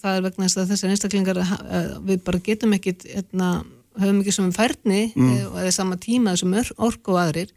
það 0.00 0.18
er 0.18 0.26
vegna 0.28 0.48
þess 0.48 0.60
að 0.60 0.72
þessar 0.74 0.94
einstaklingar 0.94 1.42
uh, 1.44 1.78
við 2.06 2.24
bara 2.26 2.42
getum 2.50 2.76
ekkit 2.76 3.06
hérna, 3.08 3.52
höfum 4.00 4.20
ekki 4.22 4.34
sem 4.36 4.50
færni 4.54 5.02
mm. 5.14 5.36
eða 5.62 5.72
sama 5.74 6.00
tíma 6.00 6.34
þessum 6.36 6.58
orku 6.76 7.16
og 7.16 7.22
aðrir 7.24 7.54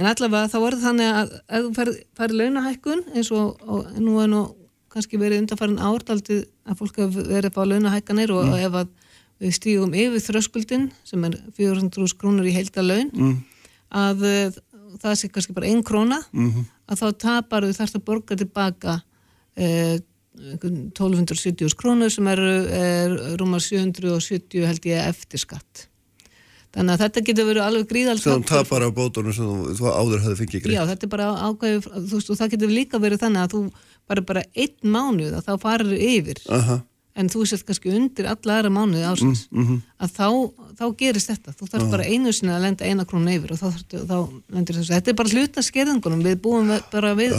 en 0.00 0.08
allavega 0.08 0.48
þá 0.48 0.58
er 0.58 0.74
það 0.74 0.84
þannig 0.86 1.14
að 1.20 1.32
ef 1.38 1.62
þú 1.62 1.70
farið, 1.76 2.02
farið 2.18 2.40
launahækkun 2.40 3.06
eins 3.12 3.30
og, 3.36 3.62
og 3.62 3.94
nú 4.00 4.18
er 4.22 4.30
nú 4.32 4.42
kannski 4.92 5.20
verið 5.20 5.42
undanfærin 5.42 5.80
árdaldið 5.82 6.42
að 6.68 6.78
fólk 6.82 7.00
hefur 7.02 7.28
verið 7.30 7.48
að 7.50 7.56
fá 7.56 7.62
launahækkanir 7.70 8.32
og, 8.36 8.50
og 8.52 8.58
ef 8.60 8.76
að 8.82 8.92
við 9.42 9.56
stígum 9.56 9.94
yfir 9.98 10.22
þröskuldin 10.28 10.90
sem 11.08 11.24
er 11.26 11.38
400 11.56 12.14
krónur 12.20 12.46
í 12.46 12.54
heilda 12.54 12.84
laun 12.84 13.08
mm. 13.10 13.34
að 14.02 14.22
uh, 14.28 14.60
það 15.02 15.16
sé 15.22 15.30
kannski 15.32 15.56
bara 15.56 15.70
ein 15.72 15.82
króna 15.82 16.20
Mhm. 16.32 16.66
að 16.92 17.00
þá 17.00 17.06
tapar 17.24 17.64
við 17.66 17.78
þarfst 17.80 17.96
að 17.98 18.04
borga 18.06 18.36
tilbaka 18.38 18.98
uh, 19.56 19.96
1270 20.32 21.74
krónur 21.78 22.10
sem 22.12 22.26
eru 22.32 22.52
er, 22.72 23.16
rúmar 23.40 23.60
770 23.62 24.66
held 24.68 24.86
ég 24.88 25.00
eftir 25.10 25.42
skatt 25.42 25.86
þannig 26.72 26.94
að 26.94 27.02
þetta 27.04 27.22
getur 27.26 27.48
verið 27.50 27.66
alveg 27.66 27.88
gríðal 27.90 28.16
Svo 28.20 28.38
þú 28.38 28.46
tapar 28.48 28.86
á 28.86 28.90
bótunum 28.96 29.34
sem 29.36 29.48
þú, 29.76 29.90
áður 29.92 30.22
hafði 30.24 30.38
fengið 30.40 30.60
Já, 30.62 30.64
greið. 30.64 30.92
þetta 30.92 31.06
er 31.08 31.12
bara 31.12 31.26
ákveðið, 31.50 31.88
þú 31.92 32.16
veist, 32.16 32.30
og 32.32 32.38
það 32.40 32.52
getur 32.54 32.72
líka 32.72 33.00
verið 33.02 33.20
þannig 33.26 33.42
að 33.42 33.52
þú 33.56 33.60
bara 34.12 34.24
bara 34.28 34.46
einn 34.54 34.94
mánuð 34.94 35.36
að 35.40 35.50
þá 35.50 35.52
farir 35.66 35.92
yfir. 35.98 36.40
Aha, 36.52 36.80
en 37.18 37.28
þú 37.28 37.44
sért 37.48 37.66
kannski 37.68 37.92
undir 37.92 38.28
alla 38.30 38.58
aðra 38.58 38.72
mánuði 38.72 39.04
ásins 39.04 39.44
mhm. 39.52 39.82
að 40.00 40.14
þá, 40.16 40.28
þá 40.78 40.84
gerist 41.00 41.28
þetta. 41.28 41.54
Þú 41.58 41.68
þarf 41.74 41.90
bara 41.92 42.08
einu 42.08 42.32
sinni 42.32 42.54
að 42.54 42.64
lenda 42.64 42.88
eina 42.88 43.06
krónu 43.08 43.34
yfir 43.34 43.52
og 43.52 43.60
þá, 43.60 43.66
þarftu- 43.66 44.02
þá 44.08 44.16
lendir 44.56 44.78
þessu, 44.78 44.94
þetta 44.94 45.12
er 45.12 45.18
bara 45.20 45.34
hluta 45.36 45.64
skerðingunum, 45.66 46.24
við 46.24 46.38
búum 46.46 46.72
bara 46.92 47.12
við 47.18 47.36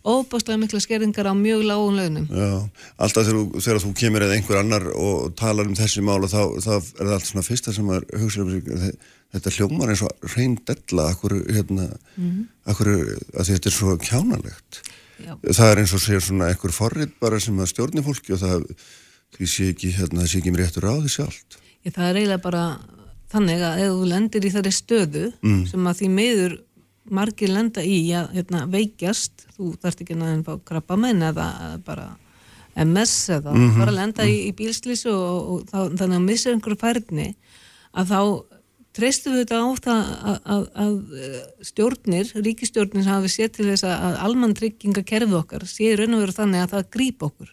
óbáslega 0.00 0.56
mikla 0.62 0.80
skerðingar 0.80 1.28
á 1.28 1.34
mjög 1.36 1.66
lágum 1.68 1.98
launum 1.98 2.28
Já, 2.32 2.52
alltaf 3.04 3.26
þegar, 3.28 3.60
þegar 3.60 3.82
þú 3.84 3.90
kemur 4.00 4.24
eða 4.24 4.38
einhver 4.38 4.60
annar 4.62 4.86
og 4.96 5.34
talar 5.36 5.68
um 5.68 5.76
þessi 5.76 6.04
mál 6.06 6.22
og 6.24 6.30
þá, 6.32 6.40
þá 6.64 6.70
er 6.72 7.02
það 7.02 7.16
allt 7.18 7.28
svona 7.28 7.44
fyrsta 7.44 7.74
sem 7.76 7.90
maður 7.90 8.22
hugsa 8.22 8.46
um 8.46 8.54
þetta 9.30 9.52
hljómar 9.58 9.92
eins 9.92 10.00
og 10.06 10.32
reyn 10.32 10.56
della, 10.66 11.10
akkur, 11.12 11.36
hérna, 11.52 11.90
akkur, 12.66 12.88
að 13.36 13.52
þetta 13.52 13.70
er 13.70 13.76
svo 13.76 13.92
kjánalegt. 14.00 14.80
Já. 15.26 15.34
Það 15.50 15.72
er 15.72 15.82
eins 15.82 15.94
og 15.96 16.02
segir 16.04 16.24
svona 16.24 16.48
einhver 16.50 16.74
forrið 16.74 17.12
bara 17.22 17.40
sem 17.42 17.58
að 17.60 17.70
stjórni 17.72 18.04
fólki 18.06 18.34
og 18.36 18.42
það, 18.42 18.64
því 19.36 19.50
sé 19.52 19.68
ekki, 19.74 19.92
hérna, 19.98 20.26
sé 20.26 20.40
ekki 20.40 20.54
mér 20.54 20.66
réttur 20.66 20.88
á 20.88 20.94
því 20.96 21.12
sjálft. 21.16 21.60
Ég, 21.84 21.94
það 21.94 22.08
er 22.08 22.20
eiginlega 22.20 22.44
bara 22.44 22.64
þannig 23.30 23.62
að 23.64 23.84
ef 23.84 23.94
þú 23.94 24.08
lendir 24.10 24.46
í 24.46 24.52
þeirri 24.56 24.74
stöðu 24.74 25.26
sem 25.70 25.86
að 25.86 26.00
því 26.00 26.10
miður 26.16 26.56
margir 27.10 27.50
lenda 27.50 27.82
í 27.82 28.00
að 28.14 28.34
hérna, 28.36 28.64
veikjast, 28.70 29.46
þú 29.56 29.74
þarft 29.82 30.02
ekki 30.04 30.16
að 30.18 30.42
fá 30.46 30.52
krabba 30.70 30.98
menn 31.00 31.22
eða 31.30 31.46
bara 31.86 32.10
MS 32.78 33.14
eða 33.38 33.54
bara 33.78 33.94
lenda 33.94 34.26
í, 34.28 34.36
í 34.48 34.52
bílslýsu 34.56 35.10
og, 35.10 35.38
og 35.40 35.64
þá, 35.70 35.78
þannig 35.98 36.16
að 36.18 36.26
missa 36.26 36.52
einhverju 36.52 36.80
færni 36.80 37.28
að 37.90 38.12
þá 38.12 38.20
treystum 38.96 39.36
við 39.36 39.44
þetta 39.44 39.60
á 39.62 39.68
það 39.84 40.00
að, 40.00 40.36
að, 40.54 40.66
að 40.84 41.16
eh, 41.24 41.40
stjórnir, 41.70 42.30
ríkistjórnir 42.46 43.08
hafi 43.08 43.32
séð 43.32 43.50
til 43.56 43.66
þess 43.70 43.86
að, 43.88 44.18
almann 44.26 44.54
trygginga 44.58 45.04
kerfið 45.06 45.40
okkar 45.40 45.66
sé 45.70 45.92
raun 45.98 46.16
og 46.18 46.24
veru 46.24 46.36
þannig 46.36 46.64
að 46.64 46.72
það 46.74 46.88
grýp 46.96 47.26
okkur. 47.28 47.52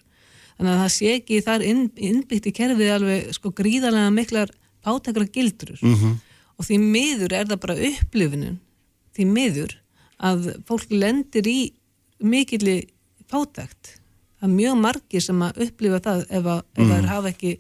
Þannig 0.58 0.74
að 0.74 0.80
það 0.82 0.94
sé 0.96 1.12
ekki 1.14 1.42
þar 1.46 1.66
inn, 1.70 1.84
innbyggt 2.10 2.50
í 2.50 2.56
kerfið 2.58 2.94
alveg 2.96 3.28
sko 3.38 3.52
gríðarlega 3.58 4.14
miklar 4.16 4.54
pátekra 4.86 5.28
gildrur. 5.30 5.78
-hmm. 5.82 6.16
og 6.58 6.66
því 6.66 6.80
miður 6.82 7.34
er 7.34 7.46
það 7.46 7.64
bara 7.66 7.82
upplifunum 7.92 8.58
því 9.18 9.26
miður 9.34 9.76
að 10.18 10.52
fólk 10.66 10.92
lendir 10.94 11.48
í 11.50 11.60
mikilli 12.18 12.80
pátekt 13.30 13.97
það 14.38 14.48
er 14.50 14.56
mjög 14.56 14.80
margir 14.84 15.24
sem 15.26 15.42
að 15.42 15.62
upplifa 15.68 16.00
það 16.06 16.24
ef, 16.30 16.50
að, 16.54 16.64
ef 16.78 16.92
það 16.92 17.10
hafa 17.12 17.32
ekki 17.34 17.54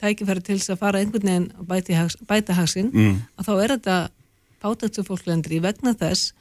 tækifæri 0.00 0.42
til 0.44 0.58
þess 0.58 0.74
að 0.74 0.80
fara 0.82 1.00
einhvern 1.00 1.28
veginn 1.30 1.48
bæta, 1.70 1.94
hags, 1.98 2.16
bæta 2.26 2.56
hagsinn 2.58 2.90
mm. 2.92 3.18
að 3.38 3.48
þá 3.48 3.52
er 3.54 3.74
þetta 3.76 3.98
pátekt 4.64 4.98
sem 4.98 5.06
fólk 5.06 5.26
lendir 5.28 5.54
í 5.58 5.60
vegna 5.62 5.94
þess 6.00 6.32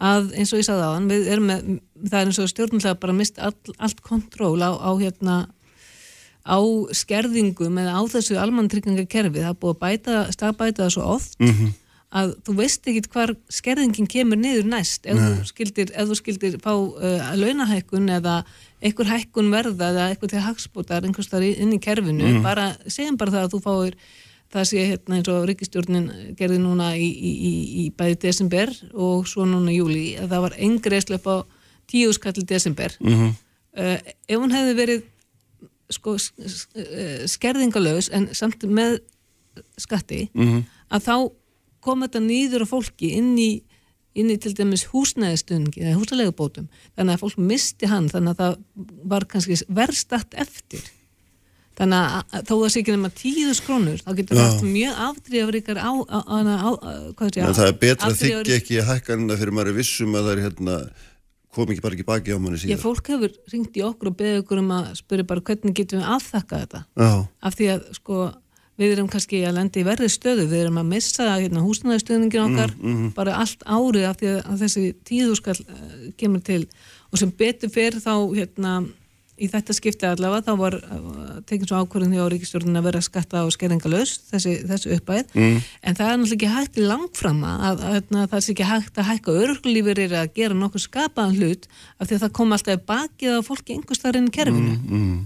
að 0.00 0.30
eins 0.38 0.52
og 0.54 0.60
ég 0.62 0.66
sagði 0.68 0.84
á 0.86 0.90
hann, 0.94 1.08
við 1.10 1.26
erum 1.28 1.48
með 1.50 1.64
það 2.08 2.20
er 2.20 2.30
eins 2.30 2.38
og 2.40 2.52
stjórnumlega 2.52 3.00
bara 3.02 3.16
mist 3.16 3.40
all, 3.42 3.56
allt 3.78 4.00
kontról 4.06 4.56
á, 4.64 4.70
á 4.72 4.90
hérna 4.96 5.36
á 6.40 6.58
skerðingum 6.96 7.76
eða 7.82 7.98
á 8.00 8.02
þessu 8.08 8.38
almanntryggingakerfi, 8.40 9.42
það 9.42 9.50
er 9.50 9.58
búið 9.60 9.74
að 9.74 9.82
bæta 9.82 10.20
staðbæta 10.32 10.86
það 10.86 10.94
svo 10.94 11.08
oft 11.16 11.36
Mhm. 11.40 11.74
Að 12.10 12.32
þú 12.46 12.54
veist 12.58 12.86
ekki 12.90 13.04
hvar 13.12 13.30
skerðingin 13.52 14.08
kemur 14.10 14.38
niður 14.40 14.64
næst 14.66 15.06
ef 15.06 15.14
þú 15.20 15.44
skildir, 15.46 15.92
ef 15.94 16.08
þú 16.10 16.16
skildir 16.18 16.56
fá 16.62 16.72
uh, 16.74 17.28
launahækkun 17.38 18.08
eða 18.16 18.40
einhver 18.82 19.06
hækkun 19.06 19.52
verða 19.52 19.90
eða 19.92 20.08
eitthvað 20.10 20.32
til 20.34 20.42
hagspótar 20.42 21.04
einhvers 21.06 21.30
þar 21.30 21.46
inn 21.46 21.76
í 21.76 21.78
kerfinu 21.78 22.40
bara, 22.42 22.72
segjum 22.90 23.16
bara 23.20 23.30
það 23.36 23.44
að 23.46 23.54
þú 23.54 23.60
fáir 23.68 23.94
það 24.50 24.64
sé 24.66 24.82
hérna 24.88 25.20
eins 25.20 25.28
og 25.30 25.44
ríkistjórnin 25.46 26.08
gerði 26.34 26.58
núna 26.58 26.96
í, 26.98 27.06
í, 27.06 27.30
í, 27.30 27.52
í 27.84 27.90
bæði 27.94 28.18
desember 28.26 28.72
og 28.94 29.28
svo 29.30 29.46
núna 29.46 29.70
júli 29.70 30.16
að 30.18 30.32
það 30.34 30.44
var 30.48 30.56
engreislega 30.58 31.20
upp 31.20 31.30
á 31.30 31.36
tíu 31.86 32.10
skall 32.12 32.42
desember 32.42 32.90
Mm 33.00 33.14
-hmm. 33.14 33.32
uh, 33.78 33.98
ef 34.28 34.38
hún 34.38 34.50
hefði 34.50 34.74
verið 34.74 35.02
sko 35.90 36.14
eh, 36.74 37.26
skerðingalös 37.26 38.10
en 38.12 38.28
samt 38.34 38.62
með 38.62 39.00
skatti 39.78 40.28
Mhm. 40.34 40.64
að 40.90 41.00
þá 41.06 41.14
kom 41.84 42.06
þetta 42.06 42.22
nýður 42.24 42.64
á 42.64 42.72
fólki 42.72 43.12
inn 43.18 43.34
í, 43.40 43.50
inn 44.18 44.30
í 44.32 44.38
til 44.42 44.54
dæmis 44.58 44.86
húsnæðistungi 44.92 45.84
eða 45.84 45.98
húsalegubótum 45.98 46.70
þannig 46.94 47.16
að 47.16 47.22
fólk 47.24 47.42
misti 47.50 47.90
hann 47.90 48.08
þannig 48.12 48.36
að 48.36 48.40
það 48.40 48.88
var 49.12 49.28
kannski 49.30 49.60
verðstatt 49.68 50.34
eftir 50.40 50.88
þannig 51.80 52.00
að 52.00 52.34
að 52.36 52.48
þó 52.50 52.54
að 52.56 52.72
sé 52.72 52.80
ekki 52.82 52.96
nema 52.96 53.12
tíðus 53.16 53.60
krónur 53.64 54.02
þá 54.04 54.10
getur 54.18 54.40
Já. 54.40 54.42
það 54.42 54.66
mjög 54.74 54.98
afdrifríkar 55.06 55.78
á, 55.80 55.92
á, 55.96 56.18
á, 56.20 56.36
á, 56.36 56.70
En 57.20 57.54
það 57.56 57.68
er 57.70 57.78
betra 57.80 58.10
að 58.10 58.18
þykja 58.20 58.58
ekki 58.58 58.82
hækkanina 58.84 59.38
fyrir 59.40 59.56
maður 59.56 59.72
er 59.72 59.78
vissum 59.78 60.18
að 60.18 60.28
það 60.28 60.34
er 60.34 60.44
hérna 60.48 60.76
kom 61.54 61.72
ekki 61.72 61.82
bara 61.82 61.96
ekki 61.96 62.06
baki 62.06 62.36
á 62.36 62.38
manni 62.38 62.58
Já, 62.60 62.64
síðan. 62.64 62.82
fólk 62.84 63.10
hefur 63.10 63.32
ringt 63.52 63.78
í 63.78 63.82
okkur 63.86 64.12
og 64.12 64.18
beðið 64.20 64.42
okkur 64.44 64.62
um 64.62 64.70
að 64.76 64.92
spyrja 65.00 65.26
bara 65.32 65.44
hvernig 65.48 65.76
getum 65.80 66.02
við 66.02 66.12
afþakka 66.16 66.60
þetta 66.64 66.82
Já, 66.86 67.10
af 67.48 67.58
því 67.58 67.70
að 67.74 67.88
sko 67.98 68.18
við 68.80 68.94
erum 68.94 69.10
kannski 69.12 69.42
að 69.44 69.58
lenda 69.58 69.80
í 69.80 69.86
verði 69.86 70.08
stöðu, 70.12 70.46
við 70.48 70.64
erum 70.64 70.80
að 70.80 70.92
missa 70.94 71.26
hérna, 71.34 71.64
húsnæðistöðningin 71.64 72.46
okkar 72.46 72.72
bara 73.16 73.40
allt 73.42 73.66
árið 73.66 74.06
af 74.08 74.20
því 74.20 74.30
að, 74.32 74.40
að 74.46 74.64
þessi 74.64 74.86
tíðúskall 75.10 75.58
uh, 75.60 75.92
kemur 76.20 76.44
til. 76.46 76.62
Og 77.10 77.20
sem 77.20 77.34
betur 77.34 77.72
fer 77.74 77.98
þá 78.00 78.14
hérna 78.32 78.78
í 79.40 79.48
þetta 79.48 79.74
skipti 79.76 80.08
allavega 80.08 80.50
þá 80.50 80.60
var 80.60 80.76
uh, 80.76 81.36
tekin 81.48 81.68
svo 81.68 81.80
ákvörðin 81.80 82.16
hjá 82.16 82.24
ríkistjórnin 82.32 82.80
að 82.80 82.88
vera 82.90 83.02
skatta 83.04 83.44
og 83.46 83.54
skerðingalös 83.54 84.16
þessi, 84.28 84.56
þessi 84.68 84.92
uppæð 84.96 85.32
mm. 85.32 85.60
en 85.80 85.98
það 85.98 86.10
er 86.10 86.18
náttúrulega 86.20 86.36
ekki 86.36 86.50
hægt 86.56 86.80
í 86.80 86.88
langframma 86.88 87.54
að, 87.70 87.84
að, 87.88 88.00
að 88.20 88.26
það 88.34 88.44
sé 88.44 88.54
ekki 88.54 88.68
hægt 88.68 89.00
að 89.00 89.08
hækka 89.10 89.36
örglífur 89.46 90.02
að 90.08 90.34
gera 90.36 90.58
nokkuð 90.60 90.84
skapaðan 90.84 91.38
hlut 91.38 91.70
af 91.70 92.10
því 92.10 92.18
að 92.18 92.26
það 92.26 92.34
kom 92.40 92.56
alltaf 92.56 92.84
bakið 92.90 93.38
á 93.40 93.40
fólki 93.46 93.76
einhverstaðar 93.76 94.20
inn 94.20 94.28
í 94.28 94.34
kerfinu. 94.34 94.76
Mm, 94.76 95.16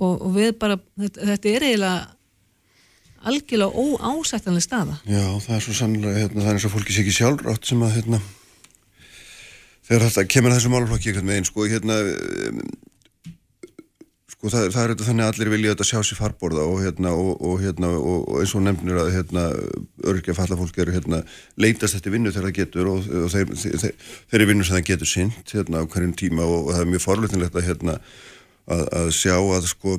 og, 0.00 0.14
og 0.16 0.32
við 0.38 0.56
bara, 0.62 0.80
þetta, 1.04 1.28
þetta 1.32 1.52
er 1.52 1.68
eiginlega 1.68 2.19
algjörlega 3.20 3.70
óásættanlega 4.00 4.64
staða. 4.64 4.98
Já, 5.04 5.24
það 5.44 5.56
er 5.56 5.64
svo 5.64 5.74
sannlega 5.76 6.20
hérna, 6.24 6.44
það 6.44 6.52
er 6.52 6.60
eins 6.60 6.68
og 6.68 6.74
fólki 6.76 6.94
sé 6.94 7.02
ekki 7.04 7.16
sjálfrátt 7.18 7.68
sem 7.68 7.82
að 7.84 7.96
hérna 7.98 8.20
þegar 9.90 10.06
þetta 10.06 10.30
kemur 10.30 10.52
að 10.52 10.60
þessu 10.60 10.70
málflokki 10.70 11.10
einhvern 11.10 11.32
veginn 11.32 11.48
sko 11.48 11.66
hérna 11.66 11.98
sko 14.30 14.52
það, 14.52 14.66
það 14.72 14.82
er 14.82 14.92
þetta 14.94 15.06
þannig 15.08 15.24
að 15.24 15.32
allir 15.34 15.50
vilja 15.52 15.72
þetta 15.74 15.86
sjá 15.88 15.98
sér 16.06 16.18
farborða 16.20 16.66
og 16.70 16.78
hérna 16.84 17.14
og, 17.18 17.30
og 17.44 17.56
hérna 17.60 17.90
og, 17.98 18.20
og 18.30 18.38
eins 18.40 18.54
og 18.54 18.64
nefnir 18.64 19.00
að 19.02 19.10
hérna 19.16 19.46
örgja 20.12 20.36
falla 20.38 20.58
fólk 20.60 20.78
eru 20.80 20.94
hérna 20.94 21.20
leitast 21.60 21.98
þetta 21.98 22.14
vinnu 22.14 22.32
þegar 22.32 22.48
það 22.48 22.58
getur 22.60 22.92
og, 22.92 23.10
og 23.24 23.32
þeir, 23.34 23.50
þeir, 23.58 23.88
þeir 24.30 24.38
eru 24.38 24.50
vinnu 24.52 24.68
sem 24.68 24.78
það 24.78 24.86
getur 24.92 25.10
sint 25.10 25.56
hérna 25.56 25.82
á 25.82 25.90
hverjum 25.90 26.14
tíma 26.22 26.46
og, 26.46 26.70
og 26.70 26.76
það 26.76 26.84
er 26.86 26.92
mjög 26.94 27.06
forlutinlegt 27.08 27.58
að 27.58 27.68
hérna 27.68 27.98
að, 28.66 28.82
að 29.00 29.10
sjá 29.16 29.36
að 29.38 29.68
sko 29.70 29.96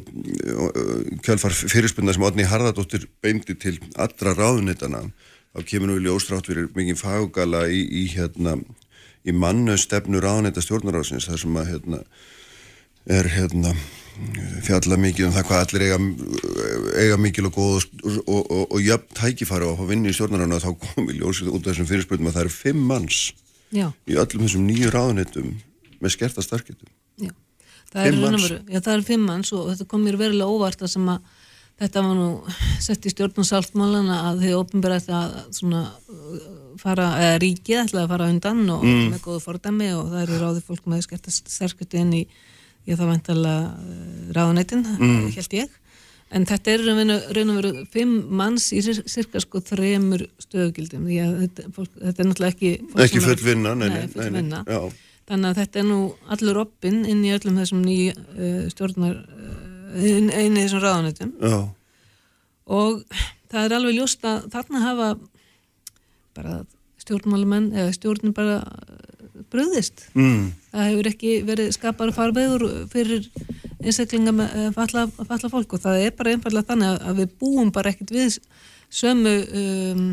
kjálfar 1.26 1.56
fyrirspunna 1.56 2.16
sem 2.16 2.26
Odni 2.28 2.48
Harðardóttir 2.48 3.08
beindi 3.24 3.56
til 3.60 3.78
allra 3.96 4.36
ráðunitana 4.38 5.06
þá 5.52 5.66
kemur 5.68 5.92
nú 5.92 5.98
í 6.00 6.06
ljóstrátt 6.06 6.50
fyrir 6.50 6.70
mikið 6.76 7.00
fagugala 7.02 7.66
í, 7.72 7.82
í 7.82 8.06
hérna 8.14 8.58
í 9.28 9.34
mannu 9.36 9.78
stefnu 9.80 10.22
ráðunita 10.24 10.64
stjórnaráðsins 10.64 11.28
þar 11.30 11.42
sem 11.44 11.60
að 11.62 11.74
hérna 11.74 12.04
er 13.12 13.28
hérna 13.34 13.74
fjalla 14.66 14.98
mikið 15.00 15.28
um 15.28 15.36
það 15.36 15.46
hvað 15.48 15.62
allir 15.66 15.86
eiga, 15.88 16.00
eiga 17.02 17.20
mikil 17.22 17.48
og 17.50 17.56
góð 17.56 17.78
og, 17.78 18.18
og, 18.28 18.42
og, 18.42 18.66
og 18.68 18.84
jöfn 18.84 19.16
tækifæri 19.18 19.66
og 19.66 19.74
að 19.74 19.82
fá 19.82 19.92
vinni 19.92 20.12
í 20.12 20.18
stjórnaráðuna 20.18 20.62
þá 20.62 20.72
kom 20.84 21.10
í 21.10 21.18
ljósið 21.18 21.52
út 21.52 21.64
af 21.64 21.72
þessum 21.72 21.90
fyrirspurnum 21.90 22.30
að 22.30 22.38
það 22.38 22.46
eru 22.46 22.56
fimm 22.56 22.84
manns 22.92 23.22
Já, 23.72 23.88
í 24.06 24.18
öllum 24.20 24.46
þessum 24.46 24.66
nýju 24.68 24.92
ráðunitum 24.92 25.54
með 26.02 26.16
skerta 26.16 26.44
starfgetum. 26.44 26.90
Það 27.92 28.08
er, 28.08 28.12
Fimm 28.12 28.24
raun 28.24 28.28
og 28.28 28.40
manns? 28.40 28.48
veru, 28.48 28.60
já, 28.72 28.80
það 28.80 28.94
er 28.94 29.08
fimm 29.08 29.24
manns 29.28 29.54
og 29.56 29.70
þetta 29.72 29.88
kom 29.92 30.04
mér 30.06 30.18
verulega 30.20 30.58
óvart 30.58 30.84
að 30.86 30.94
sem 30.94 31.10
að 31.12 31.32
þetta 31.82 32.04
var 32.06 32.16
nú 32.18 32.30
sett 32.86 33.06
í 33.06 33.12
stjórnum 33.12 33.48
saltmálana 33.48 34.20
að 34.30 34.46
þið 34.46 34.56
þetta 34.86 35.20
að 35.20 35.36
svona 35.58 35.82
uh, 35.90 36.40
fara, 36.82 37.10
eða 37.26 37.42
ríkið 37.44 37.84
ætlaði 37.84 38.06
að 38.06 38.14
fara 38.14 38.30
undan 38.32 38.64
og 38.76 38.86
með 38.86 39.20
góðu 39.26 39.44
fordæmi 39.44 39.92
og 39.98 40.10
það 40.14 40.24
eru 40.26 40.40
ráði 40.42 40.64
fólk 40.70 40.90
með 40.92 41.06
skertast 41.08 41.52
sterkut 41.52 42.00
inn 42.00 42.16
í, 42.22 42.24
ég 42.90 43.00
það 43.00 43.14
væntalega 43.16 44.34
ráðuneytin, 44.38 44.88
mm. 44.98 45.30
held 45.36 45.56
ég. 45.60 45.78
En 46.32 46.46
þetta 46.48 46.72
er 46.72 46.84
raun 46.88 47.12
og 47.12 47.32
raun 47.36 47.50
og 47.52 47.58
veru 47.60 47.86
fimm 47.92 48.12
manns 48.40 48.70
í 48.72 48.80
sirka 48.88 49.42
sko 49.44 49.60
þremur 49.68 50.24
stöðugildum. 50.40 51.10
Þetta, 51.12 51.66
þetta 51.76 52.14
er 52.14 52.30
náttúrulega 52.30 52.54
ekki 52.54 52.70
Ekki 53.04 53.24
full 53.26 53.42
vinna, 53.44 53.74
nei, 53.76 53.90
nei, 54.16 54.62
Þannig 55.32 55.48
að 55.54 55.60
þetta 55.62 55.80
er 55.80 55.86
nú 55.88 56.00
allur 56.36 56.58
oppin 56.66 57.02
inn 57.08 57.22
í 57.24 57.32
öllum 57.32 57.60
þessum 57.62 57.84
nýju 57.86 58.16
uh, 58.20 58.66
stjórnar 58.74 59.14
uh, 59.22 60.02
inn, 60.04 60.28
inn 60.28 60.58
í 60.58 60.66
þessum 60.66 60.84
ráðanetum 60.84 61.32
Já, 61.40 61.60
og 62.72 63.06
það 63.52 63.64
er 63.64 63.76
alveg 63.78 63.96
ljóst 63.96 64.28
að 64.28 64.50
þarna 64.52 64.84
hafa 64.84 65.08
bara 66.36 66.58
stjórnmálumenn 67.02 67.72
eða 67.76 67.96
stjórnin 67.96 68.36
bara 68.36 68.60
uh, 68.60 69.46
bröðist. 69.52 70.06
mm, 70.16 70.52
Það 70.72 70.90
hefur 70.90 71.10
ekki 71.12 71.32
verið 71.48 71.72
skapar 71.76 72.12
farvegur 72.16 72.68
fyrir 72.92 73.26
einstaklinga 73.82 74.36
með 74.36 74.54
uh, 74.60 74.68
falla, 74.76 75.08
falla 75.16 75.52
fólk 75.52 75.78
og 75.78 75.84
það 75.84 76.06
er 76.06 76.14
bara 76.20 76.36
einfallega 76.36 76.70
þannig 76.74 76.92
að, 77.00 77.18
við 77.24 77.34
búum 77.42 77.72
bara 77.74 77.96
ekkit 77.96 78.14
við 78.16 78.38
sömu 78.92 79.34
um, 79.64 80.06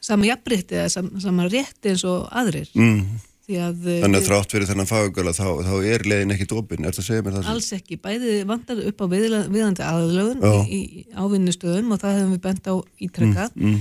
sama 0.00 0.28
jafnrétti 0.28 0.78
eða 0.80 0.92
sam, 0.96 1.12
sama 1.20 1.46
rétti 1.52 1.92
eins 1.92 2.04
og 2.08 2.28
aðrir. 2.32 2.70
mm. 2.74 3.27
Að 3.48 3.86
uh, 3.88 4.00
Þannig 4.02 4.20
að 4.20 4.26
þrátt 4.26 4.54
fyrir 4.54 4.68
þennan 4.68 4.88
fagugala 4.90 5.32
þá, 5.32 5.46
þá 5.64 5.74
er 5.88 6.02
leiðin 6.04 6.34
ekkit 6.34 6.56
opinn, 6.58 6.84
er 6.84 6.92
það 6.92 7.00
að 7.00 7.06
segja 7.06 7.24
mér 7.24 7.36
það? 7.38 7.46
Alls 7.54 7.68
ekki, 7.78 7.96
bæði 8.02 8.34
vantar 8.48 8.82
upp 8.90 9.00
á 9.00 9.06
viðandi 9.08 9.86
aðlögun 9.86 10.42
Já. 10.44 10.56
í, 10.68 10.80
í 10.84 11.04
ávinnustöðum 11.16 11.94
og 11.94 12.02
það 12.02 12.18
hefum 12.18 12.34
við 12.34 12.42
bent 12.44 12.68
á 12.68 12.74
ítrekkað 13.06 13.56
mm. 13.56 13.78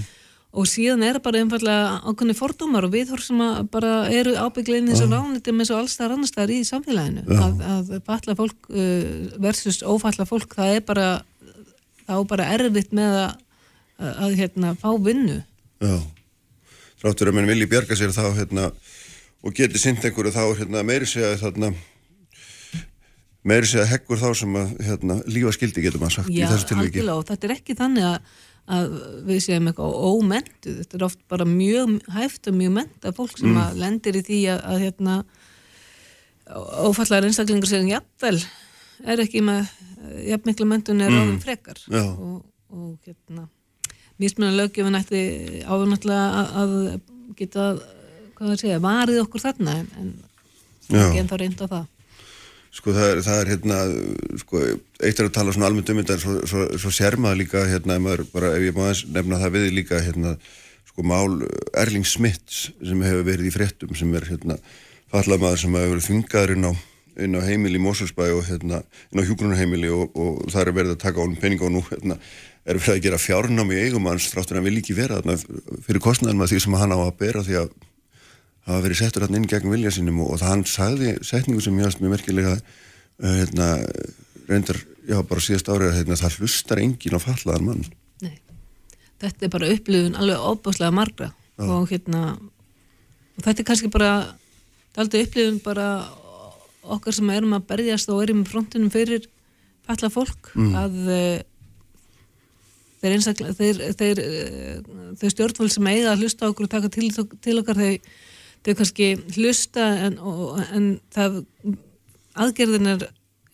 og 0.56 0.70
síðan 0.72 1.04
er 1.10 1.20
bara 1.26 1.44
einfallega 1.44 1.98
ákveðni 2.08 2.38
fordómar 2.40 2.88
og 2.88 2.96
viðhor 2.96 3.26
sem 3.26 3.44
bara 3.74 3.94
eru 4.16 4.38
ábygglein 4.40 4.88
eins 4.88 5.04
og 5.04 5.12
ránitum 5.12 5.60
eins 5.60 5.74
og 5.76 5.82
alls 5.82 6.00
það 6.00 6.16
annars 6.16 6.32
staðar 6.32 6.56
í 6.56 6.62
samfélaginu. 6.72 7.26
Að, 7.28 7.66
að 7.76 7.96
falla 8.08 8.40
fólk 8.40 8.72
uh, 8.72 9.08
versus 9.44 9.84
ófalla 9.84 10.30
fólk 10.30 10.56
það 10.56 10.78
er 10.78 10.88
bara 10.88 11.10
þá 12.08 12.22
bara 12.30 12.52
erfitt 12.56 12.94
með 12.96 13.20
að, 13.20 13.40
að, 14.16 14.38
hérna, 14.40 14.76
fá 14.80 14.90
vinnu. 14.96 15.42
Já, 15.84 15.98
þrátt 17.02 17.20
fyrir 17.20 17.34
að 17.34 17.38
menn 17.42 17.52
vilji 17.52 17.70
bjarga 17.72 17.98
sér 18.00 18.16
þá 18.16 18.30
hérna 18.38 18.70
og 19.44 19.54
geti 19.58 19.80
sint 19.82 20.04
einhverju 20.06 20.32
þá 20.34 20.44
hérna 20.60 20.84
meiri 20.88 21.06
segja 21.10 21.36
þarna 21.42 21.72
meiri 23.48 23.70
segja 23.70 23.86
heggur 23.88 24.20
þá 24.20 24.30
sem 24.36 24.56
að 24.60 24.76
hérna 24.88 25.20
lífa 25.30 25.54
skildi 25.56 25.84
getur 25.86 26.02
maður 26.02 26.18
sagt 26.20 26.30
í 26.34 26.40
Já, 26.42 26.48
þessu 26.52 26.70
tilviki. 26.74 27.04
og 27.14 27.26
þetta 27.30 27.48
er 27.48 27.54
ekki 27.56 27.76
þannig 27.80 28.08
að, 28.10 28.18
að 28.78 28.96
við 29.30 29.42
séum 29.46 29.70
eitthvað 29.70 29.98
ómentu, 30.10 30.74
þetta 30.82 30.98
er 31.00 31.06
oft 31.08 31.22
bara 31.32 31.46
mjög 31.48 31.94
hæft 32.18 32.50
og 32.52 32.58
mjög 32.60 32.74
menta 32.82 33.14
fólk 33.16 33.38
sem 33.40 33.54
Mm. 33.54 33.62
að 33.64 33.78
lendir 33.84 34.20
í 34.20 34.24
því 34.28 34.40
að, 34.52 34.64
að 34.74 34.82
hérna 34.84 35.18
ófallar 36.88 37.28
einstaklingur 37.28 37.68
sem 37.70 37.88
jafnvel 37.92 38.40
er 39.08 39.20
ekki 39.24 39.42
með 39.46 39.68
jafn 40.28 40.48
miklu 40.50 40.68
mentun 40.68 41.02
er 41.04 41.16
frekar 41.44 41.80
Mm. 41.88 41.96
Já. 41.96 42.04
og, 42.04 42.46
og 42.72 43.00
hérna 43.08 43.48
mismunna 44.20 44.56
löggjöfun 44.58 44.98
ætti 44.98 45.22
áfennáttúrulega 45.64 46.28
að, 46.42 46.48
að 46.62 47.02
geta 47.38 47.66
hvað 48.38 48.54
það 48.54 48.64
segja, 48.64 48.82
varið 48.84 49.22
okkur 49.26 49.44
þarna 49.44 49.78
en, 49.82 49.88
en 50.02 50.12
Já. 50.88 51.04
ekki 51.04 51.22
en 51.22 51.32
þá 51.32 51.38
reynd 51.42 51.64
á 51.64 51.68
það 51.68 51.86
Sko 52.78 52.94
það 52.94 53.10
er, 53.10 53.20
það 53.26 53.40
er 53.42 53.50
hérna, 53.50 53.78
sko, 54.44 54.60
eitt 55.08 55.20
er 55.22 55.28
að 55.30 55.36
tala 55.38 55.54
svona 55.56 55.70
almennt 55.72 55.90
um 55.90 56.02
þetta 56.02 56.18
en 56.18 56.22
svo, 56.22 56.34
svo, 56.52 56.66
svo 56.84 56.92
sér 56.94 57.16
maður 57.22 57.40
líka, 57.40 57.64
hérna, 57.66 57.96
maður 58.04 58.26
bara, 58.34 58.52
ef 58.54 58.66
ég 58.68 58.76
má 58.76 58.92
nefna 59.16 59.40
það 59.42 59.56
við 59.56 59.66
líka, 59.80 60.02
hérna, 60.04 60.34
sko, 60.92 61.06
mál 61.08 61.40
Erling 61.80 62.06
Smits 62.06 62.68
sem 62.76 63.02
hefur 63.08 63.26
verið 63.26 63.50
í 63.50 63.54
fréttum 63.56 63.96
sem 63.98 64.14
er, 64.20 64.28
hérna, 64.30 64.60
fallað 65.14 65.42
maður 65.46 65.64
sem 65.64 65.80
hefur 65.80 65.96
verið 65.96 66.10
þungaður 66.12 66.54
inn 66.58 66.70
á, 66.70 66.72
inn 67.26 67.40
á 67.40 67.42
heimili 67.48 67.82
í 67.82 67.86
Moselsbæ 67.88 68.24
og, 68.36 68.44
hérna, 68.52 68.84
inn 69.10 69.24
á 69.24 69.28
hjúgrunarheimili 69.32 69.92
og, 69.98 70.14
og 70.14 70.46
það 70.54 70.62
er 70.66 70.74
verið 70.78 70.96
að 70.98 71.04
taka 71.08 71.24
honum 71.24 71.42
peninga 71.42 71.66
og 71.72 71.76
nú, 71.80 71.84
hérna, 71.90 72.20
er 72.68 72.78
verið 72.78 72.98
að 72.98 73.04
gera 73.08 73.24
fjárnám 73.24 73.74
í 73.74 73.82
eigum 73.88 74.12
hans 74.12 74.28
þráttur 74.30 74.60
hann 74.60 74.68
vil 74.68 74.78
ekki 74.84 74.96
vera 74.98 75.22
þarna 75.22 75.38
fyrir 75.88 76.04
kostnæðan 76.04 76.42
með 76.44 76.54
því 76.54 76.66
sem 76.66 76.78
hann 76.78 76.94
á 76.94 77.00
að 77.00 77.14
bera 77.22 77.46
því 77.48 77.62
að 77.64 77.70
hafa 78.68 78.84
verið 78.84 79.00
settur 79.02 79.26
hann 79.26 79.40
inn 79.40 79.48
gegn 79.50 79.72
vilja 79.72 79.94
sínum 79.96 80.20
og, 80.26 80.36
og 80.36 80.44
hann 80.44 80.66
sagði 80.68 81.16
setningu 81.26 81.64
sem 81.64 81.76
mjög, 81.76 82.02
mjög 82.02 82.14
merkilega 82.18 82.58
uh, 82.58 83.32
hérna, 83.40 83.70
reyndar, 84.50 84.82
já 85.08 85.22
bara 85.24 85.44
síðast 85.44 85.72
árið 85.72 85.92
að 85.92 85.98
hérna, 86.02 86.20
það 86.20 86.38
hlustar 86.42 86.84
engin 86.84 87.18
á 87.18 87.20
fallaðan 87.24 87.68
mann. 87.70 87.88
Nei. 88.26 88.36
Þetta 89.24 89.48
er 89.48 89.54
bara 89.56 89.72
upplifun 89.74 90.20
alveg 90.20 90.46
óbúslega 90.52 90.94
margra 90.96 91.32
og 91.58 91.90
hérna 91.90 92.24
og 92.38 93.46
þetta 93.46 93.64
er 93.64 93.68
kannski 93.72 93.90
bara 93.94 94.12
aldrei 94.98 95.24
upplifun 95.26 95.60
bara 95.66 95.88
okkar 96.88 97.16
sem 97.16 97.30
erum 97.34 97.56
að 97.58 97.68
berjast 97.72 98.10
og 98.14 98.24
erum 98.24 98.44
í 98.44 98.50
frontinum 98.50 98.92
fyrir 98.94 99.28
falla 99.88 100.10
fólk 100.12 100.52
að 100.58 100.96
uh, 101.08 101.40
þeir, 103.02 103.14
einstaklega, 103.16 103.56
þeir, 103.58 103.82
þeir, 104.00 104.22
uh, 104.24 105.12
þeir 105.20 105.36
stjórnvöld 105.36 105.74
sem 105.74 105.92
eiga 105.92 106.14
að 106.14 106.26
hlusta 106.26 106.50
okkur 106.52 106.68
og 106.68 106.74
taka 106.74 106.92
til, 106.94 107.10
til 107.44 107.58
okkar 107.62 107.80
þeir, 107.80 108.10
þeir 108.68 108.80
kannski 108.82 109.12
hlusta 109.38 109.88
en, 110.04 110.20
og, 110.20 110.60
en 110.76 110.90
það 111.16 111.42
aðgerðin 112.38 112.92
er 112.92 113.08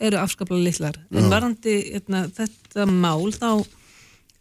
eru 0.04 0.20
afskaplega 0.20 0.66
litlar. 0.66 1.00
En 1.14 1.30
varandi 1.32 1.78
hérna, 1.94 2.26
þetta 2.34 2.88
mál 2.90 3.32
þá 3.36 3.64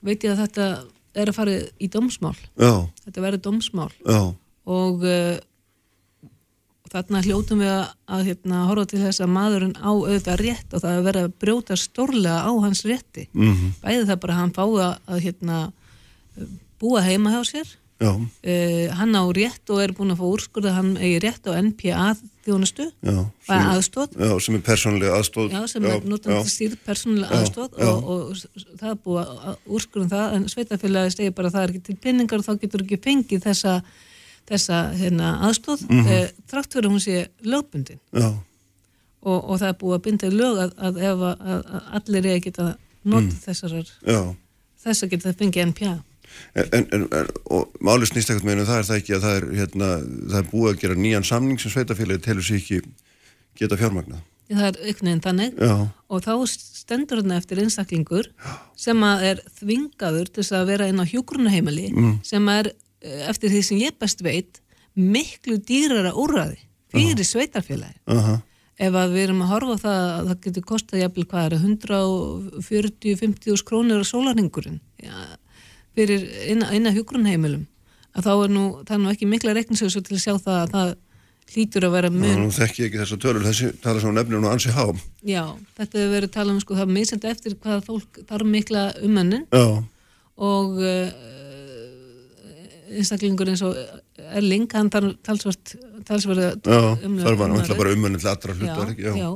veit 0.03 0.25
ég 0.25 0.33
að 0.33 0.43
þetta 0.47 0.68
er 1.12 1.31
að 1.31 1.37
fara 1.37 1.57
í 1.77 1.89
dómsmál. 1.93 2.37
Já, 2.57 2.73
þetta 3.05 3.25
verður 3.25 3.45
dómsmál. 3.47 3.91
Já, 4.01 4.20
og 4.73 5.05
uh, 5.05 5.37
þarna 6.93 7.23
hljótum 7.25 7.62
við 7.62 7.73
að, 7.73 8.25
hérna, 8.31 8.64
horfa 8.70 8.89
til 8.91 9.03
þess 9.05 9.23
að 9.25 9.35
maðurinn 9.37 9.77
á 9.79 9.91
auðvitað 9.93 10.43
rétt 10.43 10.75
og 10.75 10.85
það 10.85 10.97
er 10.97 11.07
verið 11.07 11.29
að 11.29 11.37
brjóta 11.45 11.79
stórlega 11.81 12.41
á 12.49 12.53
hans 12.64 12.83
rétti. 12.89 13.29
Mhm, 13.37 13.77
bæði 13.85 14.09
það 14.11 14.20
bara 14.25 14.37
að 14.37 14.43
hann 14.43 14.57
fái 14.57 14.66
að, 14.89 15.23
hérna, 15.27 15.61
búa 16.83 17.05
heima 17.05 17.37
hjá 17.37 17.43
sér 17.47 17.77
uh, 18.01 18.95
hann 18.99 19.14
á 19.14 19.22
rétt 19.30 19.70
og 19.70 19.78
er 19.82 19.93
búin 19.95 20.11
að 20.14 20.18
fá 20.22 20.26
úrskurða 20.26 20.72
hann 20.74 20.97
eigi 20.97 21.18
rétt 21.22 21.47
á 21.47 21.53
NPA 21.62 22.07
þjónustu 22.47 22.88
já. 23.03 23.18
og 23.18 23.28
Sem, 23.47 23.66
aðstóð 23.72 24.16
já, 24.18 24.32
sem 24.43 24.55
er 24.59 24.62
persónlega 24.66 25.18
aðstóð. 25.20 25.51
Já, 25.55 25.61
sem 25.70 25.84
er 25.86 26.01
notandi 26.11 26.51
stýrð 26.51 26.76
persónulega 26.86 27.30
Já, 27.30 27.43
aðstóð 27.43 27.76
og, 27.86 28.09
og 28.11 28.36
s- 28.36 28.47
það 28.80 28.88
er 28.90 28.99
búið 29.05 29.34
að 29.51 29.57
úrskurðum 29.78 30.11
það 30.11 30.34
en 30.38 30.49
sveitafélagi 30.51 31.14
segir 31.14 31.34
bara 31.36 31.49
að 31.49 31.55
það 31.55 31.62
er 31.68 31.70
ekki 31.76 31.84
til 31.90 31.97
pinningar 32.03 32.38
og 32.43 32.47
þá 32.49 32.61
getur 32.64 32.82
ekki 32.86 32.99
fengið 33.07 33.45
þessa, 33.47 33.76
þessa 34.51 34.80
hérna, 34.99 35.34
aðstóð 35.47 35.86
mm 35.88 36.03
Mhm. 36.03 36.32
þrátt 36.51 36.72
fyrir 36.74 36.90
hún 36.90 37.01
sé 37.01 37.26
lögbundin 37.47 38.01
og, 39.22 39.38
og 39.51 39.59
það 39.61 39.68
er 39.68 39.78
búið 39.78 39.99
að 39.99 40.03
binda 40.09 40.26
í 40.26 40.34
lög 40.34 40.57
að, 40.59 40.72
að 40.82 40.97
að, 41.07 41.22
að, 41.38 41.82
allir 42.01 42.26
að 42.34 42.40
geta 42.49 42.72
notið 43.05 43.34
Mm. 43.34 43.43
þessar 43.47 43.72
já. 44.07 44.34
þess 44.82 45.03
að 45.05 45.11
geta 45.11 45.32
fengið 45.38 45.66
NPA 45.70 45.95
En, 46.55 46.74
en, 46.78 47.07
en 47.07 47.30
og 47.53 47.78
máli 47.80 48.09
snýst 48.09 48.33
ekkert 48.33 48.49
með 48.49 48.59
einu 48.59 48.66
það 48.68 48.80
er 48.80 48.91
það 48.91 49.01
ekki 49.01 49.16
að 49.16 49.24
það 49.26 49.39
er, 49.39 49.47
hérna, 49.61 49.89
það 50.33 50.37
er 50.41 50.51
búið 50.51 50.72
að 50.72 50.83
gera 50.83 50.99
nýjan 51.07 51.28
samning 51.28 51.62
sem 51.62 51.72
sveitafélagi 51.72 52.24
telur 52.26 52.47
sér 52.47 52.61
ekki 52.61 52.83
geta 53.61 53.80
fjármagnað. 53.80 54.20
það 54.53 54.68
er 54.68 54.78
auknin 54.91 55.24
þannig. 55.24 55.57
Já, 55.57 55.74
og 56.12 56.24
þá 56.26 56.33
stendur 56.83 57.22
þarna 57.22 57.39
eftir 57.41 57.61
einstaklingur 57.62 58.28
sem 58.78 59.05
er 59.09 59.41
þvingaður 59.61 60.30
til 60.37 60.47
að 60.59 60.68
vera 60.72 60.89
inn 60.91 61.01
á 61.01 61.07
hjúgrunaheimili 61.09 61.89
sem 62.26 62.49
er 62.53 62.72
eh, 62.72 63.28
eftir 63.30 63.53
því 63.53 63.62
sem 63.68 63.80
ég 63.80 63.99
best 64.01 64.20
veit 64.24 64.61
miklu 64.99 65.57
dýrara 65.62 66.12
úrraði 66.18 66.59
fyrir 66.93 67.24
sveitarfélagi 67.24 67.97
aha, 68.12 68.41
ef 68.76 68.99
að 68.99 69.14
við 69.14 69.22
erum 69.26 69.45
að 69.45 69.53
horfa 69.55 69.76
á 69.78 69.83
það 69.85 70.03
að 70.03 70.26
það 70.30 70.43
getur 70.47 70.66
kostað 70.68 71.03
jafnvel 71.03 71.28
hvað 71.30 71.47
er 71.47 71.55
140-50 71.62 73.64
krónir 73.68 74.03
á 74.05 74.07
sólarhingurinn 74.11 74.83
ja, 75.01 75.16
fyrir 75.97 76.26
eina, 76.49 76.68
eina 76.72 76.93
hjúgrunheimilum 76.95 77.66
að 78.16 78.26
þá 78.26 78.32
er 78.45 78.53
nú, 78.53 78.64
það 78.84 78.95
er 78.97 79.03
nú 79.05 79.11
ekki 79.14 79.28
mikla 79.28 79.55
reikninsögsu 79.57 80.03
til 80.05 80.16
að 80.18 80.22
sjá 80.26 80.34
það 80.36 80.59
að 80.62 80.72
það 80.76 80.93
hlýtur 81.53 81.84
að 81.84 81.95
vera 81.97 82.11
mun 82.12 82.38
nú 82.47 82.51
þekki 82.55 82.82
ég 82.82 82.86
ekki 82.90 83.01
þessa 83.03 83.18
tölur, 83.20 83.45
þessi 83.45 83.70
tala 83.84 84.01
sem 84.01 84.14
nefnir 84.16 84.40
nú 84.40 84.49
ansi 84.49 84.72
há. 84.72 84.84
Já, 85.26 85.43
þetta 85.76 85.99
hefur 86.01 86.12
verið 86.16 86.30
talað 86.32 86.55
um 86.55 86.61
sko, 86.62 86.76
það 86.78 86.86
er 86.86 86.93
misjandi 86.97 87.28
eftir 87.32 87.57
hvað 87.61 87.82
fólk 87.88 88.20
þarf 88.30 88.49
mikla 88.55 88.84
umönnin 89.05 89.45
Já, 89.53 89.66
og 90.49 90.78
uh, 90.80 91.11
einstaklingur 92.93 93.49
eins 93.53 93.62
og 93.66 93.76
Erling, 94.32 94.68
hann 94.72 94.88
talsverða 94.93 96.53
já, 96.62 96.80
umræðu- 97.05 97.24
það 97.26 97.38
var 97.40 97.51
náttúrulega 97.53 97.78
bara 97.80 97.95
umönnið 97.97 98.22
til 98.24 98.30
allra 98.32 98.55
hlutu, 98.57 98.82
er 98.84 98.90
ekki? 98.93 99.05
já, 99.09 99.14
já, 99.18 99.30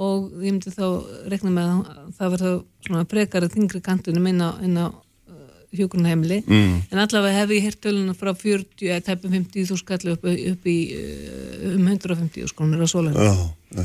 og 0.00 0.26
ég 0.44 0.52
myndi 0.54 0.72
þá 0.76 0.84
rekna 1.32 1.52
með 1.56 1.70
að 1.72 2.10
það 2.18 2.34
verður 2.36 2.58
svona 2.86 3.06
frekari 3.10 3.48
þingri 3.52 3.80
kantunum 3.84 4.28
inn 4.30 4.40
á, 4.44 4.50
inn 4.64 4.76
á 4.80 4.86
hjúgrunheimili 5.76 6.42
Mm. 6.46 6.82
en 6.90 6.98
allavega 6.98 7.40
hef 7.42 7.50
ég 7.54 7.66
hirt 7.68 7.80
töluna 7.80 8.14
frá 8.14 8.34
40 8.34 8.88
eða 8.90 9.04
tæpum 9.06 9.30
50 9.30 9.66
þú 9.70 9.76
skallu 9.78 10.14
upp, 10.16 10.24
upp 10.24 10.66
í 10.66 10.78
uh, 10.96 11.74
um 11.76 11.86
150 11.86 12.48
skonur 12.50 12.82
á 12.82 12.88
sólan 12.90 13.14
Já, 13.14 13.34
já, 13.76 13.84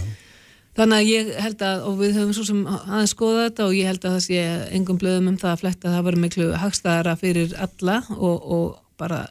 Þannig 0.76 0.98
að 0.98 1.08
ég 1.08 1.30
held 1.40 1.62
að, 1.64 1.84
og 1.88 1.94
við 2.02 2.18
höfum 2.18 2.34
svo 2.36 2.44
sem 2.50 2.66
aðeins 2.68 3.14
skoða 3.16 3.46
þetta 3.46 3.68
og 3.70 3.76
ég 3.78 3.88
held 3.88 4.02
að 4.04 4.16
það 4.18 4.26
sé 4.26 4.42
engum 4.76 4.98
blöðum 5.00 5.30
um 5.32 5.38
það 5.40 5.54
að 5.54 5.62
fletta. 5.62 5.88
Að 5.88 5.96
það 5.96 6.04
var 6.08 6.18
miklu 6.20 6.48
hagstæðara 6.60 7.14
fyrir 7.22 7.54
alla 7.64 7.96
og, 8.18 8.50
og 8.58 8.66
bara, 9.00 9.22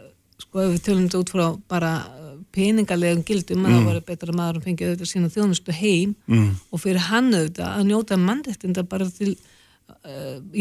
eh, 0.00 0.08
sko 0.40 0.62
ef 0.64 0.72
við 0.72 0.80
tölum 0.86 1.04
þetta 1.04 1.20
út 1.20 1.32
frá 1.34 1.44
bara 1.68 1.92
eh, 2.06 2.32
peningalegum 2.56 3.20
gildum 3.28 3.68
að 3.68 3.76
það 3.76 3.90
var 3.90 4.00
betra 4.08 4.32
að 4.32 4.40
maður 4.40 4.62
fengið 4.64 4.88
auðvitað 4.88 5.12
sína 5.12 5.32
þjónustu 5.36 5.76
heim 5.82 6.16
mm. 6.24 6.48
og 6.72 6.82
fyrir 6.86 7.04
hann 7.10 7.28
auðvitað 7.28 7.76
að 7.76 7.86
njóta 7.90 8.20
mannréttinda 8.24 8.86
bara 8.88 9.10
til 9.18 9.34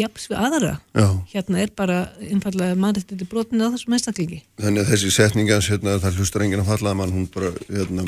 jafns 0.02 0.28
við 0.32 0.40
aðra. 0.40 0.74
já. 0.94 1.08
Hérna 1.34 1.62
er 1.64 1.74
bara 1.76 1.98
einfallega 2.20 2.78
mannréttindi 2.80 3.28
brotinu 3.30 3.70
á 3.70 3.74
þessum 3.76 3.96
einstaklingi. 3.98 4.42
Þannig 4.62 4.86
að 4.86 4.92
þessi 4.94 5.12
setningans, 5.16 5.70
hérna, 5.72 5.98
það 6.04 6.22
hlustar 6.22 6.46
enginn 6.46 6.64
að 6.64 6.72
fallaða 6.72 7.00
mann, 7.02 7.16
hún 7.16 7.28
bara, 7.34 7.52
hérna, 7.70 8.06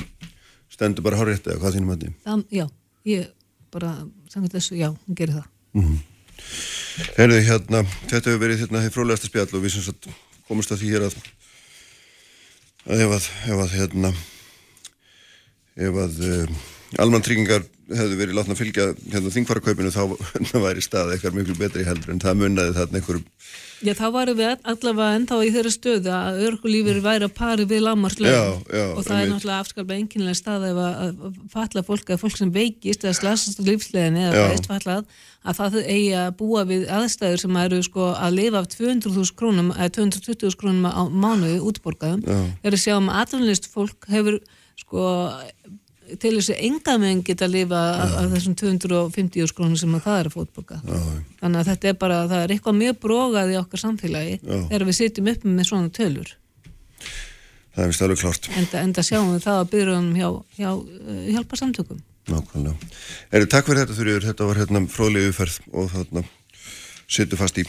stendur 0.72 1.05
bara 1.05 1.19
hárétt 1.19 1.47
eða 1.47 1.59
hvað 1.61 1.78
þínum 1.78 1.93
að 1.95 2.05
því. 2.05 2.13
Já, 2.57 2.65
ég 3.11 3.30
bara, 3.72 3.93
samkvæmt 4.32 4.57
þessu, 4.57 4.80
já, 4.80 4.89
hún 4.91 5.19
gerir 5.19 5.39
það. 5.39 5.47
Heyrðu, 7.15 7.39
hérna, 7.47 7.86
þetta 8.09 8.26
hefur 8.26 8.41
verið 8.41 8.65
hérna 8.65 8.82
því 8.84 8.91
frólægasta 8.95 9.30
spjall 9.30 9.47
og 9.47 9.63
við 9.63 9.76
sem 9.76 9.86
sagt 9.86 10.09
komumst 10.47 10.74
að 10.74 10.82
því 10.82 10.89
hér 10.91 11.05
að 11.07 11.15
að 12.89 13.03
ef 13.05 13.13
að, 13.15 13.28
ef 13.47 13.61
að 13.61 13.76
hérna 13.78 14.11
ef 15.78 15.99
að 16.03 16.17
uh, 16.28 16.55
almantryggingar 17.03 17.63
hefðu 17.97 18.19
verið 18.19 18.37
látna 18.37 18.55
að 18.55 18.61
fylgja 18.61 18.85
hérna 19.13 19.33
þingfarakaupinu 19.35 19.91
þá 19.93 20.01
væri 20.65 20.85
stað 20.85 21.15
eitthvað 21.15 21.37
miklu 21.39 21.57
betri 21.59 21.85
heldur 21.87 22.13
en 22.13 22.23
það 22.23 22.39
munnaði 22.43 22.77
þarna 22.79 23.01
einhverjum 23.01 23.27
Já, 23.81 23.95
þá 23.97 24.03
varum 24.13 24.37
við 24.37 24.67
allavega 24.69 25.17
ennþá 25.17 25.37
í 25.41 25.51
þeirra 25.55 25.69
stöðu 25.73 26.11
að 26.13 26.41
örgulífur 26.45 26.99
væri 27.01 27.25
að 27.25 27.31
pari 27.39 27.63
við 27.65 27.81
lámarslögum 27.87 28.59
og 28.61 29.07
það 29.07 29.15
er 29.15 29.31
náttúrulega 29.31 29.63
afskaplega 29.63 30.03
einkennilega 30.03 30.37
stað 30.37 30.67
ef 30.67 30.81
að, 30.83 30.99
að 31.01 31.39
falla 31.55 31.83
fólk 31.87 32.11
eða 32.11 32.21
fólk 32.21 32.37
sem 32.37 32.51
veikist 32.53 33.07
eða 33.07 33.15
slasast 33.17 33.57
á 33.57 33.63
lífsleginni 33.65 34.27
eða 34.27 34.45
veist 34.51 34.69
fallað 34.69 35.09
að 35.41 35.57
það 35.57 35.77
eigi 35.81 36.13
að 36.21 36.31
búa 36.37 36.63
við 36.69 36.87
aðstæður 36.93 37.41
sem 37.41 37.59
eru 37.63 37.81
sko 37.85 38.09
að 38.13 38.37
lifa 38.37 38.61
af 38.61 38.69
200.000 38.75 39.37
krónum 39.39 39.71
eða 39.73 39.93
220.000 39.97 40.59
krónum 40.61 40.85
á 40.85 41.03
mánuði 41.09 41.57
útborgaðum. 41.65 42.21
Þegar 42.61 42.75
við 42.77 42.83
sjáum 42.83 43.09
að 43.09 43.23
atvinnlist 43.23 43.69
fólk 43.73 44.05
hefur 44.13 44.37
sko 44.77 45.07
til 46.22 46.34
þessu 46.38 46.55
enga 46.57 46.93
meginn 47.01 47.24
geta 47.26 47.47
að 47.47 47.55
lifa 47.55 47.80
af, 48.03 48.11
þessum 48.36 48.55
250 48.61 49.55
krónum 49.57 49.80
sem 49.80 49.95
að 49.97 50.03
það 50.05 50.19
er 50.19 50.30
að 50.30 50.36
fótborga. 50.36 50.78
Þannig 51.41 51.61
að 51.63 51.72
þetta 51.72 51.89
er 51.91 51.97
bara, 52.03 52.19
það 52.30 52.43
er 52.45 52.53
eitthvað 52.55 52.78
mjög 52.82 52.99
brogað 53.07 53.53
í 53.53 53.57
okkar 53.61 53.82
samfélagi 53.86 54.36
Já. 54.38 54.59
þegar 54.69 54.86
við 54.91 54.97
sitjum 54.99 55.32
upp 55.34 55.47
með 55.49 55.69
svona 55.72 55.93
tölur. 55.97 56.32
það 57.72 57.84
er 57.86 57.91
vist 57.93 58.01
alveg 58.05 58.19
klárt 58.22 58.49
Enda, 58.59 58.82
enda 58.86 59.03
sjáum 59.07 59.30
við 59.34 59.45
það 59.47 59.59
að 59.61 59.69
byrjum 59.74 60.09
hjá, 60.19 60.30
hjá 60.59 60.69
uh, 60.76 61.22
hjálpa 61.32 61.59
samtökum. 61.59 62.01
nákvæmlega. 62.28 62.91
Eru 63.32 63.47
takk 63.49 63.65
fyrir 63.69 63.82
þetta 63.86 63.97
þurriður, 63.97 64.28
þetta 64.30 64.47
var 64.49 64.59
hérna 64.61 64.82
fróðlegu 64.91 65.32
umferð 65.32 65.55
og 65.72 65.88
þarna 65.95 66.24
sittu 67.12 67.39
fast 67.39 67.59
í. 67.59 67.66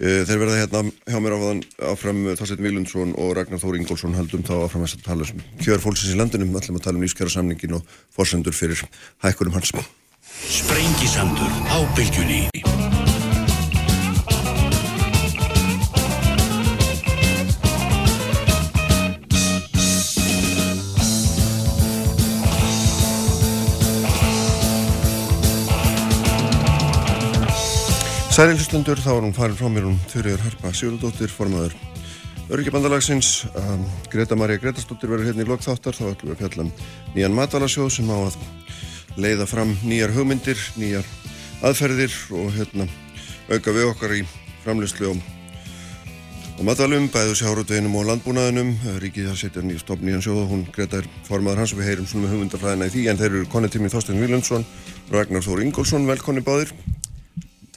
Uh, 0.00 0.22
þeir 0.28 0.42
verða 0.42 0.58
hérna 0.60 0.84
hjá 1.08 1.18
mér 1.24 1.36
áfram, 1.38 1.62
áfram 1.92 2.20
Þorstein 2.38 2.64
Vílundsson 2.66 3.16
og 3.16 3.32
Ragnar 3.38 3.62
Þóri 3.62 3.82
Ingólfsson 3.82 4.18
haldum 4.18 4.44
þá 4.46 4.54
áfram 4.66 4.84
að 4.86 5.06
tala 5.06 5.26
um 5.26 5.42
kjör 5.62 5.82
fólksins 5.82 6.12
í 6.14 6.20
landinum, 6.20 6.52
ætlum 6.60 6.78
að 6.80 6.86
tala 6.88 7.00
um 7.00 7.06
lífskjöra 7.06 7.32
samningin 7.38 7.78
og 7.78 7.96
forsendur 8.14 8.56
fyrir 8.56 8.84
hækkunum 9.24 9.56
hans. 9.56 9.72
Særi 28.32 28.54
hlustundur, 28.56 28.96
þá 28.96 29.10
er 29.12 29.24
hún 29.26 29.34
farin 29.36 29.56
frá 29.58 29.66
mér 29.68 29.84
hún 29.84 29.98
Þurriður 30.08 30.40
Harpa 30.46 30.70
Sigurðardóttir, 30.72 31.28
formaður 31.28 31.74
Öryggjabandalagsins 32.48 33.42
um, 33.60 33.82
Greta 34.08 34.38
Maria 34.40 34.56
Gretastóttir 34.62 35.10
verður 35.12 35.28
hérna 35.28 35.44
í 35.44 35.48
lokþáttar 35.50 35.98
þá 35.98 36.06
ætlum 36.06 36.30
við 36.30 36.32
að 36.32 36.40
fjalla 36.40 36.64
um 36.64 36.70
nýjan 37.12 37.36
matvalasjóð 37.36 37.90
sem 37.92 38.08
á 38.08 38.16
að 38.16 38.38
leiða 39.20 39.48
fram 39.50 39.74
nýjar 39.84 40.14
hugmyndir, 40.16 40.62
nýjar 40.80 41.10
aðferðir 41.60 42.16
og 42.38 42.48
hérna 42.56 42.86
auka 43.52 43.76
við 43.76 43.90
okkar 43.90 44.16
í 44.16 44.22
framlýslu 44.64 45.12
og, 45.12 45.20
og 46.56 46.64
matvalum, 46.70 47.10
bæðu 47.12 47.36
sjáruteginum 47.36 48.00
og 48.00 48.08
landbúnaðinum, 48.14 48.72
ríkið 49.04 49.28
það 49.28 49.38
setja 49.42 49.66
nýja 49.66 49.84
stofn 49.84 50.08
nýjan 50.08 50.24
sjóð 50.24 50.40
og 50.46 50.50
hún 50.54 50.64
Greta 50.72 51.02
er 51.02 51.12
formaður 51.28 51.66
hans 51.66 51.76
og 51.76 51.84
við 51.84 51.92
heyrum 51.92 52.08
svona 52.08 52.30
með 52.30 52.38
hugmyndarfræðina 52.38 52.88
í 52.88 52.96
því 52.96 53.06
en 53.12 53.20
þeir 53.20 53.30
eru 53.34 53.52
konni 53.52 53.72
tími 53.76 53.92
Þorstein 53.92 54.24
Vílundsson 54.24 54.64
Ragnar 55.12 55.44
Þór 55.44 55.66
Ingólfsson, 55.66 56.08
velkonni 56.08 56.40
báðir 56.48 56.72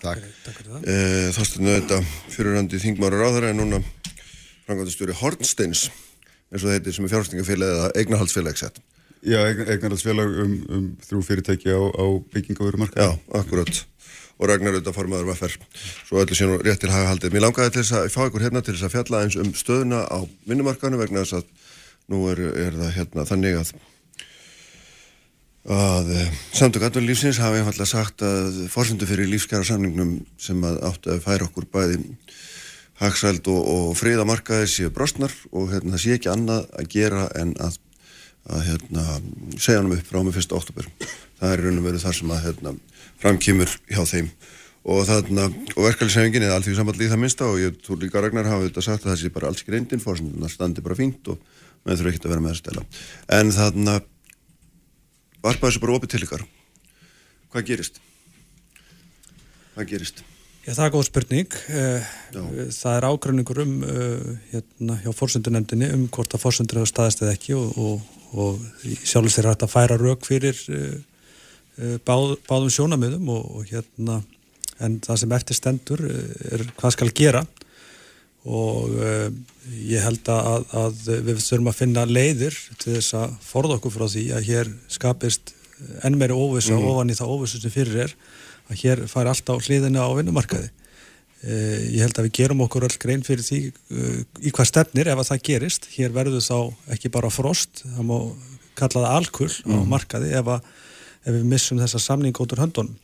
Takk, 0.05 0.25
takk 0.45 0.57
fyrir 0.59 0.71
það. 0.75 0.89
Eh, 0.91 1.29
Þorstein 1.35 1.69
auðvitað 1.71 2.09
fyrirhandi 2.35 2.81
þingmára 2.83 3.21
ráðara 3.23 3.51
en 3.53 3.61
núna 3.61 3.79
frangvæntastjóri 4.67 5.15
Hornsteins 5.21 5.87
eins 6.51 6.61
og 6.61 6.67
það 6.69 6.75
heitir 6.77 6.95
sem 6.95 7.07
er 7.07 7.11
fjárfæstingafélag 7.15 7.73
eða 7.73 7.87
eignahaldsfélag 8.01 8.59
sett. 8.61 8.77
Já, 9.25 9.39
eign- 9.49 9.65
eignarhaldsfélag 9.73 10.35
um, 10.43 10.53
um 10.69 10.85
þrjú 11.01 11.21
fyrirtæki 11.25 11.73
á, 11.73 11.81
á 11.81 12.05
byggingaverumarka. 12.35 13.01
Já, 13.01 13.15
akkurat. 13.41 13.81
Og 14.37 14.49
Ragnar 14.51 14.75
auðvitað 14.75 14.97
formaður 14.99 15.29
vaffer. 15.31 15.53
Svo 16.05 16.19
öllu 16.21 16.35
sé 16.37 16.45
nú 16.45 16.59
rétt 16.61 16.81
til 16.83 16.91
haga 16.93 17.09
haldið. 17.09 17.33
Mér 17.33 17.45
langaði 17.47 17.71
til 17.73 17.81
þess 17.85 17.95
að 17.97 18.09
fá 18.13 18.21
ykkur 18.27 18.43
hérna 18.45 18.61
til 18.61 18.75
þess 18.75 18.85
að 18.89 18.95
fjalla 18.97 19.21
eins 19.25 19.37
um 19.41 19.51
stöðuna 19.55 20.03
á 20.05 20.19
vinnumarkanu 20.45 20.99
vegna 21.01 21.23
þess 21.23 21.39
að 21.39 21.45
nú 22.13 22.19
er, 22.29 22.41
er 22.67 22.75
það 22.77 22.91
hérna 22.99 23.25
þannig 23.31 23.59
að 23.63 23.71
að 25.65 26.11
eh, 26.13 26.33
samtök 26.53 26.83
atvinnulífsins 26.85 27.39
hafi 27.41 27.61
einfallega 27.61 27.89
sagt 27.89 28.21
að 28.25 28.65
fórsendu 28.69 29.07
fyrir 29.09 29.29
lífskjara 29.31 29.65
samningnum 29.65 30.19
sem 30.37 30.59
að 30.61 30.77
áttu 30.85 31.13
að 31.15 31.23
færa 31.25 31.47
okkur 31.47 31.65
bæði 31.73 31.97
hagsæld 33.01 33.47
og, 33.51 33.63
og 33.65 33.95
friðamarkaði 33.97 34.69
séu 34.69 34.91
brostnar 34.93 35.33
og 35.51 35.71
hérna, 35.73 35.95
það 35.95 36.03
sé 36.03 36.19
ekki 36.19 36.31
annað 36.31 36.69
að 36.77 36.91
gera 36.93 37.25
en 37.41 37.55
að, 37.65 37.79
að 38.53 38.67
hérna, 38.69 39.07
segja 39.57 39.81
hann 39.81 39.91
upp 39.97 40.05
frá 40.05 40.21
með 40.21 40.39
1. 40.43 40.55
oktober. 40.55 40.91
Það 41.41 41.51
er 41.55 41.65
raun 41.65 41.81
og 41.81 41.89
veru 41.89 42.05
þar 42.05 42.19
sem 42.19 42.31
að 42.37 42.45
hérna, 42.45 42.77
framkýmur 43.25 43.75
hjá 43.89 44.03
þeim 44.13 44.31
og, 44.85 45.09
og 45.09 45.81
verkefælisefingin 45.81 46.45
er 46.45 46.53
allþví 46.53 46.77
samallið 46.77 47.07
í 47.07 47.11
það 47.11 47.23
minsta 47.25 47.49
og 47.49 47.61
ég 47.63 47.77
trú 47.81 47.97
líka 47.99 48.21
Ragnar 48.21 48.47
hafa 48.47 48.67
þetta 48.67 48.85
sagt 48.85 49.07
að 49.07 49.15
það 49.15 49.21
sé 49.23 49.33
bara 49.33 49.49
alls 49.49 49.65
fórsendun 49.65 50.45
að 50.45 50.53
standi 50.53 50.85
bara 50.85 50.97
fínt 50.99 51.33
og 51.33 51.41
með 51.85 51.99
þurfa 51.99 52.11
ekki 52.13 52.21
að 52.21 52.33
vera 52.35 52.43
með 52.45 52.53
að 52.53 52.59
stela. 52.61 52.83
En 53.33 53.51
þarna 53.53 53.95
varpa 55.45 55.69
þessu 55.69 55.81
bara 55.83 55.97
opið 55.97 56.15
til 56.15 56.23
ykkar. 56.25 56.45
Hvað 57.53 57.67
gerist? 57.69 57.99
Hvað 59.75 59.91
gerist? 59.91 60.23
Já, 60.65 60.71
það 60.73 60.85
er 60.85 60.93
góð 60.95 61.03
spurning. 61.05 61.57
Eh, 61.69 62.13
það 62.73 62.95
er 62.95 63.05
ágrunningur 63.05 63.59
um 63.61 63.73
uh, 63.85 64.29
hérna, 64.49 64.95
hjá 65.03 65.11
fórsöndunendinni 65.13 65.91
um 65.93 66.07
hvort 66.09 66.33
að 66.33 66.41
fórsöndur 66.41 66.81
hefur 66.81 66.89
staðist 66.89 67.21
eða 67.21 67.35
ekki 67.37 67.53
og, 67.57 67.75
og, 67.77 68.15
og 68.33 68.63
sjálfur 69.05 69.35
sér 69.35 69.51
hægt 69.51 69.67
að 69.67 69.75
færa 69.75 69.99
rauk 70.01 70.25
fyrir 70.25 70.57
uh, 70.73 71.99
báð, 72.07 72.33
báðum 72.49 72.73
sjónamöðum 72.73 73.29
og, 73.35 73.45
og 73.59 73.69
hérna 73.69 74.23
en 74.83 74.97
það 75.05 75.21
sem 75.21 75.35
eftir 75.37 75.59
stendur 75.59 76.01
er 76.09 76.65
hvað 76.75 76.95
skal 76.97 77.13
gera 77.15 77.45
og 78.45 78.93
uh, 78.93 79.27
ég 79.73 80.03
held 80.05 80.29
að, 80.29 80.65
að 80.77 80.97
við 81.25 81.41
þurfum 81.41 81.69
að 81.71 81.77
finna 81.79 82.05
leiðir 82.05 82.57
til 82.77 82.95
þess 82.95 83.15
að 83.17 83.37
forða 83.41 83.79
okkur 83.79 83.95
frá 83.95 84.05
því 84.05 84.25
að 84.37 84.49
hér 84.51 84.71
skapist 84.93 85.55
enn 86.05 86.17
meiri 86.19 86.35
óvisa 86.37 86.75
mm. 86.75 86.87
ofan 86.91 87.11
í 87.11 87.17
það 87.17 87.31
óvisu 87.33 87.61
sem 87.61 87.73
fyrir 87.73 88.05
er 88.05 88.15
að 88.69 88.81
hér 88.83 89.03
fær 89.09 89.29
alltaf 89.29 89.65
hliðina 89.65 90.05
á 90.05 90.09
vinnumarkaði. 90.17 90.69
Uh, 91.45 91.81
ég 91.93 92.01
held 92.05 92.17
að 92.17 92.27
við 92.29 92.35
gerum 92.39 92.63
okkur 92.65 92.85
öll 92.87 92.99
grein 93.01 93.25
fyrir 93.25 93.45
því 93.45 93.61
uh, 93.69 94.21
í 94.41 94.53
hvað 94.53 94.69
stefnir 94.71 95.09
ef 95.11 95.21
að 95.21 95.31
það 95.31 95.43
gerist. 95.49 95.89
Hér 95.97 96.13
verður 96.15 96.45
þá 96.45 96.93
ekki 96.95 97.13
bara 97.13 97.33
frost, 97.33 97.83
það 97.83 98.07
má 98.11 98.17
kalla 98.77 99.07
það 99.07 99.17
alkull 99.17 99.51
mm. 99.51 99.73
á 99.73 99.77
markaði 99.89 100.31
ef, 100.37 100.53
að, 100.53 100.71
ef 101.25 101.37
við 101.37 101.51
missum 101.55 101.81
þessa 101.81 102.01
samning 102.01 102.41
út 102.41 102.55
úr 102.55 102.65
höndunum. 102.65 102.95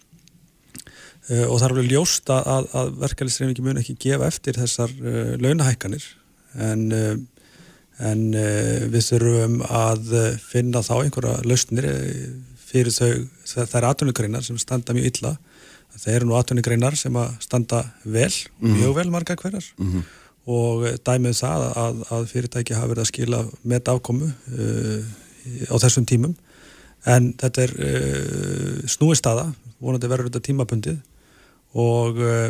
Uh, 1.30 1.45
og 1.45 1.59
það 1.59 1.65
er 1.67 1.74
alveg 1.76 1.91
ljóst 1.91 2.32
að, 2.34 2.69
að 2.74 2.88
verkefælisreifingi 3.03 3.63
mun 3.65 3.80
ekki 3.82 3.93
gefa 4.01 4.26
eftir 4.32 4.57
þessar 4.57 4.93
uh, 5.05 5.36
launahækkanir. 5.41 6.07
En, 6.57 6.88
uh, 6.91 7.11
en 8.01 8.24
við 8.89 9.03
þurfum 9.11 9.59
að 9.61 10.07
finna 10.41 10.82
þá 10.82 10.95
einhverja 11.03 11.36
lausnir 11.45 11.86
fyrir 12.57 12.95
þau, 12.95 13.28
það 13.45 13.76
er 13.78 13.88
atvinnugreinar 13.91 14.47
sem 14.47 14.57
standa 14.57 14.95
mjög 14.97 15.11
illa. 15.11 15.36
Það 15.91 16.15
eru 16.15 16.30
nú 16.30 16.38
atvinnugreinar 16.39 16.97
sem 16.97 17.19
standa 17.43 17.84
vel, 18.01 18.32
-hmm. 18.32 18.74
mjög 18.80 18.95
vel 18.95 19.11
marga 19.13 19.36
hverjar. 19.36 19.67
Mm 19.78 19.91
-hmm. 19.91 20.03
og 20.45 20.88
dæmið 21.05 21.38
það 21.43 21.67
að, 21.78 22.01
að 22.09 22.26
fyrirtæki 22.32 22.74
hafa 22.74 22.88
verið 22.88 23.01
að 23.01 23.11
skila 23.11 23.45
með 23.63 23.93
afkomu 23.93 24.26
uh, 24.57 25.03
á 25.69 25.76
þessum 25.78 26.05
tímum. 26.05 26.36
En 27.05 27.34
þetta 27.34 27.61
er 27.61 27.72
uh, 27.78 28.88
snúi 28.88 29.15
staða, 29.15 29.53
vonandi 29.80 30.07
verður 30.07 30.32
þetta 30.32 30.47
tímabundið 30.47 30.97
og 31.72 32.17
uh, 32.19 32.49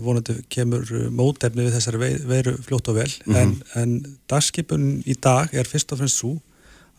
vonandi 0.00 0.38
kemur 0.52 0.88
mótefni 1.12 1.66
við 1.66 1.74
þessari 1.76 2.14
veiru 2.28 2.54
fljótt 2.64 2.88
og 2.88 2.96
vel 2.96 3.10
mm 3.10 3.34
-hmm. 3.34 3.40
en, 3.42 3.52
en 3.74 4.16
dagskipun 4.30 5.02
í 5.04 5.16
dag 5.20 5.52
er 5.52 5.68
fyrst 5.68 5.92
og 5.92 6.00
fremst 6.00 6.22
svo 6.22 6.38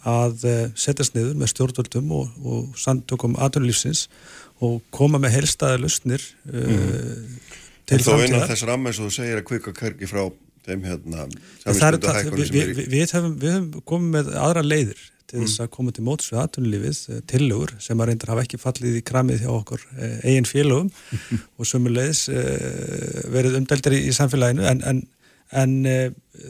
að 0.03 0.45
uh, 0.45 0.69
setjast 0.75 1.15
niður 1.15 1.35
með 1.39 1.53
stjórnvöldum 1.53 2.11
og, 2.11 2.29
og 2.43 2.77
samtökum 2.77 3.37
aðunlífsins 3.39 4.07
og 4.61 4.81
koma 4.91 5.17
með 5.17 5.37
helstaði 5.39 5.81
lusnir 5.81 6.21
uh, 6.51 6.53
mm. 6.53 7.39
til 7.89 7.99
framtíðar. 8.03 8.27
Þá 8.27 8.35
einan 8.35 8.49
þess 8.51 8.67
ramma 8.69 8.89
eins 8.89 8.99
og 8.99 9.09
þú 9.09 9.15
segir 9.17 9.39
að 9.39 9.47
kvika 9.49 9.73
kærgi 9.73 10.09
frá 10.11 10.23
þeim 10.67 10.83
hérna 10.87 11.25
í. 11.27 12.51
Við, 12.53 12.85
við, 12.91 13.07
höfum, 13.15 13.33
við 13.39 13.55
höfum 13.57 13.81
komið 13.87 14.13
með 14.17 14.35
aðra 14.43 14.63
leiðir 14.63 15.01
til 15.33 15.41
þess 15.41 15.57
mm. 15.57 15.65
að 15.65 15.71
koma 15.73 15.93
til 15.93 16.05
móts 16.05 16.29
við 16.29 16.39
aðtunlífið 16.43 16.99
eh, 17.09 17.21
tillögur 17.29 17.73
sem 17.81 18.01
að 18.01 18.09
reyndar 18.11 18.31
hafa 18.33 18.45
ekki 18.45 18.59
fallið 18.61 18.99
í 18.99 19.03
kramið 19.07 19.43
hjá 19.43 19.49
okkur 19.53 19.85
eh, 19.97 20.15
eigin 20.29 20.47
félögum 20.49 20.91
og 21.57 21.69
sömulegis 21.69 22.27
eh, 22.29 23.23
verið 23.33 23.57
umdeldir 23.61 23.97
í, 23.97 24.03
í 24.11 24.13
samfélaginu 24.13 24.67
en, 24.69 24.83
en, 24.91 25.01
en 25.63 25.73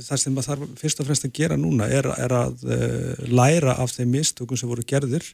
það 0.03 0.19
sem 0.19 0.35
maður 0.35 0.49
þarf 0.49 0.81
fyrst 0.81 1.03
og 1.03 1.07
fremst 1.07 1.27
að 1.27 1.35
gera 1.39 1.59
núna 1.59 1.87
er, 1.91 2.09
er 2.25 2.35
að 2.37 2.65
læra 3.31 3.77
af 3.83 3.95
þeim 3.95 4.13
mistökum 4.17 4.59
sem 4.59 4.69
voru 4.71 4.85
gerðir 4.87 5.25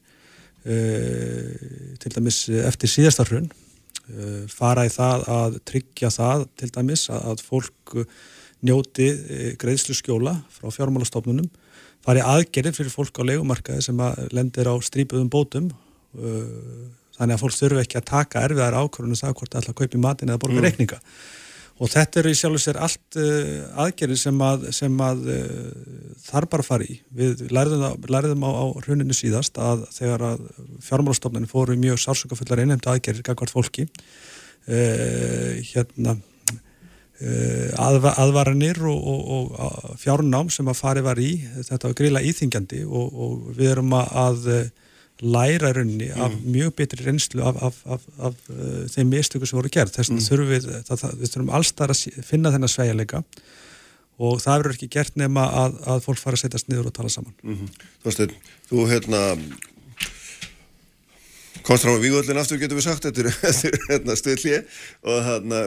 til 0.60 2.12
dæmis 2.12 2.42
eftir 2.50 2.92
síðastarhrun 2.92 3.46
fara 4.52 4.84
í 4.84 4.92
það 4.92 5.24
að 5.32 5.60
tryggja 5.70 6.10
það 6.12 6.44
til 6.60 6.72
dæmis 6.76 7.06
að 7.14 7.46
fólk 7.46 7.94
njóti 8.66 9.08
greiðslu 9.62 9.96
skjóla 9.96 10.34
frá 10.52 10.74
fjármálastofnunum 10.74 11.48
fari 12.10 12.24
aðgerið 12.26 12.80
fyrir 12.80 12.94
fólk 12.94 13.22
á 13.22 13.24
leikumarkaði 13.30 13.84
sem 13.86 14.00
að 14.02 14.24
lendir 14.34 14.70
á 14.70 14.74
strípuðum 14.82 15.30
bótum 15.30 15.68
uh, 15.70 16.88
þannig 17.20 17.36
að 17.36 17.44
fólk 17.44 17.58
þurfu 17.58 17.84
ekki 17.84 18.00
að 18.00 18.08
taka 18.10 18.46
erfiðar 18.48 18.80
ákvörðunum 18.80 19.18
um 19.18 19.22
það 19.22 19.36
hvort 19.38 19.54
það 19.54 19.62
ætla 19.62 19.76
að 19.76 19.82
kaupa 19.82 20.00
í 20.00 20.02
matin 20.06 20.32
eða 20.32 20.42
borga 20.42 20.58
mm. 20.58 20.66
reikninga 20.66 21.00
og 21.80 21.92
þetta 21.94 22.20
eru 22.20 22.32
í 22.32 22.38
sjálf 22.40 22.58
og 22.58 22.64
sér 22.64 22.80
allt 22.86 23.20
uh, 23.20 23.52
aðgerið 23.86 24.22
sem 24.24 24.42
að, 24.44 24.66
sem 24.76 25.04
að 25.06 25.30
uh, 25.36 25.68
þarf 26.26 26.52
bara 26.56 26.66
að 26.66 26.72
fara 26.72 26.88
í 26.88 26.98
við 27.22 27.46
læriðum 27.54 28.48
á, 28.48 28.52
á 28.52 28.66
hruninu 28.84 29.16
síðast 29.16 29.62
að 29.62 29.86
þegar 29.96 30.26
að 30.32 30.50
fjármálastofnarnir 30.88 31.52
fóru 31.52 31.78
mjög 31.80 32.02
sársökafullar 32.04 32.64
einhemta 32.66 32.96
aðgerið 32.96 33.28
gagvart 33.30 33.54
fólki 33.54 33.86
uh, 33.86 35.62
hérna 35.72 36.18
aðvaranir 37.20 38.78
og, 38.88 39.08
og, 39.08 39.50
og 39.60 39.98
fjárnám 40.00 40.52
sem 40.54 40.68
að 40.72 40.78
fari 40.80 41.02
var 41.04 41.20
í 41.20 41.34
þetta 41.68 41.90
var 41.90 41.98
grila 42.00 42.22
íþingjandi 42.24 42.86
og, 42.88 43.10
og 43.12 43.50
við 43.58 43.74
erum 43.74 43.96
að 44.00 44.46
læra 45.20 45.74
runni 45.76 46.10
af 46.12 46.32
mm. 46.32 46.52
mjög 46.52 46.76
betri 46.76 47.06
reynslu 47.06 47.44
af, 47.44 47.64
af, 47.64 47.80
af, 47.86 48.02
af 48.18 48.36
uh, 48.50 48.86
þeim 48.88 49.10
mistöku 49.12 49.48
sem 49.48 49.60
voru 49.60 49.72
gerð 49.72 49.92
þess 49.96 50.12
vegna 50.12 50.22
mm. 50.22 50.28
þurfum 50.30 50.52
við, 50.54 50.68
það, 50.88 51.18
við 51.20 51.34
þurfum 51.34 51.52
allstar 51.60 51.94
að 51.94 52.24
finna 52.24 52.54
þennan 52.54 52.72
sveigjarleika 52.72 53.24
og 54.20 54.40
það 54.44 54.62
verður 54.62 54.78
ekki 54.78 54.92
gert 54.96 55.20
nema 55.20 55.44
að, 55.64 55.76
að 55.92 56.06
fólk 56.06 56.22
fara 56.22 56.40
að 56.40 56.46
setjast 56.46 56.72
niður 56.72 56.92
og 56.92 56.96
tala 56.96 57.12
saman 57.12 57.36
mm 57.44 57.58
-hmm. 57.58 57.90
Þú 58.00 58.12
veist, 58.12 58.40
þú 58.70 58.88
hérna 58.94 59.22
komst 61.70 61.86
frá 61.86 61.94
Víguöllin 62.02 62.42
aftur 62.42 62.58
getur 62.58 62.80
við 62.80 62.88
sagt 62.88 63.06
þetta 63.06 63.28
er 63.30 63.80
hérna, 63.92 64.18
stöðli 64.18 64.56
og 65.06 65.24
hérna 65.28 65.64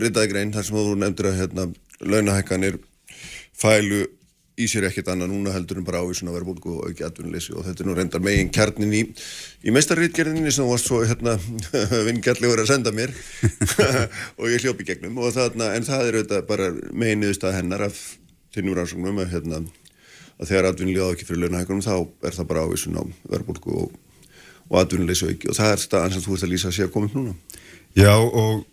rindaði 0.00 0.30
grein 0.32 0.52
þar 0.54 0.64
sem 0.64 0.78
þú 0.78 0.98
nefndir 1.02 1.28
að 1.28 1.40
hérna 1.42 1.66
launahækkanir 2.00 2.78
fælu 3.52 4.06
í 4.54 4.68
sér 4.70 4.86
ekkert 4.88 5.10
annað 5.12 5.32
núna 5.34 5.52
heldur 5.52 5.80
en 5.80 5.84
bara 5.84 6.00
ávísun 6.00 6.30
að 6.30 6.38
vera 6.38 6.46
búin 6.46 6.78
og 6.78 6.90
ekki 6.92 7.04
atvinnuleysi. 7.04 7.52
Og 7.58 7.66
þetta 7.66 7.82
er 7.82 7.88
nú 7.88 7.96
reyndar 7.98 8.22
megin 8.22 8.52
kjarnin 8.54 8.94
í, 8.94 9.00
í 9.66 9.74
meistarriðgerðinni 9.74 10.52
sem 10.54 10.68
varst 10.68 10.88
svo 10.88 11.00
hérna 11.02 11.34
vingjallegur 12.08 12.62
að 12.62 12.70
senda 12.70 12.92
mér. 12.94 13.10
Og 14.38 14.52
ég 14.52 14.62
hljópi 14.62 14.86
gegnum. 14.86 15.18
Og 15.18 15.34
þarna 15.34 15.72
en 15.74 15.88
það 15.88 16.06
er 16.06 16.20
auðvitað 16.20 16.46
bara 16.52 16.70
megin 16.94 17.24
niðurstað 17.24 17.58
hennar 17.58 17.88
af 17.88 17.98
þinnum 18.54 18.78
rannsóknum 18.78 19.20
að 19.24 19.34
hérna 19.34 19.60
að 19.64 20.52
þegar 20.52 20.70
atvinnulíða 20.70 21.10
á 21.10 21.12
ekki 21.16 21.28
fyrir 21.28 21.44
launahækkanum 21.48 21.84
þá 21.84 22.26
er 22.30 22.38
það 22.38 22.50
bara 22.52 22.66
ávísun 22.68 22.98
á 22.98 23.02
verðbólku 23.34 23.78
og 23.82 23.98
og 24.70 24.80
atvinnuleysi 24.80 25.30
auki 25.30 25.50
og 25.50 25.58
það 25.58 25.72
er 25.74 25.82
staðan 25.82 26.14
sem 26.14 26.24
þú 26.24 26.36
ert 26.36 26.46
að 26.46 26.54
lýsa 26.54 26.70
að 26.70 26.76
sé 26.78 26.86
að 26.86 26.92
koma 26.94 27.10
upp 27.10 27.18
núna. 27.18 27.34
Já 27.94 28.10
og 28.18 28.64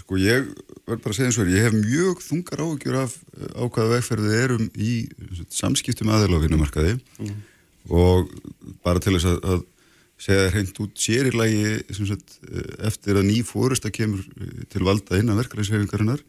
sko 0.00 0.18
ég 0.20 0.46
verð 0.86 1.02
bara 1.04 1.12
að 1.12 1.16
segja 1.18 1.28
eins 1.28 1.36
og 1.36 1.42
verið, 1.44 1.56
ég 1.58 1.66
hef 1.66 1.74
mjög 1.76 2.22
þungar 2.24 2.62
áhugjur 2.64 2.98
af 3.02 3.16
ákvaða 3.52 3.96
vegferðið 3.96 4.36
erum 4.40 4.68
í 4.80 4.92
samskiptum 5.52 6.12
aðeinslofinnumarkaði 6.14 6.94
mm. 6.96 7.34
og 7.92 8.30
bara 8.86 9.02
til 9.04 9.16
þess 9.18 9.28
að, 9.34 9.42
að 9.52 9.66
segja 10.16 10.46
hreint 10.54 10.80
út 10.80 10.96
sérilagi 10.96 11.74
sagt, 11.98 12.38
eftir 12.88 13.20
að 13.20 13.28
ný 13.28 13.42
fórust 13.44 13.84
að 13.84 13.98
kemur 13.98 14.24
til 14.72 14.84
valda 14.86 15.20
innan 15.20 15.36
verkefælishefingarinnar 15.42 16.24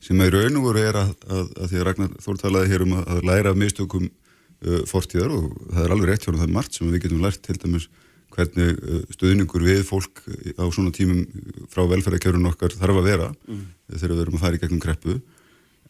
sem 0.00 0.20
að 0.20 0.30
í 0.30 0.34
raun 0.36 0.58
og 0.60 0.66
voru 0.70 0.80
er 0.86 0.96
að, 0.96 1.12
að, 1.28 1.52
að 1.60 1.70
því 1.70 1.78
að 1.80 1.86
Ragnar 1.88 2.16
Þór 2.24 2.40
talaði 2.40 2.72
hér 2.72 2.86
um 2.86 2.96
að 3.02 3.22
læra 3.26 3.52
af 3.52 3.60
mistökum 3.60 4.08
uh, 4.08 4.82
fortíðar 4.88 5.36
og 5.36 5.52
það 5.74 5.84
er 5.84 5.94
alveg 5.94 6.10
rétt 6.10 6.26
hjá 6.26 6.32
það 6.32 6.56
margt 6.56 6.76
sem 6.76 6.88
við 6.88 7.04
getum 7.04 7.24
lært 7.24 7.42
til 7.44 7.56
dæmis 7.60 7.88
hvernig 8.34 8.76
uh, 8.76 9.00
stuðningur 9.14 9.64
við 9.66 9.82
fólk 9.88 10.22
á 10.58 10.64
svona 10.74 10.92
tímum 10.94 11.24
frá 11.72 11.84
velferðarkerfun 11.90 12.50
okkar 12.50 12.76
þarf 12.76 13.00
að 13.00 13.08
vera 13.10 13.30
mm. 13.46 13.64
þegar 13.94 14.14
við 14.14 14.24
erum 14.24 14.38
að 14.38 14.44
fara 14.44 14.58
í 14.58 14.62
gegnum 14.64 14.82
kreppu 14.82 15.18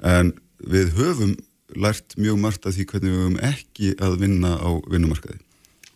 en 0.04 0.32
við 0.60 0.94
höfum 0.98 1.34
lært 1.76 2.14
mjög 2.20 2.38
margt 2.40 2.68
af 2.68 2.76
því 2.76 2.86
hvernig 2.92 3.12
við 3.12 3.24
höfum 3.24 3.42
ekki 3.48 3.92
að 4.02 4.20
vinna 4.22 4.54
á 4.60 4.70
vinnumarkaði 4.86 5.42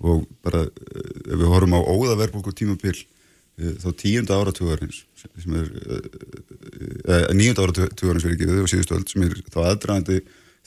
og 0.01 0.24
bara 0.45 0.64
ef 0.64 1.34
við 1.36 1.49
horfum 1.53 1.76
á 1.76 1.80
óðaverbúk 1.84 2.49
og 2.51 2.57
tímabill 2.57 2.99
þá 3.61 3.91
tíunda 3.99 4.38
áratugarins 4.41 5.03
sem 5.18 5.57
er 5.59 5.68
eh, 7.05 7.26
nýjunda 7.36 7.66
áratugarins 7.66 8.24
verið 8.24 8.36
ekki 8.36 8.49
við 8.49 8.62
og 8.62 8.70
síðustu 8.72 8.97
öll 8.97 9.07
sem 9.11 9.26
er 9.26 9.34
þá 9.53 9.59
aðdragandi 9.66 10.20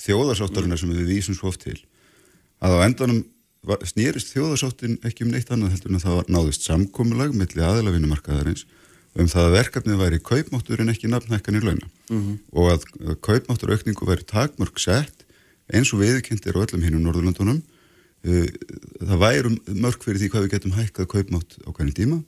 þjóðarsáttarinn 0.04 0.78
sem 0.78 0.94
við 0.94 1.10
vísum 1.10 1.38
svo 1.38 1.50
oft 1.50 1.64
til 1.66 1.78
að 2.64 2.78
á 2.78 2.86
endanum 2.86 3.24
snerist 3.88 4.34
þjóðasáttin 4.34 4.98
ekki 5.08 5.24
um 5.26 5.32
neitt 5.34 5.52
annað 5.52 5.76
heldur 5.76 5.92
en 5.94 6.00
að 6.00 6.06
það 6.08 6.18
var 6.20 6.32
náðist 6.36 6.66
samkomulag 6.68 7.36
milli 7.38 7.64
aðalavinumarkaðarins 7.64 8.66
um 9.16 9.28
það 9.30 9.46
að 9.48 9.56
verkefnið 9.58 10.00
væri 10.02 10.20
kaupmáttur 10.26 10.82
en 10.82 10.90
ekki 10.90 11.08
nafnhækkan 11.12 11.60
í 11.60 11.62
launa 11.64 11.88
og 12.52 12.72
að, 12.74 12.88
að 13.08 13.20
kaupmáttur 13.22 13.72
aukningu 13.76 14.06
væri 14.10 14.26
takmörg 14.26 14.80
sett 14.82 15.24
eins 15.74 15.94
og 15.94 16.02
viðkendir 16.02 16.58
á 16.58 16.64
öllum 16.66 16.84
hinnum 16.84 17.04
Norðurlandunum 17.06 17.62
uh, 18.28 18.48
það 19.00 19.22
væri 19.22 19.52
mörg 19.80 20.04
fyrir 20.04 20.20
því 20.20 20.30
hvað 20.34 20.44
við 20.48 20.54
getum 20.58 20.76
hækkað 20.78 21.08
kaupmátt 21.14 21.56
á 21.64 21.70
hvernig 21.72 21.96
tíma. 21.96 22.20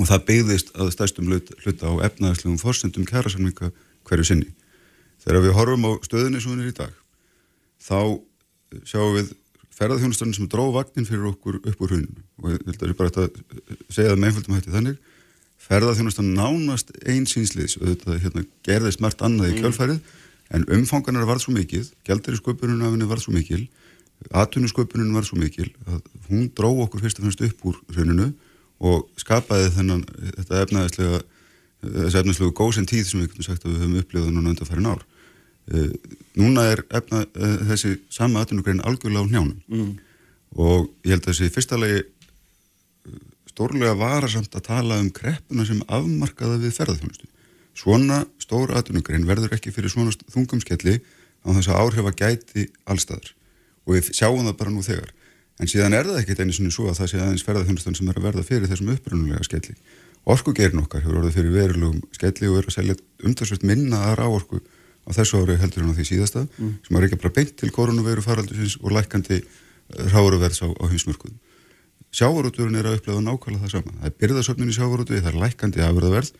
Og 0.00 0.08
það 0.08 0.22
byggðist 0.28 0.70
að 0.76 0.90
stærstum 0.94 1.26
hlut- 1.28 1.52
hluta 1.64 1.84
á 1.88 1.92
efnaðarslegum 2.08 2.58
forsendum 2.60 3.04
kærasamninga 3.08 3.72
hverju 4.08 4.24
sinni. 4.24 4.48
Þegar 5.24 5.42
við 5.44 5.56
horfum 5.56 5.84
á 5.84 5.92
stöðunni 6.04 6.40
svo 6.40 6.52
hún 6.54 6.62
er 6.64 6.70
í 6.72 6.76
dag, 6.76 6.94
þá 7.76 7.98
eh, 8.16 8.80
sjáum 8.88 9.16
við 9.18 9.34
ferðarþjónustarinn 9.82 10.38
sem 10.38 10.48
dró 10.50 10.68
vagnin 10.74 11.08
fyrir 11.08 11.28
okkur 11.32 11.60
upp 11.60 11.82
úr 11.82 11.92
hruninu. 11.92 12.24
Og 12.42 12.54
ég 12.54 12.64
held 12.70 12.82
að 12.82 12.92
ég 12.92 12.98
bara 12.98 13.12
ætti 13.12 13.26
að 13.26 13.92
segja 13.92 14.14
það 14.14 14.18
með 14.22 14.30
einföldum 14.30 14.56
hætti 14.56 14.74
þannig. 14.76 14.98
Ferðarþjónustan 15.62 16.32
nánast 16.38 16.90
einsýnsliðs 17.02 17.78
og 17.80 17.86
þetta 17.90 18.18
hérna, 18.24 18.44
gerðist 18.66 19.02
margt 19.02 19.22
annað 19.22 19.52
í 19.52 19.60
kjölfærið 19.60 20.00
en 20.52 20.66
umfanganar 20.76 21.28
var 21.28 21.40
svo 21.40 21.54
mikið, 21.54 21.92
gældur 22.06 22.36
í 22.36 22.40
sköpunum 22.40 22.82
af 22.82 22.92
henni 22.92 23.06
var 23.08 23.22
svo 23.22 23.32
mikil, 23.32 23.62
atvinnusköpunin 24.30 25.14
var 25.14 25.26
svo 25.26 25.38
mikil 25.40 25.68
að 25.86 26.00
hún 26.28 26.48
dró 26.56 26.70
okkur 26.84 27.02
fyrst 27.02 27.20
og 27.20 27.26
fremst 27.26 27.44
upp 27.46 27.66
úr 27.68 27.78
hruninu 27.94 28.28
og 28.82 29.06
skapaði 29.20 29.70
þennan 29.76 30.04
þetta 30.22 30.60
efnaðislega 30.66 31.22
þessi 31.82 32.20
efnaðislega 32.20 32.56
góðsinn 32.58 32.88
tíð 32.90 33.08
sem 33.08 33.24
við 33.24 33.40
höfum 33.40 33.98
upplifað 34.02 34.30
núna 34.30 34.52
undan 34.52 34.68
færin 34.68 34.90
ár 34.92 35.02
núna 36.38 36.64
er 36.72 36.82
efna, 36.90 37.22
uh, 37.26 37.58
þessi 37.70 37.96
sama 38.10 38.42
atvinnugrein 38.42 38.82
algjörlega 38.82 39.22
á 39.22 39.30
njánum 39.30 39.58
mm. 39.68 39.92
og 40.58 40.88
ég 41.06 41.14
held 41.14 41.26
að 41.26 41.30
þessi 41.30 41.52
fyrsta 41.54 41.78
lagi 41.78 42.00
uh, 42.02 43.20
stórlega 43.52 43.94
varasamt 44.00 44.56
að 44.58 44.66
tala 44.70 44.98
um 45.02 45.12
kreppuna 45.14 45.68
sem 45.68 45.84
afmarkaða 45.86 46.58
við 46.62 46.76
ferðarþjónustu 46.80 47.30
svona 47.78 48.22
stór 48.42 48.74
atvinnugrein 48.76 49.26
verður 49.28 49.56
ekki 49.56 49.72
fyrir 49.72 49.92
svona 49.92 50.12
þungumskelli 50.32 50.98
á 51.42 51.48
þess 51.56 51.70
að 51.72 51.80
áhrifa 51.80 52.12
gæti 52.16 52.68
allstaðar 52.84 53.32
og 53.86 53.96
við 53.96 54.12
sjáum 54.14 54.44
það 54.46 54.58
bara 54.60 54.72
nú 54.72 54.84
þegar. 54.84 55.10
En 55.60 55.70
síðan 55.70 55.96
er 55.96 56.08
það 56.08 56.20
ekkert 56.22 56.42
einu 56.42 56.54
sinni 56.54 56.72
svo 56.74 56.88
að 56.90 57.00
það 57.00 57.10
sé 57.10 57.20
aðeins 57.20 57.44
ferðarþjónustan 57.46 57.96
sem 57.98 58.08
er 58.10 58.18
að 58.18 58.26
verða 58.28 58.44
fyrir 58.46 58.70
þessum 58.70 58.92
upprunulega 58.94 59.46
skelli. 59.46 59.74
Orkugerin 60.32 60.82
okkar 60.82 61.02
hefur 61.02 61.18
orðið 61.20 61.36
fyrir 61.38 61.56
verulegum 61.56 61.98
skelli 62.14 62.50
og 62.50 62.60
er 62.60 62.68
að 62.68 62.76
selja 62.76 62.96
umtalsveit 63.26 63.66
minna 63.66 64.04
að 64.10 64.16
ráorku 64.20 64.60
á 65.06 65.10
þessu 65.16 65.42
ári 65.42 65.58
heldur 65.60 65.82
en 65.84 65.92
á 65.92 65.96
því 65.98 66.04
síðasta 66.10 66.46
Mm. 66.58 66.74
sem 66.86 66.96
er 66.96 67.06
ekki 67.08 67.20
bara 67.22 67.36
beint 67.38 67.56
til 67.56 67.70
koronaviru 67.70 68.22
faraldusins 68.22 68.78
og 68.82 68.92
lækandi 68.94 69.42
ráuruverðs 70.12 70.62
á, 70.62 70.68
á 70.70 70.84
hinsmörkuðum 70.88 71.38
sjávarúturinn 72.12 72.76
er 72.76 72.88
að 72.90 72.98
upplega 73.00 73.22
nákvæmlega 73.24 73.64
það 73.64 73.72
sama. 73.72 73.92
Það 74.00 74.08
er 74.08 74.16
byrðasöfnin 74.20 74.68
í 74.72 74.74
sjávarútu, 74.76 75.16
það 75.16 75.30
er 75.32 75.38
lækandi 75.42 75.84
afurðaverð 75.86 76.32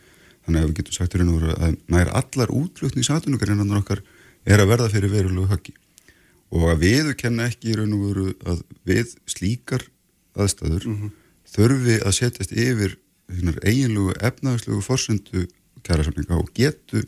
þannig 0.45 0.59
að 0.59 0.67
við 0.67 0.75
getum 0.79 0.93
sagt 0.97 1.15
í 1.15 1.19
raun 1.21 1.31
og 1.33 1.39
veru 1.39 1.55
að 1.55 1.77
nær 1.95 2.11
allar 2.19 2.53
útflutningsatunugarinnar 2.53 3.79
okkar 3.81 4.03
er 4.45 4.61
að 4.61 4.69
verða 4.69 4.89
fyrir 4.93 5.13
verulegu 5.13 5.47
höggi. 5.49 5.73
Og 6.53 6.67
að 6.69 6.83
viðurkenna 6.83 7.47
ekki 7.49 7.71
í 7.71 7.77
raun 7.79 7.95
og 7.97 8.03
veru 8.05 8.25
að 8.45 8.61
við 8.85 9.15
slíkar 9.33 9.87
aðstæður 10.37 10.85
þurfi 11.53 11.97
að 12.05 12.17
setjast 12.19 12.53
yfir 12.53 12.97
eiginlegu 13.65 14.13
efnaðarslegu 14.21 14.81
forsendu 14.85 15.47
kærasamninga 15.83 16.37
og 16.37 16.51
getu 16.53 17.01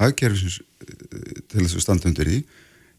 hagkerfisins 0.00 0.60
eh, 0.60 1.42
til 1.50 1.64
þess 1.64 1.76
að 1.78 1.84
standa 1.84 2.10
undir 2.10 2.30
því 2.30 2.40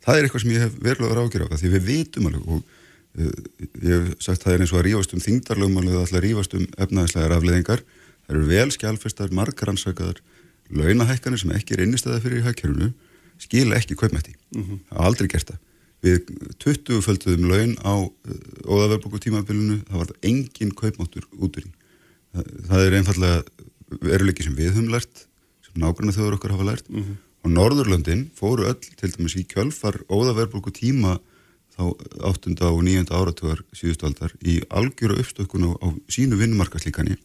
það 0.06 0.18
er 0.18 0.28
eitthvað 0.28 0.46
sem 0.46 0.54
ég 0.56 0.66
hef 0.66 0.78
verulega 0.82 1.18
ráðgjör 1.18 1.46
af 1.46 1.54
það 1.54 1.64
því 1.64 1.74
við 1.76 1.90
vitum 1.90 2.30
alveg 2.30 2.52
og 2.56 2.62
uh, 2.62 3.34
ég 3.82 3.92
hef 3.96 4.26
sagt 4.26 4.46
það 4.46 4.56
er 4.56 4.64
eins 4.66 4.74
og 4.74 4.82
að 4.82 4.88
rífast 4.88 5.16
um 5.16 5.24
þingdarlögmálið 5.26 5.98
og 5.98 6.06
alltaf 6.06 6.24
rífast 6.26 6.56
um 6.58 6.68
efnaðarslegar 6.78 7.36
afleðingar 7.38 7.84
það 7.86 8.36
eru 8.36 8.46
vel 8.50 8.70
skjálfestar, 8.74 9.34
margar 9.36 9.74
ansakaðar 9.74 10.22
launahækkanir 10.72 11.42
sem 11.42 11.52
ekki 11.56 11.76
er 11.76 11.84
innistæða 11.86 12.22
fyrir 12.24 12.42
í 12.42 12.46
hagkerfinu 12.46 12.92
skila 13.42 13.78
ekki 13.80 13.98
kaupmætti. 14.00 14.36
Það 14.54 14.82
hafa 14.94 15.10
aldrei 15.10 15.30
gert 15.32 15.52
það. 15.52 15.60
Við 16.02 16.30
20 16.64 17.04
földuðum 17.06 17.50
laun 17.50 17.74
á 17.86 17.94
óðaverðbóku 18.66 19.22
tímabilinu 19.22 19.82
það 19.90 20.00
var 20.02 20.14
engin 20.26 20.74
kaupmáttur 20.78 21.28
út 21.38 21.60
úr 21.60 21.68
í 21.68 21.72
það, 21.72 22.48
það 22.70 22.86
er 22.86 22.98
einfallega 22.98 24.00
veruleiki 24.02 24.46
sem 24.48 24.56
við 24.58 24.72
höfum 24.72 24.90
lært 24.94 25.26
sem 25.72 25.82
nágranna 25.84 26.16
þjóður 26.16 26.38
okkar 26.38 26.56
hafa 26.56 26.68
lært 26.72 26.90
og 27.42 27.50
Norðurlöndin 27.50 28.28
fóru 28.38 28.68
öll 28.70 28.80
til 28.80 29.12
dæmis 29.16 29.38
í 29.40 29.46
kjölfar 29.50 30.02
óðaverðbóku 30.12 30.74
tíma 30.76 31.18
þá 31.72 31.84
8. 32.28 32.54
og 32.68 32.84
9. 32.84 33.08
áratugar 33.10 33.64
síðustu 33.74 34.06
aldar 34.10 34.36
í 34.44 34.60
algjöra 34.70 35.18
uppstökkun 35.22 35.66
á, 35.66 35.72
á 35.80 35.88
sínu 36.12 36.38
vinnumarkaslíkani 36.38 37.18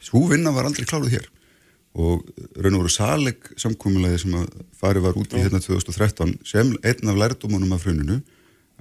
svo 0.00 0.26
vinna 0.28 0.52
var 0.54 0.68
aldrei 0.68 0.86
kláruð 0.86 1.16
hér 1.16 1.28
og 1.98 2.26
raun 2.60 2.76
og 2.76 2.84
voru 2.84 2.92
saleg 2.92 3.48
samkúmulegi 3.58 4.22
sem 4.22 4.34
að 4.38 4.50
fari 4.78 5.02
var 5.02 5.16
út 5.18 5.32
í 5.34 5.40
hérna 5.42 5.60
2013 5.64 6.36
sem 6.46 6.74
einn 6.84 7.10
af 7.10 7.18
lærdómanum 7.18 7.72
af 7.74 7.82
fruninu 7.82 8.20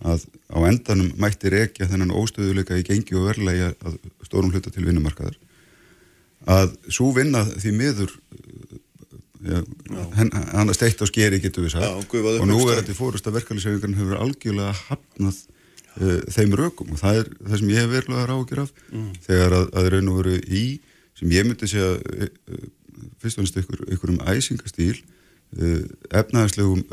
að 0.06 0.28
á 0.54 0.58
endanum 0.68 1.16
mætti 1.18 1.50
rekja 1.50 1.88
þennan 1.90 2.14
óstöðuleika 2.14 2.78
í 2.78 2.86
gengi 2.86 3.18
og 3.18 3.32
verðlega 3.32 3.72
að 3.82 3.98
stórum 4.28 4.52
hluta 4.54 4.70
til 4.70 4.86
vinnumarkaðar 4.86 5.40
að 6.46 6.76
svo 6.94 7.10
vinna 7.16 7.42
því 7.48 7.74
miður 7.80 8.14
hann, 10.18 10.32
að 10.70 10.74
steitt 10.78 11.02
á 11.04 11.06
skeri 11.10 11.40
getur 11.44 11.66
við 11.66 11.76
sagt. 11.76 12.14
Og 12.42 12.48
nú 12.50 12.60
er 12.68 12.82
þetta 12.82 12.96
fórust 12.98 13.28
að 13.30 13.40
verkefælisauðingarinn 13.40 14.00
hefur 14.00 14.22
algjörlega 14.24 14.74
hafnað 14.88 15.40
uh, 16.02 16.20
þeim 16.36 16.56
rökum. 16.60 16.94
Og 16.94 17.02
það 17.02 17.22
er 17.22 17.30
það 17.42 17.62
sem 17.62 17.74
ég 17.74 17.82
hef 17.82 17.94
verulega 17.94 18.28
rákjur 18.32 18.64
af. 18.66 18.74
Þegar 19.28 19.58
að, 19.60 19.68
að 19.82 19.90
raun 19.94 20.12
og 20.14 20.20
veru 20.22 20.36
í 20.48 20.66
sem 21.18 21.34
ég 21.34 21.48
myndi 21.48 21.70
segja 21.72 21.94
uh, 21.98 22.66
fyrst 23.22 23.40
og 23.40 23.46
ennst 23.46 23.62
ykkur, 23.62 23.86
ykkur 23.96 24.14
um 24.14 24.22
æsingastýl 24.34 24.96
uh, 24.98 25.82
efnaðarslegum 26.22 26.86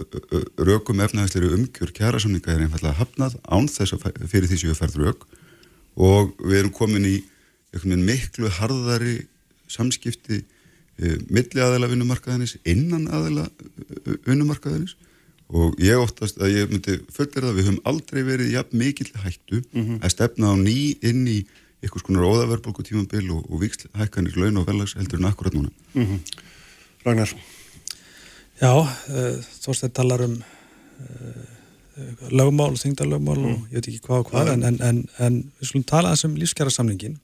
rökum 0.70 1.04
efnaðarslegri 1.04 1.52
umkjör 1.58 1.94
kjærasamninga 1.96 2.54
er 2.54 2.66
einfallega 2.66 2.98
hafnað 3.00 3.38
án 3.48 3.68
þess 3.72 3.96
að 3.98 4.26
fyrir 4.30 4.50
því 4.50 4.62
séu 4.62 4.78
færð 4.78 5.00
rök. 5.04 5.28
Og 5.94 6.34
við 6.42 6.64
erum 6.64 6.74
komin 6.74 7.06
í 7.06 7.16
miklu 7.74 8.48
harðari 8.50 9.24
samskipti 9.70 10.44
milli 11.30 11.64
aðeila 11.64 11.90
vinnumarkaðinis 11.90 12.56
innan 12.64 13.08
aðeila 13.10 13.48
uh, 13.48 14.14
vinnumarkaðinis 14.26 14.96
og 15.54 15.74
ég 15.82 16.00
óttast 16.00 16.38
að 16.40 16.54
ég 16.54 16.70
myndi 16.70 16.98
fullir 17.12 17.44
það 17.44 17.58
við 17.58 17.68
höfum 17.68 17.82
aldrei 17.90 18.22
verið 18.26 18.54
jafn 18.54 18.78
mikill 18.80 19.10
hættu 19.22 19.60
að 20.00 20.12
stefna 20.14 20.54
á 20.54 20.54
ný 20.56 20.96
inn 21.04 21.26
í 21.28 21.42
einhvers 21.84 22.06
konar 22.06 22.24
óðaverðbólku 22.24 22.86
tímabil 22.86 23.26
og, 23.34 23.44
og 23.50 23.60
viksl 23.60 23.90
hækkanir 23.98 24.38
laun 24.40 24.62
og 24.62 24.66
velags 24.70 24.96
heldur 24.96 25.20
en 25.20 25.28
akkurat 25.28 25.52
núna. 25.52 25.68
Ragnar, 27.04 27.34
Já, 28.60 28.72
uh, 28.72 29.42
Þorstein 29.60 29.92
talar 29.92 30.24
um 30.24 30.38
uh, 30.38 31.44
lögmál, 32.30 32.74
þingdarlögmál 32.78 33.38
og 33.38 33.68
ég 33.70 33.78
veit 33.78 33.88
ekki 33.90 34.02
hvað 34.06 34.24
og 34.24 34.30
hvað 34.32 34.50
en, 34.54 34.64
en, 34.66 34.80
en, 34.82 35.00
en 35.22 35.36
við 35.60 35.68
skulum 35.68 35.86
tala 35.86 36.14
þess 36.14 36.28
um 36.28 36.36
lífskjara 36.38 36.72
samningin 36.74 37.18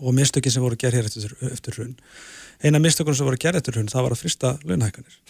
og 0.00 0.16
mistökin 0.16 0.52
sem 0.52 0.64
voru 0.64 0.78
gerð 0.80 0.98
hér 0.98 1.08
eftir, 1.08 1.32
eftir 1.50 1.76
hrun. 1.76 1.94
Eina 2.60 2.80
mistökun 2.82 3.16
sem 3.16 3.28
voru 3.28 3.40
gerð 3.40 3.60
eftir 3.60 3.78
hrun 3.78 3.90
það 3.90 4.06
var 4.06 4.16
að 4.16 4.22
frista 4.22 4.54
launahækkanir 4.68 5.20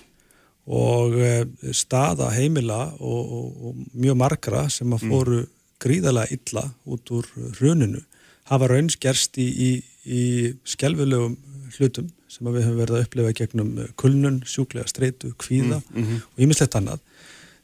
og 0.71 1.17
uh, 1.17 1.73
staða 1.75 2.31
heimila 2.35 2.93
og, 2.99 3.33
og, 3.39 3.47
og 3.71 3.83
mjög 3.97 4.19
margra 4.21 4.67
sem 4.71 4.93
að 4.95 5.07
fóru 5.11 5.41
gríðarlega 5.81 6.37
illa 6.37 6.67
út 6.85 7.13
úr 7.17 7.29
hruninu 7.59 8.03
hafa 8.51 8.69
raunsgerst 8.71 9.39
í, 9.41 9.47
í, 9.47 9.71
í 10.05 10.23
skelfilegum 10.69 11.39
hlutum 11.77 12.11
sem 12.31 12.47
við 12.51 12.67
höfum 12.67 12.81
verið 12.81 12.97
að 12.97 13.07
upplefa 13.07 13.37
gegnum 13.41 13.71
eh, 13.79 13.93
kulnun, 13.99 14.41
sjúklega 14.47 14.91
streitu, 14.91 15.33
kvíða 15.41 15.81
og 15.81 16.43
ýmislegt 16.43 16.77
annað. 16.79 17.03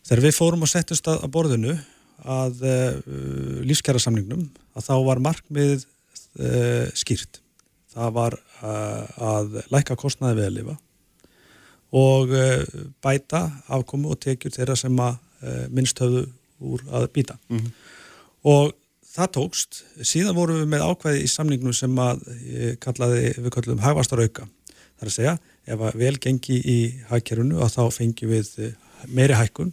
Þegar 0.06 0.22
við 0.26 0.36
fórum 0.36 0.64
og 0.66 0.70
settust 0.70 1.06
að, 1.10 1.26
borðinu 1.34 1.74
að 2.26 2.62
uh, 2.64 2.94
lífskjara 3.66 4.00
samningnum 4.00 4.46
að 4.78 4.86
þá 4.86 4.94
var 5.04 5.20
markmið 5.22 5.82
uh, 5.84 6.86
skýrt. 6.96 7.42
Það 7.96 8.16
var 8.16 8.36
uh, 8.36 9.28
að 9.32 9.60
lækka 9.72 9.96
kostnaði 9.98 10.40
við 10.40 10.48
að 10.48 10.56
lifa 10.60 10.74
og 11.96 12.32
uh, 12.34 12.64
bæta 13.00 13.46
afkomu 13.72 14.10
og 14.12 14.20
tekjur 14.20 14.52
þeirra 14.52 14.76
sem 14.76 14.98
að 15.00 15.14
uh, 15.16 15.62
minnst 15.72 16.02
höfðu 16.02 16.26
úr 16.66 16.82
að 16.98 17.06
býta. 17.14 17.38
Og 18.46 18.74
það 19.16 19.32
tókst. 19.36 19.80
Síðan 20.04 20.36
vorum 20.36 20.60
við 20.60 20.70
með 20.72 20.84
ákvæði 20.90 21.24
í 21.24 21.30
samningnum 21.30 21.74
sem 21.76 21.98
að 22.00 22.22
kallaði, 22.80 23.30
við 23.44 23.52
kallum 23.52 23.82
hagvastarauka. 23.84 24.46
Það 24.96 25.04
er 25.04 25.10
að 25.10 25.16
segja, 25.16 25.34
ef 25.68 25.82
að 25.84 25.98
vel 26.00 26.14
gengi 26.24 26.56
í 26.56 26.76
hagkerfunu 27.10 27.60
að 27.60 27.74
þá 27.74 27.82
fengjum 27.98 28.32
við 28.32 28.52
eh, 28.64 28.76
meiri 29.12 29.36
hækkun. 29.36 29.72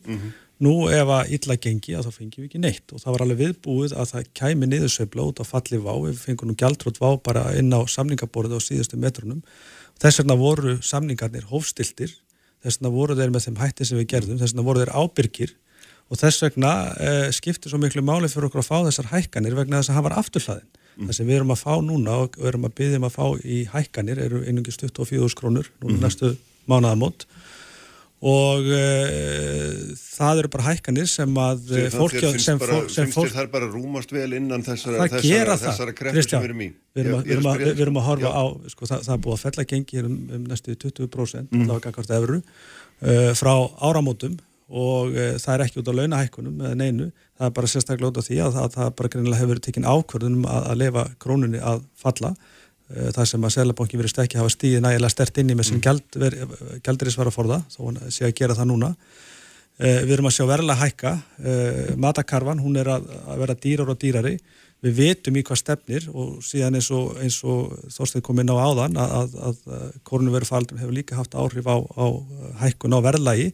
Nú 0.62 0.74
ef 0.94 1.10
að 1.10 1.32
illa 1.36 1.56
gengi 1.58 1.96
að 1.98 2.08
þá 2.08 2.18
fengjum 2.18 2.44
við 2.44 2.50
ekki 2.50 2.60
neitt 2.62 2.94
og 2.94 3.02
það 3.02 3.16
var 3.16 3.24
alveg 3.26 3.40
viðbúið 3.40 3.96
að 3.98 4.12
það 4.12 4.28
kæmi 4.38 4.70
niðursveifla 4.70 5.26
út 5.26 5.42
á 5.42 5.46
falli 5.50 5.80
vá, 5.82 5.94
við 6.04 6.20
fengum 6.22 6.52
nú 6.52 6.56
gjaldrótt 6.60 7.00
vá 7.02 7.10
bara 7.26 7.46
inn 7.58 7.74
á 7.74 7.82
samningaborðið 7.90 8.62
á 8.62 8.68
síðustu 8.68 9.00
metrunum. 9.02 9.42
Þess 10.00 10.22
vegna 10.22 10.38
voru 10.38 10.76
samningarnir 10.86 11.50
hófstiltir, 11.50 12.14
þess 12.62 12.80
vegna 12.80 12.94
voru 12.94 13.18
þeir 13.18 13.34
með 13.34 13.48
þeim 13.48 13.60
hætti 13.64 13.90
sem 13.90 14.00
við 14.00 14.10
gerðum, 14.14 14.40
þess 14.40 14.54
vegna 14.54 14.68
voru 14.70 14.84
þeir 14.84 14.94
ábyrgir 14.94 15.56
og 16.14 16.22
þess 16.22 16.46
vegna 16.46 16.72
uh, 16.94 17.28
skiptir 17.34 17.74
svo 17.74 17.82
miklu 17.82 18.06
máli 18.06 18.30
fyrir 18.30 18.48
okkur 18.48 18.62
að 18.62 18.70
fá 18.70 18.78
þessar 18.88 19.12
hækkanir 19.12 19.58
vegna 19.58 19.82
þess 19.82 19.94
að 19.94 20.06
var 20.06 20.18
afturhlaðin. 20.22 20.72
Mm. 20.94 21.08
Það 21.10 21.16
sem 21.18 21.30
við 21.30 21.40
erum 21.40 21.54
að 21.56 21.64
fá 21.64 21.74
núna 21.82 22.18
og 22.22 22.36
erum 22.46 22.68
að 22.68 22.76
byggja 22.78 23.00
um 23.00 23.08
að 23.08 23.16
fá 23.16 23.26
í 23.42 23.64
hækkanir 23.72 24.22
eru 24.22 24.44
einungis 24.46 24.78
24 24.78 25.40
krónur 25.40 25.72
núna 25.82 25.98
mm. 25.98 26.04
næstu 26.06 26.36
mánuðamót 26.70 27.26
og 28.24 28.68
uh, 28.72 29.96
það 30.00 30.40
eru 30.44 30.50
bara 30.54 30.66
hækkanir 30.70 31.08
sem 31.12 31.34
að 31.44 31.64
Sem 31.68 31.88
það 31.90 31.98
fólki 31.98 32.22
þér 32.22 32.24
sem, 32.24 32.38
finnst 32.38 32.62
bara, 32.64 32.78
fólk, 32.78 32.94
sem 32.94 33.10
fólk 33.12 33.28
þér 33.34 33.36
þær 33.42 33.50
bara 33.56 33.68
rúmast 33.74 34.14
vel 34.16 34.30
innan 34.38 34.64
þessara, 34.64 35.02
það 35.02 35.16
þessara, 35.18 35.58
það, 35.58 35.66
þessara 35.68 35.96
kreftur 35.98 36.28
sem 36.30 36.44
við 36.46 36.48
erum 36.50 36.64
í. 36.64 36.70
við 36.96 37.04
erum, 37.04 37.18
Ég- 37.28 37.34
er 37.36 37.50
að, 37.52 37.66
við 37.74 37.84
erum 37.88 38.00
að 38.00 38.08
horfa 38.08 38.30
Já. 38.30 38.32
á 38.40 38.44
sko, 38.76 38.90
það, 38.92 39.04
það 39.10 39.14
er 39.18 39.22
búið 39.28 39.36
að 39.36 39.44
fella 39.44 39.68
gengi 39.74 40.02
um, 40.06 40.16
um 40.38 40.48
næstu 40.54 40.78
20% 40.86 41.54
Mm. 41.54 41.76
efru 42.24 42.40
uh, 42.40 43.34
frá 43.36 43.54
áramótum 43.90 44.40
og 44.74 45.12
uh, 45.12 45.36
það 45.44 45.54
er 45.58 45.66
ekki 45.68 45.82
út 45.84 45.92
á 45.92 45.98
launahækkunum 46.00 46.62
eða 46.64 46.80
neinu, 46.80 47.10
það 47.38 47.50
er 47.50 47.56
bara 47.60 47.72
sérstaklega 47.74 48.12
út 48.14 48.22
á 48.24 48.28
því 48.30 48.40
að 48.46 48.56
það, 48.58 48.72
það 48.78 48.94
bara 49.02 49.12
greinilega 49.14 49.42
hefur 49.42 49.52
verið 49.54 49.66
tekin 49.68 49.90
ákvörðunum 49.92 50.48
að, 50.48 50.68
að 50.72 50.80
lefa 50.86 51.04
krónunni 51.20 51.60
að 51.62 51.84
falla 52.00 52.34
uh, 52.92 53.12
það 53.16 53.30
sem 53.32 53.46
að 53.46 53.54
Selabanki 53.58 54.00
verið 54.00 54.14
stekki 54.16 54.40
hafa 54.42 54.54
stíði 54.54 54.82
nægilega 54.84 55.14
stert 55.14 55.40
inni 55.42 55.58
með 55.58 55.70
sem 55.70 55.80
mm. 55.80 56.82
gældirisvara 56.86 57.34
for 57.34 57.52
það, 57.52 57.70
þó 57.76 57.80
hann 57.86 58.02
sé 58.14 58.28
að 58.28 58.36
gera 58.42 58.58
það 58.58 58.70
núna. 58.74 58.92
Uh, 59.80 60.02
við 60.04 60.18
erum 60.18 60.30
að 60.30 60.36
sjá 60.38 60.46
verðilega 60.50 60.84
hækka. 60.84 61.14
Uh, 61.44 61.94
matakarfan, 62.06 62.62
hún 62.64 62.78
er 62.82 62.92
að, 62.94 63.08
að 63.24 63.46
vera 63.46 63.60
dýrar 63.66 63.94
og 63.94 64.00
dýrari, 64.02 64.36
við 64.84 64.98
vitum 65.00 65.38
í 65.40 65.44
hvað 65.48 65.62
stefnir 65.62 66.10
og 66.12 66.42
síðan 66.44 66.76
eins 66.76 66.90
og, 66.92 67.14
og 67.48 67.92
Þorstein 67.94 68.24
kom 68.26 68.42
inn 68.44 68.52
á 68.52 68.60
áðan 68.60 69.00
að, 69.00 69.14
að, 69.20 69.38
að, 69.48 69.62
að 69.78 70.02
korunverufaldum 70.10 70.82
hefur 70.82 70.98
líka 70.98 71.16
haft 71.16 71.38
áhrif 71.40 71.70
á, 71.72 71.80
á 71.80 72.06
hækkun 72.66 72.98
á 72.98 73.00
verðlagi 73.06 73.54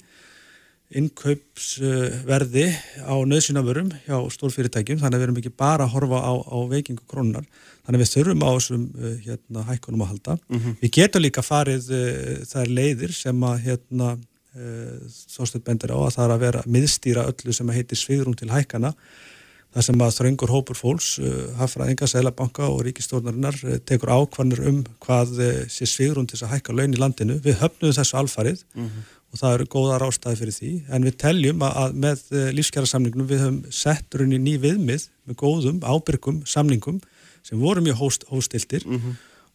innkaupsverði 0.89 2.65
á 3.05 3.13
nöðsynavörum 3.29 3.91
hjá 4.07 4.15
stórfyrirtækjum, 4.33 4.97
þannig 4.97 5.17
að 5.17 5.21
við 5.21 5.27
erum 5.27 5.39
ekki 5.41 5.51
bara 5.53 5.85
að 5.85 5.93
horfa 5.93 6.21
á, 6.25 6.33
á 6.33 6.57
veikingu 6.71 7.05
krónunar 7.09 7.45
þannig 7.85 7.99
að 7.99 8.03
við 8.03 8.11
þurfum 8.15 8.45
á 8.45 8.49
þessum 8.49 8.87
uh, 8.89 9.13
hérna, 9.25 9.65
hækkunum 9.69 10.03
að 10.05 10.11
halda. 10.13 10.37
Við 10.81 10.93
getum 10.97 11.23
líka 11.25 11.45
farið 11.45 11.91
uh, 11.93 12.35
þær 12.49 12.73
leiðir 12.73 13.13
sem 13.13 13.45
að 13.45 13.63
hérna, 13.67 14.11
uh, 14.57 15.15
Þorstein 15.35 15.65
bendir 15.65 15.93
á 15.93 15.97
að 15.97 16.13
það 16.17 16.25
er 16.25 16.35
að 16.35 16.45
vera 16.47 16.63
miðstýra 16.65 17.27
öllu 17.29 17.53
sem 17.53 17.69
að 17.69 17.79
heitir 17.81 18.01
sviðrum 18.01 18.37
til 18.37 18.49
hækkana 18.49 18.95
það 19.69 19.85
sem 19.85 20.01
að 20.01 20.15
þröngur 20.15 20.49
hópur 20.49 20.73
fólks 20.73 21.07
hafraðinga, 21.59 22.07
selabanka 22.09 22.65
og 22.65 22.79
ríkistórnarinnar 22.87 23.53
tekur 23.85 24.09
ákvarnir 24.09 24.63
um 24.65 24.79
hvað 25.05 25.35
sé 25.69 25.85
sviðrum 25.85 26.25
til 26.25 26.39
að 26.41 26.55
hækka 26.55 26.73
laun 26.73 26.95
í 26.95 26.97
landinu. 26.97 27.35
Við 27.45 27.59
höfnum 27.61 27.93
þessu 27.93 28.17
alfarið 28.17 28.63
og 29.29 29.39
það 29.41 29.55
eru 29.55 29.69
góðar 29.69 30.05
ástæði 30.07 30.39
fyrir 30.41 30.55
því. 30.55 30.71
En 30.89 31.05
við 31.05 31.17
teljum 31.21 31.63
að, 31.65 31.79
að 31.83 31.97
með 32.05 32.21
uh, 32.33 32.43
lífskjara 32.57 32.89
samningnum 32.89 33.29
við 33.29 33.43
höfum 33.45 33.59
sett 33.73 34.19
runni 34.19 34.39
ný 34.41 34.55
viðmið 34.61 35.07
með 35.29 35.39
góðum, 35.43 35.81
ábyrgum 35.85 36.43
samningum 36.49 37.01
sem 37.45 37.59
voru 37.61 37.83
mjög 37.85 37.99
hóst, 38.01 38.25
hóstiltir 38.29 38.85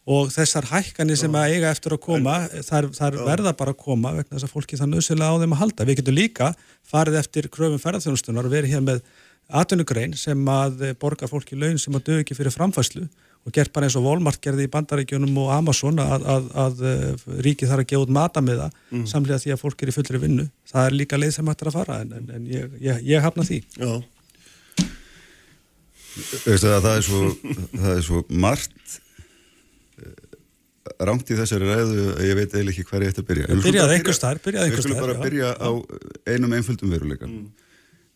og 0.05 0.31
þessar 0.33 0.67
hækkanir 0.69 1.17
sem 1.17 1.35
að 1.37 1.55
eiga 1.55 1.69
eftir 1.73 1.95
að 1.95 2.01
koma, 2.03 2.35
þar, 2.65 2.89
þar 2.93 3.15
verða 3.25 3.53
bara 3.57 3.73
að 3.73 3.81
koma 3.81 4.11
vegna 4.13 4.35
þess 4.35 4.47
að 4.47 4.53
fólki 4.53 4.77
það 4.77 4.91
nöðsynlega 4.93 5.33
á 5.33 5.41
þeim 5.41 5.55
að 5.55 5.61
halda. 5.61 5.85
Við 5.89 5.99
getum 5.99 6.17
líka 6.17 6.49
farið 6.85 7.19
eftir 7.21 7.47
kröfum 7.49 7.81
ferðarþjónustunar 7.81 8.45
og 8.45 8.53
verið 8.53 8.75
hér 8.75 8.83
með 8.85 9.01
atvinnugrein 9.49 10.13
sem 10.17 10.41
að 10.49 10.83
eh, 10.85 10.97
borgar 10.97 11.29
fólki 11.29 11.57
laun 11.57 11.77
sem 11.81 11.93
að 11.97 12.05
dög 12.09 12.23
ekki 12.23 12.37
fyrir 12.37 12.53
framfæslu 12.53 13.07
og 13.45 13.53
gert 13.53 13.73
bara 13.75 13.85
eins 13.85 13.95
og 13.99 14.05
Walmart 14.07 14.41
gerði 14.41 14.65
í 14.65 14.71
bandaríkjunum 14.73 15.37
og 15.43 15.51
Amazon 15.53 16.01
að, 16.01 16.25
að, 16.33 16.49
að, 16.63 16.83
að 16.89 17.39
ríki 17.45 17.69
þarf 17.69 17.85
að 17.85 17.89
gefa 17.91 18.07
út 18.07 18.13
mata 18.17 18.41
með 18.41 18.63
það 18.63 18.79
mm. 18.89 19.05
samlega 19.11 19.41
því 19.43 19.53
að 19.53 19.61
fólk 19.61 19.85
er 19.85 19.91
í 19.91 19.95
fullri 19.95 20.21
vinnu. 20.23 20.45
Það 20.71 20.89
er 20.89 20.97
líka 21.03 21.21
leið 21.21 21.33
sem 21.37 21.51
hættir 21.51 21.69
að 21.69 21.77
fara 21.79 22.01
en, 22.01 22.13
en, 22.17 22.27
en 22.39 22.49
ég, 22.49 22.77
ég, 22.81 23.01
ég 23.05 23.25
hafna 23.25 23.45
því. 23.45 23.61
Já, 23.77 23.93
það, 26.41 26.69
það 26.71 26.93
er 26.95 27.05
svo, 27.05 27.23
það 27.83 27.91
er 27.93 28.05
svo 28.09 28.23
margt 28.33 29.01
rangt 31.05 31.29
í 31.33 31.37
þessari 31.37 31.67
ræðu 31.67 32.03
að 32.13 32.25
ég 32.27 32.37
veit 32.37 32.53
eiginlega 32.53 32.73
ekki 32.73 32.89
hver 32.89 33.03
ég 33.05 33.13
ætti 33.13 33.23
að 33.23 33.29
byrja. 33.29 33.59
Byrjaði 33.65 34.15
staðar, 34.15 34.41
byrjaði 34.45 34.73
Við 34.73 34.83
skulum 34.83 35.01
bara 35.01 35.15
byrja 35.21 35.53
á 35.57 35.69
einum 36.29 36.55
einföldum 36.55 36.93
veruleika. 36.93 37.29
Mm. 37.29 37.64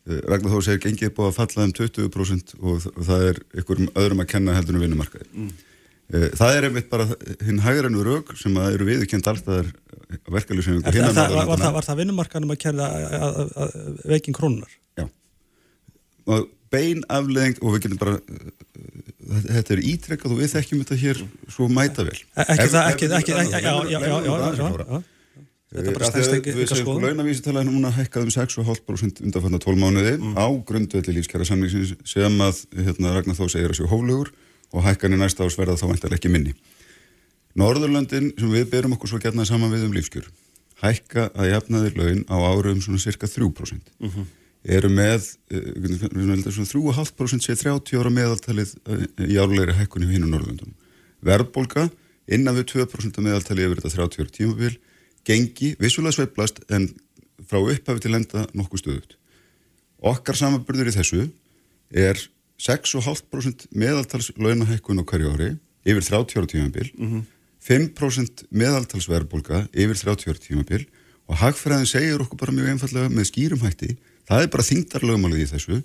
Eh, 0.09 0.21
Ragnar 0.25 0.53
Þórs 0.55 0.69
hefur 0.71 0.83
gengið 0.87 1.11
búið 1.17 1.29
að 1.29 1.37
falla 1.37 1.65
um 1.67 1.73
20% 1.77 2.53
og 2.59 2.85
það 2.97 3.25
er 3.27 3.41
ykkurum 3.61 3.89
öðrum 3.93 4.23
að 4.23 4.29
kenna 4.31 4.55
heldur 4.57 4.79
um 4.79 4.85
vinnumarkaði. 4.85 5.27
Mm. 5.33 5.49
Eh, 6.09 6.27
það 6.39 6.53
er 6.55 6.67
einmitt 6.69 6.87
bara 6.89 7.05
hinn 7.45 7.61
hægrannu 7.61 8.05
rauk 8.07 8.31
sem 8.39 8.55
eru 8.63 8.87
viðkjönd 8.87 9.29
alltaf 9.29 9.67
eh, 9.69 10.21
verkefliðsefningur. 10.33 10.87
Var, 10.87 10.97
hérna 10.97 11.27
var, 11.35 11.51
var, 11.51 11.65
var 11.77 11.89
það 11.89 12.01
vinnumarkanum 12.01 12.55
að 12.55 12.61
kerða 12.63 12.87
veikin 14.09 14.37
krónunar? 14.37 14.73
Já. 14.97 15.05
Og 16.29 16.49
bein 16.73 17.05
afleðing 17.09 17.61
og 17.61 17.75
við 17.75 17.85
getum 17.85 18.01
bara 18.01 18.17
þetta 19.29 19.75
er 19.75 19.85
ítrekkað 19.85 20.33
og 20.33 20.41
við 20.41 20.51
þekkjum 20.55 20.83
þetta 20.83 20.99
hér 21.03 21.23
svo 21.53 21.69
mæta 21.69 22.05
vel. 22.07 22.17
E- 22.17 22.49
ekki 22.55 22.67
það, 22.73 22.91
ekki 22.95 23.11
það, 23.11 23.17
ekki 23.21 23.37
það. 23.37 23.53
Já, 23.61 23.73
já, 23.93 24.19
já, 24.25 24.51
já. 24.57 25.01
Þetta 25.69 25.93
bara 25.93 26.07
að 26.09 26.31
ekki 26.33 26.49
Við 26.49 26.63
eitthvað 26.63 26.71
segjum 26.71 26.85
skoðum. 26.87 27.03
launavísitala 27.05 27.61
er 27.61 27.67
núna 27.69 27.91
hækkað 27.93 28.23
um 28.25 28.31
6,5% 28.33 29.21
undanfanna 29.27 29.59
12 29.61 29.81
mánuði 29.83 30.13
á 30.33 30.47
grundvelli 30.65 31.13
lífskjara 31.19 31.45
samlingsins 31.45 31.93
sem 32.09 32.41
að 32.41 32.63
hérna, 32.73 33.13
Ragnar 33.13 33.37
Þó 33.37 33.45
segir 33.53 33.69
að 33.69 33.77
séu 33.77 33.89
hóflugur 33.91 34.31
og 34.73 34.85
hækkanir 34.87 35.21
næsta 35.21 35.45
ás 35.45 35.57
verða 35.59 35.77
þá 35.77 35.85
vantar 35.91 36.15
ekki 36.17 36.31
minni. 36.33 36.55
Norðurlöndin 37.53 38.31
sem 38.33 38.49
við 38.49 38.65
berum 38.73 38.97
okkur 38.97 39.13
svo 39.13 39.21
gætna 39.21 39.45
saman 39.45 39.69
við 39.69 39.85
um 39.85 39.93
lífskjör 39.93 40.25
hækka 40.81 41.29
að 41.35 41.51
jafnaðir 41.53 41.97
laun 41.99 42.21
á 42.31 42.37
áru 42.39 42.73
um 42.73 42.81
svona 42.83 43.01
cirka 43.01 43.27
3% 43.29 43.93
eru 44.69 44.89
með 44.91 45.25
eh, 45.53 45.71
við 45.75 46.03
heldum 46.03 46.51
svona 46.51 46.71
3,5% 46.71 47.45
sé 47.45 47.55
30 47.55 47.99
ára 47.99 48.11
meðaltalið 48.11 48.75
eh, 48.89 49.05
í 49.27 49.37
árulegri 49.39 49.75
hækkunni 49.77 50.09
við 50.09 50.17
hinn 50.17 50.27
á 50.27 50.33
Norðurlöndunum. 50.33 50.75
Verðbólga 51.23 51.89
innan 52.27 52.57
við 52.57 52.65
2% 52.73 53.19
af 53.19 53.25
meðaltalið 53.25 53.69
yfir 53.69 53.81
þetta 53.83 53.95
30 54.09 54.23
ára 54.23 54.35
tímabil 54.35 54.73
gengi 55.27 55.75
vissulega 55.79 56.17
sveiflast 56.17 56.63
en 56.69 56.89
frá 57.49 57.59
upphafi 57.61 58.03
til 58.03 58.15
enda 58.17 58.45
nokkuð 58.53 58.83
stöðut. 58.83 59.15
Okkar 59.99 60.37
samanburður 60.37 60.91
í 60.91 60.95
þessu 60.95 61.25
er 61.91 62.19
6,5% 62.59 63.67
meðaltals 63.71 64.31
launahækkun 64.37 65.01
á 65.01 65.03
hverju 65.07 65.33
ári 65.33 65.49
yfir 65.87 66.03
30 66.03 66.39
ára 66.39 66.49
tímabil, 66.51 66.89
5% 67.63 68.45
meðaltalsverðbólga 68.51 69.67
yfir 69.71 69.95
30 69.99 70.31
ára 70.31 70.43
tímabil 70.43 70.83
og 71.29 71.39
hagfræðin 71.39 71.87
segir 71.87 72.21
okkur 72.23 72.39
bara 72.39 72.55
mjög 72.55 72.73
einfallega 72.73 73.11
með 73.13 73.29
skýrum 73.29 73.63
hætti, 73.63 73.95
það 74.27 74.43
er 74.43 74.51
bara 74.53 74.67
þingdarlögumálið 74.69 75.43
í 75.43 75.49
þessu, 75.53 75.79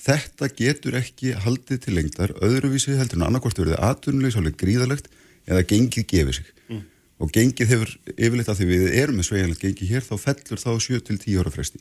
þetta 0.00 0.48
getur 0.56 0.96
ekki 1.00 1.34
haldið 1.44 1.82
til 1.84 1.96
lengdar 1.96 2.34
öðruvísi 2.40 2.96
heldur 2.96 3.20
en 3.20 3.26
annarkvort 3.26 3.58
verið 3.58 3.80
atvinnulegsálega 3.84 4.60
gríðalegt 4.60 5.10
eða 5.46 5.66
gengið 5.66 6.06
gefið 6.14 6.40
sig 6.40 6.54
og 7.20 7.30
gengið 7.34 7.68
hefur 7.74 7.92
yfirleitt 8.16 8.48
að 8.48 8.62
því 8.62 8.66
við 8.70 8.84
erum 9.02 9.18
með 9.20 9.28
sveiginlegt 9.28 9.64
gengið 9.64 9.92
hér 9.92 10.06
þá 10.06 10.14
fellur 10.22 10.62
þá 10.62 10.70
7-10 10.86 11.38
ára 11.42 11.52
fresti. 11.52 11.80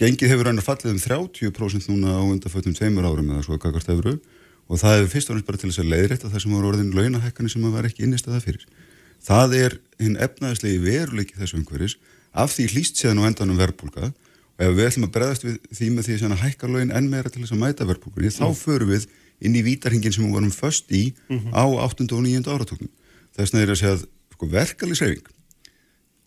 Gengið 0.00 0.32
hefur 0.32 0.48
raunar 0.48 0.64
fallið 0.64 0.94
um 0.94 1.00
30% 1.02 1.90
núna 1.92 2.16
á 2.16 2.22
undarfötum 2.24 2.74
tveimur 2.76 3.04
árum 3.08 3.30
eða 3.32 3.44
svo 3.44 3.58
kakvart 3.60 3.88
efru 3.92 4.16
og 4.66 4.80
það 4.80 4.96
hefur 4.98 5.12
fyrst 5.12 5.30
og 5.30 5.38
næst 5.38 5.48
bara 5.48 5.60
til 5.60 5.70
þess 5.70 5.82
að 5.84 5.92
leiðrétta 5.92 6.30
það 6.32 6.42
sem 6.44 6.56
voru 6.56 6.70
orðin 6.72 6.94
launahækkanir 6.96 7.52
sem 7.52 7.66
var 7.72 7.88
ekki 7.88 8.04
innist 8.04 8.28
að 8.28 8.36
það 8.36 8.46
fyrir. 8.48 8.66
Það 9.26 9.56
er 9.60 9.76
hinn 10.02 10.16
efnaðislegi 10.26 10.80
veruleiki 10.84 11.38
þessu 11.38 11.60
umhverfis. 11.60 11.96
Af 12.36 12.52
því 12.56 12.66
hlýst 12.72 13.00
séðan 13.00 13.22
á 13.24 13.28
endanum 13.28 13.60
verðbólka 13.60 14.10
og 14.10 14.64
ef 14.64 14.74
við 14.76 14.88
ætlum 14.88 15.06
að 15.06 15.14
bregðast 15.14 15.46
við 15.46 15.56
því 15.76 15.88
með 15.92 16.08
því 16.08 16.16
að 16.26 16.42
hækka 16.42 16.68
laun 16.72 16.92
enn 16.96 17.08
meira 17.12 17.32
til 17.32 17.42
þess 17.42 17.54
að 17.54 17.62
mæta 17.62 17.88
verðbólkunni 17.88 18.32
þá 18.32 18.46
förum 18.56 18.92
við 18.92 19.08
inn 19.44 19.56
í 19.56 19.64
vítarhingin 19.64 20.12
sem 20.12 20.24
við 20.24 20.36
vorum 20.36 20.52
föst 20.52 20.92
í 20.96 21.12
á 21.52 21.64
8. 21.64 22.08
og 22.08 22.22
9. 22.24 22.44
áratöknum 22.48 22.92
þess 23.36 23.52
vegna 23.52 23.64
er 23.64 23.72
að 23.74 23.80
segja 23.82 23.96
að 23.98 24.06
sko, 24.36 24.50
verkalýsreyfing 24.52 25.32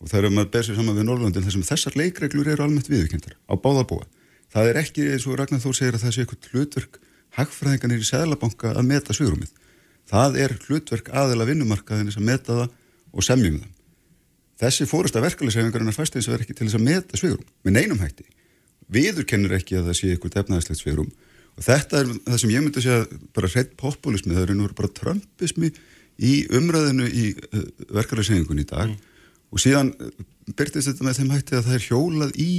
og 0.00 0.08
það 0.08 0.18
er 0.18 0.26
að 0.26 0.36
maður 0.36 0.52
ber 0.54 0.66
sér 0.66 0.78
saman 0.78 0.96
við 0.96 1.06
Norrlöndin 1.06 1.44
þar 1.44 1.54
sem 1.54 1.66
þessar 1.68 1.96
leikreglur 2.00 2.48
eru 2.48 2.64
almennt 2.64 2.88
viðurkendar 2.88 3.36
á 3.36 3.54
báðarbúa. 3.60 4.06
Það 4.50 4.70
er 4.70 4.78
ekki 4.80 5.08
eins 5.12 5.26
og 5.28 5.36
Ragnar 5.36 5.60
Þór 5.60 5.76
segir 5.76 5.98
að 5.98 6.04
það 6.06 6.14
sé 6.14 6.22
eitthvað 6.24 6.48
hlutverk 6.54 6.96
hagfræðinganir 7.36 8.00
í 8.00 8.08
Sæðlabanka 8.08 8.72
að 8.72 8.88
meta 8.88 9.14
svigrumið. 9.14 9.52
Það 10.08 10.38
er 10.40 10.56
hlutverk 10.64 11.12
aðela 11.12 11.46
vinnumarkaðinnis 11.50 12.16
að 12.18 12.26
meta 12.30 12.56
það 12.62 12.72
og 13.12 13.26
semjum 13.26 13.60
það. 13.60 13.76
Þessi 14.60 14.86
fórasta 14.88 15.22
verkalýsreyfingarinn 15.24 15.92
er 15.92 15.96
fæst 15.96 16.16
eins 16.16 16.28
og 16.28 16.36
er 16.36 16.44
ekki 16.44 16.56
til 16.56 16.66
þess 16.66 16.80
að 16.80 16.86
meta 16.88 17.20
svigrum 17.20 17.46
með 17.64 17.76
neinum 17.76 18.00
hætti. 18.00 18.26
Viðurkennir 18.90 19.54
ekki 19.60 19.78
að 19.78 19.90
það 19.90 19.98
sé 20.00 20.10
eitthvað 20.14 20.40
efnaðislegt 20.42 20.80
svigrum 20.82 21.12
og 21.56 21.64
þetta 21.64 22.00
er 22.00 22.10
það 22.26 22.42
sem 22.42 22.52
ég 22.52 22.64
myndi 22.64 22.80
að 22.80 22.86
segja 22.88 23.20
bara 23.36 23.50
hreitt 23.54 23.72
populismi, 23.80 24.34
það 24.34 24.44
er 24.44 24.58
nú 24.58 24.68
bara 24.76 24.92
trömpismi 24.98 25.70
í 26.20 26.34
umræðinu 26.56 27.08
í 27.08 27.24
uh, 27.34 27.64
verkalýsreyfingun 27.96 28.62
í 28.62 28.68
dag 28.68 28.92
og 29.50 29.62
síðan 29.62 29.94
uh, 29.96 30.10
byrtist 30.56 30.90
þetta 30.90 31.06
með 31.06 31.20
þeim 31.20 31.34
hætti 31.34 31.58
að 31.58 31.66
það 31.68 31.78
er 31.78 31.86
hjólað 31.86 32.36
í 32.40 32.50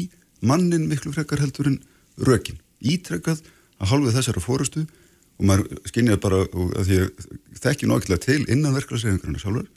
mannin 0.41 0.88
miklu 0.89 1.14
frekar 1.14 1.41
heldur 1.43 1.70
en 1.72 1.82
rökin, 2.22 2.59
ítrekkað 2.82 3.43
að 3.82 3.91
hálfið 3.93 4.18
þessara 4.18 4.43
fórustu 4.43 4.86
og 4.86 5.45
maður 5.49 5.82
skinnjar 5.89 6.22
bara 6.22 6.43
að 6.45 6.88
því 6.88 6.97
að 7.01 7.28
þekki 7.62 7.89
nokkla 7.89 8.18
til 8.22 8.41
innan 8.45 8.76
verkefælisreyfingarinn 8.78 9.41
sjálfur, 9.41 9.70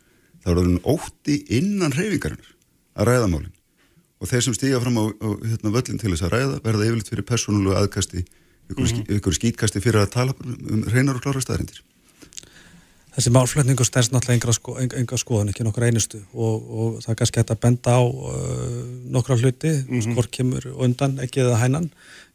þá 0.45 0.49
er 0.53 0.61
það 0.61 0.89
ótti 0.95 1.37
innan 1.57 1.95
reyfingarinnar 1.97 2.51
að 2.95 3.11
ræða 3.11 3.30
málinn 3.32 3.55
og 4.20 4.30
þeir 4.30 4.45
sem 4.47 4.57
stíga 4.57 4.80
fram 4.80 5.01
á, 5.01 5.05
á 5.11 5.28
hérna, 5.45 5.72
völlin 5.74 6.01
til 6.01 6.12
þess 6.12 6.24
að 6.24 6.35
ræða 6.35 6.61
verða 6.64 6.87
yfirleitt 6.89 7.11
fyrir 7.12 7.26
persónulegu 7.28 7.76
aðkasti 7.76 8.22
ykkur, 8.24 8.85
mm 8.85 8.93
-hmm. 8.93 9.16
ykkur 9.18 9.37
skýtkasti 9.37 9.82
fyrir 9.85 10.01
að 10.05 10.14
tala 10.14 10.37
um 10.45 10.85
reynar 10.89 11.18
og 11.18 11.24
klára 11.24 11.43
staðrindir 11.45 11.82
Þessi 13.15 13.31
málflutningu 13.31 13.85
stærst 13.87 14.11
náttúrulega 14.11 14.41
enga, 14.41 14.53
sko, 14.57 14.73
enga 14.83 15.17
skoðan, 15.21 15.53
ekki 15.53 15.62
nokkra 15.62 15.87
einustu. 15.87 16.19
Og, 16.35 16.65
og 16.67 16.97
það 17.05 17.12
er 17.12 17.19
kannski 17.21 17.41
hægt 17.41 17.53
að 17.55 17.61
benda 17.62 17.95
á 17.95 18.03
uh, 18.03 18.81
nokkra 19.15 19.37
hluti, 19.39 19.71
mm 19.71 19.87
-hmm. 19.87 20.07
skor 20.09 20.29
kemur 20.35 20.67
undan, 20.75 21.21
ekki 21.23 21.45
eða 21.45 21.61
hænan. 21.62 21.87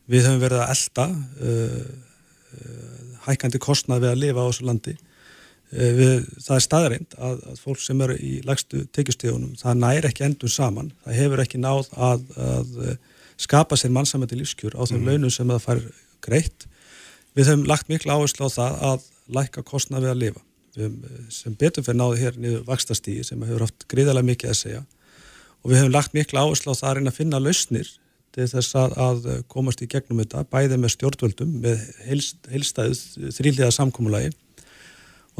Við 0.08 0.30
höfum 0.30 0.40
verið 0.40 0.64
að 0.64 0.72
elda 0.76 1.06
uh, 1.10 1.84
uh, 2.56 3.20
hækandi 3.28 3.60
kostnað 3.60 4.06
við 4.06 4.12
að 4.14 4.22
lifa 4.24 4.40
á 4.40 4.48
þessu 4.48 4.66
landi. 4.72 4.96
Uh, 5.76 5.92
við, 6.00 6.16
það 6.48 6.56
er 6.56 6.66
staðarind 6.70 7.20
að, 7.20 7.38
að 7.52 7.62
fólk 7.68 7.84
sem 7.84 8.02
eru 8.02 8.16
í 8.16 8.34
lagstu 8.48 8.88
tekjustíðunum, 8.96 9.54
það 9.60 9.84
næri 9.84 10.08
ekki 10.08 10.28
endur 10.32 10.50
saman, 10.50 10.94
það 11.04 11.22
hefur 11.22 11.44
ekki 11.44 11.60
náð 11.60 11.92
að, 11.92 12.28
að 12.40 12.76
uh, 12.88 13.00
skapa 13.36 13.76
sér 13.76 13.92
mannsamöndi 13.92 14.40
lífskjur 14.40 14.80
á 14.80 14.88
þeim 14.88 15.02
mm 15.02 15.08
-hmm. 15.08 15.12
launum 15.12 15.30
sem 15.32 15.48
það 15.48 15.66
fær 15.68 15.88
greitt. 16.24 16.68
Við 17.36 17.52
höfum 17.52 17.68
lagt 17.68 17.90
miklu 17.90 18.16
áherslu 18.16 18.48
á 18.48 18.50
það 18.50 18.72
að 18.92 19.02
læka 19.28 19.62
kostnað 19.62 20.08
við 20.08 20.16
að 20.16 20.24
lifa 20.24 20.49
sem 21.34 21.56
betur 21.60 21.86
fyrir 21.86 22.00
náðu 22.00 22.20
hér 22.20 22.38
niður 22.40 22.66
vakstastígi 22.68 23.24
sem 23.28 23.42
hefur 23.46 23.66
haft 23.66 23.88
gríðarlega 23.92 24.30
mikið 24.32 24.52
að 24.52 24.60
segja. 24.60 24.84
Og 25.64 25.72
við 25.72 25.82
hefum 25.82 25.96
lagt 25.96 26.14
miklu 26.16 26.40
áherslu 26.42 26.76
á 26.76 26.80
það 26.80 26.90
að 26.90 27.00
reyna 27.00 27.14
að 27.14 27.20
finna 27.20 27.42
lausnir 27.44 27.90
til 28.36 28.46
þess 28.48 28.76
að, 28.78 28.94
að 29.02 29.26
komast 29.50 29.82
í 29.82 29.88
gegnum 29.90 30.22
þetta 30.22 30.46
bæði 30.54 30.78
með 30.80 30.94
stjórnvöldum 30.96 31.56
með 31.64 31.82
heilstæðið 32.06 33.34
þrýliða 33.36 33.72
samkómulagi 33.74 34.30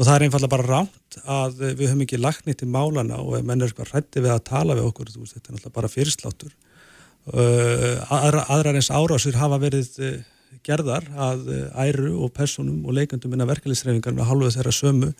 og 0.00 0.06
það 0.06 0.14
er 0.14 0.24
einfallega 0.26 0.54
bara 0.54 0.66
ránt 0.66 1.20
að 1.28 1.62
við 1.76 1.86
höfum 1.90 2.02
ekki 2.06 2.18
lagt 2.20 2.46
nýtt 2.48 2.64
í 2.64 2.68
málana 2.72 3.20
og 3.20 3.44
menn 3.44 3.60
er 3.60 3.70
eitthvað 3.70 3.94
rætti 3.94 4.24
við 4.24 4.32
að 4.32 4.44
tala 4.48 4.76
við 4.78 4.88
okkur 4.88 5.12
veist, 5.12 5.36
þetta 5.36 5.50
er 5.50 5.56
náttúrulega 5.56 5.76
bara 5.76 5.92
fyrirsláttur. 5.92 6.54
Aðra, 7.30 8.46
aðrar 8.48 8.78
eins 8.80 8.88
árásir 8.88 9.36
hafa 9.36 9.60
verið 9.60 9.90
gerðar 10.66 11.06
að 11.16 11.46
uh, 11.50 11.84
æru 11.86 12.16
og 12.24 12.32
personum 12.36 12.82
og 12.86 12.96
leikandum 12.96 13.36
innan 13.36 13.50
verkefliðsreifingar 13.50 14.16
með 14.16 14.28
halvuð 14.30 14.56
þeirra 14.58 14.74
sömu 14.74 15.12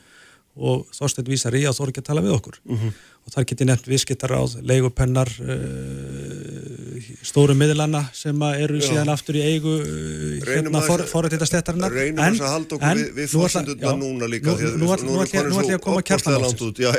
og 0.60 0.88
Þorstein 0.92 1.28
vísar 1.30 1.54
í 1.54 1.62
að 1.68 1.76
þú 1.76 1.84
eru 1.84 1.92
ekki 1.92 2.02
að 2.02 2.08
tala 2.08 2.22
við 2.24 2.34
okkur. 2.34 2.56
Uh 2.66 2.80
-huh. 2.80 2.92
og 3.24 3.32
þar 3.34 3.44
geti 3.46 3.64
nefnt 3.68 3.86
viðskiptar 3.86 4.32
á 4.34 4.42
leigupennar 4.60 5.30
uh, 5.40 6.90
stóru 7.22 7.54
miðlana 7.54 8.02
sem 8.12 8.42
eru 8.42 8.80
Já. 8.80 8.88
síðan 8.88 9.12
aftur 9.14 9.36
í 9.38 9.42
eigu 9.44 9.76
uh, 9.78 10.40
hérna 10.44 10.82
forrættitastættarinnar 11.12 11.92
reynum 11.92 12.24
þess 12.24 12.40
að 12.42 12.52
halda 12.56 12.76
okkur 12.76 13.00
við, 13.00 13.14
við 13.14 13.30
fórsendurna 13.30 13.94
núna 13.96 14.26
líka 14.26 14.56
nú 14.76 14.90
ætlum 14.90 15.70
ég 15.70 15.78
að 15.78 15.84
koma 15.86 16.02
að 16.02 16.08
Já, 16.80 16.90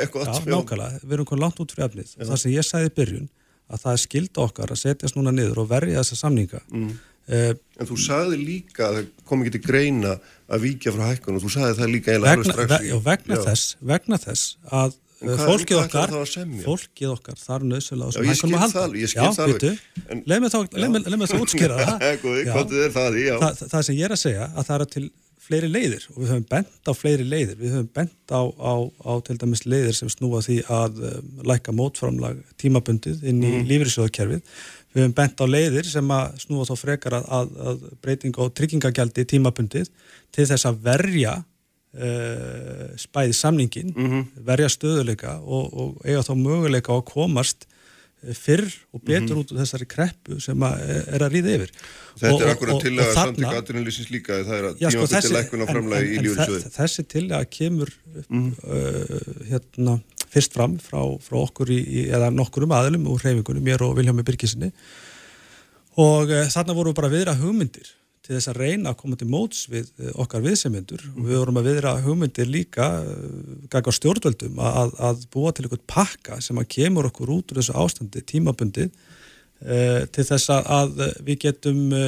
nákvæmlega, 0.56 0.98
við 1.04 1.12
erum 1.12 1.28
komið 1.28 1.42
langt 1.44 1.60
út 1.60 1.72
fyrir 1.72 1.88
efnið. 1.88 2.16
Og 2.18 2.26
það 2.32 2.42
sem 2.42 2.52
ég 2.56 2.66
sagði 2.66 2.90
í 2.90 2.96
byrjun 2.96 3.28
að 3.72 3.80
það 3.84 3.92
er 3.92 4.02
skilda 4.02 4.44
okkar 4.46 4.72
að 4.72 4.82
setjast 4.82 5.16
núna 5.16 5.32
niður 5.34 5.64
og 5.64 5.70
verja 5.70 6.02
þessa 6.02 6.16
samninga. 6.24 6.60
Mm. 6.72 6.92
Uh, 7.30 7.52
en 7.78 7.86
þú 7.86 7.98
sagði 8.02 8.40
líka 8.40 8.88
að 8.88 8.96
það 8.96 9.10
kom 9.28 9.44
ekki 9.44 9.54
til 9.58 9.62
greina 9.66 10.16
að 10.52 10.64
víkja 10.66 10.92
frá 10.94 11.04
hækkun 11.12 11.38
og 11.38 11.44
þú 11.44 11.52
sagði 11.54 11.78
það 11.78 11.92
líka 11.94 12.12
eiginlega 12.12 12.34
alveg 12.36 12.50
strax 12.50 12.82
í... 12.82 12.98
Vegna, 13.06 13.38
já. 13.38 13.44
þess, 13.46 13.76
vegna 13.92 14.18
þess 14.22 14.56
að 14.66 14.98
fólkið 15.22 15.78
okkar, 15.78 16.14
fólkið 16.64 17.10
okkar 17.12 17.38
þar 17.38 17.66
nöðsöla 17.70 18.08
á 18.08 18.14
sem 18.14 18.26
hækkunum 18.26 18.58
að 18.58 18.64
halda. 18.64 18.98
Ég 18.98 19.12
skil 19.12 19.28
það 19.28 19.44
alveg. 19.46 19.82
Leð 20.26 20.44
með 20.44 21.26
það 21.32 21.44
útskýra 21.46 21.76
það. 21.78 22.06
það. 23.44 23.62
Það 23.62 23.86
sem 23.86 23.98
ég 23.98 24.08
er 24.08 24.16
að 24.16 24.22
segja 24.24 24.48
að 24.50 24.66
það 24.70 24.78
er 24.78 24.90
til 24.96 25.04
fleiri 25.42 25.68
leiðir 25.70 26.04
og 26.12 26.18
við 26.20 26.30
höfum 26.30 26.44
bent 26.52 26.90
á 26.90 26.92
fleiri 26.94 27.24
leiðir. 27.26 27.56
Við 27.58 27.74
höfum 27.76 27.88
bent 27.98 28.34
á, 28.34 28.42
á, 28.46 28.74
á 28.82 29.12
til 29.26 29.38
dæmis 29.40 29.64
leiðir 29.66 29.96
sem 29.98 30.10
snúa 30.12 30.42
því 30.44 30.60
að 30.70 31.02
um, 31.08 31.32
læka 31.50 31.74
mótframlag 31.74 32.38
tímabundið 32.62 33.24
inn 33.26 33.42
í 33.42 33.50
mm. 33.58 33.66
lífriðsjóðakerfið 33.70 34.62
Við 34.92 35.02
hefum 35.02 35.14
bent 35.16 35.40
á 35.40 35.46
leiðir 35.48 35.88
sem 35.88 36.12
að 36.12 36.36
snúa 36.44 36.66
þá 36.68 36.74
frekar 36.76 37.16
að, 37.16 37.28
að, 37.38 37.54
að 37.70 37.86
breyting 38.04 38.38
og 38.44 38.52
tryggingagjaldi 38.58 39.24
tímabundið 39.24 39.90
til 40.34 40.46
þess 40.50 40.68
að 40.68 40.80
verja 40.84 41.34
uh, 41.40 42.86
spæði 43.00 43.36
samningin, 43.36 43.92
mm 43.96 44.10
-hmm. 44.10 44.24
verja 44.48 44.68
stöðuleika 44.68 45.38
og, 45.40 45.72
og 45.72 46.04
eiga 46.04 46.24
þá 46.26 46.34
möguleika 46.36 46.92
að 46.92 47.06
komast 47.08 47.68
fyrr 48.22 48.68
og 48.92 49.02
betur 49.02 49.20
mm 49.20 49.26
-hmm. 49.26 49.40
út 49.40 49.52
úr 49.52 49.58
þessari 49.58 49.86
kreppu 49.86 50.40
sem 50.40 50.62
að 50.62 50.82
er 51.10 51.22
að 51.26 51.32
ríða 51.34 51.54
yfir. 51.56 51.70
Þetta 52.20 52.34
og, 52.34 52.42
er 52.42 52.50
akkurat 52.52 52.82
til 52.82 52.92
að 52.94 53.14
samtíka 53.14 53.54
aðtunarlýsins 53.58 54.10
líka, 54.10 54.44
það 54.46 54.58
er 54.58 54.64
að 54.68 54.76
já, 54.78 54.90
sko, 54.90 55.06
tímabundið 55.10 55.32
lækun 55.32 55.64
á 55.64 55.66
framlegi 55.66 56.12
í 56.12 56.22
lífurinsjöðu. 56.22 56.70
Þessi 56.76 57.02
til 57.08 57.26
að 57.32 57.44
kemur 57.50 57.90
mm 58.28 58.28
-hmm. 58.28 58.52
uh, 58.62 59.48
hérna 59.50 60.00
fyrst 60.32 60.56
fram 60.56 60.78
frá, 60.80 61.00
frá 61.22 61.38
okkur 61.42 61.72
í, 61.72 61.80
eða 62.08 62.32
nokkurum 62.34 62.72
aðlum 62.76 63.08
úr 63.12 63.24
hreyfingunum, 63.24 63.64
mér 63.64 63.84
og 63.86 63.96
Viljámi 63.98 64.24
Birkisinni 64.26 64.72
og 66.00 66.32
e, 66.32 66.46
þarna 66.52 66.76
vorum 66.76 66.94
við 66.94 67.00
bara 67.02 67.12
viðra 67.12 67.36
hugmyndir 67.40 67.92
til 68.22 68.36
þess 68.36 68.50
að 68.52 68.58
reyna 68.62 68.92
að 68.92 68.98
koma 69.00 69.18
til 69.18 69.26
móts 69.30 69.64
við 69.70 69.88
eh, 69.98 70.10
okkar 70.22 70.44
viðsemyndur 70.44 71.02
og 71.10 71.24
við 71.26 71.40
vorum 71.40 71.58
að 71.58 71.68
viðra 71.70 71.94
hugmyndir 72.04 72.50
líka 72.50 72.86
eh, 73.02 73.24
ganga 73.72 73.94
stjórnvöldum 73.96 74.60
að, 74.62 74.92
að 75.08 75.24
búa 75.34 75.50
til 75.52 75.66
einhvern 75.66 75.82
pakka 75.90 76.38
sem 76.44 76.60
að 76.62 76.68
kemur 76.76 77.08
okkur 77.10 77.32
út 77.34 77.50
úr 77.50 77.58
þessu 77.60 77.74
ástandi 77.82 78.22
tímabundið 78.30 78.92
e, 78.92 79.80
til 80.14 80.26
þess 80.28 80.52
að, 80.54 80.70
að 80.78 81.02
við 81.26 81.40
getum 81.48 81.82
e, 81.98 82.04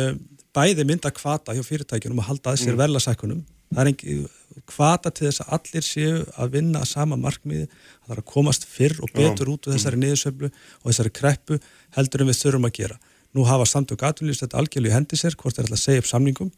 bæði 0.54 0.86
mynda 0.86 1.10
kvata 1.14 1.56
hjá 1.56 1.64
fyrirtækjunum 1.66 2.22
að 2.22 2.30
halda 2.30 2.54
að 2.54 2.62
sér 2.62 2.76
mm. 2.76 2.82
verðlasækunum 2.84 3.42
það 3.74 3.82
er 3.82 3.90
einhver 3.90 4.32
kvata 4.68 5.10
til 5.14 5.28
þess 5.28 5.42
að 5.44 5.54
allir 5.56 5.86
séu 5.86 6.20
að 6.40 6.52
vinna 6.56 6.82
að 6.84 6.90
sama 6.92 7.18
markmiði, 7.20 7.66
að 7.66 8.06
það 8.06 8.14
er 8.16 8.22
að 8.22 8.28
komast 8.30 8.66
fyrr 8.70 9.00
og 9.02 9.12
betur 9.14 9.50
út 9.54 9.66
úr 9.68 9.76
þessari 9.76 10.00
niðursöflu 10.02 10.50
og 10.50 10.86
þessari 10.88 11.14
kreppu 11.18 11.58
heldur 11.96 12.24
en 12.24 12.30
við 12.30 12.40
þurfum 12.40 12.68
að 12.68 12.76
gera. 12.78 12.98
Nú 13.34 13.46
hafa 13.48 13.66
samtök 13.66 14.04
atvinnlýfs 14.06 14.44
þetta 14.44 14.60
algjörlega 14.60 14.92
í 14.92 14.96
hendi 14.96 15.18
sér, 15.18 15.36
hvort 15.38 15.58
er 15.58 15.66
alltaf 15.66 15.80
að 15.80 15.84
segja 15.84 16.04
upp 16.04 16.10
samningum 16.10 16.52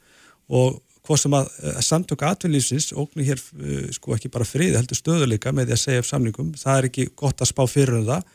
og 0.53 0.81
hvort 1.07 1.23
sem 1.23 1.37
að, 1.39 1.53
að 1.73 1.85
samtök 1.87 2.25
atvinnlýfsins 2.27 2.91
ógni 2.99 3.27
hér 3.29 3.41
uh, 3.41 3.87
sko 3.95 4.17
ekki 4.17 4.33
bara 4.33 4.49
friði 4.49 4.77
heldur 4.77 4.99
stöðuleika 4.99 5.55
með 5.55 5.71
því 5.71 5.77
að 5.77 5.83
segja 5.85 6.03
upp 6.03 6.11
samningum, 6.11 6.51
það 6.59 6.81
er 6.81 6.91
ekki 6.91 7.09
gott 7.17 7.41
að 7.41 7.53
spá 7.53 7.63
fyrir 7.71 8.01
um 8.01 8.07
það. 8.11 8.27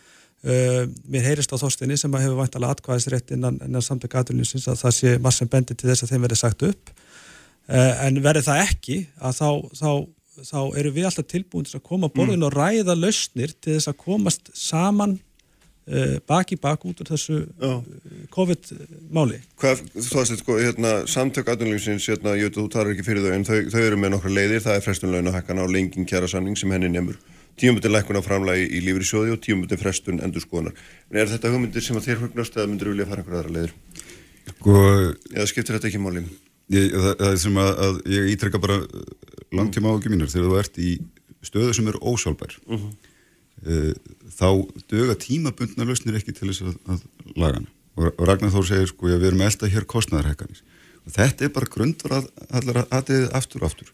Uh, 0.41 0.87
mér 1.11 1.27
heyrist 1.27 1.51
á 1.53 1.61
þóstinni 1.61 1.99
sem 2.01 2.15
hefur 2.17 2.39
vantalega 2.39 2.73
atkvæðisrétt 2.73 3.35
innan, 3.35 3.59
innan 3.61 3.85
samtök 3.85 4.15
atvinnlýfsins 4.23 4.65
að 4.71 4.79
það 4.81 4.95
sé 4.97 5.15
massum 5.21 5.51
bendi 5.51 5.77
til 5.77 5.91
þess 5.91 6.07
að 6.07 6.15
þeim 6.15 6.25
verði 6.25 6.39
sagt 6.39 6.65
upp. 6.65 6.89
Eh, 6.89 7.00
en 7.69 8.21
verður 8.23 8.47
það 8.47 8.63
ekki 8.65 8.97
að 9.21 9.35
þá, 9.37 9.49
þá, 9.79 9.91
þá 10.49 10.61
eru 10.81 10.93
við 10.95 11.09
alltaf 11.09 11.27
tilbúin 11.29 11.67
til 11.67 11.77
að 11.77 11.87
koma 11.87 12.09
á 12.09 12.15
borðin 12.15 12.41
mm. 12.41 12.47
og 12.47 12.55
ræða 12.55 12.95
lausnir 12.97 13.53
til 13.59 13.77
þess 13.77 13.91
að 13.91 13.99
komast 14.01 14.51
saman 14.57 15.17
uh, 15.87 16.17
bak 16.27 16.53
í 16.53 16.59
bak 16.61 16.85
út 16.87 17.03
úr 17.03 17.11
þessu 17.11 17.41
uh, 17.63 17.81
COVID-máli 18.33 19.41
Hvað, 19.61 19.83
þú 19.97 20.19
veist, 20.19 20.37
sko, 20.43 20.57
hérna, 20.61 20.95
samtök 21.09 21.51
aðunlýfsins, 21.53 22.07
hérna, 22.11 22.35
ég 22.39 22.49
veit 22.49 22.57
að 22.57 22.63
þú 22.63 22.71
tarar 22.75 22.95
ekki 22.95 23.07
fyrir 23.07 23.27
þau 23.27 23.35
en 23.37 23.47
þau, 23.47 23.57
þau 23.73 23.81
eru 23.83 24.01
með 24.01 24.15
nokkra 24.15 24.33
leiðir, 24.35 24.65
það 24.65 24.79
er 24.79 24.85
frestun 24.87 25.15
launahækkan 25.15 25.63
á 25.63 25.65
lenging 25.69 26.09
kjæra 26.09 26.31
samning 26.31 26.59
sem 26.59 26.73
henni 26.73 26.91
nefnur 26.91 27.19
tíumöndin 27.59 27.93
lækkun 27.93 28.17
á 28.17 28.23
framlægi 28.23 28.69
í 28.71 28.79
lífri 28.85 29.05
sjóði 29.05 29.35
og 29.35 29.41
tíumöndin 29.43 29.79
frestun 29.79 30.21
endur 30.23 30.43
skoðanar 30.43 30.77
en 31.11 31.19
er 31.19 31.29
þetta 31.29 31.51
hugmyndir 31.51 31.83
sem 31.83 31.99
að 31.99 32.07
þér 32.07 32.23
hugnast 32.23 32.55
eða 32.57 32.69
myndir 32.71 32.91
vilja 32.93 33.09
fara 33.09 33.21
einhverja 33.21 33.41
aðra 33.41 33.55
leiðir? 33.57 33.73
Sko, 34.53 34.77
eða 35.35 35.49
skiptir 35.51 35.77
þetta 35.77 35.91
ekki 35.91 36.01
máli? 36.01 36.23
Ég, 36.71 36.91
það, 36.95 37.13
það 37.19 37.27
er 37.27 37.39
sem 37.43 37.59
að, 37.59 37.71
að 37.85 38.01
ég 38.13 38.31
ítrekka 38.31 38.61
bara 38.63 38.79
uh, 38.81 39.05
langtíma 39.51 39.91
áhugjum 39.91 40.15
mínur 40.15 40.31
þegar 40.31 40.47
þú 40.47 40.59
ert 40.61 40.81
í 40.81 40.91
stöðu 41.43 41.75
sem 41.75 41.87
eru 41.91 41.99
ósálbær 41.99 42.57
uh 42.63 42.77
-huh. 42.77 42.91
uh, 43.65 43.93
þá 44.31 44.47
döga 44.91 45.17
tímabundna 45.19 45.87
lausnir 45.87 46.19
ekki 46.19 46.35
til 46.37 46.51
þess 46.51 46.63
að, 46.69 46.75
að 46.87 47.01
lagana 47.35 47.67
og, 47.95 48.11
og 48.15 48.27
Ragnar 48.27 48.53
Þór 48.53 48.67
segir 48.67 48.91
sko 48.91 49.09
við 49.09 49.27
erum 49.31 49.43
elda 49.47 49.71
hér 49.73 49.87
kostnæðarhekkanis 49.89 50.63
og 51.05 51.15
þetta 51.15 51.45
er 51.45 51.55
bara 51.55 51.73
grundvar 51.75 52.17
að 52.19 52.29
allar 52.49 52.85
aðeðið 52.87 53.33
aftur 53.37 53.63
og 53.63 53.71
aftur. 53.71 53.91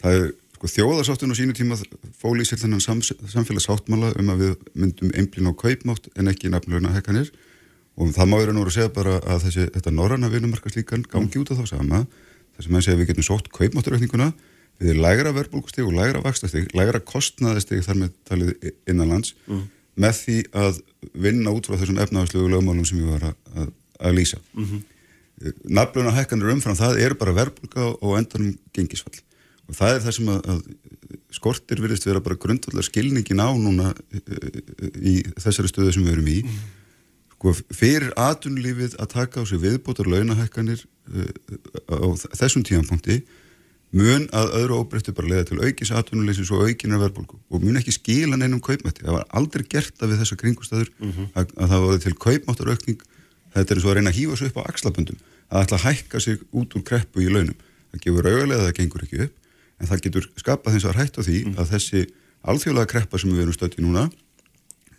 Það 0.00 0.16
er 0.16 0.26
sko 0.56 0.70
þjóðarsáttun 0.74 1.32
og 1.32 1.38
sínu 1.38 1.56
tíma 1.56 1.78
fóli 2.20 2.44
í 2.44 2.48
sér 2.48 2.60
þennan 2.62 2.82
sam, 2.84 3.00
samfélagsáttmála 3.02 4.12
um 4.20 4.32
að 4.32 4.42
við 4.44 4.56
myndum 4.74 5.12
einblín 5.16 5.50
á 5.50 5.52
kaupmátt 5.56 6.10
en 6.16 6.28
ekki 6.32 6.52
nafnlögna 6.52 6.92
hekkanir 6.94 7.32
og 8.00 8.12
það 8.16 8.30
má 8.30 8.36
vera 8.40 8.54
nú 8.56 8.62
að 8.64 8.76
segja 8.76 8.92
bara 8.94 9.18
að 9.20 9.42
þessi, 9.46 9.66
þetta 9.74 9.92
norranna 9.92 10.30
vinumarkaslíkan 10.32 11.04
gangi 11.10 11.40
út 11.40 11.50
af 11.52 11.60
þá 11.60 11.74
sama 11.74 12.04
þess 12.56 12.68
að 12.68 12.72
mann 12.72 12.84
segja 12.84 12.96
að 12.96 13.02
við 13.02 13.10
getum 13.10 13.26
sótt 13.26 13.50
kaupmátturökninguna 13.56 14.30
við 14.80 15.00
lægra 15.04 15.34
verbulgustig 15.36 15.84
og 15.84 15.92
lægra 15.96 16.22
vakstastig, 16.24 16.70
lægra 16.76 17.02
kostnaðistig 17.04 17.84
þar 17.84 18.00
með 18.00 18.14
talið 18.28 18.70
innanlands 18.88 19.34
mm. 19.44 19.66
með 20.00 20.22
því 20.22 20.38
að 20.62 20.80
vinna 21.26 21.52
út 21.52 21.68
frá 21.68 21.76
þessum 21.76 22.00
efnaðarslögu 22.00 22.54
lögmálum 22.54 22.88
sem 22.88 23.02
við 23.02 23.12
varum 23.12 23.34
að, 23.34 23.36
að, 23.56 23.74
að 24.00 24.16
lýsa 24.16 24.40
mm 24.40 24.64
-hmm. 24.70 25.52
nafluna 25.76 26.16
hækkanir 26.16 26.54
umfram 26.54 26.80
það 26.80 27.02
eru 27.04 27.20
bara 27.20 27.36
verbulga 27.36 27.92
og 28.00 28.16
endanum 28.16 28.56
gengisfall 28.72 29.20
og 29.68 29.76
það 29.76 29.94
er 29.94 30.04
það 30.06 30.16
sem 30.16 30.32
að, 30.32 30.40
að 30.54 30.60
skortir 31.36 31.80
virðist 31.84 32.08
vera 32.08 32.24
bara 32.24 32.40
grundvallar 32.40 32.84
skilningin 32.84 33.44
á 33.44 33.52
núna 33.52 33.92
í 34.96 35.20
þessari 35.36 35.68
stöðu 35.68 35.92
sem 35.92 36.04
við 36.06 36.16
erum 36.16 36.32
í 36.32 36.40
mm 36.42 36.79
fyrir 37.72 38.10
atunlífið 38.20 38.96
að 39.00 39.12
taka 39.14 39.40
á 39.40 39.44
sig 39.48 39.60
viðbótar 39.62 40.08
launahækkanir 40.10 40.82
uh, 40.84 41.30
á 41.88 42.08
þessum 42.36 42.64
tímanpunkti 42.66 43.22
mun 43.96 44.28
að 44.36 44.52
öðru 44.60 44.80
óbreyttu 44.84 45.14
bara 45.16 45.30
leiða 45.32 45.48
til 45.48 45.60
aukins 45.64 45.90
atvinnuleysis 45.90 46.52
og 46.54 46.68
aukinar 46.68 47.00
verðbólgu 47.02 47.40
og 47.50 47.64
mun 47.64 47.80
ekki 47.80 47.94
skila 47.96 48.38
neinum 48.38 48.60
kaupmætti. 48.62 49.02
Það 49.02 49.16
var 49.16 49.26
aldrei 49.34 49.64
gert 49.66 49.96
af 49.98 50.12
við 50.12 50.20
þessa 50.22 50.38
kringustæður 50.38 50.92
að, 51.34 51.50
að 51.56 51.72
það 51.72 51.86
var 51.86 52.04
til 52.04 52.14
kaupmáttaraukning 52.26 53.02
þetta 53.56 53.74
er 53.74 53.80
eins 53.80 53.86
og 53.86 53.90
að 53.90 53.98
reyna 53.98 54.12
að 54.12 54.18
hýfa 54.20 54.38
sig 54.38 54.52
upp 54.52 54.60
á 54.62 54.68
axlaböndum 54.70 55.20
að 55.50 55.64
ætla 55.64 55.80
að 55.80 55.86
hækka 55.88 56.22
sig 56.22 56.42
út 56.54 56.76
úr 56.78 56.86
kreppu 56.86 57.24
í 57.24 57.30
launum. 57.32 57.58
Það 57.90 58.04
gefur 58.04 58.30
auðarlega 58.30 58.60
að 58.60 58.68
það 58.68 58.76
gengur 58.78 59.06
ekki 59.06 59.22
upp 59.24 59.34
en 59.80 59.90
það 59.90 60.02
getur 60.06 60.28
skapað 60.38 60.76
þess 60.76 60.90
að 60.90 60.98
hætt 61.00 61.18
á 61.18 61.22
því 61.26 61.38
að 61.56 61.72
þessi 61.74 62.02
alþjóðlega 62.50 62.90
kreppa 62.94 63.18
sem 63.18 63.32
við 63.32 63.42
erum 63.42 63.56
stöttið 63.56 63.86
núna 63.88 64.06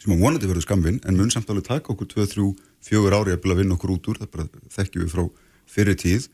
sem 0.01 0.13
að 0.15 0.23
vonandi 0.25 0.49
verður 0.49 0.65
skamvinn 0.65 0.99
en 1.05 1.17
mun 1.17 1.31
samt 1.33 1.49
alveg 1.53 1.67
taka 1.67 1.93
okkur 1.93 2.09
2, 2.09 2.27
3, 2.33 2.45
4 2.89 3.17
ári 3.19 3.37
að 3.37 3.57
vinna 3.61 3.77
okkur 3.77 3.95
út 3.95 4.11
úr, 4.11 4.21
það 4.21 4.31
bara 4.33 4.47
þekkjum 4.73 5.05
við 5.05 5.13
frá 5.13 5.25
fyrir 5.69 5.97
tíð 6.01 6.27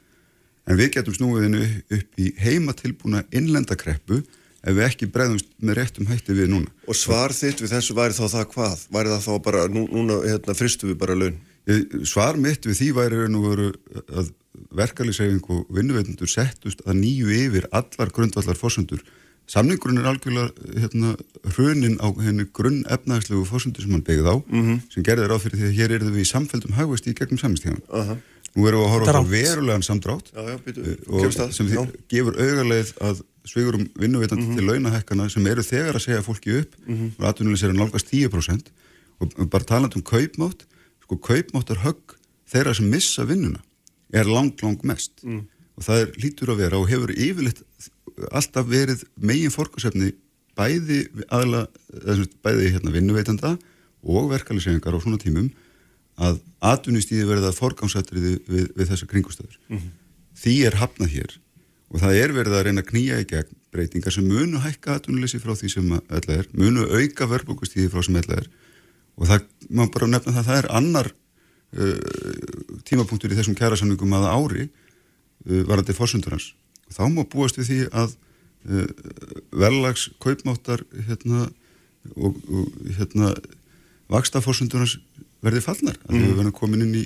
en 0.67 0.79
við 0.79 0.93
getum 0.97 1.15
snúið 1.15 1.47
hennu 1.47 1.63
upp 1.97 2.21
í 2.21 2.31
heima 2.41 2.75
tilbúna 2.77 3.23
innlendakreppu 3.35 4.21
ef 4.67 4.75
við 4.75 4.85
ekki 4.87 5.09
bregðumst 5.13 5.51
með 5.63 5.79
réttum 5.79 6.09
hætti 6.09 6.35
við 6.35 6.49
núna. 6.51 6.71
Og 6.89 6.97
svar 6.97 7.35
þitt 7.35 7.61
við 7.63 7.75
þessu 7.75 7.95
væri 7.97 8.17
þá 8.17 8.25
það 8.33 8.49
hvað? 8.55 8.81
Væri 8.95 9.13
það 9.13 9.27
þá 9.27 9.43
bara, 9.45 9.61
nú, 9.71 9.85
núna 9.91 10.17
hérna, 10.25 10.57
fristu 10.57 10.89
við 10.89 10.99
bara 11.03 11.15
laun? 11.17 11.37
Svar 12.07 12.39
mitt 12.39 12.67
við 12.67 12.81
því 12.81 12.89
væri 12.95 13.29
nú 13.31 13.43
veru 13.45 13.69
að 14.07 14.33
verkefliðsefing 14.77 15.47
og 15.53 15.67
vinnuveitundur 15.73 16.29
settust 16.31 16.81
að 16.87 16.99
nýju 17.03 17.31
yfir 17.35 17.67
allar 17.75 18.11
grundvallar 18.13 18.57
fórsöndur. 18.57 19.03
Samningurinn 19.47 20.01
er 20.01 20.09
algjörlega 20.11 20.49
hérna, 20.75 21.13
hrunin 21.55 21.95
á 22.03 22.07
henni 22.19 22.45
grunn 22.51 22.81
efnæðslegu 22.91 23.45
fórsöndur 23.47 23.85
sem 23.85 23.93
hann 23.95 24.03
begið 24.03 24.27
á, 24.27 24.35
mm 24.43 24.63
-hmm. 24.63 24.79
sem 24.91 25.03
gerði 25.03 25.27
ráð 25.27 25.43
fyrir 25.45 25.59
því 25.61 25.67
að 25.69 25.77
hér 25.77 25.91
er 25.95 26.03
við 26.03 26.25
í 26.25 26.31
samfældum 26.33 26.75
hagvist 26.75 27.07
í 27.07 27.13
gegnum 27.15 27.39
samstíðan. 27.39 27.79
Uh 27.87 28.09
-huh. 28.09 28.17
Nú 28.55 28.67
erum 28.67 28.81
við 28.81 28.87
að 28.87 28.93
horfa 28.93 29.21
á 29.21 29.23
verulegan 29.23 29.83
samdrátt 29.83 30.27
já, 30.33 30.41
já, 30.49 30.57
býtu, 30.65 30.81
eh, 30.81 30.97
og 31.07 31.53
sem 31.53 31.67
því 31.67 31.87
gefur 32.09 32.35
auðarleið 32.35 32.89
að 32.99 33.21
sveigurum 33.45 33.89
vinnuveitandi 33.95 34.43
mm 34.43 34.51
-hmm. 34.51 34.55
til 34.57 34.65
launahekkana 34.67 35.29
sem 35.29 35.47
eru 35.47 35.63
þegar 35.63 35.95
að 35.95 36.05
segja 36.05 36.21
fólki 36.21 36.59
upp 36.59 36.71
mm 36.87 36.95
-hmm. 36.95 37.11
og 37.19 37.25
atvinnulegs 37.29 37.63
er 37.63 37.69
að 37.69 37.79
nálgast 37.79 38.07
10% 38.11 38.67
og 39.19 39.49
bara 39.49 39.63
taland 39.63 39.95
um 39.95 40.01
kaupmátt 40.01 40.65
sko 41.03 41.15
kaupmáttar 41.17 41.83
högg 41.85 42.17
þeirra 42.51 42.73
sem 42.73 42.89
missa 42.89 43.25
vinnuna 43.25 43.61
er 44.13 44.25
langt, 44.25 44.61
langt 44.63 44.83
mest 44.83 45.23
mm. 45.23 45.47
og 45.77 45.83
það 45.83 46.01
er 46.01 46.11
lítur 46.23 46.51
að 46.53 46.57
vera 46.63 46.77
og 46.77 46.89
hefur 46.89 47.11
yfirleitt 47.11 47.63
alltaf 48.31 48.67
verið 48.69 49.03
megin 49.21 49.53
fórkasefni 49.53 50.13
bæði 50.57 51.03
aðla, 51.29 51.67
bæði 52.43 52.71
hérna 52.73 52.93
vinnuveitanda 52.93 53.55
og 54.07 54.29
verkeflisefingar 54.31 54.97
á 54.97 54.99
svona 55.03 55.21
tímum 55.21 55.51
að 56.17 56.39
atvinnustíði 56.65 57.27
verða 57.29 57.53
forgámsættriði 57.53 58.37
við, 58.47 58.69
við 58.73 58.89
þessa 58.89 59.09
kringustöður. 59.09 59.59
Mm 59.69 59.77
-hmm. 59.77 59.91
Því 60.37 60.55
er 60.65 60.79
hafnað 60.81 61.13
hér 61.13 61.35
og 61.93 62.01
það 62.01 62.21
er 62.21 62.33
verið 62.33 62.55
að 62.57 62.63
reyna 62.67 62.81
að 62.81 62.89
knýja 62.91 63.19
í 63.21 63.27
gegn 63.29 63.59
breytingar 63.71 64.13
sem 64.13 64.25
munu 64.27 64.61
hækka 64.63 64.97
atvinnuleysi 64.97 65.39
frá 65.39 65.53
því 65.55 65.69
sem 65.71 65.93
öll 65.93 66.29
er, 66.33 66.47
munu 66.53 66.87
auka 66.89 67.29
verbúkustíði 67.29 67.91
frá 67.93 68.03
sem 68.03 68.17
öll 68.17 68.33
er 68.33 68.49
og 69.17 69.29
það 69.29 69.47
má 69.69 69.85
bara 69.93 70.09
nefna 70.09 70.33
það 70.33 70.41
að 70.41 70.49
það 70.49 70.59
er 70.61 70.69
annar 70.79 71.11
uh, 71.77 71.97
tímapunktur 72.87 73.33
í 73.33 73.37
þessum 73.37 73.57
kærasamningum 73.57 74.17
aða 74.17 74.33
ári 74.37 74.67
uh, 74.67 75.63
varandi 75.69 75.95
fórsundurans. 75.97 76.53
Þá 76.93 77.03
má 77.13 77.23
búast 77.27 77.59
við 77.59 77.69
því 77.71 77.79
að 77.91 78.15
uh, 78.69 78.87
verðlags 79.51 80.09
kaupmáttar 80.23 80.83
hérna, 81.09 81.47
og, 82.15 82.37
og 82.47 82.91
hérna, 82.97 83.35
vaksta 84.11 84.41
fórsundurans 84.43 84.97
verði 85.43 85.61
fallnar 85.61 85.97
mm 85.97 86.07
-hmm. 86.07 86.17
að 86.17 86.27
við 86.27 86.37
verðum 86.39 86.55
komin 86.57 86.83
inn 86.85 86.95
í 86.97 87.03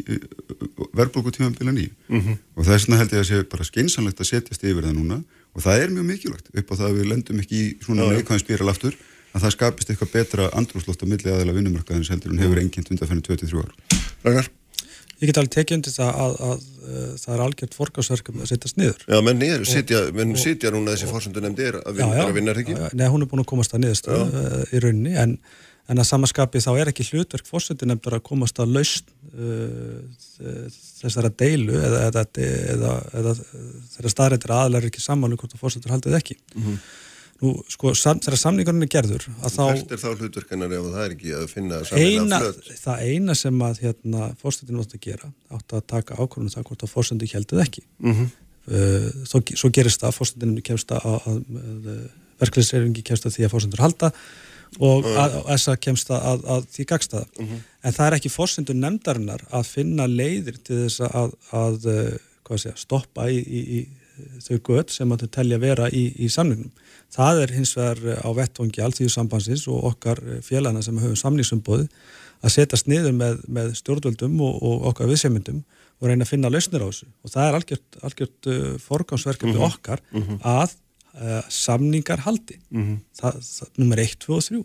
verðbólku 0.95 1.33
tímanbíla 1.35 1.73
nýju 1.75 1.91
mm 2.07 2.21
-hmm. 2.21 2.37
og 2.55 2.65
þess 2.65 2.87
vegna 2.87 2.99
held 3.01 3.13
ég 3.13 3.19
að 3.19 3.29
sé 3.29 3.43
bara 3.43 3.63
skeinsanlegt 3.63 4.21
að 4.21 4.29
setjast 4.31 4.63
yfir 4.63 4.85
það 4.87 4.97
núna 4.99 5.23
og 5.53 5.61
það 5.61 5.81
er 5.81 5.89
mjög 5.89 6.05
mikilvægt 6.05 6.47
upp 6.53 6.71
á 6.71 6.73
það 6.79 6.89
að 6.89 6.97
við 6.97 7.09
lendum 7.11 7.39
ekki 7.39 7.57
í 7.59 7.75
svona 7.83 8.07
neikvæðin 8.07 8.45
spíral 8.45 8.69
aftur 8.69 8.95
að 9.33 9.41
það 9.41 9.51
skapist 9.55 9.89
eitthvað 9.89 10.13
betra 10.15 10.49
andrúslótt 10.59 11.03
á 11.03 11.11
milli 11.11 11.31
aðeila 11.31 11.57
vinnumarkaðins 11.57 12.11
heldur 12.11 12.31
en 12.31 12.43
hefur 12.43 12.59
engjent 12.59 12.91
undan 12.91 13.09
fennið 13.09 13.27
23 13.27 13.59
ár 13.59 13.71
Ragnar? 14.23 14.47
Ég 15.21 15.29
get 15.29 15.37
alveg 15.37 15.53
tekið 15.53 15.77
undir 15.77 15.93
það 15.93 16.07
að, 16.11 16.19
að, 16.21 16.37
að, 16.51 16.61
að 16.91 17.17
það 17.21 17.33
er 17.33 17.43
algjört 17.45 17.75
forgásverkum 17.77 18.39
að 18.41 18.51
setjast 18.51 18.79
niður. 18.81 19.03
Já, 19.05 19.17
menn, 19.21 19.41
niður, 19.41 19.65
sitja, 19.69 19.99
menn 20.17 20.37
sitja 20.41 20.71
núna 20.73 20.95
þessi 20.95 21.11
fórsöndu 21.11 21.43
nefndi 21.43 21.67
er 21.69 21.81
að 21.81 21.99
vinna, 22.33 22.55
ekki? 22.57 22.77
Nei, 22.97 23.05
hún 23.13 23.21
er 23.21 23.29
búin 23.29 23.43
að 23.43 23.51
komast 23.53 23.75
að 23.77 23.85
niðurstu 23.85 24.17
í 24.71 24.81
rauninni 24.81 25.13
en 25.21 25.37
en 25.91 25.99
að 25.99 26.07
samaskapi 26.07 26.61
þá 26.63 26.71
er 26.79 26.91
ekki 26.91 27.05
hlutverk 27.09 27.47
fórsendinefndar 27.49 28.17
að 28.19 28.25
komast 28.27 28.59
að 28.61 28.75
laust 28.77 29.11
uh, 29.33 29.99
þessara 31.01 31.31
deilu 31.41 31.75
eða, 31.75 32.03
eða, 32.09 32.25
eða, 32.75 32.93
eða 33.19 33.35
þeirra 33.95 34.13
staðrættir 34.13 34.55
aðlar 34.55 34.87
ekki 34.87 35.03
saman 35.03 35.35
hvort 35.35 35.55
að 35.55 35.63
fórsendur 35.63 35.95
haldið 35.95 36.19
ekki. 36.21 36.37
Mm 36.55 36.67
-hmm. 36.67 36.77
Nú 37.41 37.53
sko 37.71 37.93
sam, 37.97 38.19
þeirra 38.21 38.39
samningarinn 38.39 38.85
er 38.85 38.91
gerður 38.91 39.25
að 39.41 39.55
þá 39.55 39.63
Hvert 39.63 39.95
er 39.95 40.01
þá 40.01 40.09
hlutverkanar 40.11 40.75
ef 40.77 40.87
það 40.91 41.05
er 41.05 41.15
ekki 41.15 41.33
að 41.37 41.47
finna 41.49 41.81
eina, 41.97 42.39
það 42.83 43.03
eina 43.07 43.35
sem 43.37 43.65
að 43.67 43.81
hérna, 43.85 44.29
fórsendin 44.41 44.83
átt 44.83 44.95
að 44.97 45.03
gera 45.07 45.31
átt 45.49 45.75
að 45.77 45.87
taka 45.95 46.19
ákvörðunum 46.19 46.53
það 46.53 46.67
hvort 46.69 46.85
að 46.85 46.93
fórsendu 46.93 47.31
heldið 47.33 47.65
ekki 47.65 47.83
mm 47.87 48.13
-hmm. 48.13 48.31
uh, 48.75 49.09
svo, 49.25 49.43
svo 49.63 49.73
gerist 49.73 50.05
það 50.05 50.17
fórsendinum 50.19 50.63
kemst 50.69 50.95
að, 50.95 51.09
að, 51.11 51.27
að 51.31 52.07
verkefliðsreyfingi 52.41 53.05
kemst 53.05 53.27
að 53.27 53.37
því 53.37 53.45
að 53.45 53.53
fórsendur 53.55 53.85
halda 53.85 54.11
og 54.79 55.03
þess 55.03 55.67
að 55.67 55.79
kemst 55.83 56.11
að, 56.15 56.45
að 56.47 56.67
því 56.71 56.85
gagstaða. 56.87 57.25
Uh 57.35 57.43
mhm. 57.43 57.53
-huh. 57.53 57.67
En 57.81 57.93
það 57.93 58.07
er 58.07 58.15
ekki 58.17 58.29
fórsendur 58.29 58.77
nefndarinnar 58.77 59.41
að 59.51 59.65
finna 59.67 60.05
leiðir 60.07 60.59
til 60.63 60.83
þess 60.85 61.01
að, 61.01 61.33
að 61.51 61.87
eh, 61.91 62.57
segja, 62.57 62.75
stoppa 62.77 63.27
í, 63.29 63.39
í, 63.41 63.61
í 63.79 63.79
þau 64.43 64.59
göð 64.59 64.91
sem 64.93 65.11
að 65.11 65.23
þau 65.23 65.31
telja 65.37 65.57
vera 65.57 65.89
í, 65.89 66.03
í 66.19 66.29
samningnum. 66.29 66.71
Það 67.11 67.41
er 67.43 67.53
hins 67.57 67.75
vegar 67.75 68.21
á 68.23 68.29
vettvangi 68.35 68.81
alltíðusambansins 68.85 69.67
og 69.67 69.83
okkar 69.91 70.21
félagana 70.45 70.83
sem 70.85 70.97
höfum 70.97 71.19
samningsumbóði 71.19 71.89
að 72.41 72.55
setjast 72.55 72.87
niður 72.89 73.15
með, 73.17 73.41
með 73.51 73.73
stjórnvöldum 73.81 74.39
og, 74.41 74.61
og 74.63 74.85
okkar 74.91 75.09
viðsemyndum 75.11 75.61
og 76.01 76.09
reyna 76.09 76.25
að 76.25 76.31
finna 76.31 76.49
lausnir 76.49 76.81
á 76.81 76.89
þessu. 76.89 77.09
Og 77.21 77.33
það 77.33 77.47
er 77.47 77.57
algjört, 77.59 77.97
algjört 78.07 78.49
uh, 78.49 78.61
forgámsverkefni 78.81 79.53
uh 79.53 79.59
mhm. 79.59 79.65
-huh. 79.65 79.75
okkar 79.75 80.01
mhm. 80.11 80.37
-huh. 80.39 80.61
að 80.61 80.71
uh, 81.15 81.41
samningar 81.49 82.23
haldi 82.25 82.59
mm 82.69 82.83
-hmm. 82.83 82.99
það, 83.21 83.41
það, 83.41 83.69
nummer 83.75 83.99
1, 83.99 84.15
2 84.19 84.33
og 84.35 84.43
3 84.43 84.63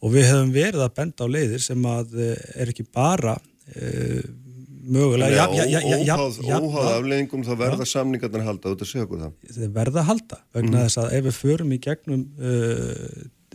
og 0.00 0.12
við 0.14 0.24
hefum 0.30 0.52
verið 0.52 0.82
að 0.84 0.94
benda 0.94 1.24
á 1.24 1.28
leiðir 1.28 1.60
sem 1.60 1.84
að 1.84 2.14
uh, 2.14 2.36
er 2.54 2.68
ekki 2.68 2.86
bara 2.92 3.36
uh, 3.36 4.22
mögulega 4.80 5.48
óháð 5.48 6.92
afleggingum 6.94 7.44
þá 7.46 7.52
verða 7.60 7.88
samningarnar 7.88 8.46
halda, 8.46 8.72
ert 8.72 8.86
að 8.86 8.92
segja 8.92 9.08
okkur 9.08 9.26
það 9.26 9.58
þeir 9.58 9.74
verða 9.76 10.06
halda, 10.08 10.40
vegna 10.56 10.72
mm. 10.76 10.80
þess 10.86 11.02
að 11.02 11.12
ef 11.18 11.28
við 11.28 11.38
förum 11.40 11.76
í 11.76 11.82
gegnum 11.84 12.24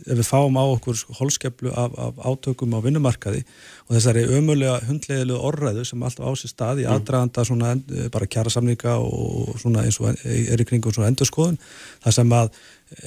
ef 0.04 0.18
við 0.20 0.28
fáum 0.28 0.58
á 0.60 0.64
okkur 0.68 0.98
holskeplu 1.18 1.72
af, 1.72 1.94
af 1.96 2.18
átökum 2.20 2.74
á 2.76 2.84
vinnumarkaði 2.84 3.42
og 3.86 3.94
þessari 3.96 4.26
ömulega 4.36 4.78
hundleiðilegu 4.86 5.40
orðræðu 5.48 5.84
sem 5.88 6.02
alltaf 6.04 6.28
á 6.28 6.32
sér 6.36 6.52
stað 6.52 6.82
í 6.82 6.86
mm. 6.86 6.92
aðdraganda 6.94 7.44
svona, 7.48 7.72
bara 8.12 8.28
kjara 8.30 8.52
samninga 8.52 8.98
og 9.00 9.56
svona 9.62 9.86
eins 9.86 9.98
og 10.02 10.12
er 10.26 10.62
í 10.62 10.68
kringum 10.68 10.94
svona 10.94 11.10
endurskoðun 11.12 11.56
það 12.04 12.18
sem 12.18 12.34
að 12.36 12.52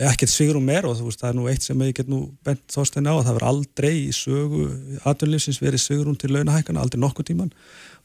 ekkert 0.10 0.34
sigurum 0.34 0.72
er 0.74 0.88
og 0.90 0.98
veist, 1.06 1.22
það 1.22 1.30
er 1.30 1.38
nú 1.38 1.46
eitt 1.52 1.64
sem 1.64 1.86
ég 1.86 1.96
get 1.96 2.10
nú 2.12 2.24
bent 2.44 2.66
þóstein 2.74 3.08
á 3.08 3.14
að 3.14 3.22
það 3.28 3.38
verður 3.38 3.52
aldrei 3.54 3.94
í 4.02 4.10
sögu 4.16 4.66
aðunlýfsins 5.08 5.62
verið 5.64 5.86
sigurum 5.86 6.18
til 6.20 6.34
launahækana, 6.36 6.82
aldrei 6.84 7.00
nokkuð 7.00 7.30
tíman 7.30 7.54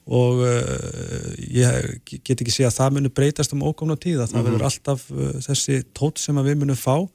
og 0.05 0.41
uh, 0.45 1.29
ég 1.41 2.01
get 2.25 2.41
ekki 2.41 2.53
sé 2.53 2.67
að 2.69 2.77
það 2.77 2.97
munir 2.97 3.13
breytast 3.17 3.55
um 3.57 3.65
ókomna 3.65 3.97
tíð 3.97 4.21
að 4.21 4.35
það 4.35 4.35
mm 4.35 4.41
-hmm. 4.41 4.51
verður 4.51 4.67
alltaf 4.69 5.05
uh, 5.11 5.31
þessi 5.47 5.83
tótt 5.97 6.19
sem 6.21 6.37
við 6.37 6.59
munum 6.61 6.77
fá 6.77 7.09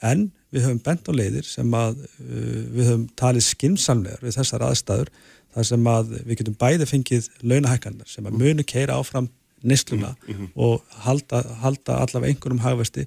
en 0.00 0.30
við 0.50 0.64
höfum 0.64 0.80
bent 0.82 1.08
á 1.08 1.12
leiðir 1.12 1.44
sem 1.44 1.74
að 1.74 1.98
uh, 2.00 2.62
við 2.72 2.86
höfum 2.88 3.08
talið 3.16 3.44
skinsamlegar 3.44 4.22
við 4.24 4.38
þessar 4.38 4.64
aðstæður 4.64 5.10
þar 5.54 5.66
sem 5.66 5.86
að 5.86 6.14
við 6.24 6.38
getum 6.40 6.56
bæði 6.56 6.86
fengið 6.86 7.28
launahækkanar 7.42 8.08
sem 8.08 8.26
að 8.26 8.38
munu 8.38 8.64
keira 8.64 8.96
áfram 8.96 9.28
nesluna 9.62 10.14
mm 10.16 10.34
-hmm. 10.34 10.48
og 10.54 10.80
halda, 11.04 11.42
halda 11.60 11.98
allavega 12.00 12.32
einhverjum 12.32 12.62
hagvesti 12.64 13.06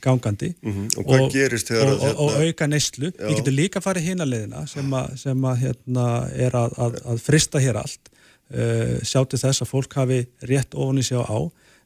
gangandi 0.00 0.54
mm 0.62 0.72
-hmm. 0.72 0.98
og, 0.98 1.06
og, 1.06 1.20
og, 1.20 2.16
og 2.18 2.30
hérna- 2.30 2.46
auka 2.46 2.66
neslu 2.66 3.12
við 3.18 3.36
getum 3.36 3.54
líka 3.54 3.80
farið 3.80 4.02
hína 4.02 4.24
leiðina 4.26 4.66
sem 4.66 4.90
að, 4.90 5.16
sem 5.16 5.44
að 5.44 5.56
hérna, 5.56 6.06
er 6.34 6.56
að, 6.56 6.78
að, 6.78 6.98
að 7.04 7.18
frista 7.20 7.58
hér 7.58 7.76
allt 7.76 8.10
uh, 8.54 8.96
sjá 9.02 9.20
til 9.26 9.40
þess 9.42 9.64
að 9.64 9.70
fólk 9.70 9.98
hafi 10.00 10.24
rétt 10.48 10.74
ofan 10.74 11.02
í 11.02 11.06
sig 11.06 11.18
á 11.18 11.24
á 11.26 11.38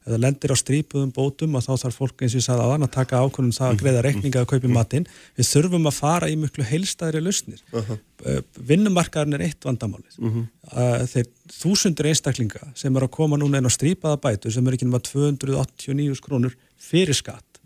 eða 0.09 0.19
lendir 0.23 0.53
á 0.55 0.57
strípuðum 0.59 1.11
bótum 1.15 1.57
og 1.59 1.65
þá 1.65 1.85
þarf 1.85 1.99
fólk 2.01 2.23
eins 2.23 2.35
og 2.35 2.41
ég 2.41 2.47
sagði 2.47 2.65
aðan 2.65 2.87
að 2.87 2.93
taka 2.95 3.21
ákvörðum 3.23 3.55
það 3.57 3.73
að 3.73 3.81
greiða 3.83 4.05
reikninga 4.07 4.43
að 4.43 4.49
kaupi 4.53 4.71
matinn. 4.73 5.09
Við 5.37 5.51
þurfum 5.51 5.89
að 5.91 5.97
fara 5.99 6.31
í 6.31 6.37
mjög 6.41 6.61
heilstæðri 6.71 7.23
lausnir. 7.25 7.61
Uh 7.73 7.83
-huh. 7.83 7.99
Eh, 8.25 8.41
vinnumarkaðin 8.71 9.37
er 9.37 9.45
eitt 9.47 9.69
vandamálið. 9.69 10.17
Uh 10.19 10.37
-huh. 10.37 10.47
uh, 10.73 11.07
þeir 11.07 11.29
þúsundur 11.59 12.09
einstaklinga 12.11 12.73
sem 12.75 12.97
er 12.97 13.05
að 13.05 13.15
koma 13.19 13.37
núna 13.37 13.59
inn 13.59 13.69
á 13.69 13.73
strípaða 13.73 14.17
bætu 14.17 14.51
sem 14.51 14.67
er 14.67 14.75
ekki 14.75 14.89
náttúrulega 14.89 15.67
289 15.85 16.21
krónur 16.25 16.57
fyrir 16.77 17.15
skatt. 17.15 17.61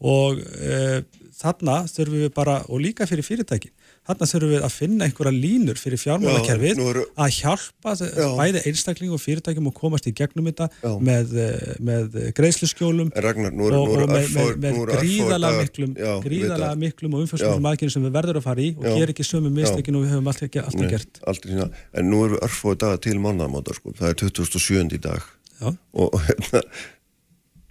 Og 0.00 0.38
uh, 0.38 1.00
þarna 1.34 1.84
þurfum 1.90 2.22
við 2.22 2.34
bara, 2.34 2.62
og 2.68 2.80
líka 2.80 3.06
fyrir 3.06 3.24
fyrirtækin 3.24 3.72
þarna 4.04 4.26
þurfum 4.28 4.50
við 4.52 4.64
að 4.66 4.72
finna 4.74 5.06
einhverja 5.08 5.32
línur 5.32 5.78
fyrir 5.80 6.00
fjármálakerfið 6.02 6.80
eru- 6.84 7.04
að 7.16 7.30
hjálpa 7.38 7.94
Já. 8.04 8.26
bæði 8.36 8.62
einstakling 8.68 9.12
og 9.16 9.20
fyrirtækjum 9.22 9.68
að 9.70 9.74
komast 9.78 10.06
í 10.06 10.12
gegnum 10.12 10.44
þetta 10.50 10.66
Já. 10.82 10.90
með, 11.08 11.32
eh, 11.40 11.74
með 11.80 12.18
greiðsluskjólum 12.36 13.10
En 13.14 13.22
Ragnar, 13.24 13.52
nú 13.56 13.68
eru- 13.70 13.80
og, 13.80 13.88
nú 13.88 14.02
og 14.04 14.08
með, 14.12 14.28
með, 14.34 14.50
með 14.60 14.78
dagar- 15.40 15.62
miklum, 15.64 15.94
Já, 15.96 16.12
það. 16.74 16.78
miklum 16.84 17.14
og 17.14 17.24
umfjörsmunum 17.24 17.68
aðgjörnum 17.72 17.94
sem 17.96 18.04
við 18.04 18.12
verður 18.18 18.36
að 18.40 18.42
fara 18.48 18.60
í 18.60 18.70
og 18.76 18.84
gera 18.84 19.12
ekki 19.14 19.24
sömu 19.30 19.50
mistökin 19.56 19.96
og 19.96 20.04
við 20.04 20.10
höfum 20.14 20.28
alltaf, 20.34 20.50
alltaf 20.64 20.80
Nei, 20.80 20.90
gert 20.90 21.20
sína. 21.48 21.70
En 21.94 22.10
nú 22.10 22.24
eru 22.26 22.36
örfóðu 22.44 22.78
dagar 22.78 22.98
til 23.00 23.14
mannamóta 23.18 23.74
sko. 23.74 23.92
Það 23.96 24.08
er 24.10 24.14
27. 24.14 24.92
í 24.92 25.00
dag 25.00 25.22
Já. 25.60 25.76
og, 25.94 26.12
hérna 26.28 26.62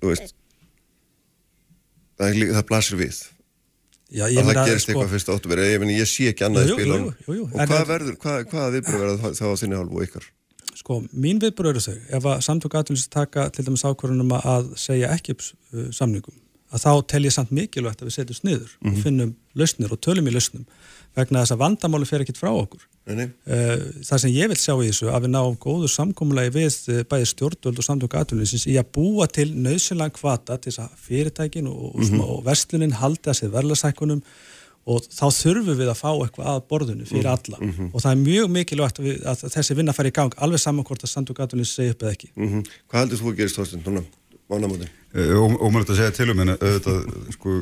þú 0.01 0.09
veist 0.09 0.33
það, 2.19 2.41
það 2.57 2.65
blasir 2.69 2.97
við 2.99 3.21
Já, 4.13 4.25
að 4.29 4.49
það 4.51 4.67
gerist 4.69 4.85
sko, 4.85 4.93
eitthvað 4.93 5.13
fyrst 5.15 5.33
áttum 5.33 5.53
ég, 5.57 5.79
meni, 5.81 5.97
ég 5.97 6.09
sé 6.09 6.29
ekki 6.29 6.45
annað 6.45 6.69
Jú, 6.69 6.75
í 6.77 6.85
jú, 6.85 7.35
jú, 7.39 7.45
og 7.49 7.59
En- 7.59 7.69
hvað 7.71 7.87
verður, 7.89 8.17
hvað, 8.21 8.43
hvaða 8.51 8.73
viðbröð 8.75 9.03
verður 9.03 9.37
þá 9.39 9.45
á 9.49 9.59
þinni 9.63 9.79
hálfu 9.79 9.97
og 9.97 10.05
ykkar? 10.05 10.27
Sko, 10.77 10.99
mín 11.13 11.41
viðbröð 11.41 11.71
eru 11.71 11.81
þau 11.87 11.97
ef 12.19 12.27
að 12.29 12.43
samtök 12.45 12.77
aðlunins 12.77 13.09
taka 13.13 13.47
til 13.53 13.65
dæmis 13.65 13.85
ákvörðunum 13.87 14.35
að 14.37 14.69
segja 14.77 15.09
ekki 15.15 15.33
upp 15.33 15.41
uh, 15.47 15.89
samningum 15.95 16.37
að 16.73 16.83
þá 16.85 16.91
tel 17.07 17.23
ég 17.27 17.31
samt 17.35 17.51
mikilvægt 17.53 18.01
að 18.01 18.09
við 18.09 18.15
setjum 18.17 18.39
sniður 18.41 18.71
Mhm. 18.81 18.91
og 18.97 19.03
finnum 19.03 19.35
lausnir 19.55 19.91
og 19.93 19.99
tölum 20.01 20.27
í 20.27 20.33
lausnum 20.33 20.65
vegna 21.15 21.43
þess 21.43 21.53
að 21.53 21.59
vandamáli 21.61 22.07
fer 22.09 22.23
ekkit 22.23 22.39
frá 22.41 22.49
okkur 22.49 22.81
nei, 23.05 23.15
nei. 23.15 23.25
Uh, 23.45 24.01
það 24.01 24.19
sem 24.23 24.31
ég 24.33 24.47
vil 24.49 24.57
sjá 24.57 24.73
í 24.81 24.87
þessu 24.89 25.11
að 25.13 25.27
við 25.27 25.33
náum 25.35 25.57
góður 25.61 25.91
samkomulagi 25.93 26.53
við 26.55 26.77
uh, 26.89 27.03
bæði 27.05 27.27
stjórnvöld 27.29 27.77
og 27.77 27.85
samtök 27.85 28.15
aðlunisins 28.17 28.65
í 28.65 28.79
að 28.81 28.89
búa 28.97 29.27
til 29.29 29.51
nöðsynlega 29.53 30.15
kvata 30.17 30.57
til 30.57 30.71
þess 30.71 30.81
að 30.87 30.97
fyrirtækin 31.05 31.67
og, 31.69 31.93
Mhm. 32.01 32.19
og, 32.19 32.29
og 32.39 32.43
verslunin 32.45 32.97
haldi 32.97 33.29
að 33.29 33.37
sér 33.43 33.53
verðlasækunum 33.53 34.23
og 34.85 34.99
þá 35.07 35.29
þurfum 35.31 35.77
við 35.79 35.87
að 35.93 36.01
fá 36.01 36.09
eitthvað 36.11 36.47
að 36.49 36.63
borðinu 36.67 37.05
fyrir 37.07 37.29
Mhm. 37.29 37.37
alla 37.37 37.89
og 37.93 38.01
það 38.01 38.11
er 38.11 38.23
mjög 38.25 38.47
mikilvægt 38.57 38.97
að, 38.99 39.05
við, 39.05 39.21
að 39.23 39.45
þessi 39.53 39.75
vinna 39.77 39.93
fari 39.93 40.09
í 40.09 40.13
gang 40.17 40.33
alveg 40.41 40.59
saman 40.59 40.83
hvort 40.83 41.03
að 41.05 41.13
samtök 41.13 41.39
aðlunisins 41.45 41.75
segja 41.77 41.91
upp 41.93 42.01
eða 42.03 42.11
ekki 42.17 42.29
Mm 42.35 42.63
Hvað 42.89 42.99
heldur 42.99 43.17
þú 43.21 43.29
að 43.31 43.37
gerist 43.37 43.85
núna, 43.85 44.03
mánamóti? 44.51 44.89
Ómælt 45.13 45.91
að 45.93 45.99
segja 45.99 46.15
til 46.15 46.31
um 46.33 46.41
en 46.43 46.55
auðvitað 46.55 47.03
sko 47.35 47.59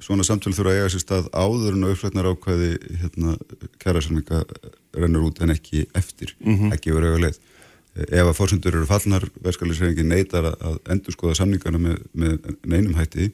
svona 0.00 0.24
samtölu 0.24 0.56
þurfa 0.56 0.72
að 0.72 0.78
eiga 0.78 0.90
sér 0.94 1.02
stað 1.04 1.28
áður 1.36 1.76
en 1.76 1.88
uppflætnar 1.90 2.28
ákvæði 2.32 2.70
hérna, 3.02 3.36
kærasamninga 3.82 4.42
rennur 4.96 5.28
út 5.28 5.40
en 5.44 5.52
ekki 5.54 5.84
eftir, 5.98 6.32
ekki 6.72 6.94
verið 6.96 7.14
auðvitað 7.14 7.24
leið. 7.26 7.40
Ef 8.06 8.30
að 8.30 8.36
fórsendur 8.38 8.76
eru 8.78 8.88
fallnar 8.88 9.24
verskalisreifingin 9.44 10.12
neytar 10.14 10.46
að, 10.52 10.76
endur 10.94 11.14
skoða 11.14 11.40
samningana 11.40 11.80
með, 11.82 11.96
með 12.14 12.36
neinum 12.62 12.94
hætti 12.96 13.32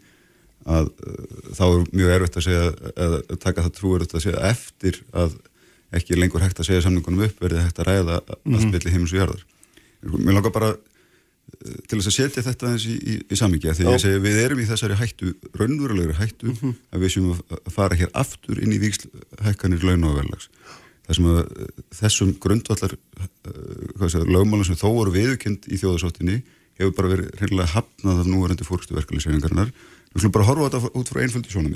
að 0.66 0.88
uh, 0.88 1.26
þá 1.54 1.64
er 1.66 1.84
mjög 1.92 2.14
erfitt 2.14 2.38
að 2.40 2.46
segja 2.48 2.62
að, 2.72 3.18
að 3.20 3.40
taka 3.44 3.66
það 3.66 3.74
trúur 3.76 4.06
að 4.06 4.24
segja 4.24 4.48
eftir 4.48 5.02
að 5.12 5.36
ekki 5.94 6.18
lengur 6.18 6.42
hægt 6.42 6.58
að 6.58 6.70
segja 6.70 6.86
samningunum 6.86 7.28
upp 7.28 7.44
verði 7.44 7.62
hægt 7.62 7.82
að 7.84 7.90
ræða 7.90 8.18
að 8.24 8.64
spilli 8.64 8.94
heims 8.96 9.12
og 9.12 9.20
jarðar. 9.20 9.44
Mér 10.16 10.38
langar 10.38 10.54
bara 10.56 10.72
til 11.86 11.98
þess 11.98 12.10
að 12.10 12.16
setja 12.16 12.44
þetta 12.44 12.68
aðeins 12.68 12.86
í, 12.90 12.96
í, 12.96 13.14
í 13.32 13.38
sammingi 13.38 13.74
því 13.74 13.86
að 13.86 13.94
ég 13.94 14.02
segi 14.02 14.22
við 14.24 14.40
erum 14.42 14.60
í 14.62 14.66
þessari 14.68 14.98
hættu 14.98 15.32
raunverulegri 15.56 16.16
hættu 16.18 16.54
að 16.92 17.04
við 17.04 17.14
séum 17.14 17.32
að 17.36 17.70
fara 17.72 17.98
hér 17.98 18.10
aftur 18.18 18.60
inn 18.62 18.74
í 18.74 18.80
vikslhækkanir 18.82 19.86
laun 19.86 20.08
og 20.10 20.18
verðlags 20.18 20.50
þessum 21.06 21.28
eh, 21.32 21.66
þessum 21.94 22.32
grundvallar 22.42 22.96
uh, 22.96 24.22
lögmálum 24.26 24.66
sem 24.66 24.78
þó 24.78 24.88
voru 24.90 25.14
viðkend 25.14 25.68
í 25.70 25.78
þjóðasóttinni 25.80 26.40
hefur 26.80 26.96
bara 26.98 27.12
verið 27.14 27.30
reynilega 27.40 27.72
hafnað 27.76 28.22
af 28.24 28.30
núverandi 28.30 28.66
fórstu 28.66 28.96
verkefliðsreifingarnar 28.98 29.70
við 29.70 30.18
skulum 30.18 30.34
bara 30.34 30.48
horfa 30.50 30.72
þetta 30.74 30.98
út 30.98 31.12
frá 31.12 31.22
einföldi 31.22 31.54
svona 31.54 31.72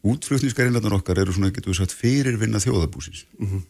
mið 0.00 0.14
útflutningsgærinlarnar 0.14 0.96
okkar 0.96 1.18
eru 1.20 1.32
svona, 1.34 1.50
getur 1.52 1.72
við 1.72 1.80
sagt, 1.82 1.92
fyrirvinna 1.92 2.60
þjóðabúsins. 2.62 3.26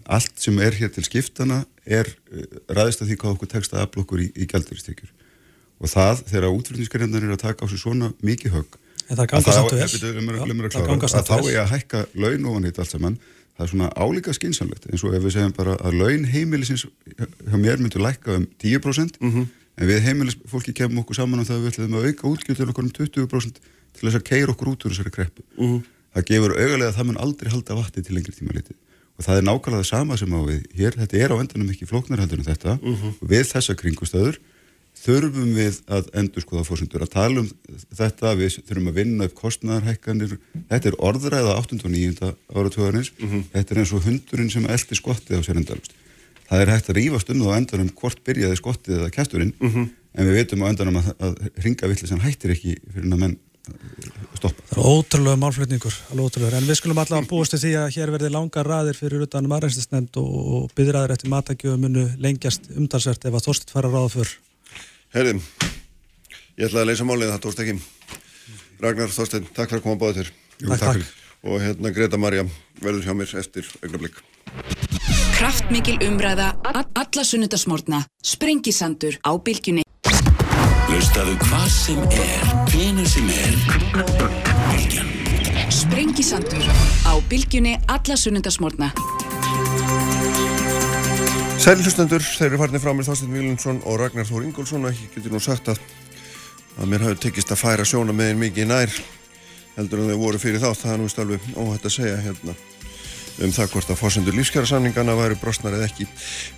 Allt 0.06 0.36
sem 0.38 0.58
er 0.62 0.76
hér 0.78 0.92
til 0.94 1.02
skiptana 1.04 1.64
er 1.84 2.06
uh, 2.06 2.44
ræðist 2.70 3.02
að 3.02 3.10
því 3.10 3.16
hvað 3.18 3.34
okkur 3.34 3.50
tekst 3.50 3.74
að 3.74 3.82
afla 3.86 4.04
okkur 4.04 4.22
í, 4.22 4.28
í 4.38 4.46
gælduristekjur. 4.46 5.10
Og 5.80 5.90
það, 5.90 6.22
þegar 6.30 6.54
útflutningsgærinlarnar 6.54 7.26
eru 7.26 7.34
að 7.34 7.42
taka 7.42 7.66
á 7.66 7.70
sig 7.72 7.82
svona 7.82 8.12
mikið 8.22 8.54
högg, 8.54 8.78
það 9.08 9.22
að 9.24 9.30
ganga 9.32 9.42
þá, 9.42 9.52
samt 9.58 9.72
vel. 9.72 9.82
ef 9.82 9.94
við 9.94 10.08
erum 10.10 10.30
Já, 10.70 11.18
að 11.18 11.30
þá 11.30 11.36
er 11.50 11.60
að 11.64 11.70
hækka 11.74 12.02
laun 12.14 12.48
ofan 12.50 12.68
hitt 12.68 12.78
allt 12.78 12.94
saman, 12.94 13.16
það 13.56 13.64
er 13.64 13.70
svona 13.72 13.88
álíka 13.98 14.34
skynsamlegt, 14.36 14.86
eins 14.86 15.02
og 15.04 15.16
ef 15.16 15.24
við 15.24 15.34
segjum 15.34 15.56
bara 15.56 15.74
að 15.80 15.96
laun 15.98 16.28
heimilisins 16.30 16.86
hjá 17.16 17.56
mér 17.58 17.80
myndu 17.82 17.98
lækka 17.98 18.36
um 18.38 18.46
10%, 18.62 19.18
en 19.80 19.88
við 19.88 20.04
heimilisfólki 20.06 20.76
kemum 20.76 21.02
okkur 21.02 21.16
saman 21.18 21.40
um 21.42 21.48
það 21.48 21.56
að 21.56 21.64
við 21.64 21.72
ætlum 21.72 21.96
að 21.98 22.06
auka 22.06 22.28
útgjöldur 22.30 22.70
okkur 22.70 22.84
um 22.86 22.92
20% 23.00 23.60
til 23.96 24.06
þess 24.06 24.20
að 24.20 24.26
keira 24.30 24.52
okkur 24.54 24.70
út 24.74 24.84
úr 24.86 24.94
þessari 24.94 25.10
kreppu. 25.16 25.42
Það 26.14 26.28
gefur 26.30 26.56
augalega 26.58 26.88
að 26.90 26.96
það 26.98 27.08
mun 27.10 27.20
aldrei 27.24 27.50
halda 27.52 27.76
vatni 27.78 28.02
til 28.06 28.16
lengri 28.16 28.34
tíma 28.34 28.54
litið. 28.56 28.78
Og 29.20 29.26
það 29.26 29.36
er 29.36 29.44
nákvæmlega 29.46 29.82
það 29.82 29.90
sama 29.90 30.16
sem 30.16 30.32
á 30.32 30.40
við 30.48 30.62
hér, 30.78 30.96
þetta 30.96 31.18
er 31.20 31.34
á 31.34 31.40
endanum 31.42 31.70
ekki 31.74 31.86
flóknar 31.90 32.22
heldur 32.22 32.40
en 32.40 32.48
þetta, 32.48 32.78
og 33.20 33.28
við 33.28 33.44
þessa 33.50 33.76
kringustöður 33.76 34.40
þurfum 35.00 35.52
við 35.54 35.76
að 35.88 36.08
endur 36.18 36.42
skoða 36.44 36.64
fórsendur 36.66 37.04
að 37.04 37.12
tala 37.14 37.40
um 37.40 37.48
þetta, 37.94 38.32
við 38.36 38.56
þurfum 38.68 38.88
að 38.90 38.98
vinna 38.98 39.28
upp 39.28 39.34
kostnæðarhækkanir, 39.38 40.34
þetta 40.72 40.90
er 40.90 40.96
orðræða 40.98 41.54
8. 41.60 41.78
og 41.84 41.92
9. 41.94 42.32
áratugurins 42.56 43.12
þetta 43.52 43.74
er 43.74 43.80
eins 43.80 43.92
og 43.96 44.04
hundurinn 44.04 44.50
sem 44.50 44.66
eldi 44.66 44.98
skottið 44.98 45.40
á 45.40 45.42
sér 45.46 45.60
endalust. 45.60 45.94
Það 46.50 46.60
er 46.64 46.72
hægt 46.74 46.90
að 46.90 46.98
rífast 46.98 47.30
um 47.30 47.40
það 47.44 47.52
á 47.54 47.58
endanum 47.60 47.92
hvort 47.94 48.24
byrjaði 48.26 48.56
skottið 48.58 48.98
eða 48.98 49.14
kæsturinn, 49.14 49.54
en 50.16 50.26
við 50.26 50.34
veitum 50.40 50.64
á 50.66 50.70
endanum 50.72 50.96
að, 50.98 51.12
að 51.20 51.36
ringa 51.64 51.86
villisan 51.92 52.24
hættir 52.24 52.56
ekki 52.56 52.76
fyrir 52.90 53.12
að 53.12 53.20
menn 53.22 53.38
stoppa. 54.38 54.62
Það 54.70 54.78
er 54.78 54.88
ótrúlega 54.90 55.40
málflutningur, 55.42 55.96
alveg 56.12 56.28
ótrúlega, 56.30 56.58
en 56.60 56.68
við 56.68 56.78
skulum 56.80 57.00
allavega 57.02 57.28
búast 57.30 57.54
til 57.54 57.60
því 57.62 57.72
að 57.80 57.92
hér 57.96 58.12
verði 58.14 58.30
langar 58.34 58.68
raðir 58.70 58.98
fyrir 58.98 59.24
utanum 59.26 59.54
aðrænstisnefnd 59.56 60.18
og, 60.22 60.30
og 60.56 60.74
byðraðir 60.78 61.14
eftir 61.16 61.32
matagjöfu 61.34 61.76
munu 61.82 62.06
lengjast 62.22 62.70
umtalsvert 62.76 63.26
ef 63.28 63.36
að 63.40 63.46
Þorstedt 63.48 63.74
fara 63.74 63.92
ráða 63.92 64.12
fyrr. 64.16 64.34
Herðum, 65.14 65.42
ég 66.56 66.68
ætla 66.68 66.84
að 66.84 66.90
leysa 66.92 67.08
málið 67.08 67.32
það 67.34 67.42
tókst 67.46 67.64
ekki. 67.64 67.76
Ragnar 68.80 69.12
Þorstein, 69.12 69.48
takk 69.52 69.72
fyrir 69.74 69.82
að 69.82 69.86
koma 69.88 70.00
báða 70.00 70.18
þér. 70.22 70.32
Jú, 70.60 70.68
Takk, 70.68 70.70
takk 70.70 70.86
takk. 70.86 70.94
fyrir. 71.00 71.16
Og 71.50 71.62
hérna 71.64 71.90
Greta 71.96 72.18
Marja 72.20 72.44
verður 72.84 73.04
hjá 73.06 73.14
mér 73.16 73.30
eftir 73.40 73.68
augnablik. 73.84 74.18
Kraftmikil 75.40 75.96
umræða, 76.04 76.50
alla 76.68 77.22
sunnudasmórna, 77.24 78.02
sprengisandur 78.24 79.16
á 79.24 79.32
bylgjunni. 79.40 79.84
Hlustaðu 81.10 81.32
hvað 81.42 81.70
sem 81.74 82.02
er, 82.14 82.50
hvenær 82.70 83.06
sem 83.10 83.30
er. 83.34 83.54
Bylgjan. 84.70 85.08
Sprengisandur 85.74 86.68
á 87.02 87.18
bylgjunni, 87.26 87.72
alla 87.90 88.14
sunnudasmórna. 88.14 88.92
Sæli 91.58 91.82
hlustendur, 91.82 92.22
þeir 92.22 92.52
eru 92.52 92.60
farinir 92.62 92.84
frá 92.84 92.94
mér 92.94 93.08
Þorstein 93.08 93.34
Vílundsson 93.34 93.82
og 93.90 93.98
Ragnar 94.04 94.28
Þór 94.30 94.46
Ingólfsson 94.52 94.86
og 94.86 94.94
ég 94.94 95.10
getur 95.16 95.34
nú 95.34 95.42
sagt 95.42 95.72
að, 95.74 95.82
að 96.78 96.92
mér 96.94 97.08
hafi 97.08 97.18
tekist 97.26 97.50
að 97.50 97.64
færa 97.64 97.88
sjóna 97.90 98.14
megin 98.14 98.38
mikið 98.44 98.70
nær 98.70 98.94
heldur 99.80 100.04
en 100.04 100.12
þau 100.14 100.20
voru 100.22 100.44
fyrir 100.46 100.62
þá, 100.62 100.70
það 100.78 100.94
er 100.94 101.02
nú 101.02 101.10
vist 101.10 101.24
alveg 101.24 101.50
óhætt 101.56 101.90
að 101.90 101.96
segja 101.96 102.22
hérna 102.22 102.54
um 103.44 103.52
það 103.54 103.70
hvort 103.74 103.92
að 103.92 103.98
fórsendur 104.00 104.36
lífskjara 104.36 104.68
samningana 104.68 105.16
væri 105.18 105.38
brostnar 105.40 105.76
eða 105.76 105.88
ekki. 105.88 106.06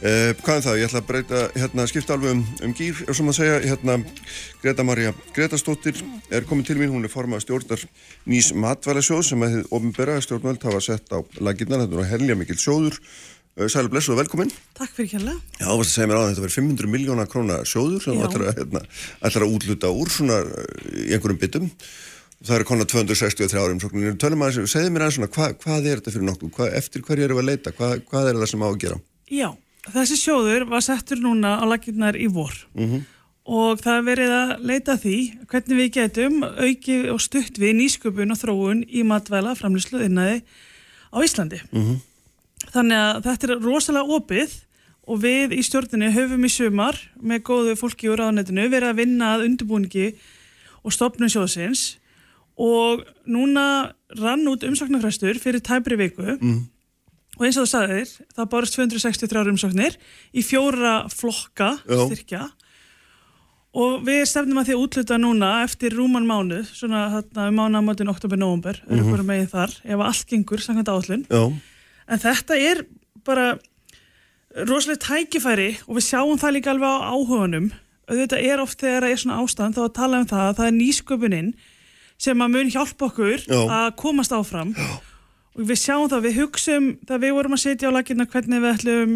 Eh, 0.02 0.32
hvað 0.42 0.58
er 0.58 0.64
það? 0.66 0.78
Ég 0.80 0.88
ætla 0.88 1.02
að 1.02 1.08
breyta, 1.10 1.42
hérna, 1.56 1.86
skipta 1.90 2.16
alveg 2.16 2.34
um, 2.36 2.44
um 2.66 2.74
gýr, 2.78 3.02
ef 3.06 3.18
svo 3.18 3.26
maður 3.26 3.38
segja, 3.40 3.58
hérna, 3.70 3.98
Greta 4.62 4.86
Maria 4.86 5.12
Gretastóttir 5.36 6.00
er 6.30 6.46
komin 6.48 6.66
til 6.66 6.78
mín, 6.80 6.94
hún 6.94 7.06
er 7.06 7.12
formað 7.12 7.44
stjórnar 7.46 7.84
nýs 8.30 8.52
matvælasjóð 8.54 9.22
sem 9.30 9.44
að 9.44 9.58
þið 9.58 9.76
ofinbera 9.78 10.18
stjórnvöld 10.24 10.66
hafa 10.68 10.82
sett 10.84 11.14
á 11.14 11.18
laginnar, 11.40 11.86
þetta 11.86 12.02
er 12.02 12.12
helja 12.16 12.38
mikil 12.38 12.58
sjóður. 12.60 12.98
Eh, 13.52 13.68
Sæli 13.68 13.90
blessu 13.92 14.14
og 14.14 14.22
velkomin. 14.22 14.48
Takk 14.78 14.94
fyrir 14.96 15.10
kjærlega. 15.12 15.40
Já, 15.58 15.66
þú 15.66 15.76
varst 15.82 15.90
að 15.90 15.96
segja 15.98 16.08
mér 16.08 16.18
á 16.18 16.28
þetta 16.30 16.44
verið 16.46 16.56
500 16.56 16.88
miljóna 16.94 17.26
króna 17.28 17.58
sjóður 17.68 18.00
sem 18.06 18.22
ætlar 18.24 18.46
að, 18.48 18.62
hérna, 18.62 18.80
að 19.28 19.44
útluta 19.50 19.90
úr 19.92 20.12
svona 20.12 20.38
eh, 20.40 20.86
í 21.04 21.12
einhverjum 21.12 21.40
byttum. 21.42 21.68
Það 22.42 22.56
eru 22.56 22.66
konar 22.66 22.88
263 22.90 23.60
árum 23.60 23.76
umsóknir. 23.78 24.14
Tölum 24.18 24.42
að 24.42 24.56
segðu 24.66 24.90
mér 24.90 25.04
aðeins 25.04 25.18
svona, 25.20 25.30
hva, 25.30 25.48
hvað 25.62 25.84
er 25.86 26.00
þetta 26.00 26.14
fyrir 26.14 26.26
nokkuð? 26.26 26.52
Hvað, 26.56 26.70
eftir 26.80 27.04
hverju 27.06 27.26
erum 27.26 27.38
við 27.38 27.44
að 27.44 27.50
leita? 27.52 27.72
Hvað, 27.76 27.92
hvað 28.10 28.30
er 28.30 28.40
það 28.40 28.50
sem 28.50 28.64
á 28.64 28.68
að 28.68 28.78
gera? 28.82 28.96
Já, 29.32 29.48
þessi 29.94 30.18
sjóður 30.18 30.64
var 30.72 30.84
settur 30.86 31.22
núna 31.22 31.52
á 31.62 31.64
laginnar 31.70 32.18
í 32.18 32.26
vor 32.32 32.56
og 33.42 33.80
það 33.82 33.96
er 33.96 34.04
verið 34.06 34.32
að 34.36 34.50
leita 34.70 34.94
því 35.02 35.16
hvernig 35.50 35.78
við 35.80 35.88
getum 35.96 36.42
auki 36.46 36.98
og 37.10 37.22
stutt 37.22 37.58
við 37.58 37.72
nýsköpun 37.80 38.30
og 38.30 38.38
þróun 38.38 38.84
í 38.86 39.02
matvæla 39.06 39.56
framlýslu 39.58 40.04
innaði 40.06 40.42
á 41.10 41.18
Íslandi. 41.26 41.58
Þannig 42.70 42.98
að 42.98 43.24
þetta 43.26 43.48
er 43.48 43.64
rosalega 43.64 44.18
opið 44.18 44.54
og 45.10 45.18
við 45.24 45.56
í 45.58 45.62
stjórninu 45.66 46.12
höfum 46.14 46.46
í 46.46 46.52
sumar 46.54 46.98
með 47.18 47.42
góðu 47.48 47.74
fólki 47.80 48.10
úr 48.12 48.22
ráðanetinu 48.22 48.68
verið 48.70 48.92
að 48.92 49.00
vinna 49.02 49.32
að 49.34 49.48
undirbúningi 49.48 50.12
og 50.82 50.94
stopnum 50.94 51.30
sjóðsins 51.30 51.98
og 52.60 53.02
núna 53.24 53.66
rann 54.18 54.48
út 54.50 54.64
umsóknarfrestur 54.66 55.40
fyrir 55.40 55.64
tæpri 55.64 55.96
viku 55.96 56.24
og 57.38 57.46
eins 57.46 57.56
og 57.56 57.64
það 57.64 57.70
sagðir, 57.72 58.10
það 58.36 58.50
bárist 58.52 58.76
263 58.76 59.52
umsóknir 59.54 59.96
í 60.36 60.44
fjóra 60.44 61.08
flokka 61.08 61.70
Já. 61.88 62.04
styrkja 62.06 62.42
og 63.72 64.02
við 64.04 64.26
stefnum 64.28 64.60
að 64.60 64.68
því 64.68 64.74
að 64.76 64.82
útluta 64.84 65.16
núna 65.16 65.50
eftir 65.64 65.96
rúman 65.96 66.28
mánuð, 66.28 66.68
svona 66.76 67.06
þarna 67.14 67.46
um 67.48 67.56
mánamátin 67.56 68.12
oktober-november, 68.12 68.82
mm. 68.84 68.98
-hmm. 68.98 69.22
megin 69.24 69.48
þar 69.48 69.72
ef 69.82 70.00
allt 70.00 70.26
gengur, 70.28 70.60
samkvæmt 70.60 70.92
áallun 70.92 71.24
Já, 71.30 71.52
en 72.08 72.18
þetta 72.18 72.58
er 72.58 72.84
bara 73.24 73.58
rosalega 74.68 75.00
tækifæri 75.00 75.78
og 75.88 75.96
við 75.96 76.04
sjáum 76.04 76.38
það 76.38 76.52
líka 76.52 76.70
alveg 76.70 76.88
á 76.88 77.08
áhugunum 77.16 77.72
auðvitað 78.10 78.44
er 78.44 78.60
oft 78.60 78.80
þegar 78.82 79.06
það 79.06 79.10
er 79.10 79.20
svona 79.22 79.40
ástand 79.40 79.76
þá 79.76 79.82
að 79.86 79.94
tala 79.96 80.20
um 80.20 80.26
það 80.26 80.48
að 80.48 80.56
það 80.58 80.66
er 80.66 80.76
nýsköpunin 80.76 81.54
sem 82.22 82.44
að 82.44 82.52
mun 82.54 82.70
hjálpa 82.72 83.08
okkur 83.08 83.42
Já. 83.48 83.60
að 83.78 83.88
komast 84.02 84.34
áfram 84.36 84.72
Já. 84.78 84.88
og 85.58 85.66
við 85.68 85.80
sjáum 85.82 86.08
það, 86.12 86.24
við 86.28 86.38
hugsum 86.40 86.88
það 87.08 87.24
við 87.26 87.36
vorum 87.38 87.56
að 87.58 87.62
setja 87.66 87.90
á 87.90 87.96
lakina 87.96 88.26
hvernig 88.30 88.62
við 88.62 88.74
ætlum 88.76 89.14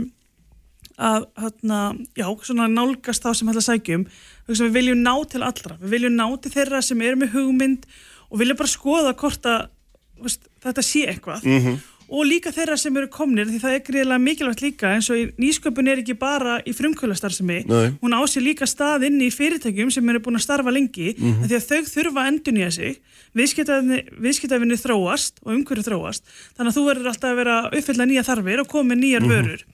að 0.96 1.26
hérna, 1.42 1.78
já, 2.16 2.26
svona 2.48 2.66
nálgast 2.72 3.24
þá 3.24 3.30
sem 3.36 3.48
ætla 3.52 3.60
að 3.60 3.68
sækjum 3.68 4.04
við 4.48 4.70
viljum 4.78 5.02
ná 5.04 5.12
til 5.28 5.42
allra 5.44 5.76
við 5.82 5.90
viljum 5.98 6.14
ná 6.16 6.24
til 6.40 6.52
þeirra 6.54 6.80
sem 6.84 7.02
eru 7.04 7.18
með 7.20 7.34
hugmynd 7.36 7.84
og 8.30 8.40
viljum 8.40 8.56
bara 8.58 8.72
skoða 8.72 9.12
hvort 9.20 9.44
að 9.50 9.66
veist, 10.24 10.48
þetta 10.64 10.82
sé 10.86 11.04
eitthvað 11.12 11.44
Mhm. 11.44 11.76
Og 12.08 12.22
líka 12.26 12.52
þeirra 12.54 12.76
sem 12.78 12.96
eru 12.96 13.08
komnir 13.10 13.48
því 13.50 13.58
það 13.62 13.72
er 13.74 13.80
greiðlega 13.88 14.22
mikilvægt 14.22 14.60
líka 14.62 14.92
eins 14.94 15.08
og 15.10 15.32
nýsköpun 15.42 15.88
er 15.90 15.98
ekki 16.04 16.14
bara 16.18 16.60
í 16.62 16.72
frumkvölastarðsemi 16.76 17.56
Nei. 17.66 17.88
hún 18.02 18.14
á 18.14 18.20
sér 18.30 18.44
líka 18.46 18.66
stað 18.70 19.06
inn 19.08 19.18
í 19.26 19.30
fyrirtækjum 19.34 19.90
sem 19.90 20.08
eru 20.12 20.20
búin 20.22 20.38
að 20.38 20.44
starfa 20.46 20.70
lengi 20.70 21.14
Mhm. 21.18 21.42
af 21.42 21.50
því 21.50 21.56
að 21.58 21.66
þau 21.70 21.82
þurfa 21.94 22.20
að 22.22 22.30
endunja 22.30 22.70
sig 22.72 23.00
viðskiptafinni 23.36 24.78
þróast 24.80 25.40
og 25.44 25.52
umhverju 25.56 25.84
þróast 25.86 26.22
þannig 26.56 26.70
að 26.72 26.76
þú 26.78 26.84
verður 26.90 27.10
alltaf 27.12 27.30
að 27.32 27.40
vera 27.40 27.56
að 27.66 27.76
uppfylla 27.80 28.06
nýja 28.10 28.24
þarfir 28.26 28.62
og 28.62 28.68
koma 28.72 28.94
með 28.94 29.02
nýjar 29.02 29.22
Mhm. 29.26 29.30
vörur 29.34 29.64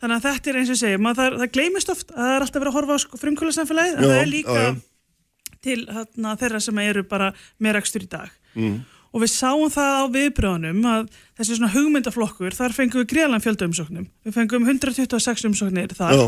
þannig 0.00 0.16
að 0.16 0.26
þetta 0.28 0.50
er 0.52 0.56
eins 0.60 0.70
og 0.70 0.76
segi 0.78 0.96
maður, 1.02 1.16
það, 1.18 1.38
það 1.42 1.52
gleymist 1.52 1.90
oft 1.90 2.08
að 2.12 2.16
það 2.22 2.34
er 2.36 2.42
alltaf 2.44 2.62
verið 2.62 2.72
að 2.72 2.78
horfa 2.78 2.94
á 2.94 2.98
sko, 3.02 3.16
frumkvölasamfélagið 3.18 3.96
en 3.98 4.04
það 4.04 4.22
er 4.22 4.30
líka 4.32 4.54
já, 4.54 4.62
já. 4.62 4.76
til 5.62 5.86
hérna, 5.86 6.36
þeirra 6.38 6.60
sem 6.62 6.78
eru 6.78 7.02
bara 7.02 7.32
með 7.60 7.72
rekstur 7.78 8.02
í 8.02 8.08
dag 8.08 8.30
mm. 8.54 8.78
Og 9.12 9.22
við 9.24 9.32
sáum 9.32 9.72
það 9.72 9.96
á 9.98 10.04
viðbröðunum 10.16 10.84
að 10.90 11.08
þessi 11.38 11.56
svona 11.56 11.72
hugmyndaflokkur, 11.72 12.56
þar 12.56 12.76
fengum 12.76 13.02
við 13.02 13.10
greiðlan 13.14 13.44
fjölda 13.44 13.68
umsóknum. 13.68 14.06
Við 14.26 14.36
fengum 14.36 14.68
126 14.68 15.48
umsóknir 15.48 15.96
þar 15.96 16.14
já, 16.14 16.24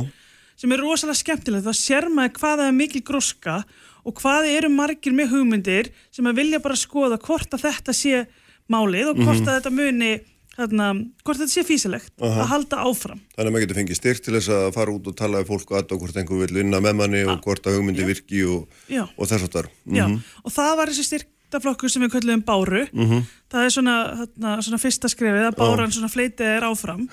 sem 0.61 0.75
er 0.75 0.83
rosalega 0.85 1.21
skemmtilegt. 1.21 1.67
Það 1.69 1.79
sér 1.81 2.09
maður 2.13 2.35
hvað 2.41 2.59
það 2.63 2.67
er 2.71 2.77
mikil 2.81 3.05
gróska 3.11 3.57
og 4.05 4.17
hvað 4.21 4.51
eru 4.55 4.73
margir 4.73 5.17
með 5.17 5.35
hugmyndir 5.35 5.93
sem 6.15 6.29
að 6.29 6.41
vilja 6.41 6.63
bara 6.65 6.79
skoða 6.79 7.21
hvort 7.21 7.57
að 7.57 7.67
þetta 7.69 7.97
sé 7.97 8.27
málið 8.71 9.13
og 9.13 9.25
hvort 9.25 9.43
að 9.45 9.59
þetta 9.59 9.75
muni 9.75 10.13
þarna, 10.61 10.87
hvort 11.25 11.41
þetta 11.41 11.53
sé 11.53 11.65
físilegt 11.67 12.13
Aha. 12.21 12.45
að 12.45 12.51
halda 12.53 12.81
áfram. 12.85 13.21
Þannig 13.35 13.49
að 13.49 13.55
maður 13.55 13.65
getur 13.65 13.79
fengið 13.81 13.99
styrk 13.99 14.25
til 14.25 14.35
þess 14.37 14.53
að 14.57 14.71
fara 14.77 14.95
út 14.95 15.11
og 15.11 15.17
tala 15.19 15.43
við 15.43 15.51
fólk 15.53 15.73
og 15.73 15.79
aðta 15.81 15.99
hvort 16.01 16.21
einhver 16.21 16.43
vil 16.45 16.59
vinna 16.61 16.81
með 16.85 16.97
manni 17.01 17.23
og 17.27 17.45
hvort 17.45 17.69
að 17.69 17.79
hugmyndi 17.79 18.09
virki 18.09 18.43
og, 18.49 18.81
Já. 18.91 19.05
og 19.07 19.31
þess 19.31 19.47
að 19.47 19.55
þar. 19.57 19.71
Já, 19.97 20.07
og 20.45 20.55
það 20.57 20.73
var 20.81 20.93
þessi 20.93 21.09
styrktaflokkur 21.51 21.91
sem 21.91 22.03
við 22.05 22.15
köllum 22.15 22.43
Báru. 22.47 22.87
Mhm. 22.93 23.25
Það 23.51 23.65
er 23.65 23.71
svona, 23.75 23.97
þarna, 24.21 24.63
svona 24.63 24.79
fyrsta 24.79 25.09
skrefið 25.11 25.47
að 25.51 25.57
Báran 25.59 25.93
svona 25.93 26.11
fleitið 26.11 26.47
er 26.47 26.63
áfram. 26.63 27.09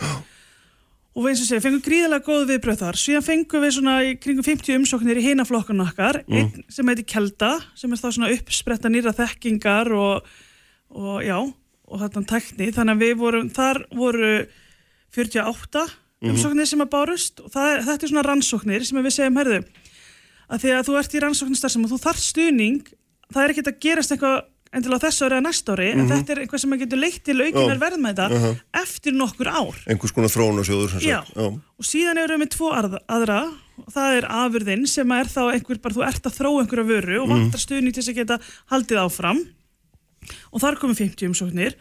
Og 1.17 1.25
eins 1.25 1.41
og 1.41 1.47
segja, 1.49 1.63
fengum 1.65 1.81
gríðilega 1.81 2.21
góð 2.21 2.45
viðbröð 2.45 2.77
þar. 2.77 2.93
Síðan 2.93 3.25
fengum 3.25 3.63
við 3.63 3.71
svona 3.73 4.03
í 4.05 4.19
kringum 4.21 4.45
50 4.45 4.75
umsóknir 4.77 5.17
í 5.17 5.23
hina 5.25 5.45
flokkun 5.45 5.81
okkar, 5.81 6.23
einn 6.29 6.63
sem 6.69 6.85
heitir 6.85 7.07
Kelda, 7.09 7.57
sem 7.73 7.91
er 7.91 7.97
þá 7.97 8.11
svona 8.13 8.29
uppspretta 8.29 8.87
nýra 8.87 9.15
þekkingar 9.17 9.89
og, 9.97 10.27
og 10.93 11.23
já, 11.25 11.39
og 11.41 11.99
þarna 12.03 12.27
tekni. 12.29 12.69
Þannig 12.69 12.93
að 12.93 13.01
við 13.01 13.15
vorum, 13.17 13.49
þar 13.49 13.81
voru 13.97 14.45
48 15.09 15.87
umsóknir 16.21 16.69
sem 16.69 16.81
að 16.81 16.93
bárust 16.93 17.41
og 17.41 17.49
það, 17.49 17.81
þetta 17.87 18.05
er 18.05 18.09
svona 18.13 18.25
rannsóknir 18.25 18.85
sem 18.85 19.01
við 19.01 19.17
segjum, 19.17 19.37
herðu, 19.41 19.59
að 20.49 20.61
því 20.61 20.71
að 20.77 20.85
þú 20.85 20.97
ert 21.01 21.13
í 21.17 21.19
rannsóknistar 21.25 21.73
sem 21.73 21.89
þú 21.89 21.97
þarf 21.97 22.21
stuðning 22.21 22.93
það 23.33 23.43
er 23.43 23.53
ekkert 23.53 23.71
að 23.73 23.81
gerast 23.87 24.13
eitthvað 24.15 24.37
endilega 24.77 24.99
á 24.99 25.05
þessu 25.07 25.25
ári 25.25 25.37
eða 25.37 25.45
næsta 25.45 25.75
ári 25.77 25.87
en 25.93 26.09
þetta 26.09 26.33
er 26.33 26.41
eitthvað 26.43 26.61
sem 26.63 26.73
að 26.75 26.81
getur 26.83 26.99
leitt 26.99 27.21
til 27.23 27.37
aukinar 27.39 27.79
verðmæta 27.81 28.27
eftir 28.81 29.15
nokkur 29.15 29.49
ár. 29.49 29.77
Einhvers 29.87 30.13
konar 30.15 30.33
þróun 30.33 30.61
og 30.61 30.67
sjóður 30.67 30.97
Já. 31.03 31.21
Já. 31.23 31.47
og 31.55 31.87
síðan 31.87 32.19
erum 32.23 32.41
við 32.41 32.43
með 32.43 32.51
tvo 32.57 32.71
aðra 32.75 33.39
og 33.77 33.93
það 33.93 34.17
er 34.17 34.29
afurðin 34.41 34.87
sem 34.89 35.13
er 35.15 35.31
þá 35.31 35.41
einhver 35.53 35.79
bara 35.83 35.97
þú 35.97 36.05
ert 36.07 36.27
að 36.27 36.37
þróa 36.39 36.63
einhverja 36.63 36.89
vöru 36.91 37.19
og 37.23 37.29
vantar 37.31 37.63
stuðning 37.63 37.95
til 37.95 38.03
þess 38.03 38.13
að 38.13 38.19
geta 38.21 38.39
haldið 38.73 39.01
áfram. 39.05 39.43
Og 40.51 40.63
þar 40.63 40.79
komum 40.81 40.97
50 40.97 41.29
umsóknir. 41.31 41.77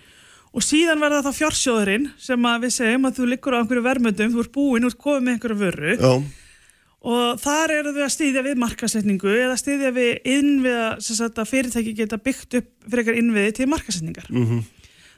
Og 0.57 0.65
síðan 0.65 1.03
verða 1.03 1.25
það 1.27 1.39
fjársjóðurinn 1.41 2.11
sem 2.23 2.49
að 2.49 2.67
við 2.67 2.75
segjum 2.77 3.09
að 3.09 3.19
þú 3.19 3.31
liggur 3.33 3.57
á 3.57 3.61
einhverju 3.61 3.85
verðmöndum 3.85 4.33
þú 4.33 4.45
ert 4.45 4.53
búinn, 4.55 4.87
ert 4.89 5.01
komið 5.01 5.25
með 5.25 5.35
einhverju 5.35 5.59
vöru. 5.61 5.97
Já. 5.97 6.13
Og 7.07 7.39
þar 7.39 7.71
eru 7.77 7.93
þau 7.95 8.03
að 8.07 8.15
styðja 8.17 8.43
við 8.47 8.57
markasetningu 8.63 9.31
eða 9.39 9.59
styðja 9.61 9.93
við 9.95 10.09
innviða 10.37 10.87
sem 11.07 11.19
sagt 11.21 11.37
að 11.39 11.51
fyrirtæki 11.53 11.93
geta 12.01 12.19
byggt 12.19 12.57
upp 12.61 12.71
frekar 12.91 13.19
innviði 13.21 13.53
til 13.61 13.69
markasetningar 13.71 14.27
Mhm. 14.31 14.65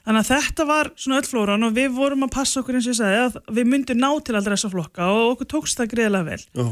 þannig 0.09 0.24
að 0.24 0.32
þetta 0.35 0.66
var 0.69 0.90
svona 0.97 1.20
öll 1.23 1.28
flóran 1.31 1.65
og 1.66 1.73
við 1.77 1.89
vorum 1.97 2.24
að 2.27 2.31
passa 2.35 2.60
okkur 2.60 2.77
eins 2.78 2.86
og 2.89 2.93
ég 2.94 3.01
sagði 3.01 3.23
að 3.24 3.55
við 3.56 3.66
myndum 3.73 3.98
ná 4.01 4.10
til 4.24 4.36
allra 4.36 4.56
þessa 4.56 4.70
flokka 4.73 5.09
og 5.12 5.32
okkur 5.36 5.48
tókst 5.55 5.81
það 5.81 5.90
greiðlega 5.94 6.28
vel 6.28 6.44
Já. 6.60 6.66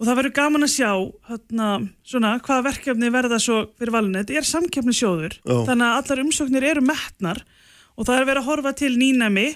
og 0.00 0.06
það 0.08 0.16
verður 0.20 0.34
gaman 0.38 0.66
að 0.66 0.72
sjá 0.76 0.90
hérna, 1.28 1.68
svona, 2.04 2.30
hvað 2.40 2.64
verkefni 2.70 3.10
verða 3.14 3.38
svo 3.42 3.58
fyrir 3.78 3.92
valinu, 3.94 4.22
þetta 4.22 4.38
er 4.40 4.48
samkeppnisjóður 4.50 5.34
Já. 5.42 5.56
þannig 5.68 5.86
að 5.90 5.98
allar 6.00 6.22
umsóknir 6.24 6.68
eru 6.70 6.80
metnar 6.86 7.42
og 7.98 8.06
það 8.06 8.20
er 8.20 8.24
verið 8.30 8.42
að 8.42 8.48
horfa 8.50 8.72
til 8.78 8.92
nýnæmi 8.96 9.48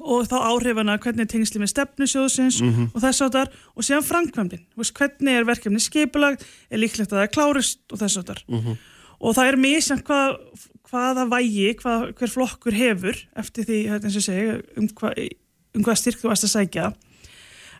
og 0.00 0.28
þá 0.30 0.36
áhrifana 0.50 0.98
hvernig 0.98 1.26
er 1.26 1.30
tengsli 1.30 1.60
með 1.60 1.72
stefnusjóðsins 1.74 2.60
og 2.94 3.00
þess 3.02 3.24
áttar 3.26 3.50
og 3.74 3.84
síðan 3.84 4.06
framkvæmdin, 4.06 4.64
hvernig 4.76 5.36
er 5.36 5.48
verkefni 5.48 5.80
skipulag, 5.80 6.40
er 6.70 6.80
líklegt 6.80 7.12
að 7.12 7.20
það 7.20 7.26
er 7.26 7.34
klárust 7.34 7.80
og 7.92 8.00
þess 8.00 8.20
áttar 8.22 8.42
og 9.20 9.36
það 9.36 9.50
er 9.50 9.56
misjant 9.60 10.04
hvað, 10.06 10.38
hvaða 10.90 11.26
vægi 11.30 11.74
hvað, 11.80 12.06
hver 12.18 12.32
flokkur 12.32 12.76
hefur 12.76 13.16
eftir 13.36 13.68
því, 13.68 13.80
þetta 13.92 14.08
eins 14.08 14.16
og 14.16 14.26
segi, 14.26 14.54
um, 14.76 14.88
hva, 14.96 15.12
um 15.76 15.84
hvað 15.84 16.00
styrk 16.00 16.22
þú 16.22 16.30
varst 16.30 16.46
að 16.48 16.54
sækja. 16.54 16.92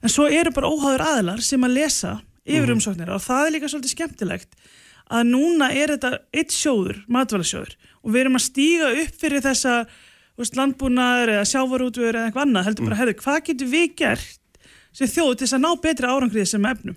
En 0.01 0.13
svo 0.13 0.29
eru 0.29 0.53
bara 0.53 0.69
óháður 0.69 1.07
aðilar 1.07 1.41
sem 1.45 1.65
að 1.65 1.77
lesa 1.79 2.21
yfir 2.45 2.75
umsóknir 2.75 3.11
og 3.13 3.23
það 3.25 3.47
er 3.47 3.55
líka 3.57 3.71
svolítið 3.73 3.95
skemmtilegt 3.95 4.55
að 5.11 5.27
núna 5.33 5.71
er 5.75 5.97
þetta 5.97 6.21
eitt 6.33 6.55
sjóður, 6.55 7.03
matvælasjóður 7.11 7.75
og 8.05 8.13
við 8.13 8.21
erum 8.23 8.39
að 8.39 8.47
stíga 8.47 8.93
upp 9.03 9.19
fyrir 9.21 9.45
þessa 9.45 9.75
veist, 10.43 10.57
landbúnaður 10.59 11.33
eða 11.37 11.47
sjávarútvegur 11.51 12.19
eða 12.19 12.29
eitthvað 12.31 12.47
annað, 12.47 12.67
heldur 12.69 12.89
bara, 12.89 12.99
herðu, 13.01 13.17
hvað 13.21 13.41
getur 13.51 13.71
við 13.71 13.89
gert 14.01 14.37
sem 14.91 15.11
þjóð 15.11 15.33
til 15.37 15.47
þess 15.47 15.57
að 15.59 15.65
ná 15.65 15.71
betri 15.85 16.09
árangrið 16.11 16.49
sem 16.51 16.65
efnum? 16.67 16.97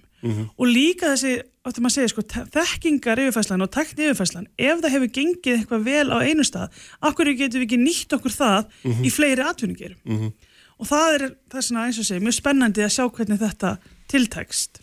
Og 0.55 0.69
líka 0.69 1.11
þessi, 1.11 1.33
áttum 1.67 1.87
að 1.89 1.93
segja, 1.97 2.11
sko, 2.13 2.23
þekkingar 2.55 3.19
yfirfæslan 3.25 3.65
og 3.65 3.69
tekni 3.75 4.05
yfirfæslan 4.07 4.47
ef 4.57 4.79
það 4.79 4.93
hefur 4.95 5.11
gengið 5.17 5.57
eitthvað 5.57 5.83
vel 5.89 6.07
á 6.15 6.17
einu 6.23 6.45
stað 6.47 6.79
akkur 7.03 7.31
getum 7.35 7.59
við 7.59 7.67
ekki 7.67 7.79
nýtt 7.83 8.15
okkur 8.15 8.31
það 8.31 8.71
í 9.03 9.11
fleiri 9.11 9.43
atvinningerum 9.43 10.31
og 10.79 10.87
það 10.89 11.17
er, 11.17 11.25
það 11.51 11.59
er 11.59 11.67
svona 11.67 11.83
eins 11.89 11.99
og 11.99 12.07
segja, 12.07 12.23
mjög 12.23 12.37
spennandi 12.39 12.83
að 12.87 12.95
sjá 12.95 13.05
hvernig 13.11 13.43
þetta 13.43 13.75
tiltekst 14.11 14.79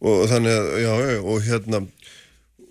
Og 0.00 0.22
þannig 0.30 0.54
að, 0.56 0.68
já, 0.80 0.92
og 1.20 1.42
hérna, 1.44 1.82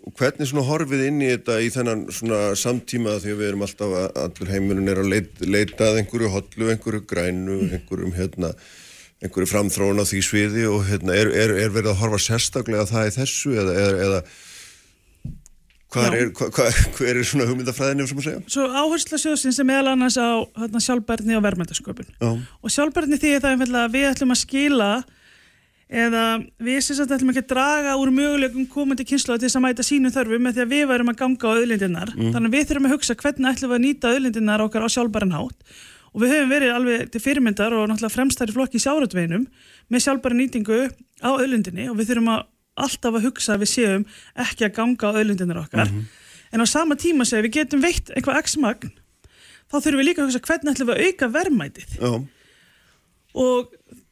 og 0.09 0.17
hvernig 0.17 0.49
svona 0.49 0.65
horfið 0.65 1.05
inn 1.05 1.21
í 1.21 1.29
þetta 1.29 1.59
í 1.61 1.69
þennan 1.73 2.03
svona 2.13 2.41
samtíma 2.57 3.19
því 3.21 3.33
að 3.33 3.41
við 3.41 3.49
erum 3.51 3.65
alltaf 3.65 3.95
að 3.99 4.19
allur 4.23 4.51
heimurinn 4.55 4.89
er 4.89 5.01
að 5.03 5.09
leit, 5.13 5.41
leita 5.45 5.89
að 5.91 6.01
einhverju 6.01 6.31
hollu, 6.33 6.69
einhverju 6.73 7.01
grænu, 7.09 7.57
einhverjum 7.69 8.15
hérna, 8.17 8.49
einhverju 9.21 9.51
framþróun 9.51 10.01
á 10.01 10.05
því 10.09 10.21
sviði 10.25 10.65
og 10.71 10.87
hérna, 10.89 11.13
er, 11.13 11.29
er, 11.29 11.53
er 11.61 11.73
verið 11.75 11.93
að 11.93 11.99
horfa 12.01 12.21
sérstaklega 12.25 12.87
að 12.87 12.93
það 12.95 13.09
í 13.11 13.13
þessu 13.19 13.53
eða, 13.53 13.75
eða, 13.83 14.07
eða 14.07 14.23
hvað 15.93 16.17
er, 16.17 16.33
hva, 16.39 16.49
hva, 16.57 16.67
hver 16.97 17.21
er 17.21 17.29
svona 17.29 17.47
hugmyndafræðin 17.51 18.03
ef 18.03 18.09
sem 18.09 18.23
að 18.23 18.27
segja? 18.31 18.41
Svo 18.55 18.65
áhersla 18.65 19.21
sjóðsins 19.21 19.61
er 19.61 19.69
meðal 19.69 19.93
annars 19.93 20.17
á 20.17 20.41
hérna, 20.57 20.81
sjálfbærni 20.85 21.37
og 21.37 21.45
verðmændasköpun 21.45 22.09
Já, 22.15 22.29
og 22.33 22.73
sjálfbærni 22.73 23.21
því 23.21 23.37
það 23.37 23.53
einfallega 23.53 23.85
að 23.85 23.95
við 23.99 24.09
ætlum 24.09 24.33
að 24.33 24.41
skila 24.41 24.91
eða 25.89 26.23
við 26.61 26.79
sagt 26.85 27.11
ætlum 27.11 27.31
ekki 27.33 27.41
að 27.41 27.49
draga 27.49 27.95
úr 27.97 28.11
möguleikum 28.13 28.67
komandi 28.69 29.05
kynslu 29.09 29.37
til 29.37 29.47
þess 29.47 29.57
að 29.57 29.63
mæta 29.65 29.85
sínum 29.85 30.13
þörfum 30.13 30.43
með 30.45 30.53
því 30.57 30.61
að 30.63 30.73
við 30.73 30.83
værum 30.91 31.09
að 31.09 31.17
ganga 31.23 31.45
á 31.49 31.51
auðlindirnar. 31.57 32.11
Þannig 32.13 32.49
að 32.49 32.55
við 32.57 32.67
þurfum 32.69 32.85
að 32.85 32.93
hugsa 32.93 33.15
hvernig 33.17 33.49
ætlum 33.49 33.71
við 33.71 33.77
að 33.79 33.85
nýta 33.85 34.11
auðlindirnar 34.13 34.63
okkar 34.67 34.85
á 34.85 34.89
sjálfbæran 34.93 35.33
hátt. 35.33 35.59
Og 36.13 36.21
við 36.23 36.33
höfum 36.35 36.53
verið 36.53 36.75
alveg 36.75 37.09
til 37.13 37.21
fyrirmyndar 37.21 37.73
og 37.73 37.89
náttúrulega 37.89 38.15
fremstæri 38.15 38.53
flokki 38.53 38.77
í 38.77 38.83
sjáratveinum 38.85 39.43
með 39.89 40.05
sjálfbæra 40.05 40.37
nýtingu 40.37 40.79
á 41.21 41.29
auðlindinni 41.29 41.89
og 41.89 41.97
við 41.97 42.13
þurfum 42.13 42.31
að 42.33 42.45
alltaf 42.79 43.17
að 43.17 43.25
hugsa 43.27 43.53
að 43.55 43.61
við 43.65 43.69
séum 43.73 44.05
ekki 44.45 44.65
að 44.65 44.75
ganga 44.77 45.09
á 45.09 45.17
auðlindirnar 45.17 45.61
okkar. 45.65 45.89
En 46.49 46.61
á 46.61 46.65
sama 46.69 46.97
tíma 46.97 47.25
segja 47.29 47.45
við 47.45 47.59
getum 47.59 47.81
veitt 47.83 48.09
eitthvað 48.13 48.39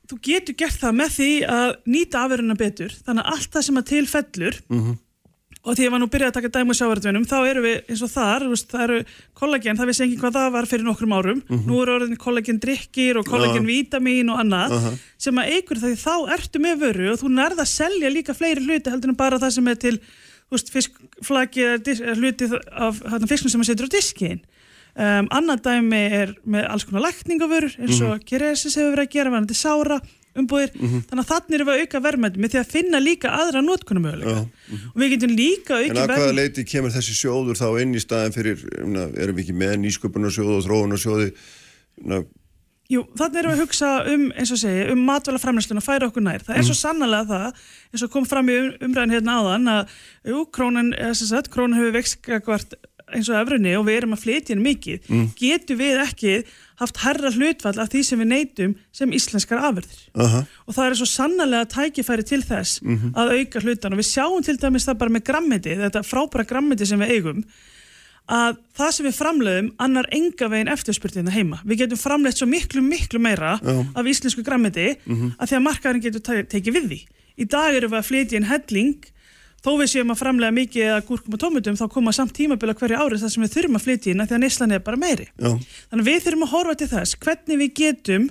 að 0.08 0.14
að 0.14 0.14
þú 0.14 0.22
getur 0.24 0.56
gert 0.56 0.80
það 0.80 0.96
með 1.02 1.12
því 1.18 1.32
að 1.52 1.76
nýta 1.92 2.24
afverðuna 2.24 2.56
betur 2.58 2.96
þannig 3.04 3.28
að 3.28 3.36
allt 3.36 3.52
það 3.54 3.68
sem 3.68 3.78
að 3.78 3.88
til 3.92 4.08
fellur 4.08 4.58
og 5.68 5.76
því 5.76 5.84
að 5.84 5.92
maður 5.92 6.00
nú 6.00 6.08
byrjaði 6.14 6.32
að 6.32 6.36
taka 6.38 6.52
dæmu 6.56 6.74
sjávarðunum 6.78 7.26
þá 7.28 7.38
eru 7.50 7.62
við 7.66 7.90
eins 7.92 8.02
og 8.06 8.12
þar, 8.14 8.46
veist, 8.48 8.70
það 8.72 8.84
eru 8.86 9.00
kollagen, 9.36 9.78
það 9.78 9.90
vissi 9.90 10.04
engin 10.06 10.20
hvað 10.22 10.38
það 10.38 10.54
var 10.54 10.68
fyrir 10.70 10.86
nokkrum 10.88 11.16
árum. 11.18 11.42
Nú 11.68 11.82
eru 11.82 11.96
orðin 11.98 12.20
kollagen 12.22 12.60
drikkir 12.64 13.20
og 13.20 13.28
kollagen 13.28 13.68
vítamin 13.68 14.32
og 14.32 14.40
annað 14.40 14.78
sem 15.20 15.36
að 15.36 15.52
eigur 15.58 15.82
það 15.82 15.92
því 15.92 16.00
þá 16.06 16.16
ertu 16.38 16.62
með 16.64 16.80
vöru 16.86 17.12
og 17.12 17.20
þú 17.20 17.34
nærða 17.36 17.66
að 17.66 17.74
selja 17.74 18.14
líka 18.14 18.38
fleiri 18.38 18.64
hluti 18.64 18.94
heldur 18.94 19.12
en 19.12 19.20
bara 19.20 19.42
það 19.44 19.52
sem 19.58 19.68
er 19.68 19.76
til 19.76 20.00
eða 22.00 22.16
hluti 22.16 22.48
af 22.72 23.04
fisknum 23.28 23.52
sem 23.52 23.60
maður 23.60 23.74
setur 23.74 23.92
á 23.92 23.96
diskin 23.98 24.40
um, 24.98 25.28
annað 25.40 25.64
dæmi 25.70 26.04
er 26.20 26.36
með 26.46 26.70
alls 26.74 26.88
konar 26.88 27.06
lækningavörur 27.08 27.78
eins 27.86 28.02
og 28.06 28.24
Keresis 28.28 28.78
hefur 28.78 28.96
verið 28.96 29.08
að 29.08 29.14
gera 29.18 29.34
varandi 29.34 29.58
sára 29.58 30.00
umbúðir, 30.38 30.74
þannig 30.78 31.22
að 31.24 31.30
þannig 31.32 31.56
erum 31.58 31.70
við 31.70 31.74
að 31.74 31.84
auka 31.84 32.02
verðmætti 32.06 32.42
með 32.42 32.52
því 32.54 32.60
að 32.60 32.74
finna 32.76 33.00
líka 33.02 33.32
aðra 33.34 33.62
notkunumöguleika 33.66 34.42
og 34.92 35.00
við 35.02 35.14
getum 35.16 35.34
líka 35.34 35.80
En 35.82 35.98
auka 35.98 36.04
að 36.04 36.12
hvaða 36.14 36.36
leiti 36.38 36.66
kemur 36.68 36.94
þessi 36.94 37.16
sjóður 37.18 37.58
þá 37.58 37.68
inn 37.82 37.96
í 37.98 38.02
staðin 38.04 38.36
fyrir, 38.36 38.66
um, 38.84 38.98
erum 39.18 39.40
við 39.40 39.48
ekki 39.48 39.56
með 39.58 39.80
nýsköpunarsjóð 39.86 40.52
og 40.58 40.68
þróunarsjóði? 40.68 41.32
Jú, 42.88 43.02
þannig 43.20 43.42
erum 43.42 43.52
við 43.52 43.58
að 43.58 43.64
hugsa 43.66 43.88
um, 44.14 44.28
eins 44.32 44.52
og 44.56 44.60
segi, 44.62 44.84
um 44.94 45.02
matvæla 45.10 45.42
framleyslun 45.44 45.82
og 45.82 45.84
færa 45.84 46.08
okkur 46.08 46.24
nær. 46.24 46.46
Það 46.48 46.60
er 46.62 46.68
svo 46.70 46.76
sannlega 46.78 47.26
það, 47.28 47.66
eins 47.92 48.06
og 48.06 48.14
kom 48.14 48.28
fram 48.30 48.52
í 48.54 48.60
um, 48.62 48.70
umræðin 48.88 49.16
hérna 49.18 49.40
áðan, 49.42 49.72
að 49.74 49.98
jú, 50.32 50.44
krónan, 50.56 50.94
eða 50.96 51.18
sem 51.20 51.32
sagt, 51.34 51.52
krónan 51.52 51.76
hefur 51.76 51.98
vext 51.98 52.78
eins 53.16 53.30
og 53.32 53.38
öfrunni 53.40 53.72
og 53.80 53.86
við 53.88 53.98
erum 54.02 54.16
að 54.18 54.24
flytja 54.26 54.54
henni 54.56 54.66
mikið. 54.74 55.12
Getum 55.40 55.78
við 55.80 56.02
ekki 56.04 56.34
haft 56.82 56.98
herra 57.06 57.32
hlutfall 57.32 57.80
af 57.80 57.90
því 57.94 58.02
sem 58.04 58.20
við 58.20 58.28
neytum 58.34 58.74
sem 58.92 59.14
íslenskar 59.16 59.62
afurðir? 59.64 60.02
aha, 60.16 60.42
Og 60.68 60.76
það 60.76 60.90
er 60.90 60.98
svo 61.00 61.08
sannlega 61.10 61.66
tækifæri 61.72 62.26
til 62.28 62.42
þess 62.44 62.82
að 63.16 63.32
auka 63.38 63.64
hlutan 63.64 63.94
og 63.96 64.00
við 64.04 64.10
sjáum 64.12 64.44
til 64.46 64.58
dæmis 64.60 64.86
það 64.86 64.98
bara 65.00 65.16
með 65.16 65.24
grammiti, 65.32 65.76
þetta 65.80 66.04
frábæra 66.04 66.46
grammiti 66.48 66.86
sem 66.86 67.00
við 67.00 67.16
eigum, 67.16 67.44
að 68.28 68.58
það 68.76 68.92
sem 68.92 69.06
við 69.08 69.16
framleiðum 69.22 69.68
annar 69.80 70.08
enga 70.12 70.50
veginn 70.52 70.68
eftirspurtina 70.74 71.32
heima. 71.32 71.62
Við 71.64 71.86
getum 71.86 71.98
framleitt 72.02 72.38
svo 72.42 72.48
miklu, 72.52 72.82
miklu 72.84 73.20
meira 73.24 73.54
af 73.96 74.04
íslensku 74.06 74.44
grammiti 74.44 74.90
að 75.08 75.48
því 75.48 75.56
að 75.56 75.64
markaðurinn 75.70 76.04
getur 76.04 76.20
te- 76.28 76.44
tekið 76.44 76.76
við 76.76 76.90
því. 76.92 77.00
Í 77.40 77.46
dag 77.48 77.74
erum 77.78 77.92
við 77.94 78.00
að 78.02 78.10
flytja 78.10 78.38
inn 78.42 78.50
helling 78.52 79.08
þó 79.66 79.72
við 79.82 79.90
séum 79.94 80.12
að 80.14 80.20
framlega 80.22 80.56
mikið 80.58 80.92
að 80.96 81.06
gúrkum 81.10 81.38
og 81.38 81.42
tómutum 81.44 81.78
þá 81.80 81.86
koma 81.92 82.14
samt 82.16 82.34
tímabila 82.38 82.76
hverju 82.78 83.00
árið 83.02 83.24
þar 83.26 83.32
sem 83.34 83.44
við 83.46 83.54
þurfum 83.56 83.80
að 83.80 83.86
flytja 83.88 84.12
inn 84.14 84.22
að 84.24 84.30
því 84.32 84.38
að 84.38 84.44
neyslan 84.46 84.76
er 84.78 84.84
bara 84.86 85.00
meiri. 85.02 85.26
já, 85.34 85.50
Þannig 85.90 86.04
að 86.04 86.10
við 86.12 86.20
þurfum 86.28 86.46
að 86.48 86.54
horfa 86.54 86.76
til 86.82 86.90
þess 86.94 87.18
hvernig 87.26 87.58
við 87.64 87.74
getum 87.82 88.28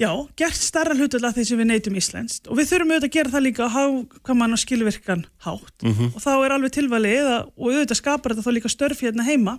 já, 0.00 0.10
gert 0.40 0.58
starra 0.58 0.94
hlutull 0.98 1.22
af 1.26 1.34
því 1.36 1.44
sem 1.46 1.60
við 1.60 1.68
neytum 1.70 1.98
íslenskt. 2.00 2.48
Og 2.50 2.58
við 2.58 2.70
þurfum 2.72 2.94
auðvitað 2.94 3.10
að 3.10 3.16
gera 3.18 3.34
það 3.34 3.44
líka 3.46 3.66
á 3.66 3.74
hafkaman 3.76 4.56
og 4.56 4.62
skilvirkan 4.62 5.26
hátt. 5.46 5.76
Og 6.14 6.18
þá 6.24 6.32
er 6.34 6.54
alveg 6.56 6.72
tilvalið 6.74 7.28
að, 7.30 7.44
og 7.54 7.68
auðvitað 7.70 8.00
skapar 8.00 8.34
þetta 8.34 8.46
þá 8.48 8.54
líka 8.56 8.72
störf 8.72 9.04
hérna 9.04 9.26
heima. 9.28 9.58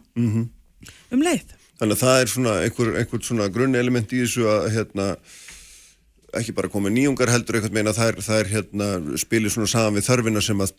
Um 1.12 1.24
leið. 1.24 1.54
Þannig 1.80 1.96
að 1.96 2.02
það 2.04 2.20
er 2.22 2.30
svona 2.32 2.52
einhver, 2.64 2.90
einhver 3.00 3.24
svona 3.24 3.48
grunnelement 3.52 4.12
í 4.16 4.20
þessu 4.26 4.44
að 4.48 4.68
hérna 4.76 5.08
ekki 6.40 6.56
bara 6.58 6.72
koma 6.72 6.92
nýjungar 6.94 7.32
heldur 7.34 7.60
eitthvað 7.60 7.78
meina 7.78 7.94
það 7.96 8.12
er, 8.12 8.22
það 8.28 8.42
er 8.42 8.52
hérna 8.54 8.90
spilir 9.22 9.54
svona 9.54 9.72
saman 9.72 10.00
við 10.00 10.08
þörfina 10.10 10.44
sem 10.46 10.66
að, 10.66 10.74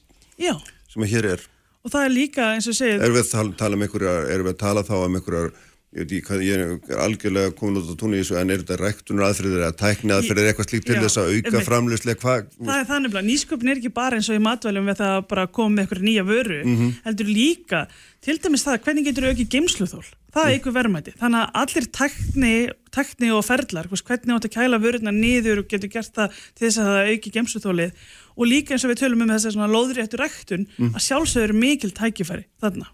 sem 0.93 1.07
að 1.07 1.15
hér 1.15 1.31
er. 1.35 1.47
og 1.85 1.95
það 1.95 2.09
er 2.09 2.15
líka 2.15 2.51
eins 2.55 2.69
og 2.71 2.77
segið, 2.79 3.01
Erum 3.07 3.17
við 3.17 3.25
að 3.25 3.33
tala, 3.33 3.57
tala 3.63 3.79
um 3.79 3.87
einhverjar, 3.87 4.29
erum 4.35 4.49
við 4.49 4.55
að 4.57 4.63
tala 4.65 4.85
þá 4.87 4.95
um 4.99 5.19
einhverjar, 5.21 5.51
ég 5.97 6.05
veit 6.05 6.13
ekki 6.19 6.39
ég 6.45 6.63
er 6.93 6.99
algjörlega 7.01 7.53
komin 7.57 7.81
út 7.81 7.89
á 7.89 7.97
túnni 7.97 8.19
í 8.19 8.23
þessu, 8.23 8.37
en 8.41 8.53
er 8.53 8.61
þetta 8.63 8.77
rektunar 8.83 9.31
aðfriðir 9.31 9.63
eða 9.65 9.77
tækni 9.81 10.13
aðfriðir 10.17 10.51
eitthvað 10.51 10.69
slíkt 10.69 10.87
til 10.91 10.97
Já, 10.97 11.01
þess 11.07 11.21
að 11.23 11.31
auka 11.31 11.51
einmitt. 11.53 11.69
framleyslega, 11.71 12.21
hvað, 12.21 12.51
það 12.59 12.77
er 12.77 12.91
þannig 12.91 13.17
að 13.17 13.27
nýsköpun 13.31 13.73
er 13.73 13.81
ekki 13.81 13.93
bara 13.97 14.19
eins 14.21 14.29
og 14.29 14.37
í 14.37 14.43
matvælum 14.45 14.91
við 14.91 15.01
það 15.01 15.15
að 15.17 15.27
bara 15.33 15.47
koma 15.57 15.75
með 15.77 15.87
eitthvað 15.87 16.05
nýja 16.11 16.27
vöru 16.29 16.61
heldur 17.07 17.33
líka, 17.33 17.81
til 18.27 18.37
dæmis 18.45 18.67
það 18.67 18.81
hvernig 18.85 19.09
getur 19.09 19.29
aukið 19.31 19.51
geimsluþól, 19.57 20.05
það 20.35 20.45
er 20.45 20.53
eitthvað 20.57 20.77
verðmæti. 20.77 21.17
Þannig 21.17 21.41
að 21.41 21.61
allir 21.63 21.89
tækni, 21.97 22.55
tækni 22.93 23.33
og 23.33 23.45
ferlar, 23.47 23.89
hvernig 23.89 24.37
átt 24.37 24.49
að 24.51 24.57
kæla 24.57 24.83
vörurna 24.83 25.15
niður 25.15 25.63
og 25.63 25.71
getur 25.71 25.93
gert 25.93 26.13
það 26.13 26.37
til 26.57 26.67
þess 26.67 26.83
að 26.83 26.91
það 26.91 27.13
auki 27.15 27.35
geimsluþólið 27.37 28.07
og 28.37 28.51
líka 28.51 28.75
eins 28.75 28.85
og 28.85 28.93
við 28.93 29.01
tölum 29.01 29.25
um 29.25 29.33
þess 29.33 29.49
að 29.49 29.57
svona 29.57 29.73
lóðréttu 29.73 30.21
rektun 30.21 30.67
að 30.93 31.05
sjálfsögur 31.07 31.57
mikil 31.57 31.93
tækifæri 31.97 32.45
þarna 32.61 32.91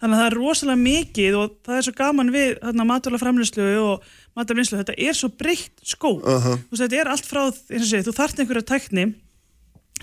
Þannig 0.00 0.16
að 0.16 0.20
það 0.20 0.30
er 0.30 0.36
rosalega 0.38 0.80
mikið 0.80 1.34
og 1.36 1.56
það 1.66 1.76
er 1.76 1.84
svo 1.86 1.92
gaman 1.98 2.32
við 2.32 2.54
þarna 2.62 2.86
matvæla 2.88 3.20
framlýslu 3.20 3.66
og 3.82 4.06
matvæla 4.38 4.64
þetta 4.70 4.96
er 4.96 5.18
svo 5.18 5.28
breytt 5.42 5.84
skó. 5.84 6.14
Aha. 6.24 6.54
Þú 6.56 6.72
veist, 6.72 6.84
þetta 6.86 7.00
er 7.02 7.10
allt 7.12 7.28
frá, 7.28 7.42
segið, 7.68 8.06
þú 8.08 8.14
þarft 8.16 8.40
einhverja 8.40 8.68
tækni 8.70 9.06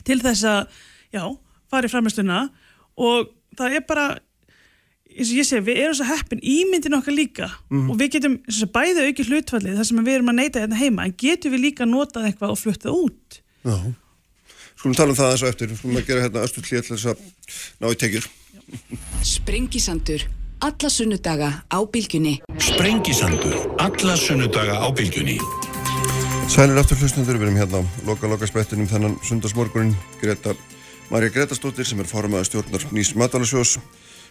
til 0.05 0.19
þess 0.21 0.45
að, 0.45 0.79
já, 1.17 1.23
fara 1.73 1.89
í 1.89 1.93
framlýsluna 1.95 2.39
og 3.07 3.33
það 3.57 3.79
er 3.79 3.85
bara, 3.89 4.07
eins 5.17 5.31
og 5.31 5.39
ég 5.41 5.49
segi, 5.49 5.65
við 5.65 5.81
erum 5.87 5.97
svo 5.97 6.09
heppin 6.11 6.45
ímyndin 6.45 6.99
okkar 6.99 7.17
líka 7.17 7.49
og 7.73 7.95
við 7.97 8.19
getum 8.19 8.37
segið, 8.45 8.73
bæði 8.77 9.07
auki 9.09 9.25
hlutfallið 9.31 9.79
þar 9.81 9.89
sem 9.89 10.03
við 10.05 10.19
erum 10.19 10.29
að 10.33 10.41
neyta 10.43 10.61
hérna 10.61 10.77
heima 10.77 11.07
en 11.09 11.17
getum 11.17 11.57
við 11.57 11.65
líka 11.71 11.89
notað 11.89 12.29
eitthvað 12.29 12.53
og 12.53 12.61
fluttað 12.61 13.01
út. 13.01 13.41
já. 13.65 13.77
Skulum 14.77 14.93
tala 14.93 15.09
um 15.09 15.17
það 15.17 15.31
eins 15.33 15.41
og 15.41 15.49
eftir, 15.49 15.71
skulum 15.73 15.97
að 15.97 16.03
gera 16.05 16.23
hérna 16.27 16.43
östu 16.45 16.61
hlýja 16.61 16.83
til 16.85 16.93
þess 16.93 17.07
að 17.09 17.21
ná 17.81 17.87
í 17.89 17.95
tekjur. 17.97 18.27
Sprengisandur. 19.25 20.25
Alla 20.61 20.89
sunnudaga 20.93 21.49
á 21.65 21.79
bylgjunni. 21.93 22.35
Sprengisandur. 22.61 23.55
Alla 23.81 24.17
sunnudaga 24.21 24.77
á 24.77 24.87
bylgjunni. 24.93 25.39
Sælir 26.53 26.77
aftur 26.77 27.01
hlustundur, 27.01 27.39
við 27.41 27.47
erum 27.47 27.57
hérna 27.57 27.81
á 27.81 27.83
loka-loka 28.05 28.47
sprettinum 28.47 28.89
þennan 28.89 29.17
sundarsmorgunin 29.25 29.95
Greta, 30.21 30.53
Marja 31.09 31.33
Gretastóttir 31.33 31.87
sem 31.87 31.99
er 31.99 32.07
formaða 32.07 32.45
stjórnar 32.47 32.85
Nýs 32.93 33.15
Matalasjós 33.17 33.79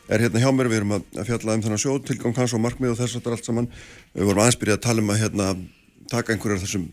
er 0.09 0.23
hérna 0.24 0.40
hjá 0.40 0.48
mér, 0.55 0.70
við 0.70 0.81
erum 0.81 0.94
að 0.97 1.27
fjalla 1.27 1.59
um 1.59 1.64
þennan 1.66 1.82
sjó 1.82 1.98
tilgang 2.06 2.36
hans 2.39 2.55
og 2.55 2.62
markmið 2.62 2.94
og 2.94 3.01
þess 3.02 3.18
að 3.18 3.28
allt 3.35 3.51
saman 3.51 3.68
við 4.14 4.31
vorum 4.31 4.44
aðeins 4.44 4.59
byrjað 4.62 4.78
að 4.78 4.86
tala 4.86 5.05
um 5.05 5.12
að 5.12 5.20
hérna 5.24 5.51
taka 6.09 6.32
einhverjar 6.32 6.62
þessum 6.62 6.89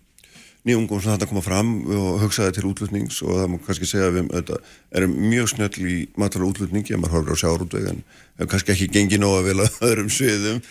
nýjungum 0.68 1.02
sem 1.04 1.12
þetta 1.12 1.28
koma 1.28 1.44
fram 1.44 1.72
og 1.92 2.22
hugsaði 2.22 2.56
til 2.58 2.68
útlutnings 2.70 3.20
og 3.26 3.36
það 3.40 3.50
má 3.52 3.58
kannski 3.66 3.90
segja 3.90 4.10
að 4.10 4.20
við 4.20 4.54
erum 4.96 5.16
mjög 5.20 5.50
snöll 5.52 5.88
í 5.90 5.98
matala 6.20 6.48
útlutningi 6.48 6.96
ef 6.96 7.02
maður 7.02 7.18
horfir 7.18 7.36
á 7.36 7.42
sjárútveg 7.44 7.90
en 7.92 8.02
ef 8.40 8.50
kannski 8.52 8.76
ekki 8.76 8.90
gengi 8.96 9.20
nóga 9.20 9.44
vel 9.48 9.60
að 9.66 9.80
öðrum 9.90 10.12
sviðum 10.14 10.64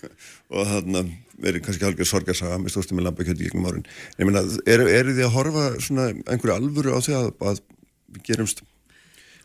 og 0.54 0.70
þannig 0.72 1.12
verið 1.44 1.64
kannski 1.66 1.88
algjör 1.88 2.08
sorgarsaga 2.08 2.60
með 2.62 2.74
stórstum 2.74 3.00
með 3.00 3.08
lambakjöti 3.08 3.48
gegnum 3.48 3.66
árin. 3.68 3.88
Ég 4.20 4.28
meina, 4.28 4.44
eru 4.70 4.86
er 4.88 5.10
þið 5.10 5.24
að 5.26 5.34
horfa 5.34 5.64
svona 5.82 6.10
einhverju 6.14 6.54
alvöru 6.54 6.94
á 6.94 6.98
því 7.04 7.16
að, 7.18 7.30
að 7.50 7.60
við 8.14 8.28
gerumst 8.30 8.62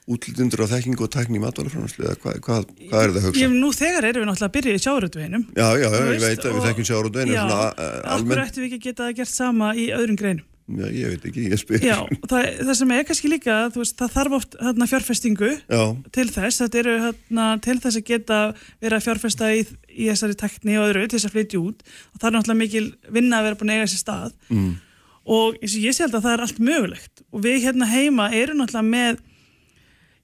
útlutundur 0.10 0.66
á 0.66 0.72
þekkingu 0.74 1.06
og 1.06 1.12
tækni 1.14 1.40
í 1.40 1.44
matvælaframhanslu 1.44 2.06
eða 2.08 2.20
hvað, 2.24 2.38
hvað, 2.46 2.68
hvað 2.90 3.02
er 3.04 3.14
það 3.14 3.20
að 3.20 3.28
hugsa? 3.30 3.44
Ég, 3.44 3.56
nú 3.56 3.72
þegar 3.78 4.10
erum 4.10 4.24
við 4.24 4.30
náttúrulega 4.30 4.50
að 4.50 4.56
byrja 4.58 4.76
í 4.76 4.84
sjáuröldveginum. 4.86 5.44
Já, 5.54 5.68
já, 5.70 5.88
já, 5.90 6.00
ég 6.10 6.24
veit 6.26 6.46
að 6.46 6.54
við 6.56 6.64
þekkjum 6.68 6.88
uh, 6.90 7.80
Akkur 7.80 8.14
almennt, 8.16 8.46
ættum 8.46 8.64
við 8.64 8.70
ekki 8.70 8.80
að 8.80 8.88
geta 8.88 9.06
það 9.06 9.20
gert 9.22 9.34
sama 9.34 9.68
í 9.78 9.90
öðrum 9.96 10.20
greinum? 10.20 10.46
já, 10.70 10.86
ég 10.94 11.14
veit 11.14 11.24
ekki, 11.30 11.44
ég 11.50 11.60
spyr. 11.60 11.82
Já, 11.82 11.98
það, 12.30 12.42
það 12.62 12.76
sem 12.78 12.92
er 12.94 13.06
kannski 13.08 13.30
líka, 13.32 13.56
veist, 13.74 13.96
það 13.98 14.12
þarf 14.16 14.36
oft 14.38 14.58
hérna, 14.62 14.88
fjárfestingu 14.90 15.50
Já, 15.56 15.84
til 16.16 16.28
þess, 16.30 16.62
þetta 16.64 16.80
eru 16.84 16.94
hérna, 17.06 17.46
til 17.66 17.78
þess 17.82 17.98
að 18.00 18.06
geta 18.10 18.40
verið 18.84 18.98
að 19.00 19.06
fjárfesta 19.08 19.50
í, 19.56 19.64
í 19.90 20.10
þessari 20.12 20.36
tekni 20.44 20.78
og 20.78 20.86
öðru 20.90 21.08
til 21.08 21.18
þess 21.18 21.30
að 21.30 21.36
flytja 21.38 21.64
út 21.64 21.80
og 21.88 22.18
það 22.20 22.28
er 22.30 22.36
náttúrulega 22.38 22.62
mikil 22.62 22.86
vinna 23.18 23.36
að 23.40 23.46
vera 23.50 23.60
búin 23.60 23.74
að 28.78 29.26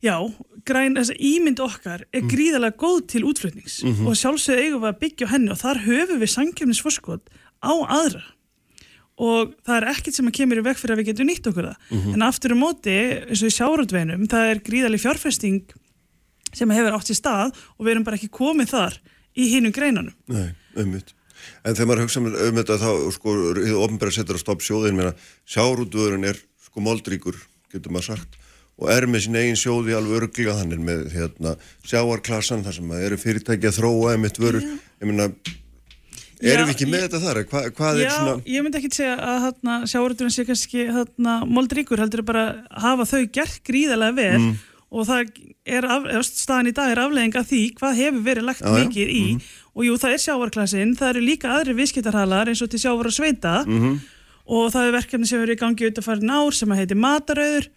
já, 0.05 0.15
græn, 0.65 0.95
þess 0.99 1.13
að 1.15 1.25
ímynd 1.31 1.63
okkar 1.65 2.05
er 2.13 2.29
gríðarlega 2.29 2.79
góð 2.81 3.01
til 3.13 3.23
útflutnings 3.29 3.79
og 4.05 4.15
sjálfsögðu 4.19 4.63
eigum 4.63 4.85
við 4.85 4.91
að 4.91 5.01
byggja 5.03 5.31
henni 5.33 5.51
og 5.53 5.59
þar 5.61 5.81
höfum 5.87 6.21
við 6.21 6.33
sankefnisforskot 6.35 7.33
á 7.65 7.73
aðra. 7.73 8.23
Og 9.15 9.53
það 9.63 9.77
er 9.77 9.87
ekkert 9.93 10.17
sem 10.17 10.27
að 10.27 10.35
kemur 10.35 10.59
í 10.59 10.63
veg 10.65 10.79
fyrir 10.79 10.95
að 10.95 11.01
við 11.01 11.09
getum 11.13 11.29
nýtt 11.29 11.45
okkur 11.47 11.69
það. 11.69 11.91
En 12.13 12.25
aftur 12.25 12.51
um 12.51 12.63
móti, 12.65 12.95
eins 13.25 13.43
og 13.43 13.47
í 13.47 13.55
sjárótveinum 13.55 14.25
það 14.31 14.49
er 14.51 14.63
gríðarlega 14.65 15.05
fjárfesting 15.05 15.75
sem 16.55 16.71
hefur 16.75 16.97
átt 16.97 17.11
í 17.11 17.15
stað 17.15 17.53
og 17.77 17.85
við 17.85 17.93
erum 17.93 18.07
bara 18.07 18.19
ekki 18.19 18.31
komið 18.31 18.73
þar 18.73 18.97
í 19.35 19.47
hinum 19.53 19.75
greinunum. 19.75 20.15
Nei, 20.31 20.49
ummitt. 20.79 21.13
En 21.63 21.75
þegar 21.75 21.89
maður 21.89 22.03
hugsa 22.05 22.21
um 22.23 22.59
þetta 22.59 22.77
þá, 22.81 22.89
sko, 23.15 23.33
ofnbæra 23.85 24.13
setur 24.15 24.37
að 24.37 24.43
stopp 24.43 24.63
sjóðin, 24.65 24.97
meina, 24.97 25.13
sjárútvöðurinn 25.51 26.27
er 26.31 26.39
sko 26.63 26.83
moldríkur, 26.83 27.37
getur 27.73 27.93
maður 27.93 28.15
sagt, 28.15 28.39
og 28.79 28.89
er 28.91 29.05
með 29.07 29.21
sín 29.25 29.37
eigin 29.39 29.55
sjóði 29.59 29.93
alveg 29.95 30.17
örglega, 30.23 30.57
hann 30.59 30.71
er 30.75 30.81
með 30.83 31.05
hérna, 31.15 31.55
sjáarklassan, 31.87 32.63
þar 32.65 32.73
sem 32.79 32.89
að 32.91 33.05
eru 33.07 33.17
fyrirtæki 33.21 33.69
að 33.69 33.77
þróa 33.79 34.13
einmitt 34.15 34.39
vörur, 34.41 34.65
ég 34.65 35.07
meina, 35.07 35.29
erum 36.43 36.65
Já, 36.65 36.67
við 36.67 36.73
ekki 36.75 36.87
með 36.91 36.99
ég- 36.99 37.05
þetta 37.07 37.21
þar? 37.23 37.39
Hva, 37.51 37.61
hvað 37.77 37.99
Já, 38.01 38.05
er 38.05 38.15
svona... 38.17 38.33
ég 38.51 38.63
myndi 38.65 38.79
ekki 38.81 38.91
segja 38.97 39.15
að 39.23 39.37
hérna, 39.45 39.75
sjárótveginn 39.87 40.33
sé 40.35 40.45
kannski 40.49 40.87
hérna, 40.91 41.35
moldríkur 41.47 42.01
heldur 42.03 42.25
bara 42.27 42.43
að 42.67 42.81
hafa 42.83 43.05
þau 43.13 43.21
gert 43.39 43.61
gríðarlega 43.69 44.17
vel 44.19 44.41
Mm. 44.41 44.55
og 44.91 45.07
það 45.07 45.31
er 45.65 45.85
af, 45.89 46.03
staðan 46.27 46.67
í 46.69 46.73
dag 46.75 46.91
er 46.91 46.99
aflegging 47.05 47.35
af 47.39 47.47
því 47.49 47.61
hvað 47.79 47.95
hefur 48.01 48.21
verið 48.27 48.45
lagt 48.49 48.61
Já, 48.61 48.67
já. 48.67 48.75
mikið 48.83 49.09
í 49.15 49.23
og 49.75 49.81
jú 49.87 49.95
það 49.99 50.13
er 50.13 50.21
sjávarklassin, 50.25 50.91
það 50.99 51.09
eru 51.15 51.23
líka 51.25 51.49
aðri 51.55 51.73
viðskiptarhalar 51.79 52.51
eins 52.51 52.61
og 52.63 52.69
til 52.71 52.79
sjávar 52.83 53.07
og 53.09 53.15
sveita 53.15 53.55
Mhm. 53.65 53.95
og 54.47 54.69
það 54.75 54.87
er 54.87 54.93
verkefni 54.99 55.27
sem 55.27 55.39
verið 55.41 55.55
í 55.57 55.61
gangi 55.63 55.87
auðvitað 55.87 56.03
farin 56.05 56.29
ár 56.35 56.53
sem 56.53 56.69
að 56.69 56.79
heiti 56.83 56.95
matarauður 56.99 57.67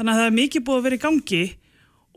þannig 0.00 0.14
að 0.14 0.20
það 0.22 0.26
er 0.30 0.36
mikið 0.40 0.64
búið 0.66 0.80
að 0.80 0.86
vera 0.88 0.96
í 0.98 1.04
gangi 1.04 1.42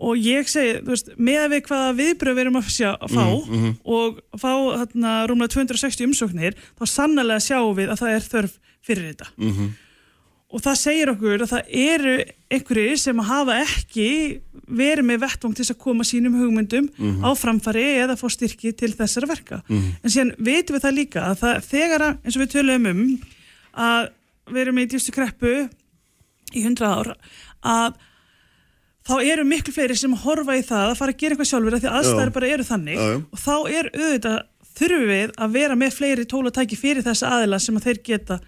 og 0.04 0.18
ég 0.18 0.48
segi, 0.50 0.80
þú 0.82 0.90
veist, 0.96 1.10
með 1.22 1.44
við 1.54 1.62
hvaða 1.68 1.92
viðbröð 2.00 2.34
við 2.40 2.42
erum 2.48 2.58
að, 2.60 2.70
sjá, 2.74 2.90
að 2.98 3.12
fá 3.14 3.26
Mhm, 3.30 3.76
og 3.86 4.20
fá 4.42 4.52
hérna 4.82 5.12
rúmlega 5.30 5.54
260 5.54 6.08
umsóknir, 6.10 6.56
þá 6.80 6.84
sannlega 6.90 7.40
sjáum 7.44 7.76
við 7.78 7.92
að 7.94 8.02
það 8.02 8.16
er 8.16 8.26
þörf 8.32 8.56
fyrir 8.84 9.06
þetta 9.14 9.28
Mhm. 9.38 9.70
og 10.54 10.62
það 10.62 10.76
segir 10.82 11.10
okkur 11.14 11.42
að 11.46 11.52
það 11.54 11.70
eru 11.84 12.16
einhverjir 12.52 12.98
sem 13.00 13.18
hafa 13.20 13.54
ekki 13.64 14.10
verið 14.70 15.06
með 15.06 15.20
vettvang 15.24 15.56
til 15.56 15.66
að 15.66 15.78
koma 15.78 16.04
sínum 16.04 16.36
hugmyndum 16.42 16.90
Mhm. 16.98 17.22
á 17.24 17.30
framfari 17.38 17.86
eða 18.02 18.18
fá 18.18 18.28
styrki 18.30 18.76
til 18.76 18.92
þessara 18.94 19.28
verka. 19.30 19.62
En 19.70 20.10
síðan 20.10 20.36
veitum 20.38 20.76
við 20.76 20.84
það 20.86 20.98
líka 20.98 21.22
að 21.30 21.38
það, 21.42 21.64
þegar 21.70 22.02
að, 22.02 22.18
eins 22.26 22.36
og 22.38 22.42
við 22.42 22.52
töluðum 22.54 22.90
um 22.90 23.20
að 23.78 24.10
við 24.52 24.62
erum 24.62 24.78
í 24.78 24.88
dýrstu 24.88 25.12
kreppu 25.14 25.70
í 26.54 26.62
100 26.66 26.86
ár 26.86 27.16
að 27.64 28.00
þá 29.04 29.14
eru 29.28 29.44
miklu 29.48 29.74
fleiri 29.76 29.98
sem 30.00 30.14
horfa 30.24 30.56
í 30.60 30.64
það 30.64 30.90
að 30.92 30.98
fara 31.02 31.14
að 31.16 31.20
gera 31.24 31.36
eitthvað 31.36 31.50
sjálfur 31.52 31.76
af 31.78 31.84
því 31.84 31.90
að 31.92 31.98
aðstæður 32.00 32.34
bara 32.38 32.52
eru 32.56 32.68
þannig 32.68 32.98
Já, 33.00 33.08
já. 33.12 33.18
og 33.20 33.42
þá 33.44 33.56
er 33.80 33.90
auðvitað 33.94 34.38
þurfum 34.74 35.10
við 35.12 35.34
að 35.46 35.58
vera 35.58 35.76
með 35.80 35.98
fleiri 35.98 36.28
tólatæki 36.30 36.80
fyrir 36.80 37.06
þessa 37.06 37.34
aðila 37.38 37.60
sem 37.62 37.76
að 37.78 37.90
þeir 37.90 38.00
geta 38.08 38.40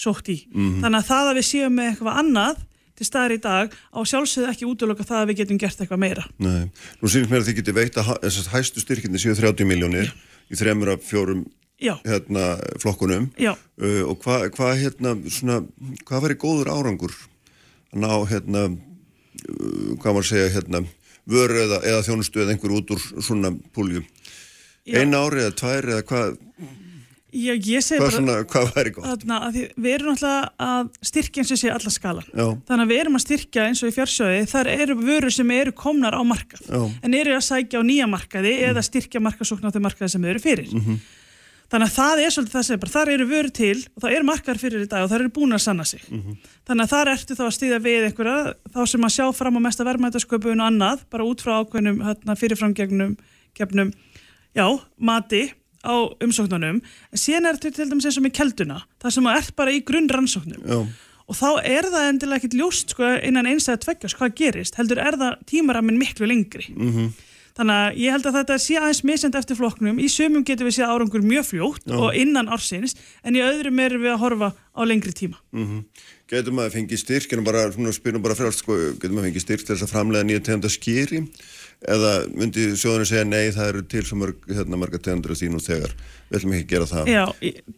sótt 0.00 0.28
í. 0.32 0.36
Mhm. 0.50 0.82
Þannig 0.82 0.98
að 1.00 1.08
það 1.10 1.30
að 1.30 1.38
við 1.40 1.46
séum 1.50 1.78
með 1.78 1.88
eitthvað 1.92 2.18
annað 2.24 2.60
til 3.00 3.06
staðar 3.08 3.32
í 3.32 3.40
dag 3.40 3.72
á 3.72 3.98
sjálfsögðu 4.04 4.50
ekki 4.50 4.66
útloka 4.68 5.06
það 5.08 5.22
að 5.22 5.30
við 5.30 5.38
getum 5.40 5.60
gert 5.62 5.80
eitthvað 5.80 6.02
meira. 6.02 6.24
Nei, 6.36 6.68
nú 7.00 7.08
sýnst 7.08 7.30
mér 7.32 7.40
að 7.40 7.48
þið 7.48 7.56
geti 7.60 7.76
veitt 7.78 7.96
að 7.96 8.10
hæstu 8.52 8.82
styrkinni 8.82 9.20
séu 9.22 9.32
30 9.38 9.64
miljónir 9.68 10.12
í 10.50 10.58
þremur 10.60 10.92
af 10.96 11.06
fjórum 11.08 11.46
hérna, 11.80 12.58
flokkunum 12.82 13.30
já. 13.40 13.54
uh, 13.80 14.02
og 14.10 14.18
hvað 14.20 14.50
hva, 14.52 14.74
hérna, 14.76 15.14
svona, 15.32 15.62
hvað 16.04 16.26
væri 16.26 16.36
góður 16.42 16.68
árangur 16.76 17.14
að 17.16 17.39
ná 17.96 18.10
hérna, 18.30 18.66
uh, 18.70 19.90
hvað 20.00 20.12
maður 20.12 20.28
segja 20.30 20.52
hérna, 20.56 20.84
vöru 21.30 21.64
eða, 21.64 21.80
eða 21.86 22.04
þjónustu 22.06 22.42
eða 22.42 22.54
einhver 22.54 22.76
út 22.78 22.94
úr 22.94 23.02
svona 23.22 23.52
púljum 23.74 24.06
Já. 24.88 25.00
eina 25.02 25.20
ári 25.26 25.44
eða 25.44 25.56
tvær 25.60 25.90
eða 25.94 26.06
hvað, 26.08 26.38
Já, 27.30 27.52
ég 27.54 27.84
segi 27.84 28.00
hvað, 28.00 28.02
bara 28.02 28.14
svona, 28.16 28.36
hvað 28.50 28.70
væri 28.74 28.92
gott 28.94 29.06
þarna 29.06 29.36
að 29.46 29.56
því, 29.56 29.64
við 29.84 29.92
erum 29.94 30.08
náttúrulega 30.10 30.66
að 30.66 30.88
styrkja 31.10 31.42
eins 31.42 31.52
og 31.54 31.60
sé 31.60 31.70
alla 31.70 31.92
skalan. 31.94 32.30
Já. 32.32 32.46
Þannig 32.70 32.82
að 32.82 32.90
við 32.90 33.02
erum 33.04 33.18
að 33.18 33.24
styrkja 33.24 33.66
eins 33.68 33.82
og 33.84 33.90
í 33.90 33.94
fjársjóði, 33.94 34.40
þar 34.50 34.70
eru 34.72 34.96
vörur 34.98 35.34
sem 35.36 35.52
eru 35.54 35.74
komnar 35.78 36.16
á 36.18 36.22
markað. 36.26 36.64
Já. 36.66 36.80
En 37.06 37.14
eru 37.20 37.36
að 37.36 37.44
sækja 37.46 37.82
á 37.82 37.84
nýja 37.86 38.08
markaði 38.10 38.54
eða 38.66 38.82
styrkja 38.82 39.22
markasókn 39.22 39.70
á 39.70 39.70
þau 39.70 39.82
markaði 39.86 40.10
sem 40.16 40.26
þau 40.26 40.32
eru 40.32 40.42
fyrir. 40.42 40.74
Þannig 41.70 41.86
að 41.86 41.94
það 41.94 42.20
er 42.24 42.32
svolítið 42.34 42.54
það 42.56 42.64
sem 42.66 42.74
er 42.74 42.80
bara, 42.82 42.92
þar 42.96 43.10
eru 43.14 43.26
vörur 43.30 43.52
til 43.54 43.76
og 43.94 44.02
það 44.02 44.14
eru 44.16 44.26
markaðar 44.26 44.58
fyrir 44.58 44.82
í 44.82 44.88
dag 44.90 45.04
og 45.04 45.10
þar 45.12 45.22
eru 45.22 45.32
búin 45.36 45.54
að 45.54 45.62
sanna 45.62 45.84
sig. 45.86 46.00
Þannig 46.66 46.82
að 46.82 46.90
þar 46.90 47.10
ertu 47.12 47.36
þá 47.38 47.44
að 47.46 47.54
stýða 47.54 47.78
við 47.84 48.06
einhverja, 48.08 48.54
þá 48.74 48.80
sem 48.90 49.06
að 49.06 49.14
sjá 49.14 49.26
fram 49.38 49.58
á 49.58 49.60
mesta 49.62 49.86
verðmætasköpun 49.86 50.60
og 50.64 50.66
annað, 50.66 51.04
bara 51.14 51.28
út 51.30 51.44
frá 51.44 51.52
ákveðnum 51.62 52.00
hérna, 52.08 52.36
fyrirframgegnum, 52.40 53.12
gefnum, 53.54 53.92
já, 54.58 54.66
mati 54.98 55.44
á 55.86 55.94
umsóknunum. 56.26 56.82
En 57.14 57.22
síðan 57.22 57.46
er 57.46 57.60
þetta 57.60 57.76
til 57.78 57.88
dæmis 57.92 58.10
eins 58.10 58.18
og 58.18 58.26
með 58.26 58.34
kelduna, 58.40 58.82
það 59.00 59.14
sem 59.14 59.30
að 59.30 59.38
ert 59.38 59.54
bara 59.56 59.70
í 59.72 59.84
grunn 59.86 60.10
rannsóknum. 60.10 60.66
Já, 60.66 60.82
Og 61.30 61.36
þá 61.38 61.62
er 61.62 61.86
það 61.86 62.08
endilega 62.10 62.40
ekkit 62.40 62.54
ljóst 62.58 62.90
sko, 62.90 63.06
innan 63.22 63.46
eins 63.46 63.68
eða 63.70 63.78
tveggjast 63.84 64.18
hvað 64.18 64.32
gerist, 64.40 64.74
heldur 64.80 64.98
er 64.98 65.14
það 65.14 65.36
tímaramin 65.46 66.00
miklu 66.00 66.26
lengri. 66.26 66.66
Mhm. 66.74 67.12
Þannig 67.60 67.76
að 67.76 67.98
ég 68.00 68.14
held 68.16 68.28
að 68.30 68.36
þetta 68.38 68.54
sé 68.64 68.76
aðeins 68.80 69.02
misend 69.04 69.36
eftir 69.36 69.58
flokknum, 69.58 69.98
í 70.00 70.08
sumum 70.08 70.46
getum 70.48 70.70
við 70.70 70.78
séð 70.78 70.94
árangur 70.94 71.26
mjög 71.28 71.44
fljótt 71.50 71.92
og 71.92 72.16
innan 72.16 72.48
ársins, 72.48 72.96
en 73.20 73.36
í 73.36 73.42
öðrum 73.44 73.82
erum 73.84 74.06
við 74.06 74.14
að 74.14 74.22
horfa 74.22 74.48
á 74.56 74.80
lengri 74.88 75.12
tíma. 75.12 75.36
mm 75.52 75.84
getur 76.30 76.54
maður 76.54 76.76
fengið 76.76 77.02
styrk 77.02 77.32
en 77.34 77.44
bara, 77.46 77.64
svona, 77.74 77.92
spyrum 77.94 78.22
bara 78.22 78.36
frálst 78.38 78.62
sko, 78.62 78.76
getur 78.94 79.16
maður 79.16 79.30
fengið 79.30 79.44
styrk 79.44 79.64
til 79.64 79.74
þess 79.74 79.86
að 79.86 79.94
framlega 79.94 80.28
nýja 80.28 80.44
tegunda 80.46 80.70
skýri 80.70 81.22
eða 81.90 82.12
myndi 82.36 82.66
sjóðunum 82.78 83.08
segja 83.08 83.26
nei 83.26 83.50
það 83.56 83.70
eru 83.72 83.84
til 83.90 84.04
svo 84.06 84.20
mörg, 84.20 84.44
hérna, 84.50 84.78
marga 84.78 85.00
tegundur 85.00 85.34
af 85.34 85.40
þín 85.40 85.56
og 85.58 85.64
þegar 85.64 85.94
við 86.30 86.38
ætlum 86.38 86.52
ekki 86.54 86.64
að 86.66 86.70
gera 86.70 86.86
það. 86.86 87.08
Já, 87.10 87.24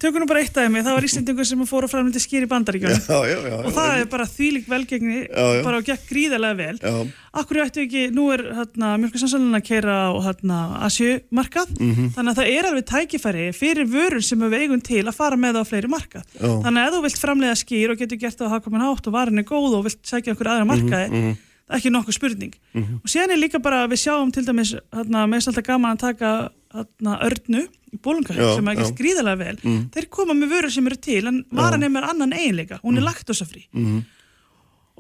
tökum 0.03 0.21
nú 0.23 0.27
bara 0.29 0.41
eitt 0.45 0.53
dæmi, 0.57 0.83
það 0.85 0.97
var 0.99 1.07
Íslendingur 1.09 1.47
sem 1.49 1.63
fór 1.67 1.87
að 1.87 1.93
framlindi 1.95 2.21
skýr 2.21 2.45
í 2.45 2.49
bandaríkjunum. 2.51 3.01
Já, 3.09 3.21
já, 3.33 3.39
já, 3.49 3.57
og 3.65 3.73
það 3.73 3.93
er 4.03 4.09
bara 4.13 4.27
þvílík 4.29 4.67
velgengni 4.69 5.21
Já, 5.25 5.47
já. 5.57 5.63
bara 5.65 5.79
og 5.81 5.87
gekk 5.89 6.05
gríðarlega 6.13 6.59
vel. 6.61 6.77
Já. 6.83 6.97
Akkur 7.33 7.63
ættu 7.65 7.81
ekki, 7.87 8.03
nú 8.13 8.27
er 8.35 8.43
hérna, 8.59 8.91
mjölkursansalun 9.01 9.57
að 9.57 9.65
keira 9.65 9.95
á 10.05 10.13
hérna, 10.27 10.59
Asju-markað 10.85 11.71
Mhm. 11.81 12.11
þannig 12.15 12.33
að 12.35 12.39
það 12.43 12.51
er 12.59 12.69
alveg 12.69 12.85
tækifæri 12.93 13.47
fyrir 13.57 13.87
vörur 13.89 14.23
sem 14.23 14.39
við 14.39 14.59
eigum 14.61 14.83
til 14.85 15.03
að 15.09 15.15
fara 15.17 15.37
með 15.41 15.57
á 15.61 15.63
fleiri 15.65 15.89
markað. 15.89 16.25
Já. 16.37 16.49
þannig 16.63 16.83
að 16.83 16.89
ef 16.89 16.95
þú 16.95 17.03
vilt 17.07 17.23
framlega 17.25 17.57
skýr 17.57 17.91
og 17.91 17.99
getur 17.99 18.19
gert 18.21 18.37
það 18.37 18.47
að 18.47 18.53
hafa 18.53 18.65
komin 18.69 18.85
hátt 18.85 19.07
og 19.09 19.13
varin 19.17 19.39
er 19.39 19.49
góð 19.49 19.79
og 19.79 19.85
vilt 19.89 20.03
sækja 20.05 20.35
okkur 20.37 20.51
aðra 20.53 20.69
markaði 20.69 21.09
Mhm, 21.09 21.33
það 21.69 21.73
er 21.73 21.79
ekki 21.81 21.91
nokkuð 21.97 22.13
spurning. 22.19 22.53
Og 22.77 23.09
síðan 23.09 23.33
er 23.33 23.41
líka 23.41 23.63
bara, 23.63 23.87
við 23.89 24.03
sjáum 24.05 24.33
til 24.33 24.45
dæmis 24.45 24.75
hérna, 24.93 25.25
með 25.27 25.49
alltaf 25.49 25.65
gaman 25.65 25.97
að 25.97 26.01
taka 26.05 26.51
hérna, 26.75 27.17
örnu 27.25 27.67
í 27.93 27.99
bólunga 28.03 28.35
Já, 28.35 28.55
sem 28.57 28.69
ekki 28.73 28.87
já. 28.89 28.95
gríðarlega 29.03 29.39
vel. 29.43 29.57
Þeir 29.93 30.09
koma 30.11 30.35
með 30.39 30.55
vörur 30.57 30.73
sem 30.73 30.87
eru 30.89 30.97
til 30.97 31.27
en 31.29 31.45
varan 31.53 31.83
er 31.85 31.93
með 31.93 32.09
annan 32.11 32.33
eiginleika, 32.33 32.81
hún 32.83 32.97
er 32.99 33.07
laktosafrí. 33.09 33.67
Mhm. 33.73 34.03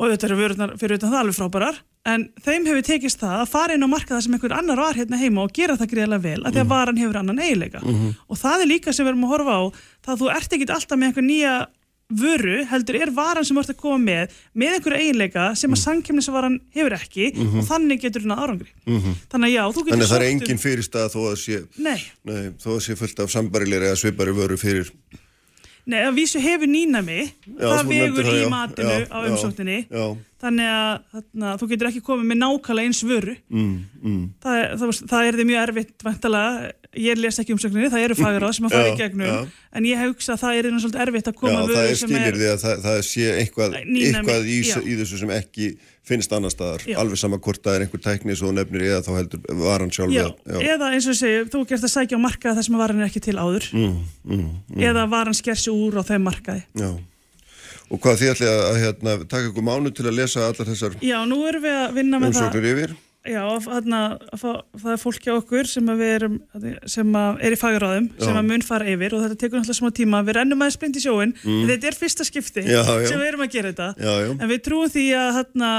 og 0.02 0.08
þetta 0.08 0.24
eru 0.24 0.36
vörurnar 0.40 0.70
fyrir 0.80 0.96
utan 0.96 1.10
það 1.12 1.20
alveg 1.20 1.36
frábærar 1.36 1.76
en 2.08 2.22
þeim 2.42 2.64
hefur 2.66 2.82
tekist 2.82 3.20
það 3.20 3.42
að 3.42 3.50
fara 3.52 3.74
inn 3.76 3.84
á 3.84 3.92
markaða 3.92 4.22
sem 4.24 4.32
einhver 4.34 4.54
annar 4.56 4.80
var 4.80 4.94
hérna 4.96 5.18
heima 5.20 5.42
og 5.44 5.52
gera 5.52 5.76
það 5.76 5.90
greiðlega 5.92 6.22
vel 6.24 6.40
að 6.42 6.52
því 6.56 6.62
að 6.62 6.70
varan 6.72 6.96
hefur 7.02 7.18
annan 7.20 7.38
eiginleika. 7.44 7.82
Og 8.28 8.40
það 8.40 8.64
er 8.64 8.70
líka 8.72 8.92
sem 8.96 9.04
við 9.06 9.12
erum 9.12 9.26
að 9.28 9.32
horfa 9.34 9.52
á 9.52 9.62
það 10.02 10.14
að 10.14 10.22
þú 10.22 10.30
ert 10.32 10.56
ekkit 10.56 10.72
alltaf 10.74 10.98
með 10.98 11.06
einhver 11.12 11.26
nýja 11.28 11.52
vöru, 12.20 12.58
heldur 12.70 12.98
er 13.00 13.10
varan 13.16 13.44
sem 13.48 13.58
ert 13.60 13.72
að 13.72 13.78
koma 13.80 13.98
með 14.02 14.36
með 14.54 14.76
einhver 14.76 14.96
eiginleika 14.98 15.46
sem 15.58 15.72
að 15.72 15.82
samkemnisvaran 15.82 16.60
hefur 16.76 16.96
ekki 16.98 17.30
og 17.40 17.64
þannig 17.68 18.00
getur 18.04 18.22
hún 18.26 18.34
að 18.36 18.42
árangri. 18.44 18.70
Þannig 19.32 19.48
að 19.48 19.54
já, 19.56 19.62
þú 19.72 19.84
getur 19.86 19.92
þannig 19.96 20.06
að 20.06 20.12
það 20.12 20.20
er 20.22 20.28
um- 20.28 20.32
engin 20.42 20.62
fyrirstað 20.66 21.12
þó 21.16 21.20
að 21.32 21.36
sé, 21.42 21.60
Nei, 21.78 22.00
nei, 22.24 22.42
þó 22.62 22.70
að 22.76 22.80
sé 22.86 22.96
fullt 23.00 23.20
af 23.24 23.30
sambarilegri 23.34 23.90
eða 23.90 24.00
svipari 24.02 24.32
vöru 24.36 24.56
fyrir 24.60 24.92
nei, 25.86 25.98
að 26.06 26.14
vísu 26.14 26.38
hefur 26.38 26.68
nýnami 26.70 27.20
Já, 27.26 27.66
það 27.66 27.88
vegur 27.90 28.24
það, 28.28 28.36
í 28.38 28.48
matinu 28.52 28.98
Já, 29.00 29.06
á 29.10 29.18
umsókninni. 29.26 29.78
já, 29.90 30.04
þannig 30.42 30.70
að 30.74 30.92
þarna, 31.14 31.50
þú 31.60 31.68
getur 31.70 31.88
ekki 31.92 32.02
komið 32.08 32.28
með 32.32 32.38
nákvæmlega 32.42 32.90
eins 32.90 33.02
vöru. 33.06 33.34
Mm, 33.52 33.74
mm, 34.02 34.22
það, 34.42 34.56
er- 34.62 34.72
það, 34.80 34.94
það 35.12 35.26
er 35.28 35.38
því 35.38 35.44
mjög 35.52 35.62
erfitt 35.68 36.06
væntalega, 36.08 36.72
ég 37.02 37.20
les 37.22 37.38
ekki 37.40 37.54
umsökninni, 37.54 37.88
það 37.92 38.02
eru 38.08 38.16
fagráð 38.18 38.52
sem 38.58 38.66
að 38.68 38.74
fara 38.74 38.88
í 38.90 38.92
Já, 38.92 38.98
gegnum 39.00 39.28
já. 39.30 39.38
en 39.78 39.86
ég 39.88 40.02
hugsa 40.02 40.34
að 40.34 40.42
það 40.42 40.58
er 40.58 40.66
náttúrulega 40.66 40.82
svolítið 40.82 41.04
erfitt 41.06 41.30
að 41.30 41.32
já, 41.32 41.38
koma 41.40 41.54
það 41.62 41.70
vöru 41.72 41.86
er 41.92 41.96
sem 42.02 42.10
skilir 42.12 42.36
því 42.42 42.48
að 42.52 42.58
það, 42.66 42.82
það 42.82 42.98
sé 43.08 43.28
eitthvað, 43.38 43.76
eitthvað 43.80 44.50
í, 44.52 44.58
já. 44.66 44.76
í 44.82 44.96
þessu 45.00 45.20
sem 45.22 45.32
ekki 45.38 45.68
finnst 46.02 46.32
annar 46.34 46.50
staðar, 46.50 46.82
Já. 46.82 46.96
alveg 46.98 47.20
sama 47.22 47.38
hvort 47.38 47.62
það 47.62 47.76
er 47.78 47.84
einhver 47.86 48.02
tækni 48.02 48.34
svo 48.36 48.50
nefnir 48.52 48.82
eða 48.90 49.04
þá 49.06 49.10
heldur 49.20 49.44
varan 49.62 49.92
sjálf 49.94 50.12
Já, 50.12 50.26
eða- 50.58 50.90
eins 50.92 51.06
og 51.06 51.14
segi, 51.14 51.44
þú 51.54 51.62
gerst 51.70 51.86
að 51.86 51.92
sækja 51.94 52.18
á 52.18 52.24
markaði 52.26 52.58
þar 52.58 52.66
sem 52.66 52.76
varan 52.82 53.00
er 53.00 53.06
ekki 53.06 53.22
til 53.22 53.36
áður. 53.38 53.68
Mm, 53.72 53.94
mm, 54.26 54.42
mm, 54.42 54.82
eða 54.82 55.06
varan 55.08 55.38
sker 55.38 55.54
sig 55.54 55.72
úr 55.72 55.96
á 55.96 56.02
þeim 56.02 56.26
markaði. 56.26 56.64
Já 56.74 56.90
og 57.92 58.00
hvað 58.02 58.20
þið 58.22 58.30
ætli 58.34 58.50
að, 58.50 58.76
hérna, 58.82 59.16
taka 59.28 59.48
ykkur 59.52 59.66
mánu 59.68 59.92
til 59.94 60.08
að 60.08 60.16
lesa 60.22 60.46
allar 60.48 60.68
þessar 60.72 60.94
Já, 61.04 61.18
nú 61.28 61.42
erum 61.48 61.64
við 61.66 61.78
að 61.84 61.96
vinna 62.00 62.20
með 62.22 62.30
það. 62.32 62.46
umsóknir 62.46 62.70
yfir. 62.74 62.94
Já, 63.22 63.42
þarna, 63.62 63.98
það 64.34 64.86
er 64.90 64.98
fólk 64.98 65.22
hjá 65.22 65.32
okkur 65.36 65.68
sem, 65.70 65.90
erum, 66.02 66.40
sem 66.90 67.12
er 67.14 67.54
í 67.54 67.58
fagráðum 67.60 68.08
sem 68.18 68.34
að 68.40 68.48
mun 68.48 68.64
fara 68.66 68.88
yfir 68.90 69.14
og 69.14 69.22
þetta 69.22 69.36
tekur 69.38 69.60
náttúrulega 69.60 69.78
smá 69.78 69.92
tíma. 69.94 70.22
Við 70.26 70.34
rennum 70.40 70.64
aðeins 70.64 70.78
blind 70.82 70.98
í 70.98 71.02
sjóin 71.04 71.34
en 71.46 71.68
þetta 71.70 71.90
er 71.92 71.98
fyrsta 72.00 72.26
skipti 72.26 72.64
Mm. 72.66 72.72
Já, 72.72 72.82
já. 72.82 73.06
sem 73.12 73.20
við 73.22 73.28
erum 73.30 73.44
að 73.46 73.52
gera 73.54 73.70
þetta. 73.70 73.86
Já, 74.02 74.12
já. 74.26 74.32
en 74.42 74.50
við 74.50 74.60
trúum 74.66 74.90
því 74.90 75.04
að, 75.20 75.30
þarna, 75.38 75.70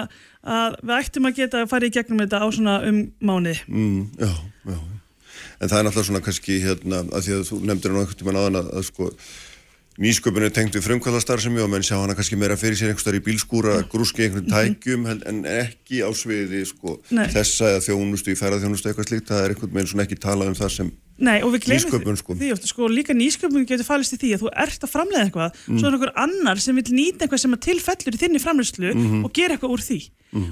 að 0.55 0.77
við 0.87 0.95
ættum 1.01 1.27
að 1.27 1.35
geta 1.41 1.61
að 1.65 1.69
fara 1.73 1.89
í 1.89 1.93
gegnum 1.97 2.23
þetta 2.23 2.39
á 2.39 2.47
svona 2.55 2.77
um 2.87 3.01
mánuði. 3.19 3.57
Mm, 3.67 4.01
já, 4.23 4.31
já. 4.71 4.79
En 5.59 5.67
það 5.67 5.77
er 5.81 5.85
náttúrulega 5.89 6.07
svona 6.13 6.23
kannski 6.29 6.61
hérna 6.63 7.03
að 7.11 7.27
því 7.27 7.35
að 7.41 7.43
þú 7.51 7.59
nefndir 7.67 7.91
nú 7.91 7.99
einhvern 8.05 8.19
tímann 8.23 8.39
áðan 8.39 8.61
að, 8.63 8.71
að 8.79 8.87
sko 8.87 9.09
nýsköpun 10.01 10.43
er 10.47 10.53
tengt 10.53 10.73
við 10.73 10.85
frumkvæðastarfsemi 10.87 11.61
og 11.61 11.69
menn 11.69 11.83
sjá 11.85 11.99
hana 11.99 12.15
kannski 12.17 12.37
meira 12.39 12.55
fyrir 12.57 12.77
sér 12.79 12.89
einhverstaðar 12.93 13.19
í 13.19 13.23
bílskúra, 13.27 13.75
grúski 13.91 14.25
einhvern 14.25 14.47
tækjum 14.49 15.05
hel- 15.05 15.21
en 15.29 15.43
ekki 15.45 16.01
á 16.01 16.09
sviði 16.17 16.63
sko 16.65 16.97
þessa 17.11 17.75
eða 17.75 17.83
þjónustu 17.85 18.33
í 18.33 18.37
ferðarþjónustu 18.39 18.89
eitthvað 18.89 19.09
slíkt, 19.11 19.27
það 19.29 19.43
er 19.45 19.53
einhvern 19.53 19.73
veginn 19.77 19.91
svona 19.93 20.05
ekki 20.07 20.17
talað 20.23 20.47
um 20.53 20.57
það 20.57 20.71
sem 20.79 20.91
Nei, 21.23 21.43
og 21.45 21.51
við 21.53 21.67
gleymum 21.67 21.83
Nýsköpun, 21.85 22.15
sko. 22.17 22.33
því 22.39 22.47
oft, 22.55 22.63
sko, 22.65 22.87
líka 22.89 23.13
nýsköpun 23.13 23.67
getur 23.69 23.85
falist 23.85 24.15
í 24.15 24.17
því 24.17 24.31
að 24.33 24.41
þú 24.41 24.49
ert 24.63 24.81
að 24.87 24.89
framleiða 24.95 25.25
eitthvað 25.27 25.59
svo 25.77 25.85
er 25.87 25.93
einhver 25.93 26.11
annar 26.17 26.57
sem 26.63 26.75
vil 26.75 26.83
nýta 26.89 27.27
eitthvað 27.27 27.41
sem 27.43 27.53
að 27.53 27.61
tilfellur 27.67 28.17
í 28.17 28.21
þinni 28.23 28.41
framleiðslu 28.41 28.89
og 29.21 29.29
gera 29.37 29.53
eitthvað 29.53 29.75
úr 29.77 29.83
því. 29.85 29.99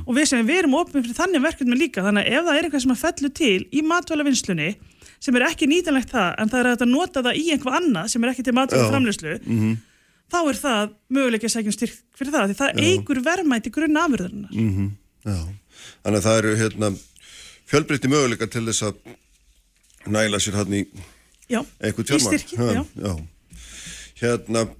Og 0.06 0.14
við 0.14 0.28
sem 0.30 0.46
við 0.46 0.60
erum 0.62 0.76
opnum 0.78 1.02
fyrir 1.02 1.18
þannig 1.18 1.42
verkefni 1.42 1.80
líka, 1.82 2.06
þannig 2.06 2.30
að 2.30 2.38
ef 2.38 2.46
það 2.46 2.60
er 2.62 2.68
eitthvað 2.70 2.84
sem 2.86 2.94
að 2.94 3.02
fellur 3.02 3.34
til 3.42 3.66
í 3.74 3.82
matvælavinnslunni 3.90 4.70
sem 5.22 5.38
er 5.38 5.46
ekki 5.48 5.70
nýtanlegt 5.70 6.12
það, 6.12 6.30
en 6.42 6.52
það 6.52 6.60
er 6.64 6.70
að 6.72 6.86
nota 6.90 7.22
það 7.22 7.40
í 7.40 7.46
eitthvað 7.54 7.78
annað 7.82 8.12
sem 8.14 8.24
er 8.24 8.32
ekki 8.34 8.46
til 8.48 8.56
matvæla 8.58 8.88
Já. 8.88 8.92
framleiðslu 8.92 9.36
þá 10.32 10.40
er 10.42 10.60
það 10.62 10.94
möguleik 11.12 11.46
að 11.46 11.54
segja 11.54 11.72
um 11.72 11.76
styrk 11.76 11.96
fyrir 12.18 12.34
það, 12.34 12.52
því 12.52 12.56
það 12.62 12.82
eigur 12.88 13.22
verðmæti 13.26 13.74
grunna 13.74 14.06
afurðarinnar. 14.08 14.54
Mm 14.56 14.90
já, 15.22 15.38
þannig 16.02 16.18
að 16.18 16.26
það 16.26 16.38
eru 16.42 16.52
hérna 16.58 16.92
fjölbreytti 17.70 18.12
möguleika 18.12 18.48
til 18.50 18.66
þess 18.66 18.88
að 18.90 18.96
næla 20.10 20.40
sér 20.42 20.58
hann 20.58 20.74
í 20.74 20.84
Já, 21.52 21.62
einhvern 21.84 22.08
í 22.08 22.22
fjármagn 24.22 24.78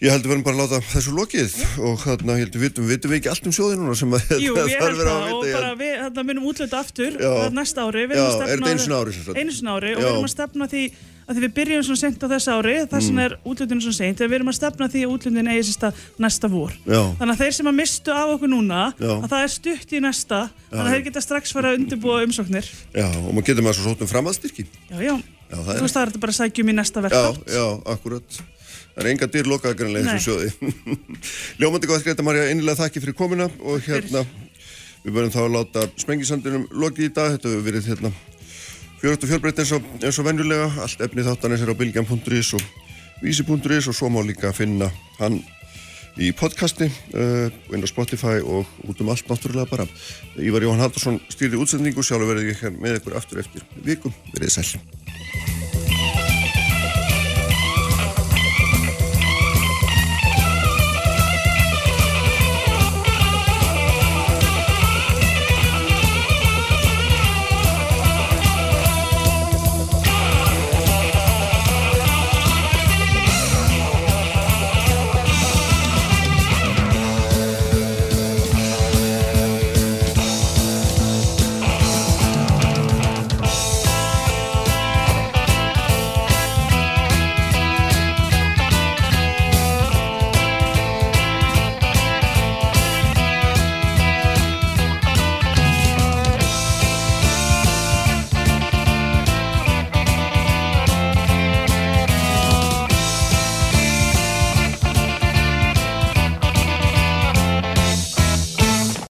styrki, 0.00 0.08
já. 0.08 0.08
já. 0.08 0.08
Hérna 0.08 0.08
Ég 0.08 0.10
heldur 0.10 0.30
verðum 0.32 0.44
bara 0.46 0.56
að 0.56 0.62
láta 0.64 0.78
þessu 0.94 1.12
lokið 1.12 1.56
og 1.84 1.98
þarna 2.00 2.36
heldur 2.40 2.60
vitum, 2.64 2.86
vitum 2.88 3.10
við 3.12 3.18
ekki 3.20 3.28
allt 3.28 3.46
um 3.46 3.52
sjóði 3.52 3.76
núna 3.76 3.94
sem 4.00 4.08
að 4.16 4.30
Jú, 4.40 4.54
það 4.56 4.70
ég 4.70 4.80
þarf 4.80 4.88
held 4.88 4.96
vera 4.96 5.10
það 5.10 5.20
að 5.20 5.34
og 5.36 5.44
vita. 5.44 5.58
bara 5.60 5.72
við 5.76 5.94
þarna 6.00 6.24
munum 6.30 6.46
útluta 6.48 6.78
aftur 6.80 7.12
Já. 7.20 7.30
uh, 7.36 7.50
næsta 7.52 7.84
ári. 7.84 8.04
Við 8.08 8.16
Já, 8.16 8.24
að 8.24 8.40
er 8.40 8.60
þetta 8.60 8.70
einu 8.70 8.80
sinni 8.80 8.96
á 8.96 9.00
ári, 9.04 9.12
sem? 9.12 9.36
Einu 9.36 9.52
sinni 9.58 9.70
ári 9.76 9.90
og 9.92 10.00
Já. 10.00 10.04
við 10.06 10.12
erum 10.14 10.24
að 10.24 10.32
stefna 10.32 10.68
því 10.72 10.84
að 11.30 11.36
því 11.36 11.42
við 11.44 11.52
byrjum 11.60 11.82
svona 11.86 12.00
sent 12.00 12.24
á 12.24 12.26
þessu 12.32 12.50
ári, 12.56 12.72
þess 12.90 13.06
Mm. 13.06 13.10
vegna 13.10 13.24
er 13.28 13.34
útlutinu 13.46 13.80
svona 13.84 13.98
sent, 14.00 14.18
við 14.24 14.34
erum 14.40 14.48
að 14.50 14.56
stefna 14.56 14.88
því 14.90 15.00
að 15.04 15.12
útlutin 15.14 15.50
eigi 15.52 15.62
sér 15.68 15.76
stað 15.76 16.00
næsta 16.24 16.48
vor. 16.50 16.72
Já. 16.90 17.02
Þannig 17.20 17.34
að 17.36 17.42
þeir 17.44 17.54
sem 17.60 17.68
að 17.70 17.76
mistu 17.78 18.10
af 18.16 18.32
okkur 18.34 18.50
núna, 18.50 18.80
Já. 18.98 19.12
að 19.20 19.28
það 19.30 19.44
er 19.44 19.52
stutt 19.54 19.92
í 19.94 20.00
næsta, 20.02 20.40
þannig 20.72 20.80
að 20.80 20.90
já. 20.90 20.94
þeir 20.96 21.04
geta 21.06 21.22
strax 21.22 21.52
fara 21.54 21.70
að 21.70 21.78
undirbúa 21.84 22.24
umsóknir. 22.26 22.66
Já, 22.98 23.06
og 23.06 23.30
maður 23.30 23.46
getur 23.46 23.62
maður 23.68 23.78
svo 23.78 23.92
sótt 23.92 24.02
um 24.02 24.10
framhaldsstyrki. 24.10 24.66
Já, 24.90 24.98
já, 25.06 25.14
Já, 25.50 25.56
það 25.60 25.70
þú 25.78 25.84
veist 25.86 25.94
það 25.94 26.02
er 26.02 26.10
þetta 26.10 26.24
bara 26.26 26.34
að 26.34 26.40
sækjum 26.40 26.68
í 26.72 26.74
næsta 26.80 26.98
já, 26.98 27.04
verktátt. 27.06 27.46
já, 27.54 27.66
akkurat. 27.94 28.40
Það 28.94 29.04
er 29.04 29.10
enga 29.12 29.28
grannlega 29.30 30.04
Nei. 30.04 30.16
þessu 30.16 30.30
sjóði. 30.30 30.48
Ljómandi 31.60 31.90
góð 31.90 32.04
Greta 32.06 32.24
Marja, 32.26 32.48
innilega 32.50 32.82
þakki 32.82 33.04
fyrir 33.04 33.16
komuna 33.18 33.46
og 33.62 33.84
hérna, 33.86 34.24
við 35.04 35.14
verðum 35.14 35.34
þá 35.34 35.40
að 35.44 35.54
láta 35.54 35.86
Sprengisandunum 36.00 36.66
lokið 36.72 37.06
í 37.06 37.12
dag. 37.14 37.36
Þetta 37.36 37.52
hefur 37.52 37.66
verið 37.68 37.88
hérna 37.92 38.12
fjörugt 39.00 39.24
og 39.24 39.30
fjölbreytt 39.30 39.62
eins 39.62 39.72
og, 39.76 39.86
og 40.10 40.26
venjulega. 40.26 40.66
Allt 40.84 41.06
efni 41.06 41.24
þáttanis 41.24 41.64
er 41.64 41.72
á 41.72 41.80
bilgjan.is 41.80 42.52
og 42.58 42.66
vísi.is 43.22 43.88
og 43.88 43.96
svo 43.96 44.10
má 44.12 44.20
líka 44.26 44.52
finna 44.56 44.90
hann 45.20 45.40
í 46.20 46.32
podcasti 46.36 46.88
uh, 47.14 47.48
inn 47.72 47.84
á 47.84 47.88
Spotify 47.88 48.40
og 48.42 48.68
út 48.88 49.00
um 49.00 49.12
allt 49.12 49.28
náttúrulega 49.30 49.70
bara. 49.70 49.88
Ívar 50.36 50.66
Jóhann 50.66 50.82
Haldursson 50.82 51.20
stýrði 51.32 51.60
útsendingu, 51.62 52.04
sjálfur 52.04 52.34
verði 52.34 52.52
ég 52.52 52.64
hér 52.64 52.76
með 52.76 53.00
ykkur 53.00 53.18
aftur 53.20 53.44
eftir 53.44 53.64
vikum. 53.86 54.14
Verðið 54.34 54.58
sæl. 54.58 55.59